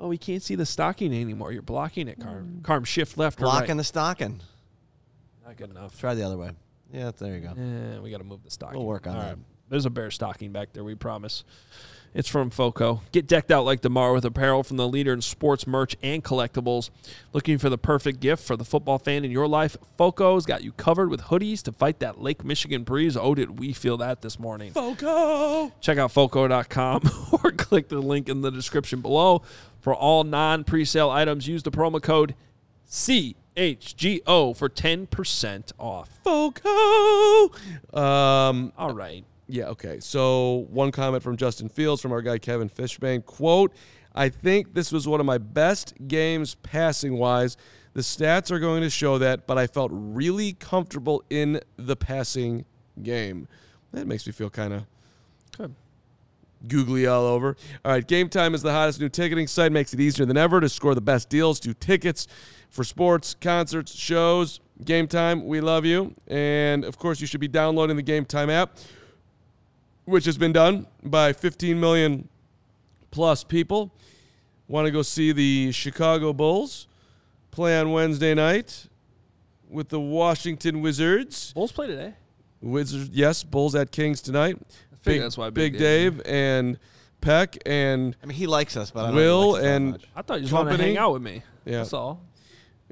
Oh, 0.00 0.08
we 0.08 0.18
can't 0.18 0.42
see 0.42 0.54
the 0.54 0.66
stocking 0.66 1.14
anymore. 1.14 1.52
You're 1.52 1.62
blocking 1.62 2.08
it, 2.08 2.18
Carm. 2.20 2.60
Carm, 2.62 2.84
shift 2.84 3.16
left 3.16 3.38
or 3.40 3.44
Blocking 3.44 3.68
right. 3.68 3.76
the 3.76 3.84
stocking. 3.84 4.40
Not 5.46 5.56
good 5.56 5.70
enough. 5.70 5.98
Try 6.00 6.14
the 6.14 6.24
other 6.24 6.36
way. 6.36 6.50
Yeah, 6.92 7.10
there 7.16 7.34
you 7.34 7.40
go. 7.40 7.50
Eh, 7.50 7.98
we 8.00 8.10
got 8.10 8.18
to 8.18 8.24
move 8.24 8.42
the 8.42 8.50
stocking. 8.50 8.78
We'll 8.78 8.86
work 8.86 9.06
on 9.06 9.16
All 9.16 9.22
that. 9.22 9.38
There's 9.68 9.86
a 9.86 9.90
bear 9.90 10.10
stocking 10.10 10.52
back 10.52 10.72
there, 10.72 10.84
we 10.84 10.94
promise. 10.94 11.44
It's 12.14 12.28
from 12.28 12.50
Foco. 12.50 13.02
Get 13.10 13.26
decked 13.26 13.50
out 13.50 13.64
like 13.64 13.80
tomorrow 13.80 14.14
with 14.14 14.24
apparel 14.24 14.62
from 14.62 14.76
the 14.76 14.86
leader 14.86 15.12
in 15.12 15.20
sports 15.20 15.66
merch 15.66 15.96
and 16.00 16.22
collectibles. 16.22 16.90
Looking 17.32 17.58
for 17.58 17.68
the 17.68 17.76
perfect 17.76 18.20
gift 18.20 18.44
for 18.46 18.56
the 18.56 18.64
football 18.64 18.98
fan 19.00 19.24
in 19.24 19.32
your 19.32 19.48
life? 19.48 19.76
Foco's 19.98 20.46
got 20.46 20.62
you 20.62 20.70
covered 20.72 21.10
with 21.10 21.22
hoodies 21.22 21.60
to 21.62 21.72
fight 21.72 21.98
that 21.98 22.20
Lake 22.22 22.44
Michigan 22.44 22.84
breeze. 22.84 23.16
Oh, 23.16 23.34
did 23.34 23.58
we 23.58 23.72
feel 23.72 23.96
that 23.96 24.22
this 24.22 24.38
morning? 24.38 24.72
Foco. 24.72 25.72
Check 25.80 25.98
out 25.98 26.12
foco.com 26.12 27.02
or 27.42 27.50
click 27.50 27.88
the 27.88 27.98
link 27.98 28.28
in 28.28 28.42
the 28.42 28.50
description 28.52 29.00
below. 29.00 29.42
For 29.80 29.92
all 29.92 30.22
non 30.22 30.62
presale 30.62 31.10
items, 31.10 31.48
use 31.48 31.64
the 31.64 31.72
promo 31.72 32.00
code 32.00 32.36
CHGO 32.88 34.56
for 34.56 34.68
10% 34.68 35.72
off. 35.78 36.20
Foco. 36.22 37.50
Um, 37.92 38.72
All 38.78 38.94
right. 38.94 39.24
Yeah, 39.46 39.66
okay. 39.66 40.00
So 40.00 40.66
one 40.70 40.90
comment 40.90 41.22
from 41.22 41.36
Justin 41.36 41.68
Fields 41.68 42.00
from 42.00 42.12
our 42.12 42.22
guy 42.22 42.38
Kevin 42.38 42.68
Fishbane. 42.68 43.24
Quote, 43.24 43.72
I 44.14 44.28
think 44.28 44.74
this 44.74 44.92
was 44.92 45.06
one 45.06 45.20
of 45.20 45.26
my 45.26 45.38
best 45.38 45.94
games 46.08 46.54
passing 46.56 47.16
wise. 47.18 47.56
The 47.94 48.00
stats 48.00 48.50
are 48.50 48.58
going 48.58 48.82
to 48.82 48.90
show 48.90 49.18
that, 49.18 49.46
but 49.46 49.58
I 49.58 49.66
felt 49.66 49.90
really 49.92 50.54
comfortable 50.54 51.22
in 51.30 51.60
the 51.76 51.94
passing 51.96 52.64
game. 53.02 53.48
That 53.92 54.06
makes 54.06 54.26
me 54.26 54.32
feel 54.32 54.50
kind 54.50 54.72
of 54.72 54.84
Good. 55.56 55.74
googly 56.66 57.06
all 57.06 57.24
over. 57.26 57.56
All 57.84 57.92
right, 57.92 58.06
Game 58.06 58.28
Time 58.28 58.54
is 58.54 58.62
the 58.62 58.72
hottest 58.72 59.00
new 59.00 59.08
ticketing 59.08 59.46
site. 59.46 59.70
Makes 59.70 59.94
it 59.94 60.00
easier 60.00 60.26
than 60.26 60.36
ever 60.36 60.60
to 60.60 60.68
score 60.68 60.94
the 60.94 61.00
best 61.00 61.28
deals. 61.28 61.60
Do 61.60 61.72
tickets 61.74 62.26
for 62.70 62.82
sports, 62.82 63.36
concerts, 63.40 63.94
shows. 63.94 64.58
Game 64.84 65.06
Time, 65.06 65.46
we 65.46 65.60
love 65.60 65.84
you. 65.84 66.14
And 66.26 66.84
of 66.84 66.98
course, 66.98 67.20
you 67.20 67.26
should 67.28 67.40
be 67.40 67.46
downloading 67.48 67.94
the 67.96 68.02
Game 68.02 68.24
Time 68.24 68.50
app, 68.50 68.76
which 70.04 70.24
has 70.26 70.36
been 70.38 70.52
done 70.52 70.86
by 71.02 71.32
15 71.32 71.78
million 71.78 72.28
plus 73.10 73.44
people. 73.44 73.92
Want 74.68 74.86
to 74.86 74.90
go 74.90 75.02
see 75.02 75.32
the 75.32 75.72
Chicago 75.72 76.32
Bulls 76.32 76.86
play 77.50 77.78
on 77.78 77.92
Wednesday 77.92 78.34
night 78.34 78.86
with 79.68 79.88
the 79.88 80.00
Washington 80.00 80.80
Wizards? 80.80 81.52
Bulls 81.52 81.72
play 81.72 81.86
today. 81.86 82.14
Wizards, 82.60 83.10
yes, 83.12 83.44
Bulls 83.44 83.74
at 83.74 83.90
Kings 83.92 84.20
tonight. 84.22 84.58
figure 85.02 85.22
that's 85.22 85.36
why 85.36 85.50
Big, 85.50 85.72
Big 85.72 85.80
Dave 85.80 86.22
and 86.24 86.78
Peck 87.20 87.56
and 87.66 88.16
I 88.22 88.26
mean, 88.26 88.36
he 88.36 88.46
likes 88.46 88.76
us, 88.76 88.90
but 88.90 89.04
I 89.04 89.06
don't 89.08 89.16
Will 89.16 89.52
think 89.54 89.64
he 89.64 89.68
likes 89.68 89.76
and- 89.76 89.90
much. 89.92 90.04
I 90.16 90.22
thought 90.22 90.34
you 90.36 90.40
just 90.42 90.52
wanted 90.52 90.76
to 90.78 90.82
hang 90.82 90.96
out 90.96 91.12
with 91.12 91.22
me. 91.22 91.42
Yeah. 91.66 91.78
That's 91.78 91.92
all. 91.92 92.20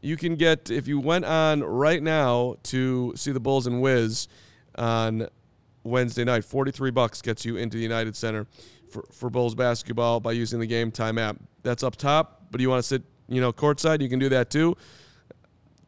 you 0.03 0.17
can 0.17 0.37
get 0.37 0.71
if 0.71 0.87
you 0.89 0.99
went 1.01 1.25
on 1.25 1.63
right 1.63 2.03
now 2.03 2.57
to 2.65 3.13
see 3.17 3.33
the 3.33 3.41
Bulls 3.41 3.67
and 3.67 3.81
Wiz 3.81 4.29
on 4.77 5.29
Wednesday 5.85 6.25
night, 6.25 6.45
43 6.45 6.91
bucks 6.91 7.23
gets 7.23 7.45
you 7.45 7.57
into 7.57 7.77
the 7.77 7.83
United 7.83 8.17
Center 8.17 8.47
for, 8.91 9.05
for 9.13 9.31
Bulls 9.31 9.55
basketball 9.55 10.21
by 10.21 10.33
using 10.33 10.61
the 10.61 10.67
Game 10.67 10.91
Time 10.91 11.19
app. 11.19 11.37
That's 11.63 11.83
up 11.83 11.97
top, 11.97 12.47
but 12.51 12.61
you 12.61 12.69
want 12.71 12.83
to 12.83 12.87
sit, 12.87 13.03
you 13.29 13.41
know, 13.41 13.53
courtside, 13.53 14.01
you 14.01 14.09
can 14.09 14.19
do 14.19 14.29
that 14.29 14.51
too. 14.51 14.77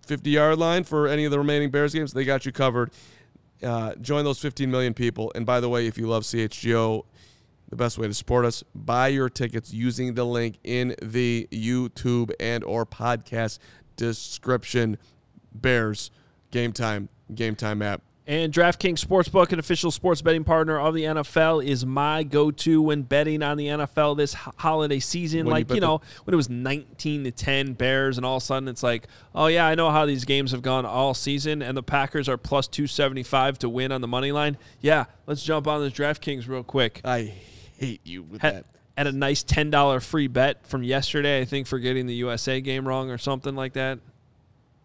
50 0.07 0.31
yard 0.31 0.59
line 0.59 0.85
for 0.85 1.07
any 1.07 1.25
of 1.25 1.31
the 1.31 1.39
remaining 1.39 1.71
Bears 1.71 1.95
games, 1.95 2.13
they 2.13 2.25
got 2.25 2.45
you 2.45 2.53
covered. 2.53 2.91
Uh, 3.63 3.95
join 3.97 4.25
those 4.25 4.39
15 4.39 4.71
million 4.71 4.93
people. 4.93 5.33
And 5.35 5.47
by 5.47 5.61
the 5.61 5.69
way, 5.69 5.87
if 5.87 5.97
you 5.97 6.07
love 6.07 6.25
CHGO, 6.25 7.05
the 7.71 7.77
best 7.77 7.99
way 7.99 8.07
to 8.07 8.15
support 8.15 8.45
us, 8.45 8.63
buy 8.75 9.09
your 9.09 9.29
tickets 9.31 9.73
using 9.73 10.15
the 10.15 10.25
link 10.25 10.59
in 10.65 10.95
the 11.01 11.49
YouTube 11.51 12.33
and 12.39 12.63
or 12.65 12.85
podcast 12.85 13.59
description. 13.97 14.99
Bears, 15.55 16.11
game 16.51 16.73
time, 16.73 17.09
game 17.35 17.57
time 17.57 17.81
app. 17.81 18.03
And 18.27 18.55
DraftKings 18.55 19.05
Sportsbook, 19.05 19.53
an 19.53 19.59
official 19.59 19.91
sports 19.91 20.23
betting 20.23 20.45
partner 20.45 20.79
of 20.81 20.95
the 20.95 21.03
NFL, 21.03 21.63
is 21.63 21.85
my 21.85 22.23
go-to 22.23 22.81
when 22.81 23.03
betting 23.03 23.43
on 23.43 23.59
the 23.59 23.67
NFL 23.67 24.17
this 24.17 24.33
holiday 24.33 24.99
season. 24.99 25.41
When 25.45 25.53
like 25.53 25.69
you, 25.69 25.75
the- 25.75 25.81
know, 25.83 26.01
when 26.25 26.33
it 26.33 26.37
was 26.37 26.49
nineteen 26.49 27.25
to 27.25 27.31
ten 27.31 27.75
Bears, 27.75 28.17
and 28.17 28.25
all 28.25 28.39
of 28.39 28.43
a 28.43 28.47
sudden 28.47 28.67
it's 28.67 28.83
like, 28.83 29.09
oh 29.35 29.49
yeah, 29.49 29.67
I 29.67 29.75
know 29.75 29.91
how 29.91 30.07
these 30.07 30.25
games 30.25 30.53
have 30.53 30.63
gone 30.63 30.87
all 30.87 31.13
season, 31.13 31.61
and 31.61 31.77
the 31.77 31.83
Packers 31.83 32.27
are 32.27 32.39
plus 32.39 32.67
two 32.67 32.87
seventy-five 32.87 33.59
to 33.59 33.69
win 33.69 33.93
on 33.93 34.01
the 34.01 34.09
money 34.09 34.33
line. 34.33 34.57
Yeah, 34.81 35.05
let's 35.27 35.43
jump 35.43 35.67
on 35.67 35.83
this 35.83 35.93
DraftKings 35.93 36.49
real 36.49 36.63
quick. 36.63 37.03
I 37.05 37.35
hate 37.77 38.01
you 38.05 38.23
with 38.23 38.41
Had, 38.41 38.55
that. 38.55 38.65
had 38.97 39.07
a 39.07 39.13
nice 39.13 39.43
ten 39.43 39.69
dollar 39.69 40.01
free 40.01 40.29
bet 40.29 40.67
from 40.67 40.83
yesterday. 40.83 41.43
I 41.43 41.45
think 41.45 41.67
for 41.67 41.79
getting 41.79 42.07
the 42.07 42.15
USA 42.15 42.63
game 42.63 42.89
wrong 42.89 43.11
or 43.11 43.19
something 43.19 43.55
like 43.55 43.75
that. 43.75 43.99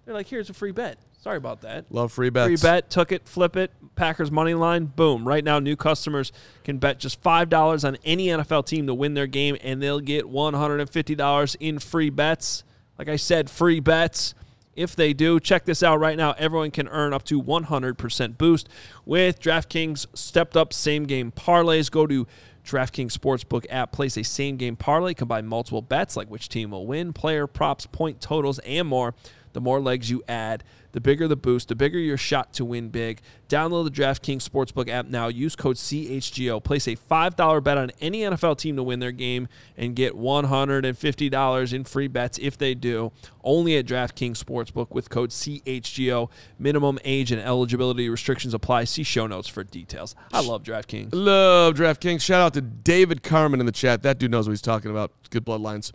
They're 0.04 0.14
like, 0.14 0.28
here's 0.28 0.50
a 0.50 0.54
free 0.54 0.72
bet. 0.74 0.98
Sorry 1.22 1.36
about 1.36 1.62
that. 1.62 1.86
Love 1.90 2.14
free 2.14 2.30
bets. 2.30 2.48
Free 2.48 2.70
bet, 2.70 2.90
took 2.90 3.12
it, 3.12 3.28
flip 3.28 3.58
it. 3.58 3.72
Packers 3.96 4.32
money 4.32 4.54
line, 4.54 4.86
boom. 4.86 5.28
Right 5.28 5.44
now, 5.44 5.60
new 5.60 5.76
customers 5.76 6.32
can 6.64 6.78
bet 6.78 6.98
just 6.98 7.22
$5 7.22 7.86
on 7.86 7.98
any 8.06 8.28
NFL 8.28 8.66
team 8.66 8.88
to 8.88 8.94
win 8.94 9.16
their 9.16 9.28
game, 9.28 9.58
and 9.62 9.84
they'll 9.84 10.00
get 10.00 10.26
$150 10.26 11.56
in 11.60 11.80
free 11.80 12.10
bets. 12.10 12.64
Like 12.98 13.10
I 13.10 13.18
said, 13.18 13.50
free 13.50 13.82
bets. 13.82 14.34
If 14.78 14.96
they 14.96 15.12
do, 15.12 15.42
check 15.42 15.66
this 15.66 15.84
out 15.84 16.00
right 16.00 16.16
now. 16.16 16.36
Everyone 16.38 16.72
can 16.72 16.88
earn 16.88 17.14
up 17.14 17.24
to 17.26 17.42
100% 17.42 18.38
boost 18.38 18.70
with 19.04 19.42
DraftKings 19.42 20.06
stepped 20.14 20.56
up 20.56 20.72
same 20.72 21.04
game 21.04 21.34
parlays. 21.34 21.92
Go 21.92 22.08
to 22.08 22.28
DraftKings 22.64 23.12
Sportsbook 23.12 23.66
app, 23.70 23.92
place 23.92 24.16
a 24.16 24.24
same 24.24 24.56
game 24.56 24.78
parlay, 24.78 25.14
combine 25.14 25.48
multiple 25.48 25.82
bets 25.82 26.16
like 26.16 26.30
which 26.30 26.48
team 26.48 26.72
will 26.72 26.88
win, 26.88 27.12
player 27.12 27.46
props, 27.46 27.88
point 27.88 28.22
totals, 28.22 28.60
and 28.60 28.88
more. 28.88 29.16
The 29.52 29.60
more 29.60 29.82
legs 29.82 30.10
you 30.10 30.24
add, 30.28 30.64
the 30.92 31.02
bigger 31.02 31.28
the 31.28 31.36
boost, 31.36 31.68
the 31.68 31.76
bigger 31.76 32.00
your 32.00 32.18
shot 32.18 32.54
to 32.54 32.66
win 32.66 32.90
big. 32.90 33.22
Download 33.48 33.84
the 33.84 33.92
DraftKings 33.92 34.48
Sportsbook 34.48 34.90
app 34.90 35.08
now. 35.08 35.28
Use 35.28 35.56
code 35.56 35.76
CHGO. 35.76 36.64
Place 36.64 36.88
a 36.88 36.96
$5 36.96 37.64
bet 37.64 37.78
on 37.78 37.92
any 38.00 38.22
NFL 38.22 38.58
team 38.58 38.76
to 38.76 38.84
win 38.84 39.00
their 39.00 39.12
game 39.12 39.48
and 39.78 39.96
get 39.96 40.14
$150 40.14 41.74
in 41.74 41.84
free 41.84 42.08
bets 42.08 42.38
if 42.40 42.58
they 42.58 42.74
do. 42.76 43.12
Only 43.44 43.78
at 43.78 43.86
DraftKings 43.86 44.44
Sportsbook 44.44 44.92
with 44.92 45.10
code 45.10 45.30
CHGO. 45.32 46.30
Minimum 46.58 47.00
age 47.04 47.32
and 47.32 47.42
eligibility 47.42 48.10
restrictions 48.10 48.54
apply. 48.54 48.84
See 48.86 49.04
show 49.04 49.28
notes 49.28 49.48
for 49.48 49.64
details. 49.64 50.16
I 50.32 50.42
love 50.42 50.64
DraftKings. 50.64 51.10
Love 51.14 51.76
DraftKings. 51.76 52.22
Shout 52.22 52.42
out 52.42 52.54
to 52.54 52.62
David 52.62 53.24
Carman 53.24 53.60
in 53.60 53.66
the 53.66 53.72
chat. 53.72 54.04
That 54.04 54.20
dude 54.20 54.32
knows 54.32 54.48
what 54.48 54.52
he's 54.52 54.62
talking 54.62 54.92
about. 54.92 55.12
Good 55.30 55.46
bloodlines. 55.46 55.92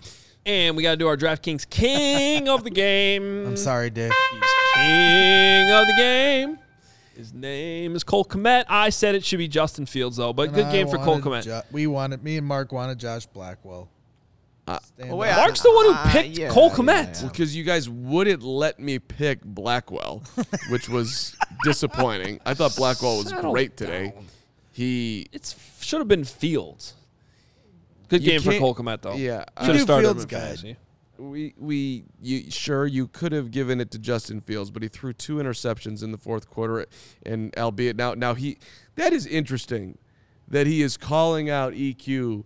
And 0.46 0.76
we 0.76 0.82
got 0.82 0.90
to 0.90 0.96
do 0.96 1.06
our 1.06 1.16
DraftKings 1.16 1.68
King 1.70 2.48
of 2.48 2.64
the 2.64 2.70
Game. 2.70 3.46
I'm 3.46 3.56
sorry, 3.56 3.90
Dave. 3.90 4.12
He's 4.74 4.82
king 4.82 5.70
of 5.70 5.86
the 5.86 5.94
game. 5.96 6.58
His 7.16 7.32
name 7.32 7.94
is 7.94 8.02
Cole 8.02 8.24
Kmet. 8.24 8.64
I 8.68 8.90
said 8.90 9.14
it 9.14 9.24
should 9.24 9.38
be 9.38 9.46
Justin 9.48 9.86
Fields, 9.86 10.16
though, 10.16 10.32
but 10.32 10.48
And 10.48 10.54
good 10.54 10.64
I 10.66 10.72
game 10.72 10.88
for 10.88 10.96
Cole 10.98 11.20
wanted 11.20 11.24
Kmet. 11.24 11.44
Jo- 11.44 11.62
we 11.70 11.86
wanted 11.86 12.24
me 12.24 12.36
and 12.38 12.46
Mark 12.46 12.72
wanted 12.72 12.98
Josh 12.98 13.26
Blackwell. 13.26 13.88
Stand 14.66 15.12
Oh, 15.12 15.16
wait, 15.16 15.30
up. 15.30 15.38
I- 15.38 15.40
Mark's 15.42 15.60
the 15.62 15.70
one 15.72 15.84
who 15.86 15.92
Uh, 15.92 16.10
picked 16.10 16.38
yeah, 16.38 16.48
Cole 16.48 16.70
yeah, 16.70 16.74
Kmet. 16.76 17.22
yeah. 17.22 17.28
Because 17.28 17.54
you 17.54 17.62
guys 17.64 17.88
wouldn't 17.88 18.42
let 18.42 18.80
me 18.80 18.98
pick 18.98 19.44
Blackwell, 19.44 20.22
which 20.70 20.88
was 20.88 21.36
disappointing. 21.62 22.40
I 22.46 22.54
thought 22.54 22.74
Blackwell 22.74 23.18
was 23.18 23.28
Settle 23.28 23.52
great 23.52 23.76
today. 23.76 24.08
down. 24.14 24.26
He 24.72 25.26
It 25.32 25.54
should 25.80 26.00
have 26.00 26.08
been 26.08 26.24
Fields. 26.24 26.94
Good 28.08 28.22
You 28.22 28.30
game 28.32 28.40
for 28.42 28.50
can't- 28.50 28.60
Cole 28.60 28.74
Kmet, 28.74 29.02
though. 29.02 29.14
Yeah, 29.14 29.44
should 29.60 29.66
knew 29.68 29.72
have 29.74 29.82
started 29.82 30.06
Fields 30.08 30.16
him 30.16 30.22
in 30.22 30.28
good. 30.28 30.40
fantasy. 30.40 30.76
We 31.18 31.54
we 31.58 32.04
you 32.20 32.50
sure 32.50 32.86
you 32.86 33.08
could 33.08 33.32
have 33.32 33.50
given 33.50 33.80
it 33.80 33.90
to 33.92 33.98
Justin 33.98 34.40
Fields, 34.40 34.70
but 34.70 34.82
he 34.82 34.88
threw 34.88 35.12
two 35.12 35.36
interceptions 35.36 36.02
in 36.02 36.12
the 36.12 36.18
fourth 36.18 36.48
quarter, 36.48 36.86
and 37.24 37.56
albeit 37.56 37.96
now 37.96 38.14
now 38.14 38.34
he 38.34 38.58
that 38.96 39.12
is 39.12 39.26
interesting 39.26 39.98
that 40.48 40.66
he 40.66 40.82
is 40.82 40.96
calling 40.96 41.48
out 41.48 41.72
EQ 41.72 42.44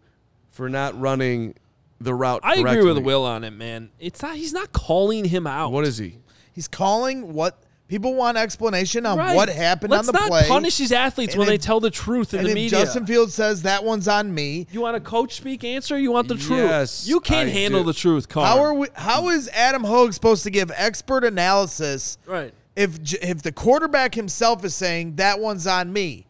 for 0.51 0.69
not 0.69 0.99
running 0.99 1.55
the 2.01 2.15
route. 2.15 2.41
I 2.43 2.55
agree 2.57 2.83
with. 2.83 2.99
Will 2.99 3.25
on 3.25 3.45
it, 3.45 3.53
man. 3.53 3.91
It's 3.99 4.23
not. 4.23 4.37
He's 4.37 4.53
not 4.53 4.73
calling 4.73 5.27
him 5.27 5.47
out. 5.47 5.73
What 5.73 5.85
is 5.85 5.99
he? 5.99 6.19
He's 6.53 6.69
calling 6.69 7.33
what 7.33 7.63
people 7.89 8.15
want 8.15 8.37
explanation 8.37 9.05
on 9.07 9.17
Right. 9.19 9.35
what 9.35 9.49
happened 9.49 9.91
Let's 9.91 10.09
on 10.09 10.15
the 10.15 10.21
not 10.21 10.29
play. 10.29 10.47
punish 10.47 10.77
these 10.79 10.93
athletes 10.93 11.35
And 11.35 11.39
when 11.41 11.49
they 11.49 11.59
tell 11.59 11.81
the 11.81 11.91
truth 11.91 12.33
in 12.35 12.41
and 12.41 12.47
the 12.47 12.51
if 12.51 12.55
media. 12.55 12.71
Justin 12.81 13.07
Fields 13.07 13.35
says 13.35 13.63
that 13.63 13.83
one's 13.85 14.07
on 14.07 14.33
me, 14.35 14.67
you 14.71 14.81
want 14.83 14.97
a 14.97 15.01
coach 15.01 15.35
speak 15.37 15.65
answer? 15.65 15.99
You 15.99 16.13
want 16.13 16.29
the 16.29 16.37
truth? 16.37 16.61
Yes, 16.71 17.07
you 17.09 17.21
can't 17.21 17.49
I 17.49 17.53
handle 17.53 17.81
do. 17.83 17.87
the 17.87 17.99
truth, 17.99 18.29
Carr. 18.29 18.47
how 18.47 18.61
are 18.63 18.75
we? 18.75 18.89
How 18.95 19.29
is 19.31 19.49
Adam 19.53 19.85
Hoge 19.85 20.13
supposed 20.15 20.43
to 20.45 20.51
give 20.51 20.71
expert 20.77 21.25
analysis 21.25 22.19
right? 22.27 22.53
if 22.77 22.99
if 23.23 23.43
the 23.43 23.53
quarterback 23.53 24.15
himself 24.15 24.65
is 24.65 24.75
saying 24.75 25.17
that 25.17 25.41
one's 25.41 25.67
on 25.67 25.93
me? 25.93 26.27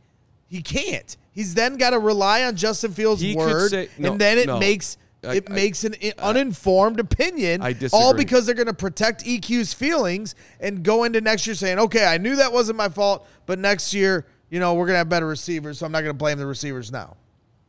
He 0.47 0.63
can't. 0.63 1.17
He's 1.33 1.55
then 1.55 1.77
got 1.77 1.91
to 1.91 1.99
rely 1.99 2.43
on 2.45 2.57
Justin 2.57 2.93
Fields' 2.93 3.21
He 3.21 3.35
could 3.35 3.41
word, 3.41 3.71
say- 3.71 3.89
no, 3.99 4.13
and 4.13 4.21
then 4.21 4.39
it 4.39 4.47
no. 4.47 4.59
makes 4.59 4.97
I- 5.25 5.35
it 5.37 5.47
I- 5.51 5.53
makes 5.53 5.85
an 5.85 5.95
i- 6.03 6.13
uh, 6.19 6.29
uninformed 6.31 7.01
opinion. 7.01 7.61
I 7.63 7.73
disagree. 7.73 7.91
All 7.99 8.15
because 8.15 8.47
they're 8.47 8.55
going 8.55 8.67
to 8.67 8.75
protect 8.75 9.25
EQ's 9.25 9.75
feelings 9.75 10.35
and 10.61 10.83
go 10.83 11.05
into 11.05 11.21
next 11.21 11.47
year 11.47 11.55
saying, 11.57 11.79
"Okay, 11.79 12.05
I 12.07 12.19
knew 12.19 12.37
that 12.37 12.53
wasn't 12.53 12.79
my 12.79 12.89
fault, 12.89 13.27
but 13.47 13.59
next 13.59 13.93
year, 13.95 14.27
you 14.51 14.61
know, 14.61 14.75
we're 14.75 14.87
going 14.87 14.95
to 14.95 14.99
have 14.99 15.09
better 15.09 15.27
receivers, 15.27 15.79
so 15.79 15.87
I'm 15.87 15.93
not 15.93 16.01
going 16.03 16.11
to 16.15 16.19
blame 16.19 16.39
the 16.39 16.47
receivers 16.47 16.93
now." 16.93 17.17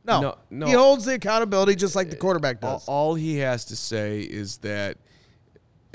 No, 0.06 0.22
No, 0.22 0.36
no. 0.50 0.66
he 0.68 0.72
holds 0.74 1.06
the 1.06 1.16
accountability 1.16 1.76
just 1.76 1.96
like 1.96 2.10
the 2.10 2.16
uh, 2.16 2.20
quarterback 2.20 2.58
All, 2.64 2.74
does. 2.78 2.86
all 2.88 3.16
he 3.16 3.38
has 3.38 3.66
to 3.66 3.76
say 3.76 4.22
is 4.22 4.58
that 4.60 4.98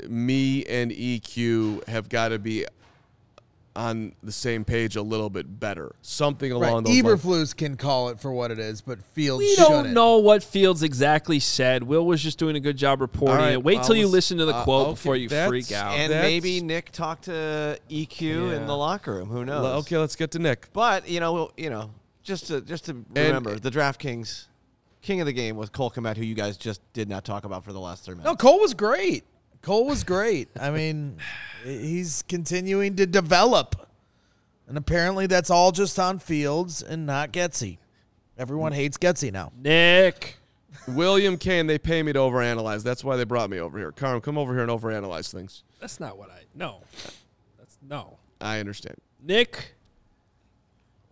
me 0.07 0.63
and 0.65 0.91
EQ 0.91 1.87
have 1.87 2.07
got 2.09 2.29
to 2.29 2.39
be 2.39 2.65
on 3.75 4.13
the 4.23 4.31
same 4.31 4.63
page 4.63 4.95
a 4.95 5.01
little 5.01 5.29
bit 5.29 5.59
better. 5.59 5.93
Something 6.01 6.53
Right. 6.53 6.69
along 6.69 6.83
those 6.85 6.93
lines. 7.03 7.21
Eberflus 7.23 7.55
can 7.55 7.75
call 7.75 8.09
it 8.09 8.19
for 8.19 8.31
what 8.31 8.49
it 8.51 8.57
is, 8.59 8.81
but 8.81 9.01
Fields 9.13 9.39
We 9.39 9.49
shouldn't. 9.55 9.69
don't 9.69 9.93
know 9.93 10.17
what 10.19 10.43
Fields 10.43 10.81
exactly 10.81 11.39
said. 11.39 11.83
Will 11.83 12.05
was 12.05 12.21
just 12.23 12.37
doing 12.37 12.55
a 12.55 12.59
good 12.61 12.77
job 12.77 13.01
reporting 13.01 13.35
All 13.35 13.41
right, 13.43 13.51
it. 13.53 13.63
Wait 13.63 13.79
till 13.81 13.89
well, 13.89 13.97
you 13.97 14.07
listen 14.07 14.37
to 14.37 14.45
the 14.45 14.55
uh, 14.55 14.63
quote 14.63 14.87
okay, 14.87 14.91
before 14.93 15.15
you 15.17 15.27
that's- 15.27 15.49
freak 15.49 15.71
out. 15.73 15.93
And 15.97 16.11
That's- 16.11 16.29
maybe 16.31 16.61
Nick 16.61 16.91
talked 16.91 17.25
to 17.25 17.77
EQ 17.89 18.51
in 18.55 18.65
the 18.65 18.77
locker 18.77 19.13
room. 19.15 19.29
Who 19.29 19.43
knows? 19.43 19.65
L- 19.65 19.77
Okay, 19.79 19.97
let's 19.97 20.15
get 20.15 20.31
to 20.31 20.39
Nick. 20.39 20.69
But 20.71 21.09
you 21.09 21.19
know, 21.19 21.33
we'll- 21.33 21.51
you 21.57 21.69
know, 21.69 21.91
just 22.23 22.47
to 22.47 22.61
just 22.61 22.85
to 22.85 23.03
remember, 23.13 23.59
the 23.59 23.69
DraftKings 23.71 24.45
king 25.01 25.19
of 25.19 25.25
the 25.27 25.33
game 25.33 25.55
was 25.57 25.69
Cole 25.69 25.91
Kmet, 25.91 26.17
who 26.17 26.23
you 26.23 26.33
guys 26.33 26.57
just 26.57 26.81
did 26.93 27.07
not 27.09 27.25
talk 27.25 27.43
about 27.43 27.63
for 27.63 27.73
the 27.73 27.79
last 27.79 28.03
three 28.05 28.15
minutes. 28.15 28.25
No, 28.25 28.35
Cole 28.35 28.59
was 28.59 28.73
great. 28.73 29.23
Cole 29.65 29.87
was 29.87 30.03
great. 30.03 30.49
I 30.59 30.69
mean, 30.69 31.17
he's 31.63 32.23
continuing 32.27 32.97
to 32.97 33.07
develop. 33.07 33.89
And 34.67 34.77
apparently 34.77 35.25
that's 35.25 35.49
all 35.49 35.71
just 35.71 35.97
on 35.97 36.19
Fields 36.19 36.83
and 36.83 37.07
not 37.07 37.31
Getsy. 37.31 37.79
Everyone 38.37 38.73
hates 38.73 38.99
Getsy 38.99 39.33
now. 39.33 39.51
Nick, 39.57 40.37
William 40.87 41.35
Kane, 41.35 41.65
they 41.65 41.79
pay 41.79 42.03
me 42.03 42.13
to 42.13 42.19
overanalyze. 42.19 42.83
That's 42.83 43.03
why 43.03 43.15
they 43.15 43.23
brought 43.23 43.49
me 43.49 43.57
over 43.57 43.79
here. 43.79 43.91
Carm, 43.91 44.21
come 44.21 44.37
over 44.37 44.53
here 44.53 44.61
and 44.61 44.71
overanalyze 44.71 45.33
things. 45.33 45.63
that's 45.81 45.99
not 45.99 46.15
what 46.15 46.29
I. 46.29 46.43
No, 46.53 46.81
that's 47.57 47.79
no. 47.81 48.19
I 48.39 48.59
understand. 48.59 48.97
Nick, 49.19 49.73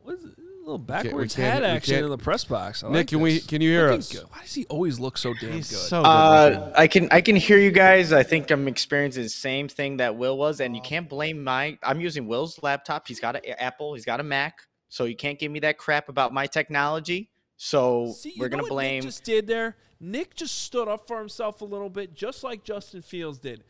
what 0.03 0.19
is 0.19 0.25
it? 0.25 0.42
A 0.63 0.65
little 0.65 0.77
backwards 0.77 1.35
can't- 1.35 1.53
hat 1.55 1.61
we 1.63 1.67
action 1.67 2.03
in 2.05 2.09
the 2.09 2.17
press 2.17 2.45
box. 2.45 2.85
I 2.85 2.87
Nick, 2.87 2.95
like 2.95 3.07
can 3.09 3.19
we- 3.19 3.41
can 3.41 3.61
you 3.61 3.69
hear 3.71 3.87
Looking 3.87 3.99
us? 3.99 4.11
good. 4.13 4.23
Why 4.29 4.41
does 4.43 4.53
he 4.53 4.65
always 4.69 4.97
look 4.97 5.17
so 5.17 5.33
damn 5.33 5.51
He's 5.51 5.69
good? 5.69 5.77
so 5.77 6.01
good. 6.01 6.07
Uh, 6.07 6.71
I 6.77 6.87
can 6.87 7.09
I 7.11 7.19
can 7.19 7.35
hear 7.35 7.57
you 7.57 7.69
guys. 7.71 8.13
I 8.13 8.23
think 8.23 8.49
I'm 8.49 8.69
experiencing 8.69 9.23
the 9.23 9.29
same 9.29 9.67
thing 9.67 9.97
that 9.97 10.15
Will 10.15 10.37
was, 10.37 10.61
and 10.61 10.73
you 10.73 10.81
can't 10.81 11.09
blame 11.09 11.43
my. 11.43 11.77
I'm 11.83 11.99
using 11.99 12.27
Will's 12.27 12.63
laptop. 12.63 13.09
He's 13.09 13.19
got 13.19 13.35
an 13.35 13.41
Apple. 13.59 13.93
He's 13.93 14.05
got 14.05 14.21
a 14.21 14.23
Mac, 14.23 14.59
so 14.87 15.03
you 15.03 15.17
can't 15.17 15.37
give 15.37 15.51
me 15.51 15.59
that 15.59 15.77
crap 15.77 16.07
about 16.07 16.33
my 16.33 16.47
technology. 16.47 17.29
So 17.57 18.13
See, 18.17 18.33
we're 18.39 18.47
gonna 18.47 18.63
blame. 18.63 19.01
Nick 19.01 19.03
just 19.03 19.25
did 19.25 19.47
there. 19.47 19.75
Nick 19.99 20.33
just 20.33 20.61
stood 20.63 20.87
up 20.87 21.07
for 21.07 21.19
himself 21.19 21.59
a 21.59 21.65
little 21.65 21.89
bit, 21.89 22.13
just 22.13 22.41
like 22.41 22.63
Justin 22.63 23.01
Fields 23.01 23.39
did. 23.39 23.65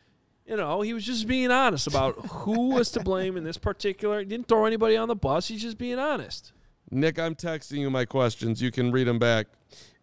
You 0.46 0.56
know, 0.56 0.80
he 0.82 0.92
was 0.92 1.04
just 1.04 1.26
being 1.26 1.50
honest 1.50 1.86
about 1.88 2.14
who 2.26 2.68
was 2.70 2.90
to 2.92 3.00
blame 3.00 3.36
in 3.36 3.42
this 3.44 3.56
particular. 3.58 4.18
He 4.20 4.26
didn't 4.26 4.46
throw 4.46 4.64
anybody 4.66 4.96
on 4.96 5.08
the 5.08 5.16
bus. 5.16 5.48
He's 5.48 5.62
just 5.62 5.78
being 5.78 5.98
honest. 5.98 6.52
Nick, 6.90 7.18
I'm 7.18 7.34
texting 7.34 7.78
you 7.78 7.90
my 7.90 8.04
questions. 8.04 8.60
You 8.60 8.70
can 8.70 8.92
read 8.92 9.06
them 9.06 9.18
back. 9.18 9.46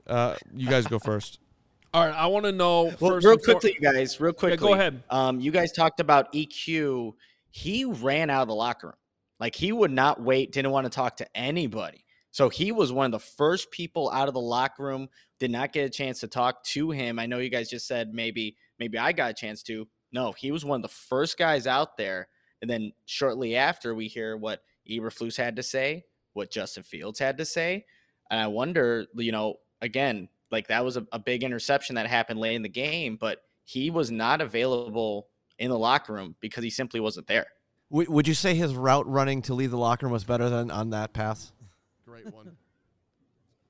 Uh, 0.07 0.35
you 0.53 0.67
guys 0.69 0.87
go 0.87 0.99
first. 0.99 1.39
All 1.93 2.05
right, 2.05 2.15
I 2.15 2.27
want 2.27 2.45
to 2.45 2.53
know 2.53 2.93
Well, 2.99 3.19
real 3.19 3.31
and 3.31 3.43
quickly, 3.43 3.75
you 3.79 3.81
guys. 3.81 4.19
Real 4.19 4.31
quickly. 4.31 4.57
go 4.57 4.73
ahead. 4.73 5.03
Um, 5.09 5.41
you 5.41 5.51
guys 5.51 5.73
talked 5.73 5.99
about 5.99 6.31
EQ. 6.31 7.13
He 7.49 7.83
ran 7.83 8.29
out 8.29 8.43
of 8.43 8.47
the 8.47 8.55
locker 8.55 8.87
room. 8.87 8.95
Like 9.41 9.55
he 9.55 9.71
would 9.73 9.91
not 9.91 10.21
wait. 10.21 10.53
Didn't 10.53 10.71
want 10.71 10.85
to 10.85 10.89
talk 10.89 11.17
to 11.17 11.37
anybody. 11.37 12.05
So 12.31 12.47
he 12.47 12.71
was 12.71 12.93
one 12.93 13.07
of 13.07 13.11
the 13.11 13.19
first 13.19 13.71
people 13.71 14.09
out 14.09 14.29
of 14.29 14.33
the 14.33 14.39
locker 14.39 14.83
room. 14.83 15.09
Did 15.39 15.51
not 15.51 15.73
get 15.73 15.85
a 15.85 15.89
chance 15.89 16.21
to 16.21 16.27
talk 16.27 16.63
to 16.65 16.91
him. 16.91 17.19
I 17.19 17.25
know 17.25 17.39
you 17.39 17.49
guys 17.49 17.69
just 17.69 17.87
said 17.87 18.13
maybe 18.13 18.55
maybe 18.79 18.97
I 18.97 19.11
got 19.11 19.31
a 19.31 19.33
chance 19.33 19.61
to. 19.63 19.85
No, 20.13 20.31
he 20.31 20.51
was 20.51 20.63
one 20.63 20.77
of 20.77 20.83
the 20.83 20.95
first 20.95 21.37
guys 21.37 21.67
out 21.67 21.97
there. 21.97 22.29
And 22.61 22.69
then 22.69 22.93
shortly 23.05 23.55
after, 23.55 23.93
we 23.93 24.07
hear 24.07 24.37
what 24.37 24.63
Eberflus 24.89 25.35
had 25.35 25.55
to 25.57 25.63
say, 25.63 26.05
what 26.33 26.51
Justin 26.51 26.83
Fields 26.83 27.19
had 27.19 27.37
to 27.37 27.45
say. 27.45 27.85
And 28.29 28.39
I 28.39 28.47
wonder, 28.47 29.05
you 29.15 29.31
know, 29.31 29.55
again, 29.81 30.29
like 30.51 30.67
that 30.67 30.83
was 30.85 30.97
a, 30.97 31.05
a 31.11 31.19
big 31.19 31.43
interception 31.43 31.95
that 31.95 32.07
happened 32.07 32.39
late 32.39 32.55
in 32.55 32.61
the 32.61 32.69
game, 32.69 33.17
but 33.19 33.43
he 33.63 33.89
was 33.89 34.11
not 34.11 34.41
available 34.41 35.27
in 35.59 35.69
the 35.69 35.77
locker 35.77 36.13
room 36.13 36.35
because 36.39 36.63
he 36.63 36.69
simply 36.69 36.99
wasn't 36.99 37.27
there. 37.27 37.45
Would, 37.89 38.07
would 38.09 38.27
you 38.27 38.33
say 38.33 38.55
his 38.55 38.73
route 38.75 39.07
running 39.07 39.41
to 39.43 39.53
leave 39.53 39.71
the 39.71 39.77
locker 39.77 40.05
room 40.05 40.13
was 40.13 40.23
better 40.23 40.49
than 40.49 40.71
on 40.71 40.89
that 40.91 41.13
pass? 41.13 41.51
Great 42.05 42.31
one. 42.33 42.55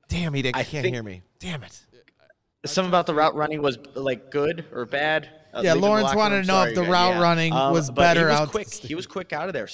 Damn, 0.08 0.34
he 0.34 0.42
did, 0.42 0.56
I 0.56 0.64
can't 0.64 0.84
think- 0.84 0.94
hear 0.96 1.04
me. 1.04 1.22
Damn 1.40 1.64
it. 1.64 1.80
Something 2.64 2.90
about 2.92 3.08
the 3.08 3.16
route 3.16 3.34
running 3.34 3.62
was 3.64 3.80
like 3.96 4.30
good 4.30 4.66
or 4.72 4.86
bad. 4.86 5.28
Uh, 5.52 5.62
Yeah, 5.64 5.74
Lawrence 5.74 6.14
wanted 6.14 6.36
room? 6.36 6.44
to 6.46 6.48
know 6.52 6.64
if 6.64 6.76
the 6.76 6.84
route 6.84 7.10
yeah. 7.12 7.16
Um, 7.16 7.22
running 7.22 7.54
was 7.54 7.90
better 7.90 8.20
He 8.20 8.26
was 8.28 8.36
out- 8.40 8.52
quick. 8.52 8.70
He 8.72 8.94
was 8.94 9.08
quick 9.08 9.34
out 9.34 9.48
of 9.48 9.54
there. 9.54 9.68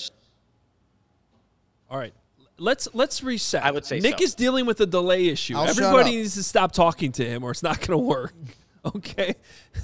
All 1.89 1.97
right. 1.97 2.13
Let's 2.59 2.87
let's 2.93 3.23
reset. 3.23 3.63
I 3.63 3.71
would 3.71 3.85
say 3.85 3.99
Nick 3.99 4.19
so. 4.19 4.23
is 4.23 4.35
dealing 4.35 4.65
with 4.65 4.79
a 4.81 4.85
delay 4.85 5.27
issue. 5.27 5.55
I'll 5.55 5.67
Everybody 5.67 6.11
needs 6.11 6.35
to 6.35 6.43
stop 6.43 6.71
talking 6.71 7.11
to 7.13 7.25
him 7.25 7.43
or 7.43 7.51
it's 7.51 7.63
not 7.63 7.79
going 7.79 7.99
to 7.99 8.05
work. 8.05 8.33
Okay, 8.95 9.35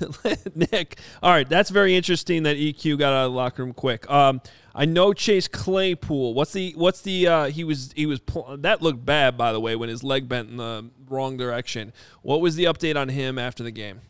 Nick. 0.56 0.98
All 1.22 1.32
right, 1.32 1.50
that's 1.50 1.70
very 1.70 1.94
interesting 1.94 2.44
that 2.44 2.56
EQ 2.56 3.00
got 3.00 3.12
out 3.12 3.26
of 3.26 3.32
the 3.32 3.36
locker 3.36 3.62
room 3.64 3.74
quick. 3.74 4.10
Um, 4.10 4.40
I 4.74 4.86
know 4.86 5.12
Chase 5.12 5.50
Claypool. 5.50 6.34
What's 6.34 6.54
the 6.54 6.74
what's 6.78 7.02
the 7.02 7.28
uh, 7.28 7.46
he 7.46 7.66
was 7.66 7.92
he 7.98 8.06
was 8.06 8.20
pl- 8.22 8.56
that 8.60 8.82
looked 8.82 9.04
bad 9.04 9.38
by 9.38 9.52
the 9.52 9.60
way 9.60 9.76
when 9.76 9.90
his 9.90 10.04
leg 10.04 10.30
bent 10.30 10.50
in 10.50 10.58
the 10.58 10.90
wrong 11.10 11.36
direction. 11.36 11.92
What 12.22 12.40
was 12.40 12.56
the 12.56 12.64
update 12.66 12.96
on 12.96 13.10
him 13.10 13.38
after 13.38 13.62
the 13.62 13.72
game? 13.72 14.02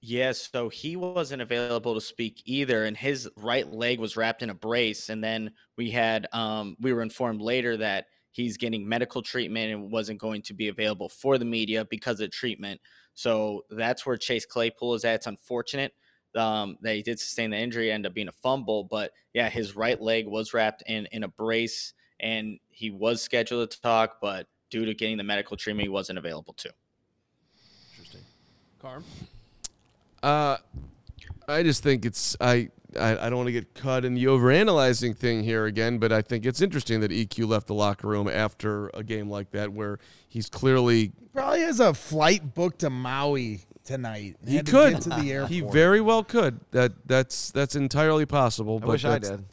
Yes, 0.00 0.48
so 0.52 0.68
he 0.68 0.94
wasn't 0.94 1.42
available 1.42 1.94
to 1.94 2.00
speak 2.00 2.42
either, 2.44 2.84
and 2.84 2.96
his 2.96 3.28
right 3.36 3.70
leg 3.70 3.98
was 3.98 4.16
wrapped 4.16 4.42
in 4.42 4.50
a 4.50 4.54
brace. 4.54 5.08
And 5.08 5.22
then 5.22 5.50
we 5.76 5.90
had, 5.90 6.28
um, 6.32 6.76
we 6.80 6.92
were 6.92 7.02
informed 7.02 7.40
later 7.40 7.76
that 7.78 8.06
he's 8.30 8.56
getting 8.56 8.88
medical 8.88 9.22
treatment 9.22 9.72
and 9.72 9.90
wasn't 9.90 10.20
going 10.20 10.42
to 10.42 10.54
be 10.54 10.68
available 10.68 11.08
for 11.08 11.36
the 11.36 11.44
media 11.44 11.84
because 11.84 12.20
of 12.20 12.30
treatment. 12.30 12.80
So 13.14 13.64
that's 13.70 14.06
where 14.06 14.16
Chase 14.16 14.46
Claypool 14.46 14.94
is 14.94 15.04
at. 15.04 15.16
It's 15.16 15.26
unfortunate 15.26 15.92
um, 16.36 16.76
that 16.82 16.94
he 16.94 17.02
did 17.02 17.18
sustain 17.18 17.50
the 17.50 17.56
injury, 17.56 17.90
end 17.90 18.06
up 18.06 18.14
being 18.14 18.28
a 18.28 18.32
fumble, 18.32 18.84
but 18.84 19.12
yeah, 19.34 19.48
his 19.48 19.74
right 19.74 20.00
leg 20.00 20.28
was 20.28 20.54
wrapped 20.54 20.82
in 20.86 21.08
in 21.10 21.24
a 21.24 21.28
brace, 21.28 21.94
and 22.20 22.58
he 22.68 22.90
was 22.90 23.20
scheduled 23.22 23.70
to 23.70 23.80
talk, 23.80 24.18
but 24.20 24.46
due 24.70 24.84
to 24.84 24.94
getting 24.94 25.16
the 25.16 25.24
medical 25.24 25.56
treatment, 25.56 25.84
he 25.84 25.88
wasn't 25.88 26.18
available 26.18 26.54
to. 26.54 26.70
Interesting. 27.96 28.20
Carm. 28.80 29.04
Uh, 30.22 30.56
I 31.46 31.62
just 31.62 31.82
think 31.82 32.04
it's 32.04 32.36
I, 32.40 32.68
I 32.98 33.26
I 33.26 33.30
don't 33.30 33.36
want 33.36 33.46
to 33.48 33.52
get 33.52 33.74
caught 33.74 34.04
in 34.04 34.14
the 34.14 34.24
overanalyzing 34.24 35.16
thing 35.16 35.42
here 35.44 35.66
again, 35.66 35.98
but 35.98 36.12
I 36.12 36.22
think 36.22 36.44
it's 36.46 36.60
interesting 36.60 37.00
that 37.00 37.10
EQ 37.10 37.48
left 37.48 37.66
the 37.66 37.74
locker 37.74 38.08
room 38.08 38.28
after 38.28 38.88
a 38.94 39.02
game 39.02 39.30
like 39.30 39.50
that 39.52 39.72
where 39.72 39.98
he's 40.28 40.48
clearly 40.48 41.12
Probably 41.34 41.60
has 41.60 41.78
a 41.80 41.94
flight 41.94 42.54
booked 42.54 42.80
to 42.80 42.90
Maui 42.90 43.60
tonight. 43.84 44.36
he 44.46 44.56
Had 44.56 44.66
to 44.66 44.72
could 44.72 44.92
get 44.94 45.02
to 45.02 45.08
the 45.10 45.32
airport. 45.32 45.50
he 45.52 45.60
very 45.60 46.00
well 46.00 46.24
could 46.24 46.60
that 46.72 46.92
that's 47.06 47.50
that's 47.52 47.76
entirely 47.76 48.26
possible. 48.26 48.76
I 48.76 48.80
but 48.80 48.88
wish 48.88 49.04
I 49.04 49.10
that's- 49.18 49.30
did. 49.30 49.44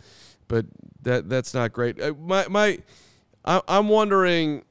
but 0.47 0.65
that 1.03 1.29
that's 1.29 1.53
not 1.53 1.71
great. 1.73 2.01
Uh, 2.01 2.13
my 2.19 2.47
my, 2.49 2.79
I, 3.45 3.61
I'm 3.67 3.87
wondering. 3.89 4.63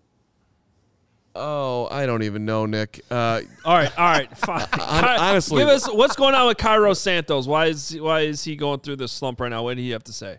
Oh, 1.36 1.88
I 1.90 2.06
don't 2.06 2.22
even 2.22 2.44
know, 2.44 2.64
Nick. 2.66 3.00
Uh, 3.10 3.40
All 3.64 3.74
right, 3.76 3.98
all 3.98 4.04
right, 4.04 4.38
fine. 4.38 4.66
Ky- 4.68 4.80
honestly- 4.80 5.58
give 5.58 5.68
us 5.68 5.90
what's 5.92 6.14
going 6.14 6.34
on 6.34 6.46
with 6.46 6.58
Cairo 6.58 6.94
Santos. 6.94 7.46
Why 7.46 7.66
is 7.66 7.96
why 8.00 8.20
is 8.20 8.44
he 8.44 8.54
going 8.54 8.80
through 8.80 8.96
this 8.96 9.10
slump 9.12 9.40
right 9.40 9.48
now? 9.48 9.64
What 9.64 9.76
do 9.76 9.82
you 9.82 9.92
have 9.94 10.04
to 10.04 10.12
say? 10.12 10.38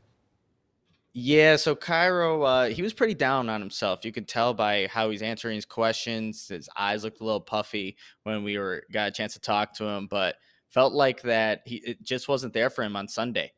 Yeah, 1.17 1.55
so 1.55 1.75
Cairo, 1.75 2.41
uh, 2.43 2.65
he 2.69 2.81
was 2.81 2.93
pretty 2.93 3.13
down 3.13 3.47
on 3.49 3.61
himself. 3.61 4.03
You 4.03 4.11
could 4.11 4.27
tell 4.27 4.53
by 4.53 4.87
how 4.87 5.09
he's 5.09 5.21
answering 5.21 5.55
his 5.55 5.65
questions. 5.65 6.49
His 6.49 6.69
eyes 6.77 7.05
looked 7.05 7.21
a 7.21 7.23
little 7.23 7.39
puffy 7.41 7.95
when 8.23 8.43
we 8.43 8.57
were 8.57 8.83
got 8.91 9.07
a 9.07 9.11
chance 9.11 9.33
to 9.33 9.39
talk 9.39 9.73
to 9.75 9.85
him, 9.85 10.07
but 10.07 10.35
felt 10.69 10.93
like 10.93 11.21
that 11.21 11.61
he 11.65 11.77
it 11.85 12.03
just 12.03 12.27
wasn't 12.27 12.53
there 12.53 12.69
for 12.69 12.83
him 12.83 12.95
on 12.97 13.07
Sunday. 13.07 13.51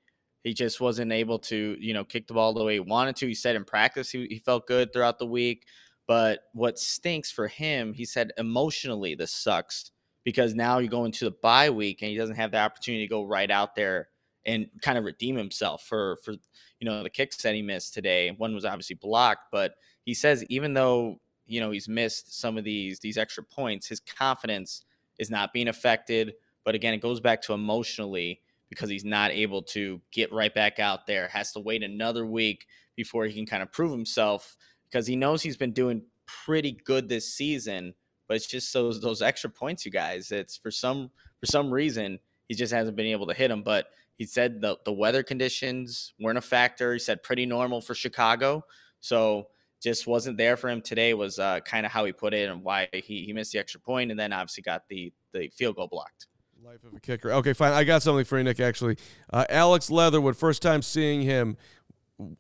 He 0.43 0.53
just 0.53 0.80
wasn't 0.80 1.11
able 1.11 1.39
to, 1.39 1.76
you 1.80 1.93
know, 1.95 2.03
kick 2.03 2.27
the 2.27 2.34
ball 2.35 2.53
the 2.53 2.64
way 2.64 2.73
he 2.76 2.80
wanted 2.80 3.15
to. 3.18 3.27
He 3.27 3.34
said 3.34 3.55
in 3.55 3.65
practice 3.65 4.09
he, 4.11 4.27
he 4.27 4.39
felt 4.39 4.68
good 4.68 4.93
throughout 4.93 5.18
the 5.19 5.26
week, 5.26 5.65
But 6.07 6.39
what 6.53 6.79
stinks 6.79 7.31
for 7.31 7.47
him, 7.47 7.93
he 7.93 8.05
said 8.05 8.31
emotionally, 8.38 9.13
this 9.13 9.31
sucks 9.31 9.91
because 10.23 10.55
now 10.55 10.79
you 10.79 10.88
go 10.88 11.05
into 11.05 11.25
the 11.25 11.35
bye 11.41 11.69
week 11.69 12.01
and 12.01 12.09
he 12.09 12.17
doesn't 12.17 12.35
have 12.35 12.51
the 12.51 12.59
opportunity 12.59 13.05
to 13.05 13.09
go 13.09 13.23
right 13.23 13.51
out 13.51 13.75
there 13.75 14.09
and 14.45 14.67
kind 14.81 14.97
of 14.97 15.03
redeem 15.03 15.35
himself 15.35 15.84
for 15.84 16.17
for 16.23 16.31
you 16.79 16.85
know 16.85 17.03
the 17.03 17.09
kicks 17.09 17.38
that 17.38 17.53
he 17.53 17.61
missed 17.61 17.93
today. 17.93 18.34
One 18.38 18.55
was 18.55 18.65
obviously 18.65 18.95
blocked, 18.95 19.51
but 19.51 19.73
he 20.05 20.13
says 20.13 20.43
even 20.45 20.73
though 20.73 21.19
you 21.45 21.59
know 21.59 21.71
he's 21.71 21.89
missed 21.89 22.39
some 22.39 22.57
of 22.57 22.63
these 22.63 22.99
these 22.99 23.17
extra 23.17 23.43
points, 23.43 23.88
his 23.88 23.99
confidence 23.99 24.84
is 25.19 25.29
not 25.29 25.53
being 25.53 25.67
affected. 25.67 26.34
But 26.63 26.75
again, 26.75 26.93
it 26.93 27.01
goes 27.01 27.19
back 27.19 27.41
to 27.43 27.53
emotionally 27.53 28.41
because 28.69 28.89
he's 28.89 29.05
not 29.05 29.31
able 29.31 29.61
to 29.61 30.01
get 30.11 30.31
right 30.31 30.53
back 30.53 30.79
out 30.79 31.07
there. 31.07 31.27
Has 31.27 31.51
to 31.53 31.59
wait 31.59 31.84
another 31.84 32.25
week 32.25 32.65
before 32.95 33.25
he 33.25 33.34
can 33.34 33.45
kind 33.45 33.63
of 33.63 33.71
prove 33.71 33.91
himself 33.91 34.57
because 34.89 35.07
he 35.07 35.15
knows 35.15 35.41
he's 35.41 35.57
been 35.57 35.73
doing 35.73 36.01
pretty 36.26 36.73
good 36.84 37.09
this 37.09 37.34
season. 37.34 37.93
But 38.27 38.35
it's 38.35 38.47
just 38.47 38.73
those 38.73 39.01
those 39.01 39.22
extra 39.22 39.49
points, 39.49 39.85
you 39.85 39.91
guys. 39.91 40.31
It's 40.31 40.57
for 40.57 40.72
some 40.72 41.11
for 41.39 41.45
some 41.45 41.72
reason 41.72 42.19
he 42.47 42.55
just 42.55 42.73
hasn't 42.73 42.97
been 42.97 43.07
able 43.07 43.27
to 43.27 43.34
hit 43.34 43.49
them. 43.49 43.64
But 43.64 43.88
he 44.18 44.26
said 44.26 44.61
the 44.61 44.77
the 44.85 44.91
weather 44.91 45.23
conditions 45.23 46.14
weren't 46.19 46.38
a 46.38 46.41
factor. 46.41 46.93
He 46.93 46.99
said 46.99 47.23
pretty 47.23 47.45
normal 47.45 47.81
for 47.81 47.95
Chicago. 47.95 48.64
So 48.99 49.47
just 49.81 50.07
wasn't 50.07 50.38
there 50.38 50.57
for 50.57 50.69
him 50.69 50.81
today 50.81 51.14
was 51.14 51.39
uh, 51.39 51.59
kind 51.61 51.85
of 51.85 51.91
how 51.91 52.03
he 52.05 52.11
put 52.11 52.34
it 52.34 52.49
and 52.49 52.64
why 52.64 52.89
he, 52.91 53.23
he 53.23 53.34
missed 53.34 53.51
the 53.51 53.59
extra 53.59 53.80
point 53.80 54.09
and 54.09 54.19
then 54.19 54.34
obviously 54.34 54.64
got 54.64 54.88
the 54.89 55.14
the 55.34 55.49
field 55.49 55.76
goal 55.76 55.88
blocked. 55.88 56.27
Life 56.64 56.84
of 56.84 56.93
a 56.95 56.99
kicker. 56.99 57.31
Okay, 57.31 57.53
fine. 57.53 57.72
I 57.72 57.84
got 57.84 58.01
something 58.01 58.26
for 58.26 58.38
you, 58.38 58.43
Nick. 58.43 58.59
Actually, 58.59 58.97
uh, 59.31 59.45
Alex 59.49 59.91
Leatherwood. 59.91 60.35
First 60.35 60.61
time 60.61 60.81
seeing 60.81 61.22
him. 61.22 61.55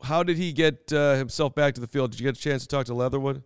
How 0.03 0.23
did 0.23 0.37
he 0.37 0.53
get 0.53 0.91
uh, 0.91 1.15
himself 1.15 1.53
back 1.53 1.75
to 1.75 1.81
the 1.81 1.87
field? 1.87 2.11
Did 2.11 2.19
you 2.19 2.25
get 2.25 2.37
a 2.37 2.41
chance 2.41 2.63
to 2.63 2.67
talk 2.67 2.85
to 2.87 2.93
Leatherwood? 2.93 3.43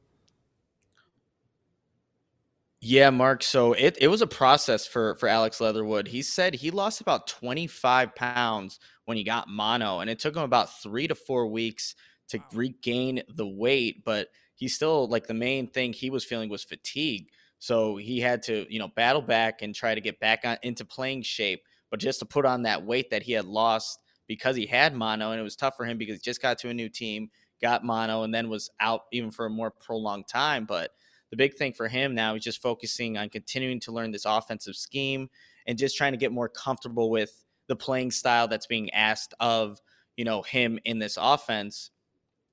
Yeah, 2.79 3.11
Mark. 3.11 3.43
So 3.43 3.73
it, 3.73 3.97
it 4.01 4.07
was 4.07 4.23
a 4.23 4.27
process 4.27 4.87
for 4.87 5.15
for 5.15 5.29
Alex 5.29 5.61
Leatherwood. 5.61 6.07
He 6.07 6.23
said 6.23 6.55
he 6.55 6.71
lost 6.71 6.99
about 6.99 7.27
25 7.27 8.15
pounds 8.15 8.79
when 9.05 9.17
he 9.17 9.23
got 9.23 9.47
mono, 9.47 9.99
and 9.99 10.09
it 10.09 10.17
took 10.17 10.35
him 10.35 10.41
about 10.41 10.81
three 10.81 11.07
to 11.07 11.13
four 11.13 11.47
weeks 11.47 11.95
to 12.29 12.39
regain 12.53 13.21
the 13.35 13.47
weight. 13.47 14.03
But 14.03 14.29
he 14.55 14.67
still 14.67 15.07
like 15.07 15.27
the 15.27 15.33
main 15.35 15.67
thing 15.67 15.93
he 15.93 16.09
was 16.09 16.25
feeling 16.25 16.49
was 16.49 16.63
fatigue. 16.63 17.29
So 17.59 17.97
he 17.97 18.19
had 18.19 18.41
to, 18.43 18.65
you 18.73 18.79
know, 18.79 18.87
battle 18.87 19.21
back 19.21 19.61
and 19.61 19.75
try 19.75 19.93
to 19.93 20.01
get 20.01 20.19
back 20.19 20.41
on 20.43 20.57
into 20.63 20.83
playing 20.83 21.21
shape. 21.21 21.61
But 21.91 21.99
just 21.99 22.19
to 22.19 22.25
put 22.25 22.45
on 22.45 22.63
that 22.63 22.83
weight 22.83 23.11
that 23.11 23.21
he 23.21 23.33
had 23.33 23.45
lost 23.45 23.99
because 24.31 24.55
he 24.55 24.65
had 24.65 24.95
mono, 24.95 25.31
and 25.31 25.41
it 25.41 25.43
was 25.43 25.57
tough 25.57 25.75
for 25.75 25.83
him 25.83 25.97
because 25.97 26.15
he 26.15 26.21
just 26.21 26.41
got 26.41 26.57
to 26.57 26.69
a 26.69 26.73
new 26.73 26.87
team, 26.87 27.29
got 27.61 27.83
mono, 27.83 28.23
and 28.23 28.33
then 28.33 28.47
was 28.47 28.69
out 28.79 29.01
even 29.11 29.29
for 29.29 29.45
a 29.45 29.49
more 29.49 29.69
prolonged 29.69 30.25
time. 30.29 30.63
But 30.63 30.91
the 31.31 31.35
big 31.35 31.55
thing 31.55 31.73
for 31.73 31.89
him 31.89 32.15
now 32.15 32.35
is 32.35 32.43
just 32.45 32.61
focusing 32.61 33.17
on 33.17 33.27
continuing 33.27 33.81
to 33.81 33.91
learn 33.91 34.09
this 34.09 34.23
offensive 34.23 34.77
scheme 34.77 35.29
and 35.67 35.77
just 35.77 35.97
trying 35.97 36.13
to 36.13 36.17
get 36.17 36.31
more 36.31 36.47
comfortable 36.47 37.09
with 37.09 37.43
the 37.67 37.75
playing 37.75 38.09
style 38.09 38.47
that's 38.47 38.67
being 38.67 38.89
asked 38.91 39.33
of 39.41 39.81
you 40.15 40.23
know 40.23 40.43
him 40.43 40.79
in 40.85 40.97
this 40.97 41.17
offense 41.19 41.91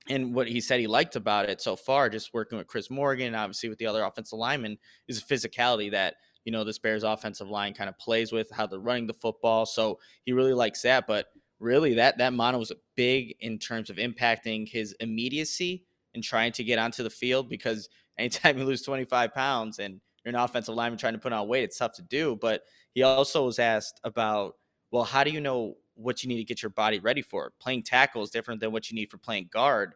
and 0.08 0.34
what 0.34 0.48
he 0.48 0.60
said 0.60 0.80
he 0.80 0.88
liked 0.88 1.14
about 1.14 1.48
it 1.48 1.60
so 1.60 1.76
far 1.76 2.08
just 2.08 2.34
working 2.34 2.58
with 2.58 2.66
chris 2.66 2.90
morgan 2.90 3.34
obviously 3.34 3.68
with 3.68 3.78
the 3.78 3.86
other 3.86 4.02
offensive 4.02 4.38
linemen 4.38 4.78
is 5.08 5.18
a 5.18 5.24
physicality 5.24 5.90
that 5.90 6.14
you 6.44 6.52
know 6.52 6.62
this 6.62 6.78
bears 6.78 7.02
offensive 7.02 7.48
line 7.48 7.74
kind 7.74 7.88
of 7.88 7.98
plays 7.98 8.30
with 8.30 8.48
how 8.52 8.66
they're 8.66 8.78
running 8.78 9.06
the 9.06 9.14
football 9.14 9.66
so 9.66 9.98
he 10.24 10.32
really 10.32 10.54
likes 10.54 10.82
that 10.82 11.06
but 11.06 11.26
really 11.60 11.94
that 11.94 12.18
that 12.18 12.32
mono 12.32 12.58
was 12.58 12.72
big 12.96 13.34
in 13.40 13.58
terms 13.58 13.90
of 13.90 13.96
impacting 13.96 14.68
his 14.68 14.94
immediacy 15.00 15.84
and 16.14 16.22
trying 16.22 16.52
to 16.52 16.64
get 16.64 16.78
onto 16.78 17.02
the 17.02 17.10
field 17.10 17.48
because 17.48 17.88
anytime 18.18 18.58
you 18.58 18.64
lose 18.64 18.82
25 18.82 19.32
pounds 19.32 19.78
and 19.78 20.00
you're 20.24 20.34
an 20.34 20.40
offensive 20.40 20.74
lineman 20.74 20.98
trying 20.98 21.12
to 21.12 21.18
put 21.18 21.32
on 21.32 21.46
weight, 21.46 21.64
it's 21.64 21.78
tough 21.78 21.92
to 21.92 22.02
do. 22.02 22.36
But 22.40 22.62
he 22.94 23.02
also 23.02 23.46
was 23.46 23.58
asked 23.58 24.00
about, 24.02 24.54
well, 24.90 25.04
how 25.04 25.22
do 25.22 25.30
you 25.30 25.40
know 25.40 25.74
what 25.94 26.22
you 26.22 26.28
need 26.28 26.38
to 26.38 26.44
get 26.44 26.62
your 26.62 26.70
body 26.70 26.98
ready 26.98 27.22
for? 27.22 27.52
Playing 27.60 27.82
tackle 27.82 28.22
is 28.22 28.30
different 28.30 28.60
than 28.60 28.72
what 28.72 28.90
you 28.90 28.96
need 28.96 29.10
for 29.10 29.18
playing 29.18 29.48
guard. 29.52 29.92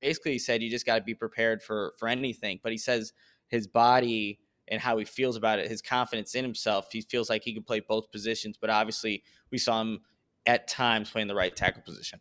Basically, 0.00 0.32
he 0.32 0.38
said 0.38 0.62
you 0.62 0.68
just 0.68 0.84
got 0.84 0.96
to 0.96 1.02
be 1.02 1.14
prepared 1.14 1.62
for 1.62 1.94
for 1.98 2.08
anything. 2.08 2.60
But 2.62 2.72
he 2.72 2.78
says 2.78 3.12
his 3.48 3.66
body 3.66 4.40
and 4.68 4.80
how 4.80 4.98
he 4.98 5.04
feels 5.04 5.36
about 5.36 5.58
it, 5.58 5.68
his 5.68 5.82
confidence 5.82 6.34
in 6.34 6.44
himself, 6.44 6.88
he 6.92 7.00
feels 7.02 7.30
like 7.30 7.42
he 7.42 7.54
can 7.54 7.62
play 7.62 7.80
both 7.80 8.10
positions. 8.10 8.56
But 8.60 8.70
obviously, 8.70 9.22
we 9.50 9.58
saw 9.58 9.80
him 9.80 10.00
at 10.46 10.68
times 10.68 11.10
playing 11.10 11.28
the 11.28 11.34
right 11.34 11.54
tackle 11.54 11.82
position. 11.82 12.20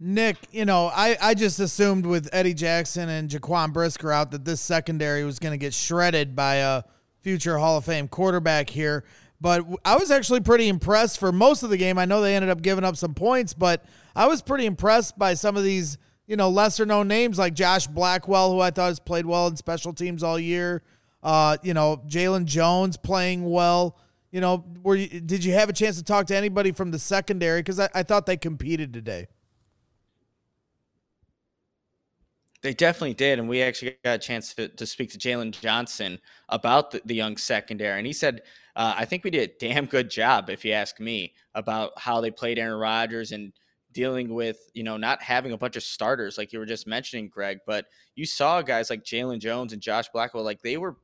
Nick, 0.00 0.36
you 0.52 0.64
know, 0.64 0.86
I, 0.86 1.16
I 1.20 1.34
just 1.34 1.58
assumed 1.58 2.06
with 2.06 2.28
Eddie 2.32 2.54
Jackson 2.54 3.08
and 3.08 3.28
Jaquan 3.28 3.72
Brisker 3.72 4.12
out 4.12 4.30
that 4.30 4.44
this 4.44 4.60
secondary 4.60 5.24
was 5.24 5.40
going 5.40 5.52
to 5.52 5.58
get 5.58 5.74
shredded 5.74 6.36
by 6.36 6.56
a 6.56 6.84
future 7.20 7.58
Hall 7.58 7.78
of 7.78 7.84
Fame 7.84 8.06
quarterback 8.06 8.70
here. 8.70 9.04
But 9.40 9.64
I 9.84 9.96
was 9.96 10.10
actually 10.10 10.40
pretty 10.40 10.68
impressed 10.68 11.18
for 11.18 11.32
most 11.32 11.62
of 11.62 11.70
the 11.70 11.76
game. 11.76 11.98
I 11.98 12.04
know 12.04 12.20
they 12.20 12.36
ended 12.36 12.50
up 12.50 12.62
giving 12.62 12.84
up 12.84 12.96
some 12.96 13.14
points, 13.14 13.54
but 13.54 13.84
I 14.14 14.26
was 14.26 14.42
pretty 14.42 14.66
impressed 14.66 15.18
by 15.18 15.34
some 15.34 15.56
of 15.56 15.64
these, 15.64 15.98
you 16.26 16.36
know, 16.36 16.48
lesser 16.48 16.86
known 16.86 17.08
names 17.08 17.38
like 17.38 17.54
Josh 17.54 17.86
Blackwell, 17.86 18.52
who 18.52 18.60
I 18.60 18.70
thought 18.70 18.88
has 18.88 19.00
played 19.00 19.26
well 19.26 19.48
in 19.48 19.56
special 19.56 19.92
teams 19.92 20.22
all 20.22 20.38
year. 20.38 20.82
Uh, 21.22 21.56
you 21.62 21.74
know, 21.74 22.02
Jaylon 22.08 22.44
Jones 22.44 22.96
playing 22.96 23.48
well. 23.48 23.96
You 24.30 24.40
know, 24.40 24.64
were 24.82 24.96
you, 24.96 25.20
did 25.20 25.42
you 25.42 25.54
have 25.54 25.68
a 25.68 25.72
chance 25.72 25.96
to 25.96 26.04
talk 26.04 26.26
to 26.26 26.36
anybody 26.36 26.72
from 26.72 26.90
the 26.90 26.98
secondary? 26.98 27.60
Because 27.60 27.80
I, 27.80 27.88
I 27.94 28.02
thought 28.02 28.26
they 28.26 28.36
competed 28.36 28.92
today. 28.92 29.28
They 32.60 32.74
definitely 32.74 33.14
did. 33.14 33.38
And 33.38 33.48
we 33.48 33.62
actually 33.62 33.96
got 34.04 34.16
a 34.16 34.18
chance 34.18 34.52
to, 34.54 34.68
to 34.68 34.86
speak 34.86 35.10
to 35.12 35.18
Jaylon 35.18 35.52
Johnson 35.52 36.18
about 36.48 36.90
the, 36.90 37.00
the, 37.04 37.14
young 37.14 37.36
secondary. 37.36 37.98
And 37.98 38.06
he 38.06 38.12
said, 38.12 38.42
uh, 38.76 38.94
I 38.96 39.04
think 39.04 39.24
we 39.24 39.30
did 39.30 39.48
a 39.48 39.52
damn 39.58 39.86
good 39.86 40.10
job, 40.10 40.50
if 40.50 40.64
you 40.64 40.72
ask 40.72 41.00
me, 41.00 41.34
about 41.54 41.92
how 41.96 42.20
they 42.20 42.30
played 42.30 42.58
Aaron 42.58 42.78
Rodgers 42.78 43.32
and 43.32 43.52
dealing 43.92 44.34
with, 44.34 44.58
you 44.74 44.82
know, 44.82 44.96
not 44.96 45.22
having 45.22 45.52
a 45.52 45.58
bunch 45.58 45.76
of 45.76 45.82
starters 45.82 46.36
like 46.36 46.52
you 46.52 46.58
were 46.58 46.66
just 46.66 46.86
mentioning, 46.86 47.28
Greg. 47.28 47.58
But 47.66 47.86
you 48.14 48.26
saw 48.26 48.60
guys 48.60 48.90
like 48.90 49.04
Jaylon 49.04 49.38
Jones 49.38 49.72
and 49.72 49.80
Josh 49.80 50.08
Blackwell, 50.08 50.44
like 50.44 50.60
they 50.60 50.76
were 50.76 50.96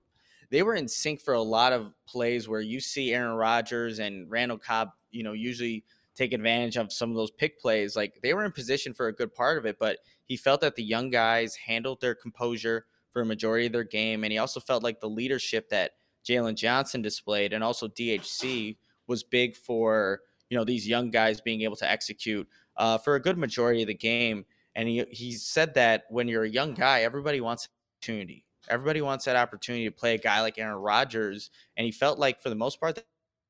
they 0.54 0.62
were 0.62 0.76
in 0.76 0.86
sync 0.86 1.20
for 1.20 1.34
a 1.34 1.42
lot 1.42 1.72
of 1.72 1.92
plays 2.06 2.48
where 2.48 2.60
you 2.60 2.78
see 2.78 3.12
Aaron 3.12 3.34
Rodgers 3.34 3.98
and 3.98 4.30
Randall 4.30 4.56
Cobb, 4.56 4.90
you 5.10 5.24
know, 5.24 5.32
usually 5.32 5.82
take 6.14 6.32
advantage 6.32 6.76
of 6.76 6.92
some 6.92 7.10
of 7.10 7.16
those 7.16 7.32
pick 7.32 7.58
plays. 7.58 7.96
Like 7.96 8.20
they 8.22 8.34
were 8.34 8.44
in 8.44 8.52
position 8.52 8.94
for 8.94 9.08
a 9.08 9.12
good 9.12 9.34
part 9.34 9.58
of 9.58 9.66
it, 9.66 9.80
but 9.80 9.98
he 10.26 10.36
felt 10.36 10.60
that 10.60 10.76
the 10.76 10.84
young 10.84 11.10
guys 11.10 11.56
handled 11.56 12.00
their 12.00 12.14
composure 12.14 12.86
for 13.10 13.22
a 13.22 13.26
majority 13.26 13.66
of 13.66 13.72
their 13.72 13.82
game. 13.82 14.22
And 14.22 14.30
he 14.30 14.38
also 14.38 14.60
felt 14.60 14.84
like 14.84 15.00
the 15.00 15.08
leadership 15.08 15.70
that 15.70 15.94
Jaylon 16.24 16.54
Johnson 16.54 17.02
displayed 17.02 17.52
and 17.52 17.64
also 17.64 17.88
DHC 17.88 18.76
was 19.08 19.24
big 19.24 19.56
for, 19.56 20.20
you 20.50 20.56
know, 20.56 20.64
these 20.64 20.86
young 20.86 21.10
guys 21.10 21.40
being 21.40 21.62
able 21.62 21.76
to 21.78 21.90
execute 21.90 22.48
uh, 22.76 22.96
for 22.98 23.16
a 23.16 23.20
good 23.20 23.38
majority 23.38 23.82
of 23.82 23.88
the 23.88 23.94
game. 23.94 24.44
And 24.76 24.88
he, 24.88 25.04
he 25.10 25.32
said 25.32 25.74
that 25.74 26.04
when 26.10 26.28
you're 26.28 26.44
a 26.44 26.48
young 26.48 26.74
guy, 26.74 27.00
everybody 27.00 27.40
wants 27.40 27.68
opportunity. 27.98 28.44
Everybody 28.68 29.02
wants 29.02 29.24
that 29.26 29.36
opportunity 29.36 29.84
to 29.84 29.90
play 29.90 30.14
a 30.14 30.18
guy 30.18 30.40
like 30.40 30.58
Aaron 30.58 30.76
Rodgers. 30.76 31.50
And 31.76 31.84
he 31.84 31.92
felt 31.92 32.18
like, 32.18 32.42
for 32.42 32.48
the 32.48 32.54
most 32.54 32.80
part, 32.80 33.02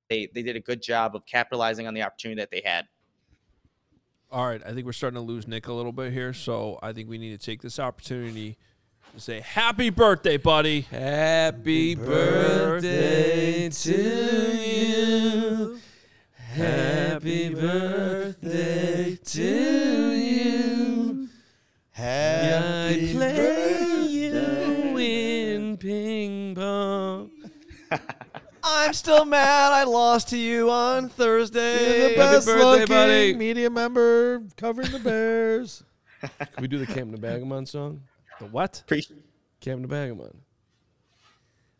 they, 0.08 0.28
they 0.34 0.42
did 0.42 0.56
a 0.56 0.60
good 0.60 0.82
job 0.82 1.14
of 1.16 1.24
capitalizing 1.26 1.86
on 1.86 1.94
the 1.94 2.02
opportunity 2.02 2.40
that 2.40 2.50
they 2.50 2.62
had. 2.64 2.86
All 4.30 4.46
right, 4.46 4.60
I 4.66 4.72
think 4.72 4.84
we're 4.84 4.92
starting 4.92 5.16
to 5.16 5.20
lose 5.20 5.46
Nick 5.46 5.68
a 5.68 5.72
little 5.72 5.92
bit 5.92 6.12
here, 6.12 6.32
so 6.32 6.78
I 6.82 6.92
think 6.92 7.08
we 7.08 7.18
need 7.18 7.38
to 7.38 7.46
take 7.46 7.62
this 7.62 7.78
opportunity 7.78 8.56
to 9.14 9.20
say 9.20 9.40
happy 9.40 9.90
birthday, 9.90 10.36
buddy. 10.36 10.80
Happy 10.82 11.94
birthday 11.94 13.68
to 13.68 14.56
you. 14.56 15.78
Happy 16.36 17.54
birthday 17.54 19.16
to 19.16 20.12
you. 20.12 21.28
Happy 21.92 23.12
play 23.14 23.36
you 23.36 23.78
in 23.78 23.83
ping 26.04 26.54
pong. 26.54 27.30
I'm 28.62 28.92
still 28.92 29.24
mad 29.24 29.72
I 29.72 29.84
lost 29.84 30.28
to 30.28 30.36
you 30.38 30.70
on 30.70 31.08
Thursday. 31.08 31.98
You're 32.00 32.08
the 32.10 32.16
best 32.16 32.46
birthday, 32.46 32.62
looking 32.62 32.86
buddy. 32.86 33.34
media 33.34 33.70
member 33.70 34.42
covering 34.56 34.90
the 34.90 34.98
Bears. 34.98 35.82
Can 36.20 36.60
we 36.60 36.68
do 36.68 36.78
the 36.78 36.86
Camp 36.86 37.14
Bagamon 37.16 37.66
song? 37.66 38.02
The 38.38 38.46
what? 38.46 38.80
Appreciate 38.80 39.24
Camp 39.60 39.86
Bagamon. 39.86 40.34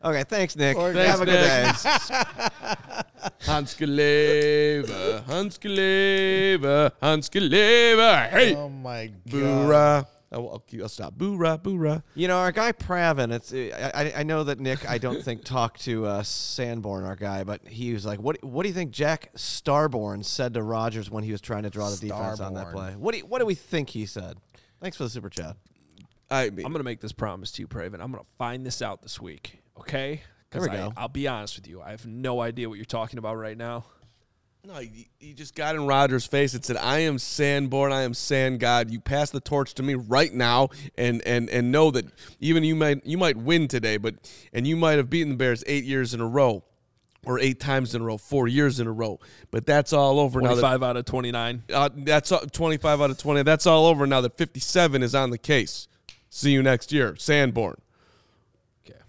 Okay, 0.03 0.23
thanks, 0.23 0.55
Nick. 0.55 0.75
Or- 0.77 0.91
Have 0.93 1.21
a 1.21 1.25
good 1.25 1.33
day. 1.33 1.65
Hanskeleva, 3.41 5.23
Hanskeleva, 5.25 6.91
Hanskeleva. 7.01 8.29
Hey, 8.29 8.55
oh 8.55 8.69
my 8.69 9.07
god. 9.07 9.31
boora. 9.31 10.07
I'll, 10.31 10.49
I'll, 10.49 10.59
keep- 10.59 10.81
I'll 10.81 10.89
stop. 10.89 11.15
Boora, 11.15 11.57
boora. 11.61 12.03
You 12.15 12.27
know, 12.27 12.37
our 12.37 12.51
guy 12.51 12.71
Pravin. 12.71 13.31
It's 13.31 13.53
I, 13.53 13.91
I- 13.93 14.19
I 14.19 14.23
know 14.23 14.43
that 14.43 14.59
Nick. 14.59 14.89
I 14.89 14.97
don't 14.97 15.23
think 15.23 15.43
talked 15.45 15.81
to 15.81 16.05
uh, 16.05 16.23
Sanborn, 16.23 17.05
our 17.05 17.15
guy, 17.15 17.43
but 17.43 17.67
he 17.67 17.93
was 17.93 18.05
like, 18.05 18.19
"What 18.19 18.43
What 18.43 18.63
do 18.63 18.69
you 18.69 18.75
think 18.75 18.91
Jack 18.91 19.31
Sanborn 19.35 20.23
said 20.23 20.53
to 20.55 20.63
Rodgers 20.63 21.09
when 21.09 21.23
he 21.23 21.31
was 21.31 21.41
trying 21.41 21.63
to 21.63 21.69
draw 21.69 21.89
the 21.89 21.97
defense 21.97 22.39
on 22.39 22.53
that 22.55 22.65
Sanborn. 22.65 22.85
play? 22.87 22.95
What 22.95 23.11
do 23.13 23.19
you, 23.19 23.25
What 23.25 23.39
do 23.39 23.45
we 23.45 23.55
think 23.55 23.89
he 23.89 24.05
said?" 24.05 24.37
Thanks 24.81 24.97
for 24.97 25.03
the 25.03 25.09
super 25.09 25.29
chat. 25.29 25.55
I 26.29 26.49
mean, 26.49 26.65
I'm 26.65 26.71
going 26.71 26.79
to 26.79 26.83
make 26.83 27.01
this 27.01 27.11
promise 27.11 27.51
to 27.53 27.61
you, 27.61 27.67
Praven. 27.67 27.95
I'm 28.01 28.11
going 28.11 28.23
to 28.23 28.29
find 28.37 28.65
this 28.65 28.81
out 28.81 29.01
this 29.01 29.21
week. 29.21 29.59
Okay? 29.79 30.21
There 30.51 30.61
we 30.61 30.69
I, 30.69 30.75
go. 30.75 30.93
I'll 30.97 31.07
be 31.07 31.27
honest 31.27 31.55
with 31.55 31.67
you. 31.67 31.81
I 31.81 31.91
have 31.91 32.05
no 32.05 32.41
idea 32.41 32.67
what 32.69 32.75
you're 32.75 32.85
talking 32.85 33.19
about 33.19 33.35
right 33.35 33.57
now. 33.57 33.85
No, 34.67 34.79
you, 34.79 35.05
you 35.19 35.33
just 35.33 35.53
got 35.53 35.75
in 35.75 35.85
Rodgers' 35.85 36.25
face 36.25 36.53
and 36.55 36.65
said, 36.65 36.77
"I 36.77 36.99
am 36.99 37.19
Sanborn. 37.19 37.91
I 37.91 38.01
am 38.01 38.13
Sand 38.15 38.59
God. 38.59 38.89
You 38.89 38.99
pass 38.99 39.29
the 39.29 39.39
torch 39.39 39.75
to 39.75 39.83
me 39.83 39.93
right 39.93 40.33
now, 40.33 40.69
and 40.97 41.21
and 41.21 41.49
and 41.49 41.71
know 41.71 41.91
that 41.91 42.05
even 42.39 42.63
you 42.63 42.75
might 42.75 43.05
you 43.05 43.17
might 43.17 43.37
win 43.37 43.67
today, 43.67 43.97
but 43.97 44.15
and 44.53 44.65
you 44.65 44.75
might 44.75 44.97
have 44.97 45.09
beaten 45.09 45.29
the 45.29 45.35
Bears 45.35 45.63
eight 45.67 45.83
years 45.83 46.13
in 46.13 46.21
a 46.21 46.27
row." 46.27 46.63
Or 47.27 47.39
eight 47.39 47.59
times 47.59 47.95
in 47.95 48.03
a 48.03 48.05
row, 48.05 48.19
four 48.19 48.47
years 48.47 48.79
in 48.79 48.85
a 48.85 48.91
row, 48.91 49.19
but 49.49 49.65
that's 49.65 49.93
all 49.93 50.19
over 50.19 50.39
now. 50.41 50.49
That, 50.49 50.61
25 50.61 50.83
out 50.83 50.95
of 50.95 51.05
29. 51.05 51.63
uh, 51.73 51.89
that's 51.95 52.31
all- 52.31 52.41
25 52.41 53.01
out 53.01 53.09
of 53.09 53.17
20. 53.17 53.41
That's 53.41 53.65
all 53.65 53.87
over 53.87 54.05
now 54.05 54.21
that 54.21 54.37
57 54.37 55.01
is 55.01 55.15
on 55.15 55.31
the 55.31 55.39
case. 55.39 55.87
See 56.29 56.51
you 56.51 56.61
next 56.61 56.91
year, 56.91 57.15
Sanborn. 57.15 57.81
Okay. 58.87 58.99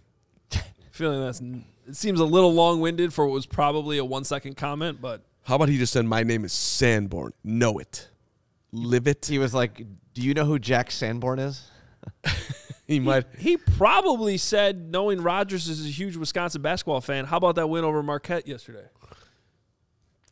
Feeling 0.92 1.20
that's 1.20 1.42
it 1.86 1.94
seems 1.94 2.18
a 2.18 2.24
little 2.24 2.54
long-winded 2.54 3.12
for 3.12 3.26
what 3.26 3.34
was 3.34 3.44
probably 3.44 3.98
a 3.98 4.04
1-second 4.04 4.56
comment, 4.56 5.02
but 5.02 5.20
How 5.46 5.54
about 5.56 5.68
he 5.68 5.78
just 5.78 5.92
said, 5.92 6.04
"My 6.04 6.22
name 6.22 6.44
is 6.44 6.52
Sanborn. 6.52 7.32
Know 7.44 7.78
it, 7.78 8.08
live 8.72 9.06
it." 9.06 9.26
He 9.26 9.38
was 9.38 9.54
like, 9.54 9.78
"Do 10.12 10.22
you 10.22 10.34
know 10.34 10.44
who 10.44 10.58
Jack 10.58 10.90
Sanborn 10.90 11.38
is?" 11.38 11.62
He 12.88 13.00
might. 13.00 13.24
he 13.36 13.56
probably 13.56 14.36
said 14.36 14.92
knowing 14.92 15.20
Rodgers 15.20 15.66
is 15.68 15.84
a 15.84 15.88
huge 15.88 16.14
Wisconsin 16.14 16.62
basketball 16.62 17.00
fan, 17.00 17.24
how 17.24 17.36
about 17.36 17.56
that 17.56 17.66
win 17.68 17.82
over 17.82 18.00
Marquette 18.00 18.46
yesterday? 18.46 18.84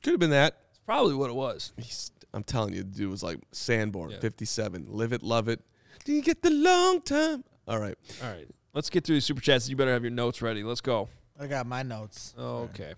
Could 0.05 0.13
have 0.13 0.21
been 0.21 0.31
that. 0.31 0.57
It's 0.71 0.79
probably 0.87 1.15
what 1.15 1.31
it 1.31 1.35
was. 1.35 1.73
He's, 1.77 2.13
I'm 2.33 2.45
telling 2.45 2.73
you, 2.73 2.85
the 2.85 2.91
dude 2.91 3.11
was 3.11 3.25
like 3.25 3.41
Sanborn, 3.51 4.11
Yeah. 4.13 4.21
57. 4.21 4.87
Live 4.89 5.13
it, 5.13 5.25
love 5.25 5.49
it. 5.49 5.63
Do 6.05 6.13
you 6.13 6.23
get 6.23 6.43
the 6.43 6.51
long 6.51 7.01
time? 7.01 7.43
All 7.67 7.81
right. 7.81 7.97
All 8.23 8.31
right. 8.31 8.47
Let's 8.73 8.89
get 8.89 9.03
through 9.03 9.17
the 9.17 9.21
super 9.21 9.41
chats. 9.41 9.69
You 9.69 9.75
better 9.75 9.93
have 9.93 10.05
your 10.05 10.13
notes 10.13 10.41
ready. 10.41 10.63
Let's 10.63 10.81
go. 10.81 11.09
I 11.41 11.49
got 11.49 11.67
my 11.67 11.83
notes. 11.83 12.35
Okay. 12.39 12.95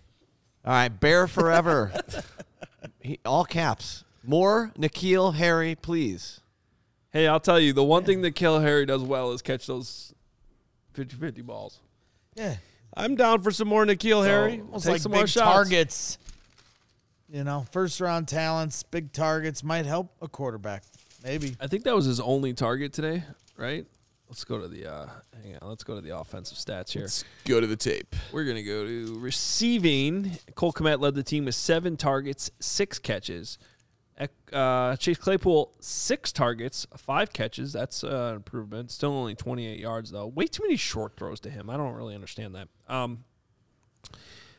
All 0.67 0.73
right, 0.73 0.89
Bear 0.89 1.27
forever. 1.29 1.93
he, 3.01 3.19
all 3.25 3.45
caps. 3.45 4.05
More 4.25 4.73
N'Keal 4.77 5.35
Harry, 5.35 5.77
please. 5.77 6.41
Hey, 7.13 7.29
I'll 7.29 7.41
tell 7.41 7.61
you, 7.61 7.73
the 7.73 7.85
one 7.85 8.03
thing 8.05 8.23
that 8.23 8.33
Kill 8.33 8.59
Harry 8.61 8.85
does 8.85 9.03
well 9.03 9.31
is 9.33 9.41
catch 9.43 9.67
those 9.69 10.13
50-50 10.95 11.45
balls. 11.45 11.79
Yeah. 12.35 12.57
I'm 12.97 13.15
down 13.15 13.43
for 13.43 13.51
some 13.53 13.69
more 13.69 13.87
N'Keal 13.87 14.25
Harry. 14.27 14.61
Almost 14.61 14.85
Take 14.85 14.93
like 14.93 15.01
some 15.01 15.13
big 15.13 15.21
more 15.21 15.27
shots. 15.27 15.45
targets. 15.53 16.19
You 17.31 17.45
know, 17.45 17.65
first 17.71 18.01
round 18.01 18.27
talents, 18.29 18.83
big 18.83 19.13
targets 19.13 19.63
might 19.63 19.87
help 19.87 20.11
a 20.21 20.29
quarterback. 20.29 20.83
Maybe. 21.23 21.57
I 21.61 21.67
think 21.69 21.85
that 21.85 21.95
was 21.95 22.05
his 22.07 22.21
only 22.21 22.53
target 22.55 22.93
today, 22.93 23.23
right? 23.57 23.87
Let's 24.29 24.45
go 24.45 24.61
to 24.61 24.69
the 24.69 24.91
uh 24.91 25.07
hang 25.43 25.57
on, 25.61 25.69
let's 25.69 25.85
go 25.85 25.95
to 25.95 26.01
the 26.01 26.17
offensive 26.17 26.59
stats 26.59 26.91
here. 26.91 27.03
Let's 27.03 27.25
go 27.45 27.61
to 27.61 27.67
the 27.67 27.77
tape. 27.77 28.15
We're 28.33 28.45
gonna 28.45 28.63
go 28.63 28.85
to 28.85 29.19
receiving. 29.19 30.39
Cole 30.55 30.73
Kmet 30.73 31.01
led 31.01 31.15
the 31.15 31.23
team 31.23 31.45
with 31.45 31.55
seven 31.55 31.97
targets, 31.97 32.51
six 32.61 32.99
catches. 32.99 33.59
Uh, 34.53 34.97
Chase 34.97 35.19
Claypool 35.19 35.75
six 35.81 36.33
targets, 36.33 36.87
five 36.97 37.33
catches. 37.33 37.73
That's 37.73 38.03
uh, 38.03 38.29
an 38.31 38.37
improvement. 38.37 38.91
Still 38.91 39.13
only 39.13 39.35
28 39.35 39.79
yards 39.79 40.11
though. 40.11 40.27
Way 40.27 40.47
too 40.47 40.63
many 40.63 40.77
short 40.77 41.17
throws 41.17 41.39
to 41.41 41.51
him. 41.51 41.69
I 41.69 41.77
don't 41.77 41.93
really 41.93 42.15
understand 42.15 42.55
that. 42.55 42.69
Um, 42.89 43.25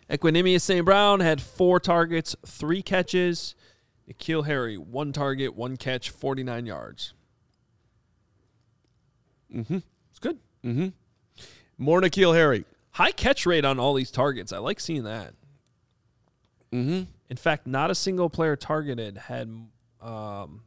Equanimeous 0.09 0.61
St. 0.61 0.85
Brown 0.85 1.19
had 1.19 1.41
four 1.41 1.79
targets, 1.79 2.35
three 2.45 2.81
catches. 2.81 3.55
N'Keal 4.09 4.45
Harry 4.45 4.77
one 4.77 5.11
target, 5.11 5.55
one 5.55 5.75
catch, 5.75 6.09
49 6.09 6.65
yards. 6.65 7.13
Mm-hmm. 9.53 9.77
It's 10.11 10.19
good. 10.19 10.37
Mm-hmm. 10.65 10.87
More 11.77 12.01
N'Keal 12.01 12.35
Harry. 12.35 12.65
High 12.91 13.11
catch 13.11 13.45
rate 13.45 13.63
on 13.65 13.79
all 13.79 13.93
these 13.93 14.11
targets. 14.11 14.51
I 14.51 14.57
like 14.57 14.79
seeing 14.79 15.03
that. 15.03 15.33
Mm-hmm. 16.71 17.03
In 17.29 17.37
fact, 17.37 17.67
not 17.67 17.91
a 17.91 17.95
single 17.95 18.29
player 18.29 18.55
targeted 18.55 19.17
had 19.17 19.47
um, 20.01 20.61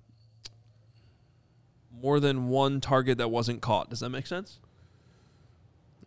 more 1.93 2.21
than 2.21 2.49
one 2.49 2.81
target 2.81 3.19
that 3.19 3.31
wasn't 3.31 3.61
caught. 3.61 3.91
Does 3.91 4.01
that 4.01 4.11
make 4.11 4.27
sense? 4.27 4.59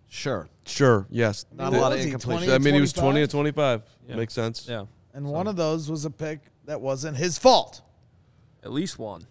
Sure. 0.08 0.48
Sure. 0.66 1.08
Yes. 1.10 1.46
Not 1.52 1.72
Th- 1.72 1.80
a 1.80 1.82
lot 1.82 1.92
of 1.92 2.00
he, 2.00 2.06
incompletion. 2.06 2.48
20? 2.48 2.54
I 2.54 2.58
mean, 2.60 2.76
he 2.76 2.82
was 2.82 2.94
20 2.94 3.26
25? 3.26 3.28
to 3.28 3.32
25. 3.32 3.82
Yeah. 4.08 4.16
Makes 4.16 4.34
sense. 4.34 4.68
Yeah, 4.70 4.86
And 5.14 5.26
one 5.26 5.48
of 5.48 5.56
those 5.56 5.90
was 5.90 6.06
a 6.06 6.12
pick 6.12 6.40
that 6.66 6.80
wasn't 6.80 7.18
his 7.18 7.38
fault. 7.38 7.82
at 8.64 8.72
least 8.72 8.98
one. 9.00 9.26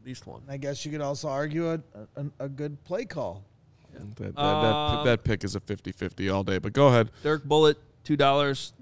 At 0.00 0.06
least 0.06 0.26
one. 0.26 0.42
I 0.48 0.56
guess 0.56 0.84
you 0.86 0.90
could 0.92 1.00
also 1.02 1.28
argue 1.28 1.72
a, 1.72 1.80
a, 2.16 2.24
a 2.40 2.48
good 2.48 2.82
play 2.84 3.04
call. 3.04 3.44
That, 3.92 4.16
that, 4.16 4.40
Um, 4.40 4.96
that, 4.96 5.04
that 5.04 5.24
pick 5.24 5.44
is 5.44 5.54
a 5.54 5.60
50 5.60 5.92
50 5.92 6.28
all 6.30 6.42
day, 6.42 6.58
but 6.58 6.72
go 6.72 6.88
ahead. 6.88 7.10
Dirk 7.22 7.44
Bullet, 7.44 7.76
two 8.04 8.16
dollars. 8.16 8.72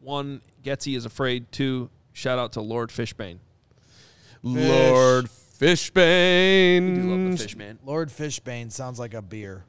One, 0.00 0.40
Getsy 0.64 0.96
is 0.96 1.04
afraid. 1.04 1.50
Two, 1.52 1.90
shout 2.12 2.38
out 2.38 2.52
to 2.52 2.60
Lord 2.60 2.90
Fishbane. 2.90 3.38
Lord 4.42 5.26
Fishbane. 5.26 6.88
We 6.90 6.94
do 7.02 7.10
love 7.10 7.30
the 7.32 7.36
fish 7.38 7.56
man. 7.56 7.78
Lord 7.84 8.08
Fishbane 8.10 8.70
sounds 8.70 8.98
like 8.98 9.14
a 9.14 9.22
beer. 9.22 9.64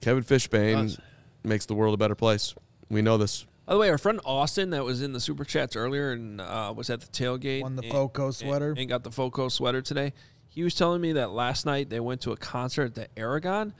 Kevin 0.00 0.24
Fishbane 0.24 0.98
makes 1.44 1.66
the 1.66 1.74
world 1.74 1.94
a 1.94 1.96
better 1.96 2.16
place. 2.16 2.54
We 2.90 3.02
know 3.02 3.16
this. 3.18 3.46
By 3.72 3.76
the 3.76 3.80
way, 3.80 3.88
our 3.88 3.96
friend 3.96 4.20
Austin 4.26 4.68
that 4.68 4.84
was 4.84 5.00
in 5.00 5.14
the 5.14 5.18
super 5.20 5.46
chats 5.46 5.76
earlier 5.76 6.12
and 6.12 6.42
uh, 6.42 6.74
was 6.76 6.90
at 6.90 7.00
the 7.00 7.06
tailgate. 7.06 7.62
Won 7.62 7.74
the 7.76 7.82
and- 7.84 7.90
Foco 7.90 8.30
sweater. 8.30 8.74
And, 8.76 8.86
got 8.86 9.02
the 9.02 9.10
Foco 9.10 9.48
sweater 9.48 9.80
today. 9.80 10.12
He 10.50 10.62
was 10.62 10.74
telling 10.74 11.00
me 11.00 11.12
that 11.14 11.30
last 11.30 11.64
night 11.64 11.88
they 11.88 11.98
went 11.98 12.20
to 12.20 12.32
a 12.32 12.36
concert 12.36 12.84
at 12.84 12.94
the 12.96 13.08
Aragon. 13.18 13.72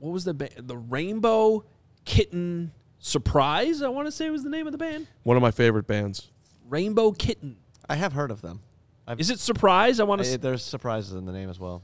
What 0.00 0.12
was 0.12 0.24
the 0.24 0.34
ba- 0.34 0.50
the 0.58 0.76
Rainbow 0.76 1.64
Kitten 2.04 2.72
Surprise? 2.98 3.80
I 3.80 3.88
want 3.88 4.06
to 4.06 4.12
say 4.12 4.28
was 4.28 4.42
the 4.44 4.50
name 4.50 4.66
of 4.66 4.72
the 4.72 4.76
band. 4.78 5.06
One 5.22 5.34
of 5.38 5.40
my 5.40 5.50
favorite 5.50 5.86
bands. 5.86 6.30
Rainbow 6.68 7.12
Kitten. 7.12 7.56
I 7.88 7.94
have 7.94 8.12
heard 8.12 8.30
of 8.30 8.42
them. 8.42 8.60
I've, 9.06 9.18
Is 9.18 9.30
it 9.30 9.40
Surprise? 9.40 9.98
I 9.98 10.04
want 10.04 10.20
I- 10.20 10.24
to. 10.24 10.36
there's 10.36 10.62
surprises 10.62 11.14
in 11.14 11.24
the 11.24 11.32
name 11.32 11.48
as 11.48 11.58
well. 11.58 11.80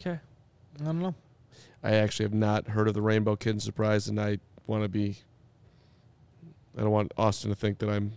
Okay. 0.00 0.20
I 0.80 0.84
don't 0.84 1.00
know. 1.00 1.16
I 1.82 1.94
actually 1.96 2.26
have 2.26 2.34
not 2.34 2.68
heard 2.68 2.86
of 2.86 2.94
the 2.94 3.02
Rainbow 3.02 3.34
Kitten 3.34 3.58
Surprise, 3.58 4.06
and 4.06 4.20
I 4.20 4.38
want 4.68 4.84
to 4.84 4.88
be. 4.88 5.16
I 6.76 6.80
don't 6.82 6.90
want 6.90 7.12
Austin 7.16 7.50
to 7.50 7.56
think 7.56 7.78
that 7.78 7.90
I'm. 7.90 8.12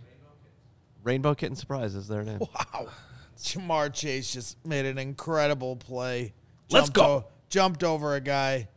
Rainbow 1.02 1.34
Kitten 1.34 1.56
Surprise 1.56 1.94
is 1.94 2.08
their 2.08 2.22
name. 2.22 2.38
Wow. 2.40 2.88
Ja'Marr 3.38 3.92
Chase 3.92 4.32
just 4.32 4.64
made 4.64 4.86
an 4.86 4.96
incredible 4.96 5.76
play. 5.76 6.32
Let's 6.70 6.86
Jumped 6.86 6.94
go. 6.94 7.04
o- 7.04 7.24
jumped 7.50 7.84
over 7.84 8.14
a 8.14 8.20
guy. 8.20 8.68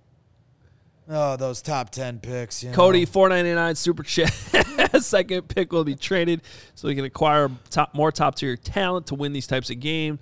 Oh, 1.09 1.37
those 1.37 1.61
top 1.61 1.89
10 1.91 2.19
picks. 2.19 2.63
You 2.63 2.71
Cody, 2.71 3.01
know. 3.01 3.05
four 3.05 3.29
ninety 3.29 3.53
nine 3.53 3.75
super 3.75 4.03
chat. 4.03 4.33
Second 4.99 5.47
pick 5.47 5.71
will 5.71 5.85
be 5.85 5.95
traded 5.95 6.41
so 6.75 6.89
he 6.89 6.95
can 6.95 7.05
acquire 7.05 7.49
top 7.69 7.93
more 7.93 8.11
top 8.11 8.35
tier 8.35 8.57
talent 8.57 9.07
to 9.07 9.15
win 9.15 9.31
these 9.31 9.47
types 9.47 9.69
of 9.69 9.79
games. 9.79 10.19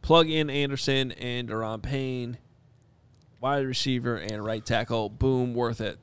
Plug 0.00 0.30
in 0.30 0.48
Anderson 0.48 1.10
and 1.12 1.48
Deron 1.48 1.82
Payne, 1.82 2.38
wide 3.40 3.66
receiver 3.66 4.14
and 4.16 4.44
right 4.44 4.64
tackle. 4.64 5.08
Boom, 5.08 5.54
worth 5.54 5.80
it. 5.80 5.98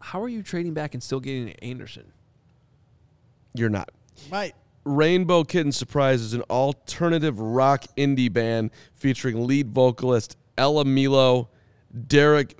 How 0.00 0.22
are 0.22 0.28
you 0.28 0.42
trading 0.42 0.74
back 0.74 0.94
and 0.94 1.02
still 1.02 1.20
getting 1.20 1.50
Anderson? 1.54 2.12
You're 3.54 3.68
not. 3.68 3.90
Might. 4.30 4.54
Rainbow 4.84 5.44
Kitten 5.44 5.72
Surprise 5.72 6.20
is 6.22 6.32
an 6.34 6.42
alternative 6.48 7.38
rock 7.40 7.84
indie 7.96 8.32
band 8.32 8.70
featuring 8.94 9.46
lead 9.46 9.70
vocalist 9.70 10.36
Ella 10.56 10.84
Milo, 10.84 11.48
Darrick 11.94 12.54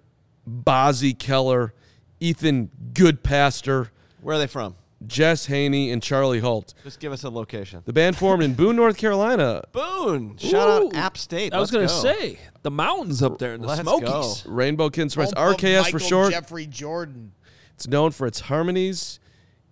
Bozzy 0.49 1.19
Keller, 1.19 1.73
Ethan 2.21 2.71
Goodpaster, 2.93 3.89
Where 4.21 4.37
are 4.37 4.39
they 4.39 4.47
from? 4.47 4.77
Jess 5.07 5.47
Haney, 5.47 5.91
and 5.93 6.03
Charlie 6.03 6.41
Holt. 6.41 6.75
Just 6.83 6.99
give 6.99 7.13
us 7.13 7.23
a 7.23 7.31
location. 7.31 7.83
The 7.85 7.93
band 7.93 8.17
formed 8.17 8.43
in 8.43 8.55
Boone, 8.55 8.75
North 8.77 8.97
Carolina. 8.97 9.63
Boone. 9.73 10.37
Shout 10.39 10.83
Ooh. 10.83 10.87
out 10.89 10.95
App 10.97 11.17
State. 11.17 11.55
I 11.55 11.61
was 11.61 11.73
Let's 11.73 11.93
going 11.93 12.13
to 12.13 12.17
say 12.19 12.39
the 12.63 12.71
mountains 12.71 13.23
up 13.23 13.39
there 13.39 13.55
in 13.55 13.61
the 13.61 13.69
Let's 13.69 13.83
Smokies. 13.83 14.43
go. 14.43 14.51
Rainbow 14.51 14.91
Kitten 14.91 15.09
Surprise, 15.09 15.33
Home 15.37 15.53
of 15.53 15.57
RKS 15.57 15.77
for 15.91 15.97
Michael 15.97 15.99
short. 16.09 16.33
Jeffrey 16.33 16.67
Jordan. 16.67 17.33
It's 17.75 17.87
known 17.87 18.11
for 18.11 18.27
its 18.27 18.41
harmonies, 18.41 19.21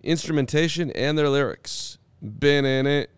instrumentation, 0.01 0.91
and 0.91 1.17
their 1.17 1.27
lyrics. 1.29 1.97
Been 2.21 2.63
in 2.65 2.87
it. 2.87 3.09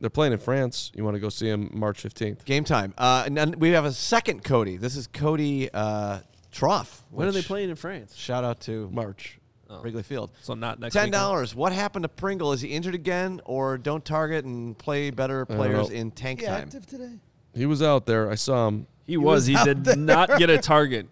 They're 0.00 0.10
playing 0.10 0.34
in 0.34 0.38
France. 0.38 0.92
You 0.94 1.02
want 1.02 1.14
to 1.14 1.20
go 1.20 1.30
see 1.30 1.48
them 1.48 1.70
March 1.72 2.02
15th. 2.02 2.44
Game 2.44 2.64
time. 2.64 2.92
Uh, 2.98 3.22
and 3.24 3.36
then 3.36 3.54
we 3.58 3.70
have 3.70 3.86
a 3.86 3.92
second 3.92 4.44
Cody. 4.44 4.76
This 4.76 4.96
is 4.96 5.06
Cody 5.06 5.70
uh, 5.72 6.18
Trough. 6.52 7.04
When 7.10 7.26
are 7.26 7.32
they 7.32 7.38
which- 7.38 7.46
playing 7.46 7.70
in 7.70 7.76
France? 7.76 8.14
Shout 8.14 8.44
out 8.44 8.60
to 8.62 8.90
March. 8.92 9.38
Wrigley 9.82 10.02
Field. 10.02 10.30
So 10.42 10.54
not 10.54 10.78
next 10.80 10.94
Ten 10.94 11.10
dollars. 11.10 11.54
What 11.54 11.72
happened 11.72 12.04
to 12.04 12.08
Pringle? 12.08 12.52
Is 12.52 12.60
he 12.60 12.68
injured 12.68 12.94
again, 12.94 13.40
or 13.44 13.78
don't 13.78 14.04
target 14.04 14.44
and 14.44 14.76
play 14.78 15.10
better 15.10 15.44
players 15.46 15.90
in 15.90 16.10
tank 16.10 16.40
He 16.40 16.46
time? 16.46 16.62
active 16.62 16.86
today? 16.86 17.12
He 17.54 17.66
was 17.66 17.82
out 17.82 18.06
there. 18.06 18.30
I 18.30 18.34
saw 18.34 18.68
him. 18.68 18.86
He, 19.06 19.16
was. 19.16 19.24
was 19.24 19.46
He 19.46 19.56
did 19.64 19.84
there. 19.84 19.96
not 19.96 20.38
get 20.38 20.50
a 20.50 20.58
target 20.58 21.06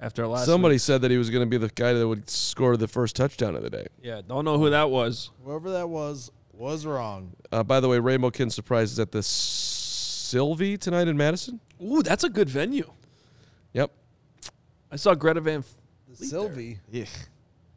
after 0.00 0.26
last. 0.26 0.46
Somebody 0.46 0.74
week. 0.74 0.80
said 0.80 1.02
that 1.02 1.10
he 1.10 1.18
was 1.18 1.30
going 1.30 1.42
to 1.42 1.46
be 1.48 1.56
the 1.58 1.72
guy 1.74 1.92
that 1.92 2.06
would 2.06 2.28
score 2.30 2.76
the 2.76 2.88
first 2.88 3.16
touchdown 3.16 3.54
of 3.54 3.62
the 3.62 3.70
day. 3.70 3.86
Yeah, 4.02 4.22
don't 4.26 4.44
know 4.44 4.58
who 4.58 4.70
that 4.70 4.90
was. 4.90 5.30
Whoever 5.44 5.70
that 5.72 5.88
was, 5.88 6.30
was 6.52 6.86
wrong. 6.86 7.32
Uh, 7.52 7.62
by 7.62 7.80
the 7.80 7.88
way, 7.88 7.98
Rainbow 7.98 8.30
Kitten 8.30 8.50
Surprise 8.50 8.92
is 8.92 8.98
at 8.98 9.12
the 9.12 9.20
Sylvee 9.22 10.78
tonight 10.78 11.08
in 11.08 11.16
Madison. 11.16 11.60
Ooh, 11.82 12.02
that's 12.02 12.24
a 12.24 12.28
good 12.28 12.48
venue. 12.48 12.90
Yep. 13.72 13.90
I 14.90 14.96
saw 14.96 15.14
Greta 15.14 15.40
Van. 15.40 15.64
F- 16.20 16.26
Sylvee, 16.28 16.78
Yeah. 16.90 17.04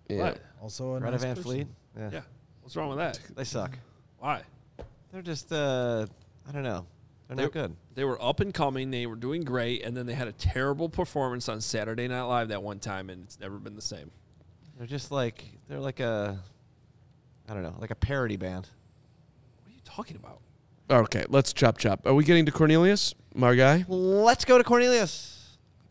Yeah. 0.09 0.21
What? 0.23 0.39
also 0.61 0.95
a 0.95 0.99
Greta 0.99 1.11
nice 1.13 1.21
Van 1.21 1.35
person. 1.35 1.43
Fleet. 1.43 1.67
Yeah. 1.97 2.09
Yeah. 2.13 2.21
What's 2.61 2.75
wrong 2.75 2.89
with 2.89 2.97
that? 2.97 3.19
They 3.35 3.43
suck. 3.43 3.77
Why? 4.19 4.41
They're 5.11 5.21
just 5.21 5.51
uh 5.51 6.05
I 6.47 6.51
don't 6.51 6.63
know. 6.63 6.85
They're 7.27 7.35
not 7.37 7.53
They're- 7.53 7.61
good. 7.67 7.75
They 7.95 8.03
were 8.05 8.21
up 8.21 8.39
and 8.39 8.53
coming. 8.53 8.89
They 8.91 9.05
were 9.05 9.15
doing 9.17 9.43
great, 9.43 9.83
and 9.83 9.95
then 9.95 10.05
they 10.05 10.13
had 10.13 10.27
a 10.29 10.31
terrible 10.33 10.87
performance 10.89 11.49
on 11.49 11.59
Saturday 11.61 12.07
Night 12.07 12.21
Live 12.23 12.47
that 12.49 12.63
one 12.63 12.79
time, 12.79 13.09
and 13.09 13.23
it's 13.23 13.37
never 13.39 13.57
been 13.57 13.75
the 13.75 13.81
same. 13.81 14.11
They're 14.77 14.87
just 14.87 15.11
like 15.11 15.43
they're 15.67 15.79
like 15.79 15.99
a 15.99 16.39
I 17.49 17.53
don't 17.53 17.63
know, 17.63 17.75
like 17.79 17.91
a 17.91 17.95
parody 17.95 18.37
band. 18.37 18.67
What 19.63 19.69
are 19.71 19.73
you 19.75 19.81
talking 19.83 20.15
about? 20.17 20.39
Okay, 20.89 21.25
let's 21.29 21.53
chop 21.53 21.77
chop. 21.77 22.05
Are 22.05 22.13
we 22.13 22.23
getting 22.23 22.45
to 22.45 22.51
Cornelius, 22.51 23.13
my 23.35 23.55
guy? 23.55 23.85
Let's 23.87 24.43
go 24.45 24.57
to 24.57 24.63
Cornelius. 24.63 25.40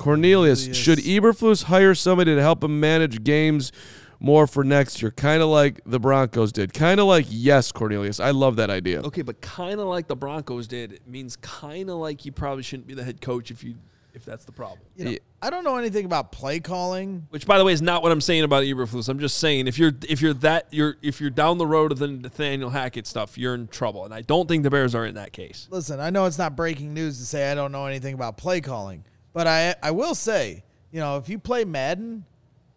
Cornelius, 0.01 0.61
Cornelius. 0.65 0.77
should 0.77 0.99
Eberflus 1.01 1.65
hire 1.65 1.95
somebody 1.95 2.35
to 2.35 2.41
help 2.41 2.65
him 2.65 2.81
manage 2.81 3.23
games 3.23 3.71
more 4.19 4.47
for 4.47 4.65
next 4.65 5.03
year? 5.03 5.11
Kind 5.11 5.43
of 5.43 5.49
like 5.49 5.81
the 5.87 6.01
Broncos 6.01 6.53
did. 6.53 6.73
Kind 6.73 7.01
of 7.01 7.07
like 7.07 7.27
yes, 7.29 7.71
Cornelius. 7.73 8.19
I 8.21 8.31
love 8.31 8.57
that 8.57 8.71
idea. 8.71 9.01
Okay, 9.03 9.23
but 9.23 9.41
kind 9.41 9.81
of 9.81 9.87
like 9.87 10.09
the 10.09 10.17
Broncos 10.17 10.67
did 10.67 10.93
it 10.93 11.07
means 11.07 11.37
kind 11.37 11.91
of 11.91 11.97
like 11.97 12.25
you 12.25 12.33
probably 12.33 12.63
shouldn't 12.63 12.87
be 12.87 12.95
the 12.95 13.05
head 13.05 13.21
coach 13.21 13.51
if 13.51 13.63
you 13.63 13.77
if 14.13 14.25
that's 14.25 14.45
the 14.45 14.53
problem. 14.53 14.81
You 14.97 15.05
know, 15.05 15.11
Yeah. 15.13 15.19
I 15.41 15.51
don't 15.51 15.63
know 15.65 15.77
anything 15.77 16.05
about 16.05 16.33
play 16.33 16.59
calling. 16.61 17.27
Which, 17.31 17.47
by 17.47 17.59
the 17.59 17.65
way, 17.65 17.73
is 17.73 17.81
not 17.81 18.03
what 18.03 18.11
I'm 18.11 18.21
saying 18.21 18.43
about 18.43 18.65
Eberflus. 18.65 19.09
I'm 19.09 19.21
just 19.21 19.39
saying 19.39 19.69
if 19.69 19.79
you're 19.79 19.93
if 20.09 20.21
you're 20.21 20.35
that 20.35 20.67
you're 20.71 20.97
if 21.01 21.21
you're 21.21 21.31
down 21.31 21.59
the 21.59 21.67
road 21.67 21.93
of 21.93 21.99
the 21.99 22.09
Nathaniel 22.09 22.71
Hackett 22.71 23.07
stuff, 23.07 23.39
you're 23.39 23.55
in 23.55 23.69
trouble, 23.69 24.05
and 24.05 24.13
I 24.13 24.23
don't 24.23 24.49
think 24.49 24.65
the 24.65 24.71
Bears 24.71 24.95
are 24.95 25.07
in 25.07 25.15
that 25.15 25.33
case. 25.33 25.69
Listen, 25.71 26.01
I 26.01 26.11
know 26.11 26.25
it's 26.27 26.39
not 26.39 26.57
breaking 26.57 26.93
news 26.93 27.19
to 27.19 27.25
say 27.25 27.51
I 27.51 27.55
don't 27.55 27.71
know 27.73 27.87
anything 27.87 28.15
about 28.15 28.37
play 28.37 28.61
calling, 28.61 29.05
but 29.33 29.47
I 29.47 29.75
I 29.83 29.91
will 29.91 30.15
say, 30.15 30.65
you 30.91 31.01
know, 31.01 31.17
if 31.17 31.29
you 31.29 31.39
play 31.39 31.65
Madden, 31.65 32.25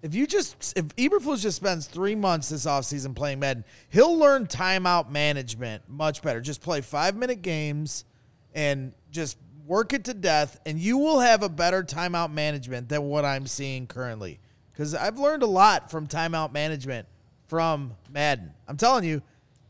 if 0.02 0.14
you 0.14 0.28
just 0.28 0.78
if 0.78 0.88
Eberflus 0.96 1.42
just 1.42 1.58
spends 1.58 1.88
three 1.88 2.16
months 2.16 2.50
this 2.50 2.66
offseason 2.66 3.16
playing 3.16 3.40
Madden, 3.40 3.64
he'll 3.90 4.18
learn 4.18 4.48
timeout 4.48 5.10
management 5.10 5.84
much 5.88 6.22
better. 6.22 6.42
Just 6.42 6.62
play 6.62 6.82
five 6.82 7.16
minute 7.16 7.42
games 7.42 8.06
and 8.54 8.94
just 9.12 9.38
work 9.66 9.94
it 9.94 10.04
to 10.06 10.14
death, 10.14 10.60
and 10.66 10.78
you 10.78 10.98
will 10.98 11.20
have 11.20 11.44
a 11.44 11.50
better 11.50 11.84
timeout 11.84 12.32
management 12.32 12.90
than 12.90 13.04
what 13.04 13.26
I'm 13.26 13.48
seeing 13.48 13.88
currently. 13.88 14.40
Because 14.72 14.96
I've 14.96 15.20
learned 15.20 15.44
a 15.44 15.48
lot 15.48 15.90
from 15.90 16.08
timeout 16.08 16.52
management 16.52 17.08
from 17.48 17.94
Madden. 18.12 18.52
I'm 18.68 18.78
telling 18.78 19.04
you, 19.04 19.22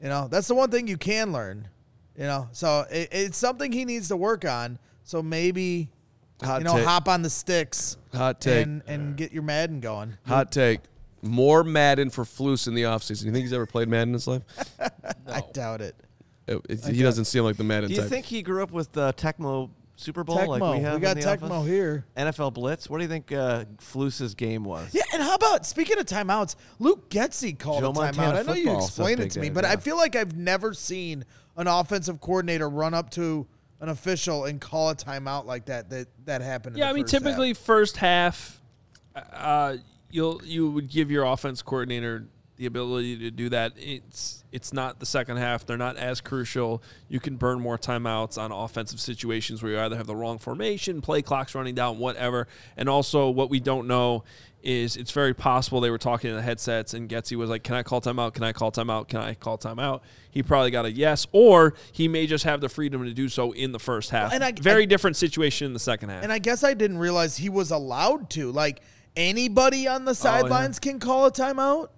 you 0.01 0.09
know, 0.09 0.27
that's 0.29 0.47
the 0.47 0.55
one 0.55 0.71
thing 0.71 0.87
you 0.87 0.97
can 0.97 1.31
learn. 1.31 1.67
You 2.17 2.23
know, 2.23 2.49
so 2.51 2.85
it, 2.89 3.09
it's 3.11 3.37
something 3.37 3.71
he 3.71 3.85
needs 3.85 4.07
to 4.09 4.17
work 4.17 4.45
on. 4.45 4.79
So 5.03 5.21
maybe, 5.21 5.89
Hot 6.45 6.59
you 6.61 6.65
know, 6.65 6.75
take. 6.77 6.85
hop 6.85 7.07
on 7.07 7.21
the 7.21 7.29
sticks 7.29 7.97
Hot 8.13 8.39
take. 8.41 8.65
and 8.65 8.81
and 8.87 9.15
get 9.17 9.31
your 9.31 9.43
Madden 9.43 9.79
going. 9.79 10.17
Hot 10.27 10.51
take. 10.51 10.79
More 11.21 11.63
Madden 11.63 12.09
for 12.09 12.23
Flus 12.25 12.67
in 12.67 12.73
the 12.73 12.83
offseason. 12.83 13.25
You 13.25 13.31
think 13.31 13.43
he's 13.43 13.53
ever 13.53 13.65
played 13.65 13.87
Madden 13.87 14.09
in 14.09 14.13
his 14.13 14.27
life? 14.27 14.41
I 15.27 15.41
doubt 15.53 15.81
it. 15.81 15.95
It- 16.47 16.61
it- 16.69 16.85
he 16.95 17.01
doesn't 17.01 17.25
seem 17.25 17.43
like 17.43 17.55
the 17.55 17.63
Madden 17.63 17.87
Do 17.89 17.95
you 17.95 18.01
type. 18.01 18.09
think 18.09 18.25
he 18.25 18.41
grew 18.41 18.61
up 18.61 18.71
with 18.71 18.95
uh, 18.97 19.13
Tecmo 19.13 19.69
Super 19.95 20.23
Bowl 20.25 20.35
Tecmo, 20.37 20.47
like 20.59 20.75
we 20.77 20.81
have? 20.83 20.95
we 20.95 20.99
got 20.99 21.15
in 21.17 21.23
the 21.23 21.27
Tecmo 21.29 21.51
office? 21.51 21.69
here. 21.69 22.03
NFL 22.17 22.53
Blitz. 22.55 22.89
What 22.89 22.97
do 22.97 23.03
you 23.03 23.07
think 23.09 23.31
uh, 23.31 23.63
Flus's 23.77 24.33
game 24.35 24.63
was? 24.65 24.89
Yeah, 24.93 25.03
and 25.13 25.23
how 25.23 25.35
about 25.35 25.65
speaking 25.65 25.97
of 25.99 26.05
timeouts, 26.05 26.55
Luke 26.79 27.09
Getsy 27.09 27.57
called 27.57 27.81
Joe 27.81 27.91
a 27.91 27.93
timeout. 27.93 27.95
Montana 28.17 28.39
I 28.39 28.41
know 28.43 28.53
you 28.53 28.65
football 28.65 28.85
explained 28.85 29.19
it 29.21 29.31
to 29.31 29.39
big 29.39 29.41
me, 29.43 29.49
days, 29.49 29.55
but 29.55 29.65
I 29.65 29.77
feel 29.77 29.95
like 29.95 30.17
I've 30.17 30.35
never 30.35 30.73
seen 30.73 31.23
an 31.55 31.67
offensive 31.67 32.19
coordinator 32.19 32.69
run 32.69 32.93
up 32.93 33.11
to 33.11 33.47
an 33.83 33.89
official 33.89 34.45
and 34.45 34.61
call 34.61 34.89
a 34.89 34.95
timeout 34.95 35.45
like 35.45 35.65
that. 35.65 35.89
That 35.89 36.07
that 36.25 36.41
happened. 36.41 36.77
in 36.77 36.79
Yeah, 36.79 36.89
I 36.89 36.93
mean, 36.93 37.03
first 37.03 37.11
half. 37.11 37.21
typically 37.21 37.53
first 37.53 37.97
half, 37.97 38.61
uh, 39.33 39.75
you'll 40.09 40.41
you 40.45 40.71
would 40.71 40.89
give 40.89 41.11
your 41.11 41.25
offense 41.25 41.61
coordinator 41.61 42.25
the 42.55 42.65
ability 42.65 43.17
to 43.17 43.29
do 43.29 43.49
that. 43.49 43.73
It's 43.75 44.45
it's 44.53 44.71
not 44.71 45.01
the 45.01 45.05
second 45.05 45.35
half; 45.35 45.65
they're 45.65 45.75
not 45.75 45.97
as 45.97 46.21
crucial. 46.21 46.81
You 47.09 47.19
can 47.19 47.35
burn 47.35 47.59
more 47.59 47.77
timeouts 47.77 48.37
on 48.37 48.53
offensive 48.53 49.01
situations 49.01 49.61
where 49.61 49.73
you 49.73 49.79
either 49.79 49.97
have 49.97 50.07
the 50.07 50.15
wrong 50.15 50.37
formation, 50.37 51.01
play 51.01 51.21
clocks 51.21 51.53
running 51.53 51.75
down, 51.75 51.99
whatever. 51.99 52.47
And 52.77 52.87
also, 52.87 53.29
what 53.29 53.49
we 53.49 53.59
don't 53.59 53.85
know 53.85 54.23
is 54.63 54.95
it's 54.95 55.11
very 55.11 55.33
possible 55.33 55.81
they 55.81 55.89
were 55.89 55.97
talking 55.97 56.29
in 56.29 56.35
the 56.35 56.41
headsets, 56.41 56.93
and 56.93 57.09
Getsy 57.09 57.35
was 57.35 57.49
like, 57.49 57.63
"Can 57.63 57.75
I 57.75 57.83
call 57.83 58.01
timeout? 58.01 58.33
Can 58.33 58.43
I 58.43 58.53
call 58.53 58.71
timeout? 58.71 59.07
Can 59.09 59.19
I 59.19 59.33
call 59.33 59.57
timeout?" 59.57 60.01
He 60.31 60.41
probably 60.41 60.71
got 60.71 60.85
a 60.85 60.91
yes, 60.91 61.27
or 61.31 61.73
he 61.91 62.07
may 62.07 62.25
just 62.25 62.45
have 62.45 62.61
the 62.61 62.69
freedom 62.69 63.03
to 63.03 63.13
do 63.13 63.29
so 63.29 63.51
in 63.51 63.71
the 63.71 63.79
first 63.79 64.09
half. 64.09 64.33
and 64.33 64.43
I- 64.43 64.53
very 64.53 64.83
I- 64.83 64.85
different 64.85 65.17
situation 65.17 65.67
in 65.67 65.73
the 65.73 65.79
second 65.79 66.09
half. 66.09 66.23
And 66.23 66.31
I 66.31 66.39
guess 66.39 66.63
I 66.63 66.73
didn't 66.73 66.97
realize 66.97 67.37
he 67.37 67.49
was 67.49 67.71
allowed 67.71 68.29
to. 68.31 68.51
Like 68.51 68.81
anybody 69.15 69.87
on 69.87 70.05
the 70.05 70.11
oh, 70.11 70.13
sidelines 70.13 70.79
can 70.79 70.99
call 70.99 71.25
a 71.25 71.31
timeout. 71.31 71.89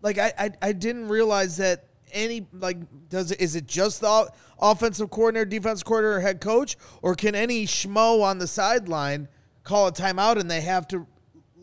Like 0.00 0.18
I, 0.18 0.32
I, 0.38 0.50
I 0.62 0.72
didn't 0.72 1.08
realize 1.08 1.56
that 1.56 1.86
any 2.12 2.46
like 2.52 2.76
does 3.08 3.32
it 3.32 3.40
is 3.40 3.56
it 3.56 3.66
just 3.66 4.00
the 4.00 4.30
offensive 4.60 5.10
coordinator, 5.10 5.44
defense 5.44 5.82
coordinator, 5.82 6.18
or 6.18 6.20
head 6.20 6.40
coach, 6.40 6.76
or 7.02 7.14
can 7.14 7.34
any 7.34 7.66
schmo 7.66 8.22
on 8.22 8.38
the 8.38 8.46
sideline 8.46 9.28
call 9.64 9.88
a 9.88 9.92
timeout 9.92 10.38
and 10.38 10.50
they 10.50 10.60
have 10.60 10.86
to 10.88 11.06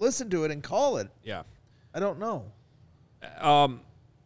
listen 0.02 0.30
to 0.32 0.44
it 0.44 0.52
and 0.52 0.62
call 0.62 0.98
it? 0.98 1.08
yeah. 1.24 1.44
I 1.94 2.00
don't 2.00 2.20
know. 2.20 2.46
Um, 3.40 3.82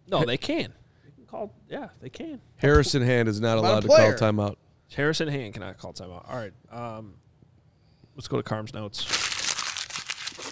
no, 0.07 0.23
they 0.23 0.37
can. 0.37 0.71
They 1.03 1.11
can 1.15 1.25
call. 1.25 1.53
Yeah, 1.69 1.89
they 2.01 2.09
can. 2.09 2.39
Harrison 2.57 3.01
Hand 3.01 3.27
is 3.27 3.41
not 3.41 3.57
About 3.57 3.67
allowed 3.69 3.79
to 3.81 3.87
call 3.87 3.95
player. 3.97 4.15
timeout. 4.17 4.55
Harrison 4.95 5.27
Hand 5.27 5.53
cannot 5.55 5.77
call 5.79 5.91
timeout. 5.93 6.29
All 6.29 6.37
right. 6.37 6.53
Um, 6.71 7.15
let's 8.15 8.27
go 8.27 8.37
to 8.37 8.43
Carm's 8.43 8.73
notes. 8.73 9.03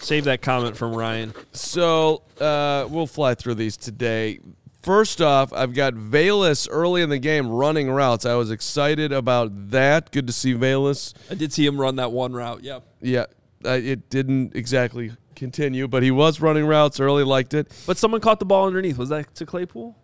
Save 0.04 0.26
that 0.26 0.42
comment 0.42 0.76
from 0.76 0.94
Ryan. 0.96 1.34
So 1.54 2.24
uh, 2.42 2.88
we'll 2.90 3.08
fly 3.08 3.36
through 3.36 3.56
these 3.56 3.78
today. 3.78 4.40
First 4.82 5.22
off, 5.22 5.54
I've 5.54 5.74
got 5.74 5.94
Velus 5.94 6.68
early 6.70 7.04
in 7.04 7.10
the 7.10 7.20
game 7.20 7.48
running 7.48 7.90
routes. 7.90 8.26
I 8.26 8.34
was 8.36 8.52
excited 8.52 9.14
about 9.14 9.70
that. 9.70 10.12
Good 10.12 10.28
to 10.28 10.34
see 10.34 10.56
Velus. 10.56 11.14
I 11.32 11.36
did 11.36 11.54
see 11.54 11.66
him 11.66 11.80
run 11.80 11.96
that 11.98 12.12
one 12.12 12.34
route. 12.34 12.64
Yep. 12.64 12.84
Yeah, 13.02 13.26
uh, 13.66 13.72
it 13.72 14.10
didn't 14.10 14.56
exactly 14.56 15.12
continue, 15.36 15.88
but 15.88 16.04
he 16.04 16.12
was 16.12 16.40
running 16.42 16.66
routes 16.66 17.00
early. 17.00 17.24
Liked 17.24 17.54
it. 17.54 17.72
But 17.88 17.98
someone 17.98 18.22
caught 18.22 18.40
the 18.40 18.46
ball 18.46 18.68
underneath. 18.68 18.98
Was 18.98 19.10
that 19.10 19.34
to 19.36 19.46
Claypool? 19.46 19.98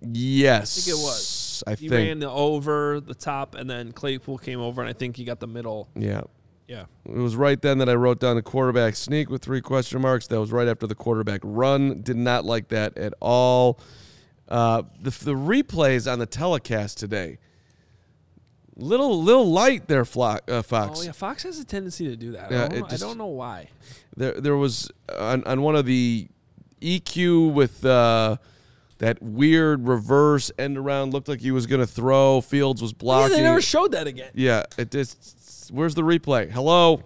Yes, 0.00 0.76
I 0.76 0.80
think 0.80 0.98
it 0.98 1.02
was. 1.02 1.64
I 1.66 1.70
He 1.74 1.88
think. 1.88 1.92
ran 2.08 2.18
the 2.18 2.30
over 2.30 3.00
the 3.00 3.14
top, 3.14 3.54
and 3.54 3.68
then 3.70 3.92
Claypool 3.92 4.38
came 4.38 4.60
over, 4.60 4.80
and 4.82 4.88
I 4.90 4.92
think 4.92 5.16
he 5.16 5.24
got 5.24 5.40
the 5.40 5.46
middle. 5.46 5.88
yeah. 5.94 6.22
Yeah. 6.66 6.84
It 7.04 7.18
was 7.18 7.36
right 7.36 7.60
then 7.60 7.76
that 7.78 7.90
I 7.90 7.94
wrote 7.94 8.20
down 8.20 8.36
the 8.36 8.42
quarterback 8.42 8.96
sneak 8.96 9.28
with 9.28 9.42
three 9.42 9.60
question 9.60 10.00
marks. 10.00 10.28
That 10.28 10.40
was 10.40 10.50
right 10.50 10.66
after 10.66 10.86
the 10.86 10.94
quarterback 10.94 11.40
run. 11.44 12.00
Did 12.00 12.16
not 12.16 12.46
like 12.46 12.68
that 12.68 12.96
at 12.96 13.12
all. 13.20 13.78
Uh, 14.48 14.82
the, 14.98 15.10
the 15.10 15.34
replays 15.34 16.10
on 16.10 16.18
the 16.20 16.24
telecast 16.26 16.96
today, 16.96 17.38
little 18.76 19.22
little 19.22 19.50
light 19.50 19.86
there, 19.88 20.04
Flock, 20.04 20.50
uh, 20.50 20.62
Fox. 20.62 21.00
Oh 21.00 21.02
yeah, 21.04 21.12
Fox 21.12 21.42
has 21.44 21.58
a 21.58 21.64
tendency 21.64 22.06
to 22.08 22.16
do 22.16 22.32
that. 22.32 22.50
Yeah, 22.50 22.64
I, 22.64 22.68
don't 22.68 22.80
know, 22.80 22.86
just- 22.88 23.02
I 23.02 23.06
don't 23.06 23.18
know 23.18 23.26
why. 23.26 23.68
There 24.16 24.40
there 24.40 24.56
was 24.56 24.90
on, 25.16 25.44
on 25.44 25.62
one 25.62 25.76
of 25.76 25.86
the 25.86 26.28
EQ 26.80 27.52
with 27.52 27.84
uh, 27.84 28.36
that 28.98 29.22
weird 29.22 29.86
reverse 29.86 30.50
end 30.58 30.78
around. 30.78 31.12
Looked 31.12 31.28
like 31.28 31.40
he 31.40 31.50
was 31.50 31.66
going 31.66 31.80
to 31.80 31.86
throw. 31.86 32.40
Fields 32.40 32.80
was 32.82 32.92
blocking. 32.92 33.32
Yeah, 33.32 33.36
they 33.38 33.42
never 33.44 33.60
showed 33.62 33.92
that 33.92 34.06
again. 34.06 34.30
Yeah, 34.34 34.64
it 34.78 34.90
just. 34.90 35.70
Where's 35.72 35.94
the 35.94 36.02
replay? 36.02 36.50
Hello. 36.50 37.02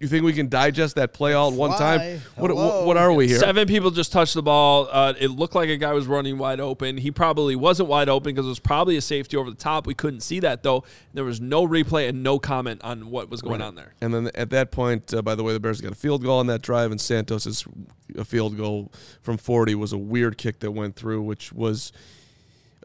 You 0.00 0.06
think 0.06 0.24
we 0.24 0.32
can 0.32 0.48
digest 0.48 0.94
that 0.94 1.12
play 1.12 1.32
all 1.32 1.50
at 1.50 1.56
one 1.56 1.76
time? 1.76 2.20
What, 2.36 2.54
what 2.54 2.86
what 2.86 2.96
are 2.96 3.12
we 3.12 3.26
here? 3.26 3.38
Seven 3.38 3.66
people 3.66 3.90
just 3.90 4.12
touched 4.12 4.34
the 4.34 4.42
ball. 4.42 4.88
Uh, 4.92 5.14
it 5.18 5.28
looked 5.28 5.56
like 5.56 5.68
a 5.68 5.76
guy 5.76 5.92
was 5.92 6.06
running 6.06 6.38
wide 6.38 6.60
open. 6.60 6.96
He 6.96 7.10
probably 7.10 7.56
wasn't 7.56 7.88
wide 7.88 8.08
open 8.08 8.32
because 8.32 8.46
it 8.46 8.50
was 8.50 8.60
probably 8.60 8.96
a 8.96 9.00
safety 9.00 9.36
over 9.36 9.50
the 9.50 9.56
top. 9.56 9.88
We 9.88 9.94
couldn't 9.94 10.20
see 10.20 10.38
that 10.40 10.62
though. 10.62 10.84
There 11.14 11.24
was 11.24 11.40
no 11.40 11.66
replay 11.66 12.08
and 12.08 12.22
no 12.22 12.38
comment 12.38 12.80
on 12.84 13.10
what 13.10 13.28
was 13.28 13.42
going 13.42 13.60
on 13.60 13.74
there. 13.74 13.94
And 14.00 14.14
then 14.14 14.30
at 14.36 14.50
that 14.50 14.70
point, 14.70 15.12
uh, 15.12 15.20
by 15.20 15.34
the 15.34 15.42
way, 15.42 15.52
the 15.52 15.58
Bears 15.60 15.80
got 15.80 15.90
a 15.92 15.96
field 15.96 16.22
goal 16.22 16.38
on 16.38 16.46
that 16.46 16.62
drive, 16.62 16.92
and 16.92 17.00
Santos's 17.00 17.66
a 18.16 18.24
field 18.24 18.56
goal 18.56 18.92
from 19.22 19.36
40 19.36 19.74
was 19.74 19.92
a 19.92 19.98
weird 19.98 20.38
kick 20.38 20.60
that 20.60 20.70
went 20.70 20.94
through, 20.94 21.22
which 21.22 21.52
was 21.52 21.92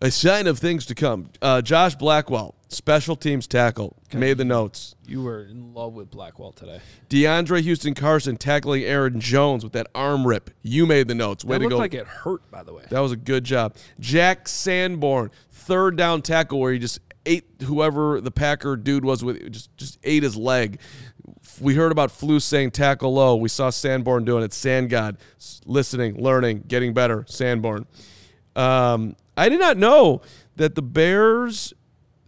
a 0.01 0.09
sign 0.09 0.47
of 0.47 0.57
things 0.57 0.85
to 0.87 0.95
come. 0.95 1.29
Uh, 1.41 1.61
Josh 1.61 1.95
Blackwell, 1.95 2.55
special 2.73 3.15
teams 3.15 3.47
tackle, 3.47 3.95
made 4.13 4.37
the 4.37 4.45
notes. 4.45 4.95
You 5.05 5.21
were 5.23 5.43
in 5.43 5.73
love 5.73 5.93
with 5.93 6.09
Blackwell 6.11 6.51
today. 6.51 6.79
DeAndre 7.09 7.61
Houston 7.61 7.93
Carson 7.93 8.37
tackling 8.37 8.83
Aaron 8.83 9.19
Jones 9.19 9.63
with 9.63 9.73
that 9.73 9.87
arm 9.95 10.25
rip. 10.27 10.49
You 10.61 10.85
made 10.85 11.07
the 11.07 11.15
notes. 11.15 11.43
Way 11.45 11.55
That 11.55 11.59
to 11.59 11.63
looked 11.65 11.71
go. 11.71 11.77
like 11.77 11.93
it 11.93 12.07
hurt, 12.07 12.49
by 12.51 12.63
the 12.63 12.73
way. 12.73 12.83
That 12.89 12.99
was 12.99 13.11
a 13.11 13.17
good 13.17 13.43
job. 13.43 13.75
Jack 13.99 14.47
Sanborn, 14.47 15.31
third 15.51 15.95
down 15.97 16.21
tackle 16.21 16.59
where 16.59 16.73
he 16.73 16.79
just 16.79 16.99
ate 17.25 17.45
whoever 17.63 18.19
the 18.19 18.31
Packer 18.31 18.75
dude 18.75 19.05
was 19.05 19.23
with, 19.23 19.51
just 19.51 19.75
just 19.77 19.97
ate 20.03 20.23
his 20.23 20.35
leg. 20.35 20.79
We 21.61 21.75
heard 21.75 21.91
about 21.91 22.11
Flu 22.11 22.39
saying 22.39 22.71
tackle 22.71 23.13
low. 23.13 23.35
We 23.35 23.47
saw 23.49 23.69
Sanborn 23.69 24.25
doing 24.25 24.43
it. 24.43 24.51
Sandgod, 24.51 25.17
s- 25.37 25.61
listening, 25.65 26.21
learning, 26.21 26.63
getting 26.67 26.93
better. 26.93 27.23
Sanborn. 27.27 27.85
Um, 28.55 29.15
I 29.37 29.49
did 29.49 29.59
not 29.59 29.77
know 29.77 30.21
that 30.57 30.75
the 30.75 30.81
Bears 30.81 31.73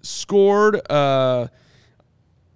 scored 0.06 0.80
uh, 0.92 1.48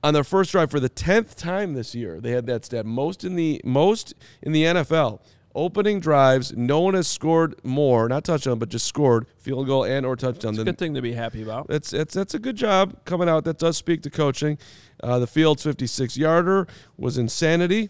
on 0.04 0.14
their 0.14 0.24
first 0.24 0.52
drive 0.52 0.72
for 0.72 0.80
the 0.80 0.90
tenth 0.90 1.36
time 1.36 1.74
this 1.74 1.94
year. 1.94 2.22
They 2.22 2.32
had 2.32 2.46
that 2.48 2.66
stat 2.66 2.86
most 2.86 3.24
in 3.24 3.36
the 3.36 3.62
most 3.64 4.14
in 4.42 4.52
the 4.52 4.64
NFL. 4.64 5.22
Opening 5.56 6.00
drives, 6.00 6.56
no 6.56 6.80
one 6.80 6.94
has 6.94 7.08
scored 7.08 7.56
more, 7.66 8.08
not 8.08 8.24
touchdown, 8.24 8.60
but 8.60 8.70
just 8.70 8.86
scored 8.86 9.26
field 9.40 9.66
goal 9.66 9.84
and 9.84 10.06
or 10.06 10.16
touchdown. 10.16 10.54
It's 10.54 10.62
a 10.62 10.64
good 10.64 10.78
thing 10.78 10.94
to 10.94 11.02
be 11.02 11.14
happy 11.14 11.42
about. 11.42 11.68
that's 11.68 11.90
that's 11.90 12.14
that's 12.14 12.36
a 12.36 12.40
good 12.40 12.56
job 12.56 13.04
coming 13.04 13.28
out. 13.28 13.46
That 13.46 13.58
does 13.58 13.76
speak 13.76 14.04
to 14.04 14.10
coaching. 14.10 14.58
Uh, 15.02 15.18
the 15.20 15.28
Fields 15.28 15.64
56 15.64 16.18
yarder 16.18 16.68
was 16.98 17.18
insanity. 17.18 17.90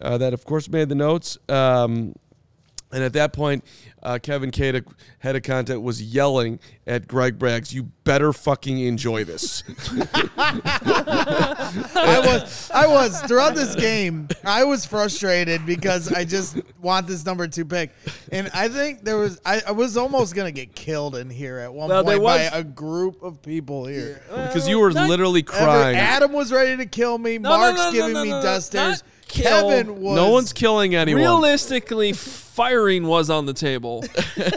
Uh, 0.00 0.18
that 0.18 0.34
of 0.34 0.44
course 0.44 0.68
made 0.68 0.88
the 0.88 0.94
notes. 0.94 1.38
Um, 1.48 2.14
and 2.92 3.02
at 3.02 3.12
that 3.14 3.32
point, 3.32 3.64
uh, 4.06 4.18
Kevin 4.20 4.52
Kadick, 4.52 4.86
head 5.18 5.34
of 5.34 5.42
content, 5.42 5.82
was 5.82 6.00
yelling 6.00 6.60
at 6.86 7.08
Greg 7.08 7.38
Braggs, 7.40 7.74
"You 7.74 7.90
better 8.04 8.32
fucking 8.32 8.78
enjoy 8.78 9.24
this." 9.24 9.64
I 11.96 12.20
was 12.24 12.70
I 12.70 12.86
was 12.86 13.20
throughout 13.22 13.56
this 13.56 13.74
game. 13.74 14.28
I 14.44 14.62
was 14.62 14.86
frustrated 14.86 15.66
because 15.66 16.12
I 16.12 16.24
just 16.24 16.60
want 16.80 17.08
this 17.08 17.26
number 17.26 17.48
two 17.48 17.64
pick, 17.64 17.90
and 18.30 18.48
I 18.54 18.68
think 18.68 19.02
there 19.02 19.18
was 19.18 19.40
I, 19.44 19.62
I 19.66 19.72
was 19.72 19.96
almost 19.96 20.36
gonna 20.36 20.52
get 20.52 20.74
killed 20.76 21.16
in 21.16 21.28
here 21.28 21.58
at 21.58 21.74
one 21.74 21.88
Well, 21.88 22.04
there 22.04 22.18
point 22.18 22.26
by 22.26 22.42
a 22.56 22.62
group 22.62 23.24
of 23.24 23.42
people 23.42 23.86
here. 23.86 24.22
because 24.28 24.68
you 24.68 24.78
were 24.78 24.92
literally 24.92 25.44
Ever- 25.52 25.64
crying. 25.64 25.96
Adam 25.96 26.32
was 26.32 26.52
ready 26.52 26.76
to 26.76 26.86
kill 26.86 27.18
me. 27.18 27.38
No, 27.38 27.50
no, 27.50 27.56
Mark's 27.58 27.78
no, 27.78 27.86
no, 27.86 27.92
giving 27.92 28.12
no, 28.12 28.22
me 28.22 28.30
no, 28.30 28.36
no. 28.36 28.42
death. 28.42 28.72
Not 28.72 29.02
kill. 29.28 29.68
Kevin 29.70 30.00
was 30.00 30.16
no 30.16 30.30
one's 30.30 30.52
killing 30.52 30.94
anyone. 30.94 31.20
Realistically, 31.22 32.12
firing 32.12 33.06
was 33.06 33.30
on 33.30 33.46
the 33.46 33.52
table. 33.52 34.00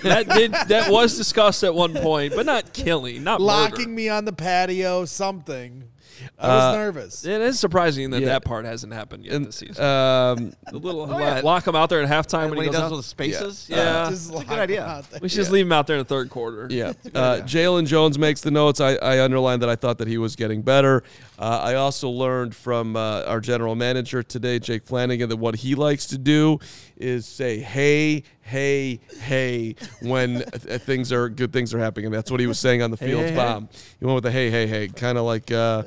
that 0.04 0.30
did 0.30 0.52
that 0.52 0.90
was 0.92 1.18
discussed 1.18 1.64
at 1.64 1.74
one 1.74 1.94
point, 1.94 2.34
but 2.36 2.46
not 2.46 2.74
killing, 2.74 3.24
not 3.24 3.42
locking 3.42 3.80
murder. 3.80 3.90
me 3.90 4.10
on 4.10 4.26
the 4.26 4.34
patio. 4.34 5.06
Something. 5.06 5.90
I 6.38 6.48
was 6.48 6.64
Uh, 6.64 6.78
nervous. 6.78 7.26
It 7.26 7.42
is 7.42 7.60
surprising 7.60 8.10
that 8.12 8.22
Yeah. 8.22 8.28
that 8.28 8.46
part 8.46 8.66
hasn't 8.66 8.94
happened 8.94 9.26
yet 9.26 9.34
And, 9.36 9.46
this 9.46 9.58
season. 9.58 9.84
um, 9.84 10.54
the 10.72 10.78
little 10.80 11.08
yeah. 11.20 11.42
lock 11.44 11.68
him 11.68 11.76
out 11.76 11.90
there 11.90 12.02
at 12.02 12.10
halftime 12.10 12.42
And 12.44 12.50
when, 12.52 12.58
when 12.60 12.66
he 12.68 12.72
goes 12.72 12.76
does 12.82 12.84
out. 12.84 12.92
with 12.92 13.00
the 13.06 13.10
spaces. 13.10 13.66
Yeah. 13.70 14.10
Just 14.10 14.32
It's 14.32 14.42
a 14.42 14.46
good 14.46 14.60
idea. 14.60 15.04
We 15.22 15.30
should 15.30 15.38
just 15.38 15.52
leave 15.52 15.66
him 15.66 15.72
out 15.72 15.88
there 15.88 15.98
in 15.98 16.02
the 16.02 16.06
third 16.10 16.30
quarter. 16.30 16.68
Yeah. 16.70 16.94
Uh, 17.14 17.42
Jaylon 17.46 17.88
Jones 17.88 18.18
makes 18.20 18.42
the 18.42 18.52
notes. 18.52 18.80
I, 18.82 18.96
I 18.96 19.22
underlined 19.24 19.62
that 19.62 19.70
I 19.70 19.76
thought 19.76 19.98
that 20.00 20.08
he 20.08 20.18
was 20.18 20.36
getting 20.36 20.62
better. 20.62 21.04
Uh, 21.38 21.60
I 21.64 21.76
also 21.76 22.10
learned 22.10 22.54
from 22.56 22.96
uh, 22.96 23.24
our 23.24 23.40
general 23.40 23.76
manager 23.76 24.22
today, 24.24 24.60
Jake 24.60 24.86
Flanagan, 24.86 25.30
that 25.30 25.38
what 25.38 25.56
he 25.56 25.76
likes 25.76 26.06
to 26.08 26.18
do 26.18 26.60
is 26.98 27.26
say, 27.26 27.60
hey, 27.60 28.24
hey, 28.50 29.00
hey, 29.22 29.76
when 30.02 30.44
th- 30.52 30.82
things 30.82 31.12
are 31.12 31.30
good 31.30 31.54
things 31.54 31.74
are 31.74 31.80
happening. 31.80 32.08
And 32.08 32.16
that's 32.16 32.32
what 32.32 32.40
he 32.40 32.48
was 32.48 32.60
saying 32.60 32.82
on 32.82 32.92
the 32.92 32.98
field 32.98 33.22
hey, 33.22 33.30
hey. 33.30 33.36
bomb. 33.36 33.70
He 34.00 34.06
went 34.06 34.16
with 34.16 34.24
the 34.24 34.32
hey, 34.32 34.50
hey, 34.50 34.68
hey, 34.68 34.88
kind 34.88 35.18
of 35.18 35.26
like. 35.26 35.52
Uh, 35.52 35.84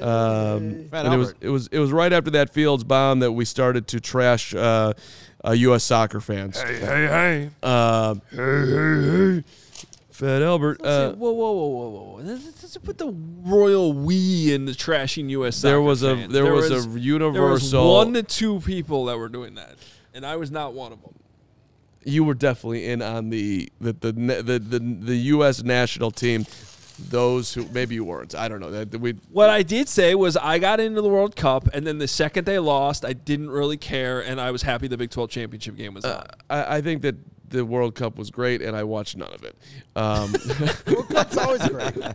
um, 0.00 0.88
and 0.92 1.14
it 1.14 1.16
was 1.16 1.34
it 1.40 1.48
was 1.48 1.68
it 1.68 1.78
was 1.78 1.92
right 1.92 2.12
after 2.12 2.30
that 2.32 2.50
Fields 2.50 2.84
bomb 2.84 3.20
that 3.20 3.32
we 3.32 3.44
started 3.44 3.86
to 3.88 4.00
trash 4.00 4.54
uh, 4.54 4.94
uh, 5.44 5.52
U.S. 5.52 5.84
soccer 5.84 6.20
fans. 6.20 6.60
Hey, 6.60 6.78
hey, 6.78 6.86
hey. 7.06 7.50
Um, 7.62 8.22
hey, 8.30 8.36
hey, 8.36 9.34
hey. 9.34 9.44
Fat 10.10 10.42
Albert. 10.42 10.82
Uh, 10.82 11.12
whoa, 11.12 11.30
whoa, 11.30 11.52
whoa, 11.52 11.68
whoa, 11.68 11.88
whoa! 11.90 12.20
Let's, 12.22 12.44
let's 12.44 12.76
put 12.78 12.98
the 12.98 13.14
royal 13.42 13.92
we 13.92 14.52
in 14.52 14.64
the 14.64 14.72
trashing 14.72 15.30
U.S. 15.30 15.62
there 15.62 15.80
was 15.80 16.02
a 16.02 16.16
fans. 16.16 16.32
there, 16.32 16.52
was, 16.52 16.66
a 16.66 16.68
There 16.70 16.88
was 16.88 16.96
universal. 16.96 17.94
one 17.94 18.14
to 18.14 18.24
two 18.24 18.58
people 18.60 19.04
that 19.04 19.16
were 19.16 19.28
doing 19.28 19.54
that, 19.54 19.76
and 20.14 20.26
I 20.26 20.34
was 20.34 20.50
not 20.50 20.74
one 20.74 20.90
of 20.90 21.00
them. 21.02 21.14
You 22.08 22.24
were 22.24 22.34
definitely 22.34 22.86
in 22.86 23.02
on 23.02 23.30
the 23.30 23.70
the 23.80 23.92
the 23.92 24.12
the 24.12 24.42
the, 24.42 24.58
the, 24.58 24.78
the 24.78 25.16
U.S. 25.16 25.62
national 25.62 26.10
team. 26.10 26.46
Those 27.10 27.54
who 27.54 27.64
maybe 27.68 27.94
you 27.94 28.04
weren't. 28.04 28.34
I 28.34 28.48
don't 28.48 28.58
know. 28.58 28.72
That 28.84 29.00
we 29.00 29.12
What 29.30 29.50
I 29.50 29.62
did 29.62 29.88
say 29.88 30.16
was 30.16 30.36
I 30.36 30.58
got 30.58 30.80
into 30.80 31.00
the 31.00 31.08
World 31.08 31.36
Cup, 31.36 31.68
and 31.72 31.86
then 31.86 31.98
the 31.98 32.08
second 32.08 32.44
they 32.44 32.58
lost, 32.58 33.04
I 33.04 33.12
didn't 33.12 33.50
really 33.50 33.76
care, 33.76 34.20
and 34.20 34.40
I 34.40 34.50
was 34.50 34.62
happy 34.62 34.88
the 34.88 34.96
Big 34.96 35.10
12 35.10 35.30
championship 35.30 35.76
game 35.76 35.94
was 35.94 36.04
on. 36.04 36.26
I, 36.50 36.78
I 36.78 36.80
think 36.80 37.02
that 37.02 37.14
the 37.50 37.64
World 37.64 37.94
Cup 37.94 38.16
was 38.18 38.30
great, 38.30 38.62
and 38.62 38.76
I 38.76 38.82
watched 38.82 39.16
none 39.16 39.32
of 39.32 39.44
it. 39.44 39.56
Um, 39.94 40.32
That's 41.08 41.36
always 41.36 41.68
great. 41.68 42.02
I, 42.02 42.14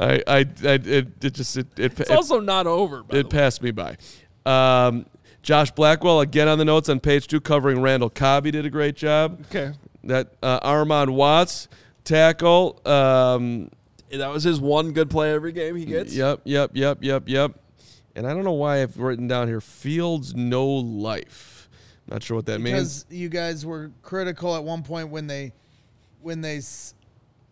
I, 0.00 0.22
I, 0.26 0.36
I 0.64 0.70
it, 0.70 1.22
it 1.22 1.34
just 1.34 1.56
it, 1.56 1.66
it, 1.78 2.00
It's 2.00 2.10
it, 2.10 2.10
also 2.10 2.40
not 2.40 2.66
over. 2.66 3.02
By 3.02 3.18
it 3.18 3.28
the 3.28 3.36
way. 3.36 3.42
passed 3.42 3.62
me 3.62 3.72
by. 3.72 3.96
Um, 4.46 5.04
Josh 5.48 5.70
Blackwell 5.70 6.20
again 6.20 6.46
on 6.46 6.58
the 6.58 6.64
notes 6.66 6.90
on 6.90 7.00
page 7.00 7.26
two, 7.26 7.40
covering 7.40 7.80
Randall 7.80 8.10
Cobb. 8.10 8.44
He 8.44 8.50
did 8.50 8.66
a 8.66 8.70
great 8.70 8.96
job. 8.96 9.40
Okay, 9.50 9.72
That 10.04 10.34
uh, 10.42 10.60
Armon 10.60 11.14
Watts 11.14 11.68
tackle. 12.04 12.78
Um, 12.84 13.70
that 14.10 14.28
was 14.30 14.42
his 14.44 14.60
one 14.60 14.92
good 14.92 15.08
play 15.08 15.32
every 15.32 15.52
game 15.52 15.74
he 15.74 15.86
gets. 15.86 16.14
Yep, 16.14 16.42
yep, 16.44 16.72
yep, 16.74 16.98
yep, 17.00 17.22
yep. 17.26 17.52
And 18.14 18.26
I 18.26 18.34
don't 18.34 18.44
know 18.44 18.52
why 18.52 18.82
I've 18.82 18.98
written 18.98 19.26
down 19.26 19.48
here 19.48 19.62
Fields 19.62 20.34
no 20.34 20.66
life. 20.66 21.70
Not 22.08 22.22
sure 22.22 22.36
what 22.36 22.44
that 22.44 22.60
means. 22.60 23.04
because 23.04 23.06
you 23.08 23.30
guys 23.30 23.64
were 23.64 23.90
critical 24.02 24.54
at 24.54 24.62
one 24.62 24.82
point 24.82 25.08
when 25.08 25.26
they 25.28 25.54
when 26.20 26.42
they 26.42 26.58
s- 26.58 26.92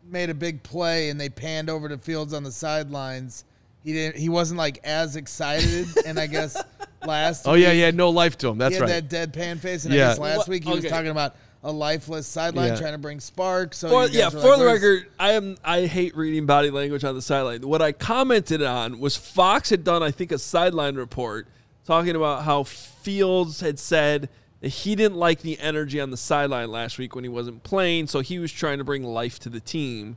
made 0.04 0.28
a 0.28 0.34
big 0.34 0.62
play 0.62 1.08
and 1.08 1.18
they 1.18 1.30
panned 1.30 1.70
over 1.70 1.88
to 1.88 1.96
Fields 1.96 2.34
on 2.34 2.42
the 2.42 2.52
sidelines. 2.52 3.46
He 3.82 3.94
didn't. 3.94 4.18
He 4.18 4.28
wasn't 4.28 4.58
like 4.58 4.80
as 4.84 5.16
excited. 5.16 5.86
and 6.04 6.18
I 6.18 6.26
guess 6.26 6.62
last 7.04 7.46
Oh 7.46 7.54
yeah, 7.54 7.72
he 7.72 7.80
had 7.80 7.94
no 7.94 8.10
life 8.10 8.38
to 8.38 8.48
him. 8.48 8.58
That's 8.58 8.74
he 8.74 8.80
had 8.80 8.88
right. 8.90 9.10
that 9.10 9.32
deadpan 9.32 9.58
face. 9.58 9.84
And 9.84 9.94
Yeah. 9.94 10.06
I 10.06 10.08
guess 10.10 10.18
last 10.18 10.38
What- 10.38 10.48
week 10.48 10.64
he 10.64 10.70
was 10.74 10.84
talking 10.84 11.10
about 11.10 11.34
a 11.64 11.72
lifeless 11.72 12.26
sideline 12.28 12.68
Yeah. 12.68 12.76
trying 12.76 12.92
to 12.92 12.98
bring 12.98 13.18
spark. 13.18 13.74
So 13.74 13.88
For, 13.88 14.06
yeah, 14.06 14.28
for 14.30 14.38
like, 14.38 14.58
the 14.58 14.64
record, 14.66 15.06
I 15.18 15.32
am 15.32 15.56
I 15.64 15.86
hate 15.86 16.16
reading 16.16 16.46
body 16.46 16.70
language 16.70 17.02
on 17.02 17.14
the 17.16 17.22
sideline. 17.22 17.62
What 17.66 17.82
I 17.82 17.92
commented 17.92 18.62
on 18.62 19.00
was 19.00 19.16
Fox 19.16 19.70
had 19.70 19.82
done, 19.82 20.02
I 20.02 20.10
think, 20.12 20.30
a 20.30 20.38
sideline 20.38 20.94
report 20.94 21.48
talking 21.84 22.14
about 22.14 22.44
how 22.44 22.62
Fields 22.62 23.60
had 23.60 23.78
said 23.78 24.28
that 24.60 24.68
he 24.68 24.94
didn't 24.94 25.16
like 25.16 25.40
the 25.42 25.58
energy 25.60 26.00
on 26.00 26.10
the 26.10 26.16
sideline 26.16 26.70
last 26.70 26.98
week 26.98 27.14
when 27.14 27.24
he 27.24 27.28
wasn't 27.28 27.62
playing, 27.62 28.06
so 28.06 28.20
he 28.20 28.38
was 28.38 28.50
trying 28.52 28.78
to 28.78 28.84
bring 28.84 29.02
life 29.02 29.38
to 29.40 29.48
the 29.48 29.60
team. 29.60 30.16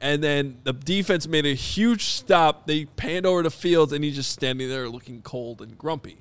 And 0.00 0.24
then 0.24 0.58
the 0.64 0.72
defense 0.72 1.28
made 1.28 1.44
a 1.44 1.54
huge 1.54 2.04
stop. 2.06 2.66
They 2.66 2.86
panned 2.86 3.26
over 3.26 3.42
to 3.42 3.50
Fields, 3.50 3.92
and 3.92 4.02
he's 4.02 4.14
just 4.16 4.30
standing 4.30 4.68
there 4.68 4.88
looking 4.88 5.20
cold 5.22 5.60
and 5.60 5.76
grumpy 5.76 6.18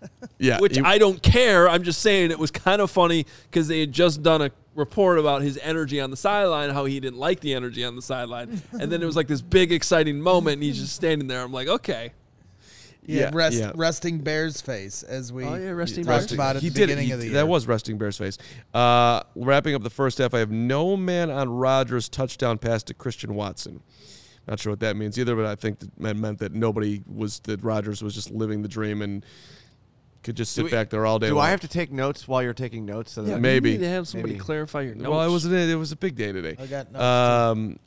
yeah, 0.38 0.58
which 0.60 0.76
he- 0.76 0.82
I 0.82 0.98
don't 0.98 1.22
care. 1.22 1.68
I'm 1.68 1.82
just 1.82 2.00
saying 2.00 2.30
it 2.30 2.38
was 2.38 2.50
kind 2.50 2.80
of 2.80 2.90
funny 2.90 3.26
because 3.50 3.68
they 3.68 3.80
had 3.80 3.92
just 3.92 4.22
done 4.22 4.42
a 4.42 4.50
report 4.74 5.18
about 5.18 5.42
his 5.42 5.58
energy 5.62 6.00
on 6.00 6.10
the 6.10 6.16
sideline, 6.16 6.70
how 6.70 6.84
he 6.84 7.00
didn't 7.00 7.18
like 7.18 7.40
the 7.40 7.54
energy 7.54 7.84
on 7.84 7.96
the 7.96 8.02
sideline, 8.02 8.60
and 8.72 8.90
then 8.92 9.02
it 9.02 9.06
was 9.06 9.16
like 9.16 9.26
this 9.26 9.40
big 9.42 9.72
exciting 9.72 10.20
moment, 10.20 10.54
and 10.54 10.62
he's 10.62 10.78
just 10.78 10.94
standing 10.94 11.28
there. 11.28 11.42
I'm 11.42 11.52
like, 11.52 11.68
okay, 11.68 12.12
Yeah, 13.06 13.20
Yeah, 13.22 13.30
rest, 13.32 13.56
yeah. 13.58 13.72
resting 13.74 14.18
Bears 14.18 14.60
face 14.60 15.02
as 15.02 15.32
we 15.32 15.44
Oh, 15.44 15.54
yeah, 15.54 15.70
resting 15.70 16.04
talked 16.04 16.18
Bears. 16.28 16.32
about 16.32 16.56
at 16.56 16.62
he 16.62 16.68
the 16.70 16.74
did. 16.74 16.86
beginning 16.88 17.06
he- 17.06 17.12
of 17.12 17.18
the 17.20 17.26
year. 17.26 17.34
That 17.34 17.48
was 17.48 17.66
resting 17.66 17.98
Bears 17.98 18.18
face. 18.18 18.36
Uh, 18.74 19.22
wrapping 19.34 19.74
up 19.74 19.82
the 19.82 19.90
first 19.90 20.18
half, 20.18 20.34
I 20.34 20.40
have 20.40 20.50
no 20.50 20.96
man 20.96 21.30
on 21.30 21.48
Rodgers' 21.48 22.08
touchdown 22.08 22.58
pass 22.58 22.82
to 22.84 22.94
Christian 22.94 23.34
Watson. 23.34 23.80
Not 24.48 24.60
sure 24.60 24.72
what 24.72 24.80
that 24.80 24.96
means 24.96 25.18
either, 25.18 25.34
but 25.34 25.44
I 25.46 25.54
think 25.56 25.78
that 25.80 26.00
meant- 26.00 26.18
meant 26.18 26.38
that 26.38 26.52
nobody 26.52 27.02
was 27.06 27.40
that 27.44 27.62
Rodgers 27.64 28.02
was 28.02 28.14
just 28.14 28.30
living 28.30 28.62
the 28.62 28.68
dream 28.68 29.02
and 29.02 29.24
could 30.22 30.36
just 30.36 30.52
sit 30.52 30.64
we- 30.64 30.70
back 30.72 30.90
there 30.90 31.06
all 31.06 31.18
day. 31.20 31.28
Do 31.28 31.36
long. 31.36 31.44
I 31.46 31.50
have 31.50 31.60
to 31.60 31.68
take 31.68 31.92
notes 31.92 32.26
while 32.26 32.42
you're 32.42 32.52
taking 32.54 32.84
notes? 32.84 33.12
So 33.12 33.22
that 33.22 33.30
Yeah, 33.30 33.38
maybe. 33.38 33.70
you 33.72 33.78
need 33.78 33.84
to 33.84 33.90
have 33.90 34.08
somebody 34.08 34.32
Maybe. 34.34 34.44
clarify 34.44 34.82
your 34.82 34.94
notes. 34.96 35.08
Well, 35.08 35.22
it 35.22 35.30
was 35.32 35.44
it 35.46 35.78
was 35.78 35.92
a 35.92 35.96
big 35.96 36.16
day 36.16 36.32
today. 36.32 36.56
I 36.58 36.66
got 36.66 36.90
notes, 36.92 36.96
too. 36.96 37.00
Um, 37.00 37.78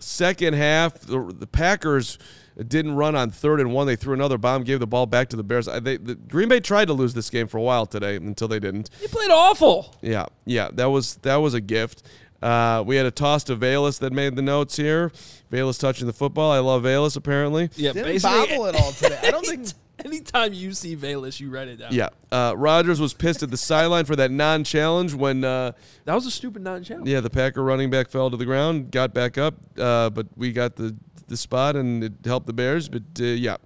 second 0.00 0.54
half, 0.54 1.00
the, 1.00 1.32
the 1.36 1.46
Packers 1.48 2.18
didn't 2.66 2.96
run 2.96 3.14
on 3.14 3.30
third 3.30 3.60
and 3.60 3.72
one. 3.72 3.86
They 3.86 3.96
threw 3.96 4.14
another 4.14 4.38
bomb, 4.38 4.64
gave 4.64 4.80
the 4.80 4.86
ball 4.86 5.06
back 5.06 5.28
to 5.28 5.36
the 5.36 5.44
Bears. 5.44 5.68
I, 5.68 5.78
they, 5.80 5.96
the, 5.96 6.14
Green 6.16 6.48
Bay 6.48 6.60
tried 6.60 6.86
to 6.86 6.92
lose 6.92 7.14
this 7.14 7.30
game 7.30 7.46
for 7.46 7.58
a 7.58 7.62
while 7.62 7.86
today 7.86 8.16
until 8.16 8.48
they 8.48 8.58
didn't. 8.58 8.90
He 9.00 9.06
played 9.06 9.30
awful. 9.30 9.94
Yeah, 10.02 10.26
yeah, 10.44 10.68
that 10.72 10.86
was 10.86 11.16
that 11.16 11.36
was 11.36 11.54
a 11.54 11.60
gift. 11.60 12.02
Uh, 12.42 12.84
we 12.86 12.96
had 12.96 13.04
a 13.06 13.10
toss 13.10 13.42
to 13.44 13.56
Velus 13.56 13.98
that 13.98 14.12
made 14.12 14.36
the 14.36 14.42
notes 14.42 14.76
here. 14.76 15.10
Velus 15.52 15.78
touching 15.78 16.06
the 16.06 16.12
football. 16.12 16.52
I 16.52 16.58
love 16.58 16.82
Velus 16.84 17.16
apparently. 17.16 17.70
Yeah, 17.74 17.92
Didn't 17.92 18.12
basically. 18.12 18.46
bobble 18.46 18.66
at 18.66 18.74
all 18.76 18.92
today. 18.92 19.18
I 19.22 19.30
don't 19.30 19.44
think. 19.44 19.68
Anytime 20.04 20.52
you 20.52 20.72
see 20.72 20.96
Velus, 20.96 21.40
you 21.40 21.50
write 21.50 21.68
it 21.68 21.76
down. 21.76 21.92
Yeah, 21.92 22.10
uh, 22.30 22.54
Rodgers 22.56 23.00
was 23.00 23.14
pissed 23.14 23.42
at 23.42 23.50
the 23.50 23.56
sideline 23.56 24.04
for 24.04 24.14
that 24.16 24.30
non-challenge 24.30 25.14
when 25.14 25.42
uh, 25.42 25.72
that 26.04 26.14
was 26.14 26.26
a 26.26 26.30
stupid 26.30 26.62
non-challenge. 26.62 27.08
yeah 27.08 27.20
the 27.20 27.30
Packer 27.30 27.62
running 27.62 27.90
back 27.90 28.08
fell 28.08 28.30
to 28.30 28.36
the 28.36 28.44
ground, 28.44 28.90
got 28.90 29.12
back 29.12 29.38
up, 29.38 29.54
uh, 29.78 30.10
but 30.10 30.26
we 30.36 30.52
got 30.52 30.76
the 30.76 30.94
the 31.26 31.36
spot 31.36 31.76
and 31.76 32.02
it 32.02 32.12
helped 32.24 32.46
the 32.46 32.52
Bears. 32.52 32.88
But 32.88 33.02
uh, 33.20 33.24
yeah, 33.24 33.56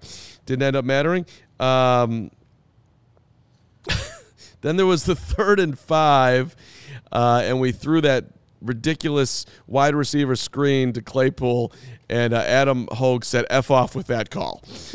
didn't 0.47 0.63
end 0.63 0.77
up 0.77 0.85
mattering. 0.85 1.27
Um, 1.61 2.31
then 4.61 4.77
there 4.77 4.87
was 4.87 5.05
the 5.05 5.15
third 5.15 5.61
and 5.61 5.79
five, 5.79 6.57
uh, 7.11 7.43
and 7.45 7.61
we 7.61 7.73
threw 7.73 8.01
that 8.03 8.25
ridiculous 8.61 9.45
wide 9.67 9.95
receiver 9.95 10.37
screen 10.37 10.93
to 10.93 11.03
Claypool, 11.03 11.73
and 12.13 12.35
uh, 12.35 12.39
Adam 12.39 12.89
Hoge 12.93 13.25
said 13.25 13.47
"f 13.51 13.71
off" 13.71 13.95
with 13.97 14.07
that 14.09 14.31
call. 14.31 14.63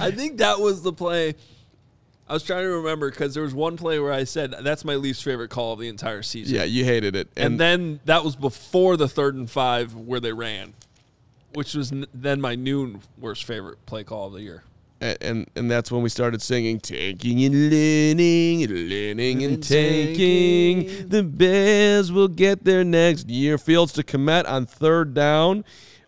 I 0.00 0.10
think 0.10 0.38
that 0.38 0.58
was 0.58 0.82
the 0.82 0.92
play 0.92 1.34
I 2.28 2.32
was 2.32 2.42
trying 2.42 2.62
to 2.62 2.70
remember 2.70 3.08
because 3.10 3.34
there 3.34 3.44
was 3.44 3.54
one 3.54 3.76
play 3.76 4.00
where 4.00 4.12
I 4.12 4.24
said 4.24 4.52
that's 4.62 4.84
my 4.84 4.96
least 4.96 5.22
favorite 5.22 5.48
call 5.48 5.74
of 5.74 5.78
the 5.78 5.88
entire 5.88 6.22
season. 6.22 6.56
Yeah, 6.56 6.64
you 6.64 6.84
hated 6.84 7.14
it. 7.14 7.28
and, 7.36 7.60
then 7.60 8.00
that 8.04 8.24
was 8.24 8.34
before 8.34 8.96
the 8.96 9.08
third 9.08 9.36
and 9.36 9.48
five 9.48 9.94
where 9.94 10.18
they 10.18 10.32
ran, 10.32 10.74
which 11.52 11.74
was 11.74 11.92
n- 11.92 12.06
then 12.12 12.40
my 12.40 12.56
new 12.56 12.98
worst 13.16 13.44
favorite 13.44 13.84
play 13.86 14.02
call 14.02 14.26
of 14.26 14.32
the 14.32 14.42
year. 14.42 14.64
And, 15.00 15.18
and 15.20 15.50
and 15.56 15.70
that's 15.70 15.90
when 15.92 16.02
we 16.02 16.08
started 16.08 16.40
singing 16.42 16.80
taking 16.80 17.44
and 17.44 17.70
learning 17.70 18.62
and 18.62 18.88
learning 18.88 19.42
and 19.44 19.62
taking. 19.62 21.08
the 21.08 21.22
bears 21.22 22.10
will 22.12 22.28
get 22.28 22.64
their 22.64 22.84
next 22.84 23.28
year. 23.28 23.58
Fields 23.58 23.92
to 23.94 24.02
commit 24.02 24.46
on 24.46 24.66
third 24.66 25.14
down 25.14 25.64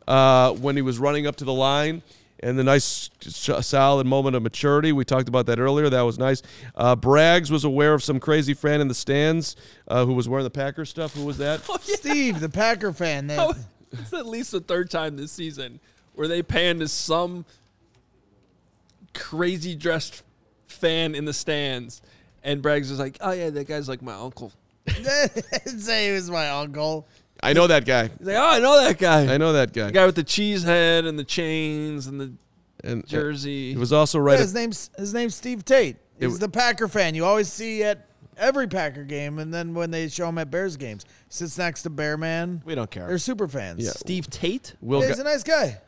uh, 0.06 0.52
when 0.52 0.76
he 0.76 0.82
was 0.82 0.98
running 0.98 1.26
up 1.26 1.36
to 1.36 1.44
the 1.44 1.52
line. 1.52 2.02
And 2.40 2.56
the 2.56 2.62
nice 2.62 3.10
solid 3.20 4.06
moment 4.06 4.36
of 4.36 4.44
maturity. 4.44 4.92
We 4.92 5.04
talked 5.04 5.28
about 5.28 5.46
that 5.46 5.58
earlier. 5.58 5.90
That 5.90 6.02
was 6.02 6.20
nice. 6.20 6.40
Uh, 6.76 6.94
Braggs 6.94 7.50
was 7.50 7.64
aware 7.64 7.94
of 7.94 8.04
some 8.04 8.20
crazy 8.20 8.54
fan 8.54 8.80
in 8.80 8.86
the 8.86 8.94
stands 8.94 9.56
uh, 9.88 10.04
who 10.04 10.12
was 10.12 10.28
wearing 10.28 10.44
the 10.44 10.50
Packer 10.50 10.84
stuff. 10.84 11.14
Who 11.14 11.24
was 11.24 11.38
that? 11.38 11.62
Steve, 11.82 12.38
the 12.38 12.48
Packer 12.48 12.92
fan. 12.92 13.26
That, 13.26 13.38
Oh, 13.40 13.54
it's 13.90 14.12
at 14.12 14.26
least 14.26 14.52
the 14.52 14.60
third 14.60 14.88
time 14.88 15.16
this 15.16 15.32
season 15.32 15.80
where 16.14 16.28
they 16.28 16.40
panned 16.42 16.78
to 16.78 16.86
some 16.86 17.44
crazy 19.14 19.74
dressed 19.74 20.22
fan 20.66 21.14
in 21.14 21.24
the 21.24 21.32
stands, 21.32 22.02
and 22.42 22.62
Braggs 22.62 22.90
is 22.90 22.98
like, 22.98 23.16
"Oh 23.20 23.32
yeah, 23.32 23.50
that 23.50 23.66
guy's 23.66 23.88
like 23.88 24.02
my 24.02 24.14
uncle." 24.14 24.52
say 25.66 26.06
he 26.08 26.12
was 26.12 26.30
my 26.30 26.48
uncle. 26.48 27.06
I 27.42 27.52
know 27.52 27.66
that 27.68 27.84
guy 27.84 28.08
He's 28.08 28.26
like, 28.26 28.36
"Oh, 28.36 28.48
I 28.48 28.58
know 28.58 28.82
that 28.82 28.98
guy. 28.98 29.32
I 29.32 29.36
know 29.36 29.52
that 29.52 29.72
guy 29.72 29.86
the 29.86 29.92
guy 29.92 30.06
with 30.06 30.16
the 30.16 30.24
cheese 30.24 30.62
head 30.64 31.04
and 31.04 31.18
the 31.18 31.24
chains 31.24 32.06
and 32.06 32.20
the 32.20 32.32
and 32.84 33.02
uh, 33.04 33.06
jersey." 33.06 33.72
it 33.72 33.78
was 33.78 33.92
also 33.92 34.18
Yeah, 34.18 34.24
right 34.24 34.38
his 34.40 34.54
name's 34.54 34.90
his 34.98 35.14
name's 35.14 35.34
Steve 35.34 35.64
Tate. 35.64 35.96
He's 36.18 36.22
w- 36.32 36.38
the 36.38 36.48
Packer 36.48 36.88
fan 36.88 37.14
you 37.14 37.24
always 37.24 37.52
see 37.52 37.82
at 37.84 38.06
every 38.36 38.66
Packer 38.66 39.04
game, 39.04 39.38
and 39.38 39.52
then 39.52 39.74
when 39.74 39.90
they 39.90 40.08
show 40.08 40.28
him 40.28 40.38
at 40.38 40.50
Bears 40.50 40.76
games, 40.76 41.04
sits 41.28 41.58
next 41.58 41.82
to 41.82 41.90
Bear 41.90 42.16
Man. 42.16 42.62
We 42.64 42.74
don't 42.74 42.90
care. 42.90 43.06
They're 43.06 43.18
super 43.18 43.46
fans. 43.46 43.84
Yeah. 43.84 43.90
Steve 43.92 44.28
Tate. 44.30 44.74
Will 44.80 45.00
Yeah, 45.00 45.06
Ga- 45.06 45.12
he's 45.12 45.18
a 45.20 45.24
nice 45.24 45.42
guy. 45.44 45.80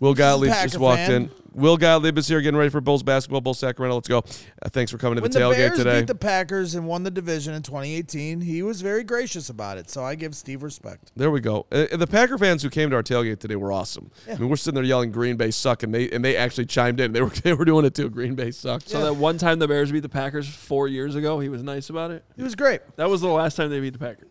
Will 0.00 0.14
Gottlieb 0.14 0.52
Packer 0.52 0.68
just 0.68 0.78
walked 0.78 0.98
fan. 1.00 1.12
in. 1.12 1.30
Will 1.58 1.76
Gottlieb 1.76 2.16
is 2.18 2.28
here 2.28 2.40
getting 2.40 2.56
ready 2.56 2.70
for 2.70 2.80
Bulls 2.80 3.02
basketball. 3.02 3.40
Bulls 3.40 3.58
Sacramento. 3.58 3.96
Let's 3.96 4.08
go. 4.08 4.18
Uh, 4.18 4.68
thanks 4.68 4.92
for 4.92 4.98
coming 4.98 5.16
to 5.16 5.22
When 5.22 5.30
the 5.32 5.38
tailgate 5.40 5.48
When 5.48 5.50
the 5.50 5.56
tailgate 5.56 5.68
Bears 5.68 5.78
today. 5.78 6.00
beat 6.00 6.06
the 6.06 6.14
Packers 6.14 6.74
and 6.76 6.86
won 6.86 7.02
the 7.02 7.10
division 7.10 7.52
in 7.54 7.62
2018, 7.62 8.40
he 8.42 8.62
was 8.62 8.80
very 8.80 9.02
gracious 9.02 9.48
about 9.50 9.76
it. 9.76 9.90
So 9.90 10.04
I 10.04 10.14
give 10.14 10.36
Steve 10.36 10.62
respect. 10.62 11.10
there 11.16 11.32
we 11.32 11.40
go. 11.40 11.66
Uh, 11.72 11.86
the 11.96 12.06
Packer 12.06 12.38
fans 12.38 12.62
who 12.62 12.70
came 12.70 12.90
to 12.90 12.96
our 12.96 13.02
tailgate 13.02 13.40
today 13.40 13.56
were 13.56 13.72
awesome. 13.72 14.10
I 14.30 14.36
mean, 14.36 14.48
we're 14.48 14.56
sitting 14.56 14.76
there 14.76 14.84
yelling 14.84 15.10
"Green 15.10 15.36
Bay 15.36 15.50
suck," 15.50 15.82
and 15.82 15.92
they 15.92 16.08
and 16.10 16.24
they 16.24 16.36
actually 16.36 16.66
chimed 16.66 17.00
in. 17.00 17.12
They 17.12 17.22
were 17.22 17.30
they 17.44 17.54
were 17.54 17.64
doing 17.64 17.84
it 17.84 17.94
too. 17.94 18.08
Green 18.08 18.36
Bay 18.36 18.52
sucks. 18.52 18.90
So 18.90 19.02
that 19.02 19.14
one 19.14 19.36
time 19.36 19.58
the 19.58 19.66
Bears 19.68 19.90
beat 19.90 20.00
the 20.00 20.08
Packers 20.08 20.48
four 20.48 20.86
years 20.86 21.16
ago, 21.16 21.40
he 21.40 21.48
was 21.48 21.62
nice 21.64 21.90
about 21.90 22.12
it. 22.12 22.24
He 22.36 22.42
was 22.42 22.54
great. 22.54 22.82
That 22.96 23.10
was 23.10 23.20
the 23.20 23.28
last 23.28 23.56
time 23.56 23.70
they 23.70 23.80
beat 23.80 23.94
the 23.94 23.98
Packers. 23.98 24.30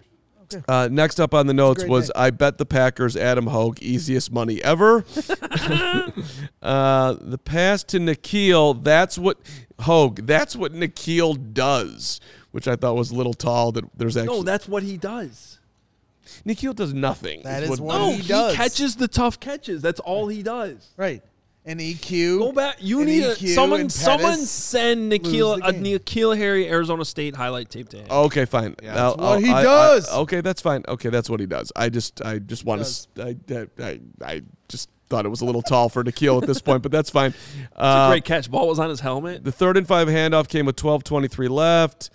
Uh, 0.68 0.88
next 0.91 1.19
up 1.19 1.34
on 1.34 1.48
the 1.48 1.53
notes 1.53 1.84
was 1.86 2.07
day. 2.07 2.14
I 2.15 2.30
bet 2.30 2.57
the 2.57 2.65
Packers 2.65 3.18
Adam 3.18 3.48
Hoge 3.48 3.82
easiest 3.82 4.32
money 4.32 4.64
ever. 4.64 5.06
uh, 6.61 7.15
the 7.19 7.40
pass 7.44 7.84
to 7.86 7.99
N'Keal. 7.99 8.84
That's 8.84 9.18
what 9.18 9.40
Hoge. 9.80 10.26
That's 10.26 10.56
what 10.56 10.74
N'Keal 10.74 11.53
does, 11.53 12.19
which 12.52 12.68
I 12.68 12.76
thought 12.76 12.95
was 12.95 13.11
a 13.11 13.15
little 13.15 13.34
tall. 13.34 13.72
That 13.72 13.86
there's 13.95 14.15
actually 14.18 14.38
No, 14.38 14.44
that's 14.44 14.68
what 14.68 14.84
he 14.84 14.98
does. 14.98 15.60
N'Keal 16.45 16.76
does 16.76 16.94
nothing. 16.94 17.41
That 17.44 17.64
is 17.64 17.72
is 17.72 17.82
what 17.82 17.98
No, 17.98 18.11
he 18.11 18.22
he, 18.22 18.56
catches 18.56 18.95
the 18.95 19.07
tough 19.07 19.40
catches. 19.40 19.82
That's 19.82 19.99
all 19.99 20.28
he 20.28 20.44
does. 20.44 20.88
Right. 20.98 21.24
And 21.69 21.81
EQ. 21.81 22.39
Go 22.39 22.52
back. 22.53 22.77
You 22.80 22.99
and 23.02 23.10
need 23.10 23.23
a, 23.23 23.35
EQ 23.35 23.53
someone. 23.53 23.81
and 23.81 23.91
Someone 23.91 24.31
Pettis 24.35 24.49
send 24.49 25.11
N'Keal 25.11 25.56
lose 25.56 25.60
the 25.60 25.65
a 25.68 25.73
game. 25.73 25.84
N'Keal 25.99 26.38
Harry 26.38 26.69
Arizona 26.69 27.03
State 27.03 27.35
highlight 27.35 27.69
tape 27.69 27.89
to 27.89 27.98
him. 27.98 28.07
Okay, 28.10 28.45
fine. 28.45 28.76
Yeah, 28.81 28.95
I'll- 28.95 29.10
that's 29.18 29.22
what 29.22 29.27
I'll- 29.34 29.39
he 29.39 29.52
I- 29.52 29.60
I- 29.60 29.64
does. 29.64 30.10
okay, 30.14 30.39
that's 30.39 30.61
fine. 30.61 30.84
Okay, 30.88 31.10
that's 31.10 31.30
what 31.30 31.41
he 31.41 31.45
does. 31.45 31.73
I 31.76 31.89
just, 31.89 32.22
I 32.23 32.39
just 32.39 32.64
want 32.64 32.80
does. 32.84 33.07
to, 33.15 33.68
I, 33.80 33.84
I, 33.84 33.99
I 34.23 34.41
just 34.69 34.89
thought 35.10 35.26
it 35.26 35.30
was 35.30 35.41
a 35.41 35.45
little 35.45 35.61
tall 35.61 35.89
for 35.89 36.03
N'Keal 36.06 36.41
at 36.41 36.48
this 36.48 36.61
point, 36.61 36.84
but 36.84 36.91
that's 36.94 37.10
fine. 37.10 37.34
It's 37.57 37.68
a 37.76 37.81
Uh, 37.84 38.10
great 38.11 38.23
catch. 38.23 38.49
Ball 38.49 38.65
was 38.68 38.80
on 38.80 38.89
his 38.89 39.02
helmet. 39.02 39.44
the 39.44 39.52
third 39.52 39.76
and 39.76 39.85
five 39.85 40.07
handoff 40.07 40.48
came 40.48 40.65
with 40.65 40.77
12:23 40.77 41.49
left. 41.49 42.10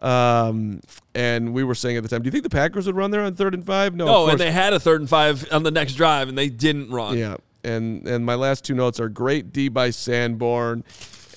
Um, 0.00 0.80
and 1.14 1.52
we 1.52 1.64
were 1.64 1.74
saying 1.74 1.96
at 1.96 2.02
the 2.04 2.08
time, 2.08 2.22
do 2.22 2.26
you 2.26 2.30
think 2.30 2.44
the 2.44 2.50
Packers 2.50 2.86
would 2.86 2.94
run 2.94 3.10
there 3.10 3.22
on 3.22 3.34
third 3.34 3.52
and 3.54 3.64
five? 3.66 3.96
No, 3.96 4.04
of 4.04 4.08
No, 4.10 4.28
and 4.28 4.38
they 4.38 4.52
had 4.52 4.72
a 4.72 4.78
third 4.78 5.00
and 5.00 5.08
five 5.10 5.44
on 5.50 5.64
the 5.64 5.70
next 5.72 5.94
drive, 5.94 6.28
and 6.28 6.38
they 6.38 6.48
didn't 6.48 6.90
run. 6.90 7.18
Yeah, 7.18 7.36
and 7.68 8.06
and 8.08 8.24
my 8.24 8.34
last 8.34 8.64
two 8.64 8.74
notes 8.74 8.98
are 8.98 9.08
great 9.08 9.52
D 9.52 9.68
by 9.68 9.90
Sanborn, 9.90 10.82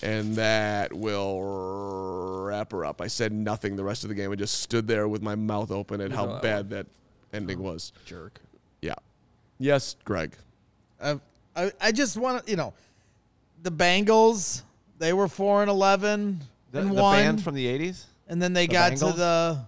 and 0.02 0.36
that 0.36 0.94
will 0.94 2.46
wrap 2.46 2.72
her 2.72 2.86
up. 2.86 3.02
I 3.02 3.08
said 3.08 3.32
nothing 3.32 3.76
the 3.76 3.84
rest 3.84 4.04
of 4.04 4.10
the 4.10 4.16
game. 4.16 4.32
I 4.32 4.36
just 4.36 4.62
stood 4.62 4.88
there 4.88 5.08
with 5.08 5.22
my 5.22 5.36
mouth 5.36 5.72
open 5.72 6.02
at 6.02 6.12
how 6.12 6.26
that 6.26 6.42
bad 6.42 6.70
that 6.72 6.88
ending 7.34 7.60
was. 7.60 7.94
Jerk. 8.06 8.40
Yeah. 8.82 8.96
Yes, 9.60 9.96
Greg. 10.06 10.36
I, 11.02 11.20
I, 11.56 11.72
I 11.80 11.92
just 11.92 12.18
want 12.18 12.46
to, 12.46 12.52
you 12.52 12.58
know, 12.58 12.74
the 13.62 13.72
Bengals, 13.72 14.64
they 14.98 15.14
were 15.14 15.28
4 15.28 15.62
and 15.62 15.70
11 15.70 16.42
the, 16.72 16.80
and 16.80 16.90
the 16.90 17.02
1. 17.02 17.16
band 17.16 17.44
from 17.44 17.56
the 17.56 17.66
80s? 17.66 18.06
and 18.28 18.42
then 18.42 18.54
they 18.54 18.66
the 18.66 18.74
got 18.74 18.98
to 18.98 19.06
the, 19.12 19.60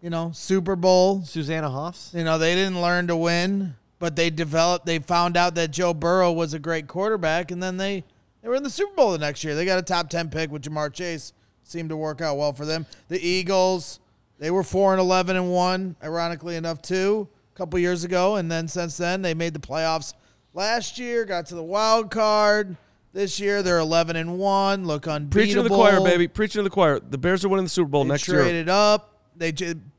you 0.00 0.10
know, 0.10 0.30
Super 0.34 0.76
Bowl. 0.76 1.22
Susanna 1.24 1.70
Hoffs? 1.70 2.12
You 2.14 2.24
know, 2.24 2.38
they 2.38 2.54
didn't 2.54 2.80
learn 2.80 3.06
to 3.08 3.16
win, 3.16 3.74
but 4.02 4.16
they 4.16 4.30
developed, 4.30 4.84
they 4.84 4.98
found 4.98 5.36
out 5.36 5.54
that 5.54 5.70
Joe 5.70 5.94
Burrow 5.94 6.32
was 6.32 6.54
a 6.54 6.58
great 6.58 6.88
quarterback, 6.88 7.52
and 7.52 7.62
then 7.62 7.76
they, 7.76 8.02
they 8.42 8.48
were 8.48 8.56
in 8.56 8.64
the 8.64 8.68
Super 8.68 8.92
Bowl 8.96 9.12
the 9.12 9.18
next 9.18 9.44
year. 9.44 9.54
They 9.54 9.64
got 9.64 9.78
a 9.78 9.82
top 9.82 10.10
10 10.10 10.28
pick 10.28 10.50
with 10.50 10.62
Ja'Marr 10.62 10.92
Chase. 10.92 11.32
Seemed 11.62 11.88
to 11.90 11.96
work 11.96 12.20
out 12.20 12.36
well 12.36 12.52
for 12.52 12.66
them. 12.66 12.84
The 13.06 13.24
Eagles, 13.24 14.00
they 14.40 14.50
were 14.50 14.64
4 14.64 14.94
and 14.94 15.00
11 15.00 15.36
and 15.36 15.52
1, 15.52 15.94
ironically 16.02 16.56
enough, 16.56 16.82
too, 16.82 17.28
a 17.54 17.56
couple 17.56 17.78
years 17.78 18.02
ago. 18.02 18.34
And 18.34 18.50
then 18.50 18.66
since 18.66 18.96
then, 18.96 19.22
they 19.22 19.34
made 19.34 19.54
the 19.54 19.60
playoffs 19.60 20.14
last 20.52 20.98
year, 20.98 21.24
got 21.24 21.46
to 21.46 21.54
the 21.54 21.62
wild 21.62 22.10
card. 22.10 22.76
This 23.12 23.38
year, 23.38 23.62
they're 23.62 23.78
11 23.78 24.16
and 24.16 24.36
1, 24.36 24.84
look 24.84 25.06
unbeatable. 25.06 25.30
Preaching 25.30 25.62
to 25.62 25.62
the 25.62 25.68
choir, 25.68 26.00
baby. 26.00 26.26
Preaching 26.26 26.58
to 26.58 26.64
the 26.64 26.70
choir. 26.70 26.98
The 26.98 27.18
Bears 27.18 27.44
are 27.44 27.48
winning 27.48 27.66
the 27.66 27.70
Super 27.70 27.88
Bowl 27.88 28.02
They 28.02 28.10
next 28.10 28.26
year. 28.26 28.40
traded 28.42 28.68
up. 28.68 29.11
They 29.36 29.52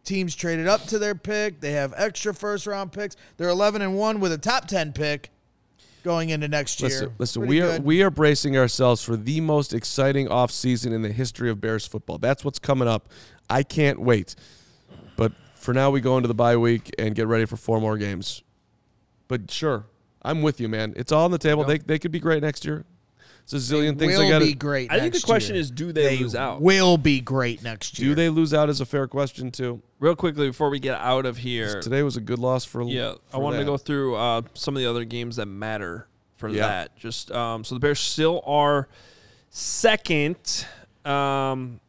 teams 0.03 0.35
traded 0.35 0.67
up 0.67 0.85
to 0.87 0.99
their 0.99 1.15
pick. 1.15 1.59
They 1.59 1.71
have 1.73 1.93
extra 1.95 2.33
first 2.33 2.67
round 2.67 2.91
picks. 2.91 3.15
They're 3.37 3.49
11 3.49 3.81
and 3.81 3.97
1 3.97 4.19
with 4.19 4.31
a 4.31 4.37
top 4.37 4.67
10 4.67 4.93
pick 4.93 5.29
going 6.03 6.29
into 6.29 6.47
next 6.47 6.79
year. 6.81 6.89
Listen, 6.89 7.13
listen 7.17 7.41
Pretty 7.41 7.49
we 7.49 7.61
are 7.61 7.71
good. 7.73 7.83
we 7.83 8.03
are 8.03 8.09
bracing 8.09 8.57
ourselves 8.57 9.03
for 9.03 9.15
the 9.15 9.41
most 9.41 9.73
exciting 9.73 10.27
offseason 10.27 10.93
in 10.93 11.01
the 11.01 11.11
history 11.11 11.49
of 11.49 11.61
Bears 11.61 11.87
football. 11.87 12.17
That's 12.17 12.43
what's 12.45 12.59
coming 12.59 12.87
up. 12.87 13.09
I 13.49 13.63
can't 13.63 13.99
wait. 13.99 14.35
But 15.15 15.31
for 15.55 15.73
now, 15.73 15.89
we 15.91 16.01
go 16.01 16.17
into 16.17 16.27
the 16.27 16.33
bye 16.33 16.57
week 16.57 16.91
and 16.99 17.15
get 17.15 17.27
ready 17.27 17.45
for 17.45 17.55
four 17.55 17.79
more 17.79 17.97
games. 17.97 18.43
But 19.27 19.49
sure, 19.49 19.85
I'm 20.21 20.41
with 20.41 20.59
you, 20.59 20.67
man. 20.67 20.93
It's 20.95 21.11
all 21.11 21.25
on 21.25 21.31
the 21.31 21.37
table. 21.37 21.63
They, 21.63 21.77
they 21.77 21.99
could 21.99 22.11
be 22.11 22.19
great 22.19 22.43
next 22.43 22.65
year. 22.65 22.85
It's 23.43 23.53
a 23.53 23.57
zillion 23.57 23.99
things 23.99 24.17
will 24.17 24.25
I 24.25 24.29
got 24.29 24.39
be 24.41 24.53
great. 24.53 24.89
I 24.91 24.99
think 24.99 25.13
the 25.13 25.19
question 25.19 25.55
year. 25.55 25.61
is, 25.61 25.69
do 25.69 25.91
they, 25.91 26.17
lose 26.17 26.33
out? 26.33 26.61
Will 26.61 26.97
be 26.97 27.19
great 27.19 27.61
next 27.61 27.99
year. 27.99 28.09
Do 28.09 28.15
they 28.15 28.29
lose 28.29 28.53
out? 28.53 28.69
Is 28.69 28.79
a 28.79 28.85
fair 28.85 29.05
question 29.07 29.51
too. 29.51 29.81
Real 29.99 30.15
quickly 30.15 30.47
before 30.47 30.69
we 30.69 30.79
get 30.79 30.97
out 30.99 31.25
of 31.25 31.37
here. 31.37 31.81
Today 31.81 32.03
was 32.03 32.15
a 32.15 32.21
good 32.21 32.39
loss 32.39 32.63
for. 32.63 32.83
Yeah, 32.83 33.15
I 33.29 33.31
for 33.31 33.39
wanted 33.39 33.59
to 33.59 33.65
go 33.65 33.77
through 33.77 34.15
uh, 34.15 34.41
some 34.53 34.75
of 34.75 34.81
the 34.81 34.89
other 34.89 35.03
games 35.03 35.35
that 35.35 35.45
matter 35.47 36.07
for 36.37 36.47
Yeah. 36.49 36.67
that. 36.67 36.95
Just 36.97 37.31
um, 37.31 37.63
so 37.65 37.75
the 37.75 37.79
Bears 37.79 37.99
still 37.99 38.41
are 38.45 38.87
second. 39.49 40.65
Um, 41.05 41.79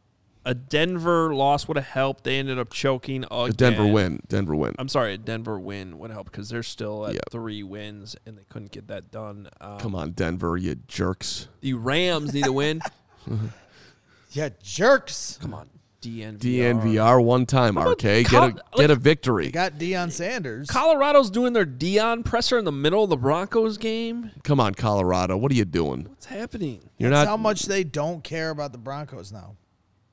a 0.45 0.53
Denver 0.53 1.33
loss 1.33 1.67
would 1.67 1.75
have 1.77 1.87
helped. 1.87 2.23
They 2.23 2.37
ended 2.37 2.59
up 2.59 2.71
choking 2.71 3.23
again. 3.25 3.49
A 3.49 3.51
Denver 3.51 3.87
win. 3.87 4.19
Denver 4.27 4.55
win. 4.55 4.75
I'm 4.77 4.87
sorry, 4.87 5.13
a 5.13 5.17
Denver 5.17 5.59
win 5.59 5.97
would 5.99 6.11
help 6.11 6.31
because 6.31 6.49
they're 6.49 6.61
still 6.63 7.05
at 7.07 7.15
Yeah. 7.15 7.19
three 7.31 7.63
wins 7.63 8.15
and 8.25 8.37
they 8.37 8.43
couldn't 8.49 8.71
get 8.71 8.87
that 8.87 9.11
done. 9.11 9.49
Um, 9.59 9.79
Come 9.79 9.95
on, 9.95 10.11
Denver, 10.11 10.55
you 10.57 10.75
jerks. 10.87 11.47
The 11.61 11.73
Rams 11.73 12.33
need 12.33 12.45
a 12.45 12.51
win. 12.51 12.81
yeah, 14.31 14.49
jerks. 14.61 15.37
Come 15.41 15.53
on, 15.53 15.67
DNVR. 16.01 16.37
DNVR 16.39 17.23
one 17.23 17.45
time. 17.45 17.77
about 17.77 17.91
RK, 17.93 18.01
get 18.03 18.25
Col- 18.27 18.43
a 18.49 18.77
get 18.77 18.91
a 18.91 18.95
victory. 18.95 19.49
Got 19.49 19.73
Deion 19.73 20.11
Sanders. 20.11 20.69
Colorado's 20.69 21.29
doing 21.31 21.53
their 21.53 21.65
Deion 21.65 22.23
presser 22.23 22.57
in 22.59 22.65
the 22.65 22.71
middle 22.71 23.03
of 23.03 23.09
the 23.09 23.17
Broncos 23.17 23.77
game. 23.77 24.31
Come 24.43 24.59
on, 24.59 24.75
Colorado. 24.75 25.37
What 25.37 25.51
are 25.51 25.55
you 25.55 25.65
doing? 25.65 26.05
What's 26.09 26.27
happening? 26.27 26.89
You're 26.97 27.09
That's 27.09 27.25
not. 27.25 27.31
how 27.31 27.37
much 27.37 27.63
they 27.63 27.83
don't 27.83 28.23
care 28.23 28.49
about 28.51 28.71
the 28.71 28.77
Broncos 28.77 29.31
now. 29.31 29.55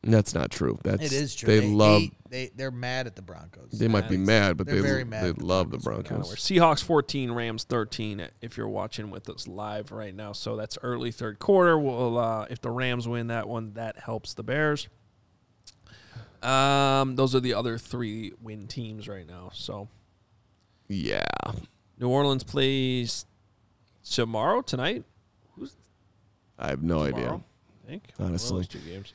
That's 0.05 0.35
not 0.35 0.51
true. 0.51 0.79
That's 0.83 1.03
It 1.05 1.13
is 1.13 1.35
true. 1.35 1.47
They, 1.47 1.61
love. 1.69 2.01
hate- 2.01 2.13
they 2.29 2.51
they're 2.57 2.71
mad 2.73 3.07
at 3.07 3.15
the 3.15 3.23
Broncos. 3.23 3.71
They 3.71 3.87
might 3.89 4.09
be 4.09 4.17
mad, 4.17 4.57
but 4.57 4.67
They're 4.67 4.77
they 4.77 4.81
very 4.81 5.05
mad 5.05 5.25
they 5.25 5.29
at 5.31 5.39
the 5.39 5.45
love 5.45 5.71
the 5.71 5.79
Broncos 5.79 6.11
right. 6.11 6.19
Broncos. 6.21 6.39
Seahawks 6.41 6.83
14, 6.83 7.31
Rams 7.33 7.63
13. 7.65 8.27
If 8.41 8.57
you're 8.57 8.69
watching 8.69 9.11
with 9.11 9.29
us 9.31 9.47
live 9.47 9.93
right 9.93 10.15
now, 10.15 10.33
so 10.33 10.57
that's 10.57 10.77
early 10.83 11.13
third 11.13 11.39
quarter. 11.39 11.79
We'll 11.79 12.19
uh, 12.19 12.47
if 12.51 12.61
the 12.61 12.71
Rams 12.71 13.07
win 13.07 13.29
that 13.29 13.49
one, 13.49 13.75
that 13.75 13.99
helps 14.01 14.35
the 14.35 14.43
Bears. 14.43 14.89
Um, 16.43 17.15
those 17.17 17.35
are 17.37 17.41
the 17.41 17.55
other 17.55 17.79
three 17.79 18.33
win 18.43 18.67
teams 18.67 19.07
right 19.09 19.27
now. 19.27 19.51
So 19.55 19.89
Yeah. 20.89 21.23
New 22.01 22.09
Orleans 22.09 22.43
plays 22.43 23.27
tomorrow 24.05 24.63
tonight. 24.63 25.05
I 26.59 26.69
have 26.71 26.83
no 26.83 27.03
idea. 27.03 27.21
Tomorrow? 27.25 27.45
I 27.85 27.89
think. 27.89 28.03
One 28.17 28.27
of 28.27 28.31
Honestly. 28.33 28.57
those 28.59 28.69
two 28.69 28.79
games. 28.81 29.15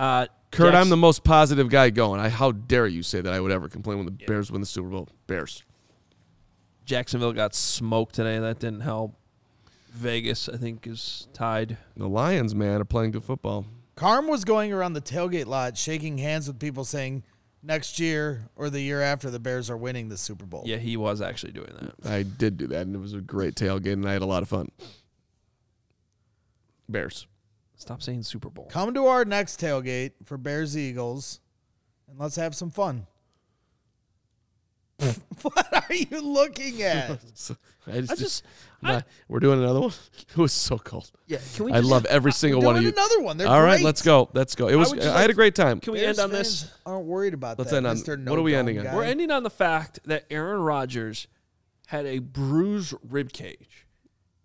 Uh, 0.00 0.26
Kurt, 0.50 0.74
I'm 0.74 0.88
the 0.88 0.96
most 0.96 1.24
positive 1.24 1.68
guy 1.68 1.90
going. 1.90 2.20
I, 2.20 2.30
how 2.30 2.52
dare 2.52 2.86
you 2.86 3.02
say 3.02 3.20
that 3.20 3.30
I 3.30 3.38
would 3.38 3.52
ever 3.52 3.68
complain 3.68 3.98
when 3.98 4.06
the 4.06 4.12
Bears 4.12 4.50
win 4.50 4.62
the 4.62 4.66
Super 4.66 4.88
Bowl? 4.88 5.10
Bears. 5.26 5.62
Jacksonville 6.86 7.34
got 7.34 7.54
smoked 7.54 8.14
today. 8.14 8.38
That 8.38 8.58
didn't 8.58 8.80
help. 8.80 9.14
Vegas, 9.92 10.48
I 10.48 10.56
think, 10.56 10.86
is 10.86 11.28
tied. 11.34 11.76
The 11.98 12.08
Lions, 12.08 12.54
man, 12.54 12.80
are 12.80 12.86
playing 12.86 13.10
good 13.10 13.24
football. 13.24 13.66
Carm 13.94 14.26
was 14.26 14.46
going 14.46 14.72
around 14.72 14.94
the 14.94 15.02
tailgate 15.02 15.44
lot 15.44 15.76
shaking 15.76 16.16
hands 16.16 16.48
with 16.48 16.58
people 16.58 16.86
saying 16.86 17.22
next 17.62 18.00
year 18.00 18.48
or 18.56 18.70
the 18.70 18.80
year 18.80 19.02
after 19.02 19.30
the 19.30 19.38
Bears 19.38 19.68
are 19.68 19.76
winning 19.76 20.08
the 20.08 20.16
Super 20.16 20.46
Bowl. 20.46 20.62
Yeah, 20.64 20.78
he 20.78 20.96
was 20.96 21.20
actually 21.20 21.52
doing 21.52 21.72
that. 21.78 22.10
I 22.10 22.22
did 22.22 22.56
do 22.56 22.66
that, 22.68 22.86
and 22.86 22.96
it 22.96 23.00
was 23.00 23.12
a 23.12 23.20
great 23.20 23.54
tailgate, 23.54 23.92
and 23.92 24.08
I 24.08 24.14
had 24.14 24.22
a 24.22 24.26
lot 24.26 24.42
of 24.42 24.48
fun. 24.48 24.70
Bears. 26.88 27.26
Stop 27.80 28.02
saying 28.02 28.22
Super 28.24 28.50
Bowl. 28.50 28.66
Come 28.70 28.92
to 28.92 29.06
our 29.06 29.24
next 29.24 29.58
tailgate 29.58 30.12
for 30.26 30.36
Bears 30.36 30.76
Eagles 30.76 31.40
and 32.08 32.18
let's 32.18 32.36
have 32.36 32.54
some 32.54 32.70
fun. 32.70 33.06
what 35.42 35.66
are 35.88 35.94
you 35.94 36.20
looking 36.20 36.82
at? 36.82 37.10
I 37.86 38.00
just, 38.00 38.12
I 38.12 38.14
just, 38.16 38.44
Nah, 38.82 39.00
we're 39.28 39.40
doing 39.40 39.58
another 39.62 39.80
one. 39.80 39.92
It 40.30 40.36
was 40.36 40.52
so 40.52 40.76
cold. 40.78 41.10
yeah. 41.26 41.38
Can 41.54 41.64
we? 41.64 41.72
I 41.72 41.78
just- 41.78 41.90
love 41.90 42.04
every 42.06 42.32
single 42.32 42.60
one 42.60 42.76
of 42.76 42.82
you. 42.82 42.90
another 42.90 43.22
one. 43.22 43.38
They're 43.38 43.48
All 43.48 43.62
right, 43.62 43.76
great. 43.76 43.84
let's 43.84 44.02
go. 44.02 44.28
Let's 44.34 44.54
go. 44.54 44.68
It 44.68 44.76
was. 44.76 44.90
would 44.90 44.98
I, 45.00 45.02
just 45.04 45.14
had 45.16 45.22
like- 45.22 45.30
a 45.30 45.34
great 45.34 45.54
time. 45.54 45.80
Can 45.80 45.94
we 45.94 46.00
Bears 46.00 46.18
end 46.18 46.24
on 46.26 46.30
this? 46.38 46.64
fans 46.64 46.74
Aren't 46.84 47.06
worried 47.06 47.32
about 47.34 47.58
Let's 47.58 47.70
that. 47.70 47.78
end 47.78 47.86
on- 47.86 47.96
Mr. 47.96 48.28
what 48.28 48.38
are 48.38 48.42
we 48.42 48.54
ending 48.54 48.76
Dome 48.76 48.88
on? 48.88 48.94
We're 48.96 49.04
ending 49.04 49.30
on 49.30 49.42
the 49.42 49.50
fact 49.50 50.00
that 50.04 50.26
Aaron 50.30 50.60
Rodgers 50.60 51.26
had 51.86 52.04
a 52.04 52.18
bruised 52.18 52.92
rib 53.08 53.32
cage, 53.32 53.86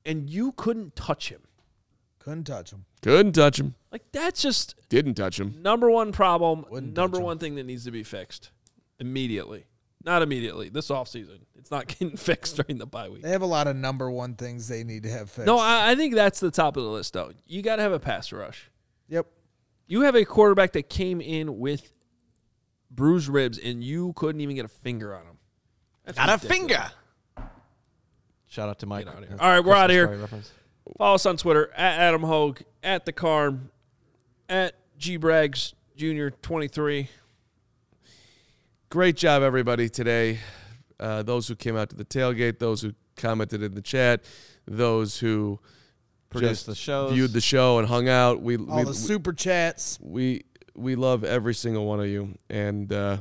and 0.06 0.30
you 0.30 0.54
couldn't 0.54 0.96
touch 0.96 1.28
him. 1.30 1.42
Couldn't 2.20 2.46
touch 2.46 2.72
him. 2.72 2.86
Couldn't 3.06 3.34
touch 3.34 3.60
him. 3.60 3.76
Like 3.92 4.04
that's 4.12 4.42
just 4.42 4.74
Didn't 4.90 5.14
touch 5.14 5.40
him. 5.40 5.56
number 5.62 5.90
one 5.92 6.12
problem. 6.12 6.66
Wouldn't 6.70 6.96
number 6.96 7.18
touch 7.18 7.22
him. 7.22 7.26
one 7.26 7.38
thing 7.38 7.56
that 7.56 7.66
needs 7.66 7.86
to 7.86 7.92
be 7.92 8.02
fixed 8.04 8.50
immediately. 9.00 9.66
Not 10.04 10.22
immediately. 10.24 10.70
This 10.70 10.90
offseason. 10.90 11.42
It's 11.56 11.70
not 11.70 11.88
getting 12.00 12.18
fixed 12.18 12.56
during 12.56 12.80
the 12.80 12.88
bye 12.88 13.10
week. 13.10 13.22
They 13.22 13.30
have 13.30 13.44
a 13.44 13.48
lot 13.48 13.68
of 13.68 13.76
number 13.76 14.10
one 14.10 14.34
things 14.34 14.68
they 14.68 14.84
need 14.84 15.04
to 15.04 15.10
have 15.10 15.30
fixed. 15.30 15.46
No, 15.46 15.60
I, 15.60 15.92
I 15.92 15.96
think 15.96 16.16
that's 16.16 16.40
the 16.40 16.50
top 16.50 16.78
of 16.78 16.84
the 16.84 16.90
list, 16.90 17.14
though. 17.14 17.32
You 17.46 17.62
got 17.62 17.76
to 17.76 17.84
have 17.84 17.92
a 17.92 18.00
pass 18.00 18.32
rush. 18.32 18.72
Yep. 19.08 19.28
You 19.88 20.02
have 20.02 20.16
a 20.16 20.26
quarterback 20.26 20.74
that 20.74 20.90
came 20.90 21.22
in 21.22 21.60
with 21.60 21.92
bruised 22.90 23.28
ribs, 23.30 23.60
and 23.60 23.84
you 23.84 24.14
couldn't 24.14 24.42
even 24.42 24.56
get 24.56 24.66
a 24.66 24.70
finger 24.70 25.16
on 25.16 25.22
him. 25.28 25.38
That's 26.06 26.18
Not 26.18 26.30
a 26.30 26.38
finger. 26.40 26.92
Shout 28.48 28.70
out 28.70 28.80
to 28.80 28.86
Mike. 28.88 29.06
Get. 29.06 29.40
All 29.40 29.50
right, 29.50 29.60
we're 29.60 29.74
Christmas 29.74 29.78
outta 29.78 29.94
here. 29.94 30.08
Story 30.86 30.94
reference. 30.94 30.98
Follow 30.98 31.16
us 31.16 31.26
on 31.26 31.38
Twitter 31.38 31.72
at 31.76 32.00
Adam 32.00 32.22
Hoge, 32.24 32.64
at 32.84 33.06
the 33.06 33.12
Carm, 33.12 33.70
at 34.48 34.76
G 34.98 35.18
Braggs 35.18 35.74
Junior 35.96 36.30
twenty 36.30 36.68
three. 36.68 37.10
Great 38.90 39.18
job, 39.18 39.42
everybody, 39.42 39.90
today. 39.90 40.40
Uh, 41.00 41.24
those 41.24 41.48
who 41.48 41.56
came 41.56 41.76
out 41.76 41.90
to 41.90 41.96
the 41.96 42.06
tailgate, 42.06 42.60
those 42.60 42.82
who 42.82 42.94
commented 43.18 43.64
in 43.64 43.74
the 43.74 43.82
chat, 43.82 44.24
those 44.66 45.20
who 45.20 45.60
Produced 46.30 46.66
the 46.66 46.76
show, 46.76 47.10
viewed 47.10 47.34
the 47.34 47.42
show 47.42 47.80
and 47.80 47.88
hung 47.88 48.08
out. 48.10 48.42
We 48.42 48.58
All 48.58 48.78
we, 48.78 48.84
the 48.84 48.94
super 48.94 49.34
chats. 49.34 49.98
we 50.02 50.44
we 50.76 50.96
love 50.96 51.24
every 51.24 51.54
single 51.54 51.86
one 51.86 52.00
of 52.00 52.08
you, 52.08 52.38
and 52.50 52.92
uh, 52.92 53.18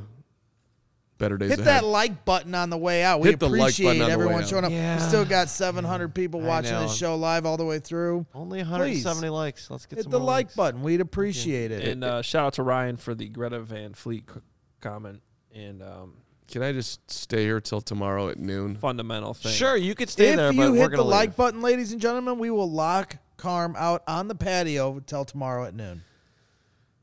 better 1.17 1.37
days 1.37 1.51
Hit 1.51 1.59
ahead. 1.59 1.83
that 1.83 1.85
like 1.85 2.25
button 2.25 2.53
on 2.55 2.69
the 2.69 2.77
way 2.77 3.03
out. 3.03 3.19
We 3.21 3.29
Hit 3.29 3.39
the 3.39 3.47
like 3.49 3.59
appreciate 3.61 3.85
button 3.87 4.01
on 4.01 4.07
the 4.07 4.13
everyone 4.13 4.35
way 4.35 4.41
out. 4.43 4.47
showing 4.49 4.65
up. 4.65 4.71
Yeah. 4.71 4.95
We 4.95 5.01
still 5.01 5.25
got 5.25 5.49
700 5.49 6.13
people 6.13 6.41
I 6.43 6.47
watching 6.47 6.71
know. 6.71 6.81
this 6.83 6.95
show 6.95 7.15
live 7.15 7.45
all 7.45 7.57
the 7.57 7.65
way 7.65 7.79
through. 7.79 8.25
Only 8.33 8.59
170 8.59 9.29
likes. 9.29 9.69
Let's 9.69 9.85
get 9.85 9.97
Hit 9.97 10.03
some 10.03 10.11
the 10.11 10.19
more 10.19 10.27
like 10.27 10.45
likes. 10.47 10.55
button. 10.55 10.81
We'd 10.83 11.01
appreciate 11.01 11.71
it. 11.71 11.83
And 11.87 12.03
uh, 12.03 12.21
shout 12.21 12.45
out 12.47 12.53
to 12.53 12.63
Ryan 12.63 12.97
for 12.97 13.15
the 13.15 13.27
Greta 13.29 13.59
Van 13.61 13.93
Fleet 13.93 14.29
c- 14.33 14.39
comment 14.81 15.21
and 15.53 15.81
um, 15.81 16.13
Can 16.51 16.61
I 16.63 16.73
just 16.73 17.09
stay 17.09 17.43
here 17.43 17.61
till 17.61 17.81
tomorrow 17.81 18.27
at 18.29 18.37
noon? 18.37 18.75
fundamental 18.75 19.33
thing. 19.33 19.51
Sure, 19.53 19.77
you 19.77 19.95
could 19.95 20.09
stay 20.09 20.29
if 20.31 20.35
there, 20.35 20.51
you 20.51 20.59
but 20.59 20.71
we're 20.71 20.77
hit 20.77 20.83
gonna 20.91 20.97
the 20.97 21.03
leave. 21.03 21.11
like 21.11 21.35
button, 21.37 21.61
ladies 21.61 21.91
and 21.93 22.01
gentlemen, 22.01 22.39
we 22.39 22.49
will 22.49 22.69
lock 22.69 23.17
Carm 23.37 23.75
out 23.77 24.03
on 24.07 24.27
the 24.27 24.35
patio 24.35 24.99
till 25.05 25.23
tomorrow 25.25 25.65
at 25.65 25.73
noon. 25.73 26.03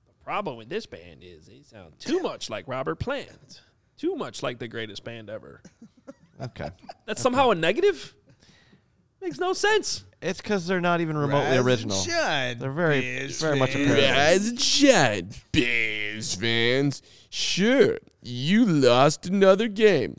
The 0.06 0.24
problem 0.24 0.56
with 0.56 0.68
this 0.68 0.86
band 0.86 1.18
is 1.22 1.46
they 1.46 1.62
sound 1.62 1.98
too 1.98 2.20
much 2.20 2.48
like 2.50 2.66
Robert 2.68 2.96
Plant, 2.96 3.60
too 3.96 4.14
much 4.16 4.42
like 4.42 4.58
the 4.58 4.68
greatest 4.68 5.04
band 5.04 5.30
ever. 5.30 5.60
Okay. 6.40 6.70
That's 7.06 7.22
somehow 7.22 7.50
a 7.50 7.54
negative. 7.54 8.14
Makes 9.20 9.38
no 9.38 9.52
sense. 9.52 10.02
It's 10.20 10.40
because 10.40 10.66
they're 10.66 10.80
not 10.80 11.00
even 11.00 11.16
remotely 11.16 11.56
original. 11.56 11.96
They're 12.58 12.72
very, 12.72 13.28
very 13.28 13.56
much 13.56 13.76
a 13.76 13.84
parody. 13.84 14.02
Rise 14.02 14.48
and 14.48 14.60
shine, 14.60 15.30
Bears 15.52 16.34
fans. 16.34 17.02
Sure, 17.30 17.98
you 18.22 18.64
lost 18.66 19.26
another 19.26 19.68
game 19.68 20.16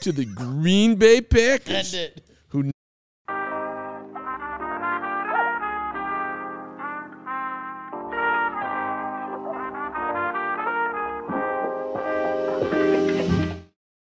to 0.00 0.10
the 0.10 0.24
Green 0.24 0.96
Bay 0.96 1.20
Packers. 1.20 1.94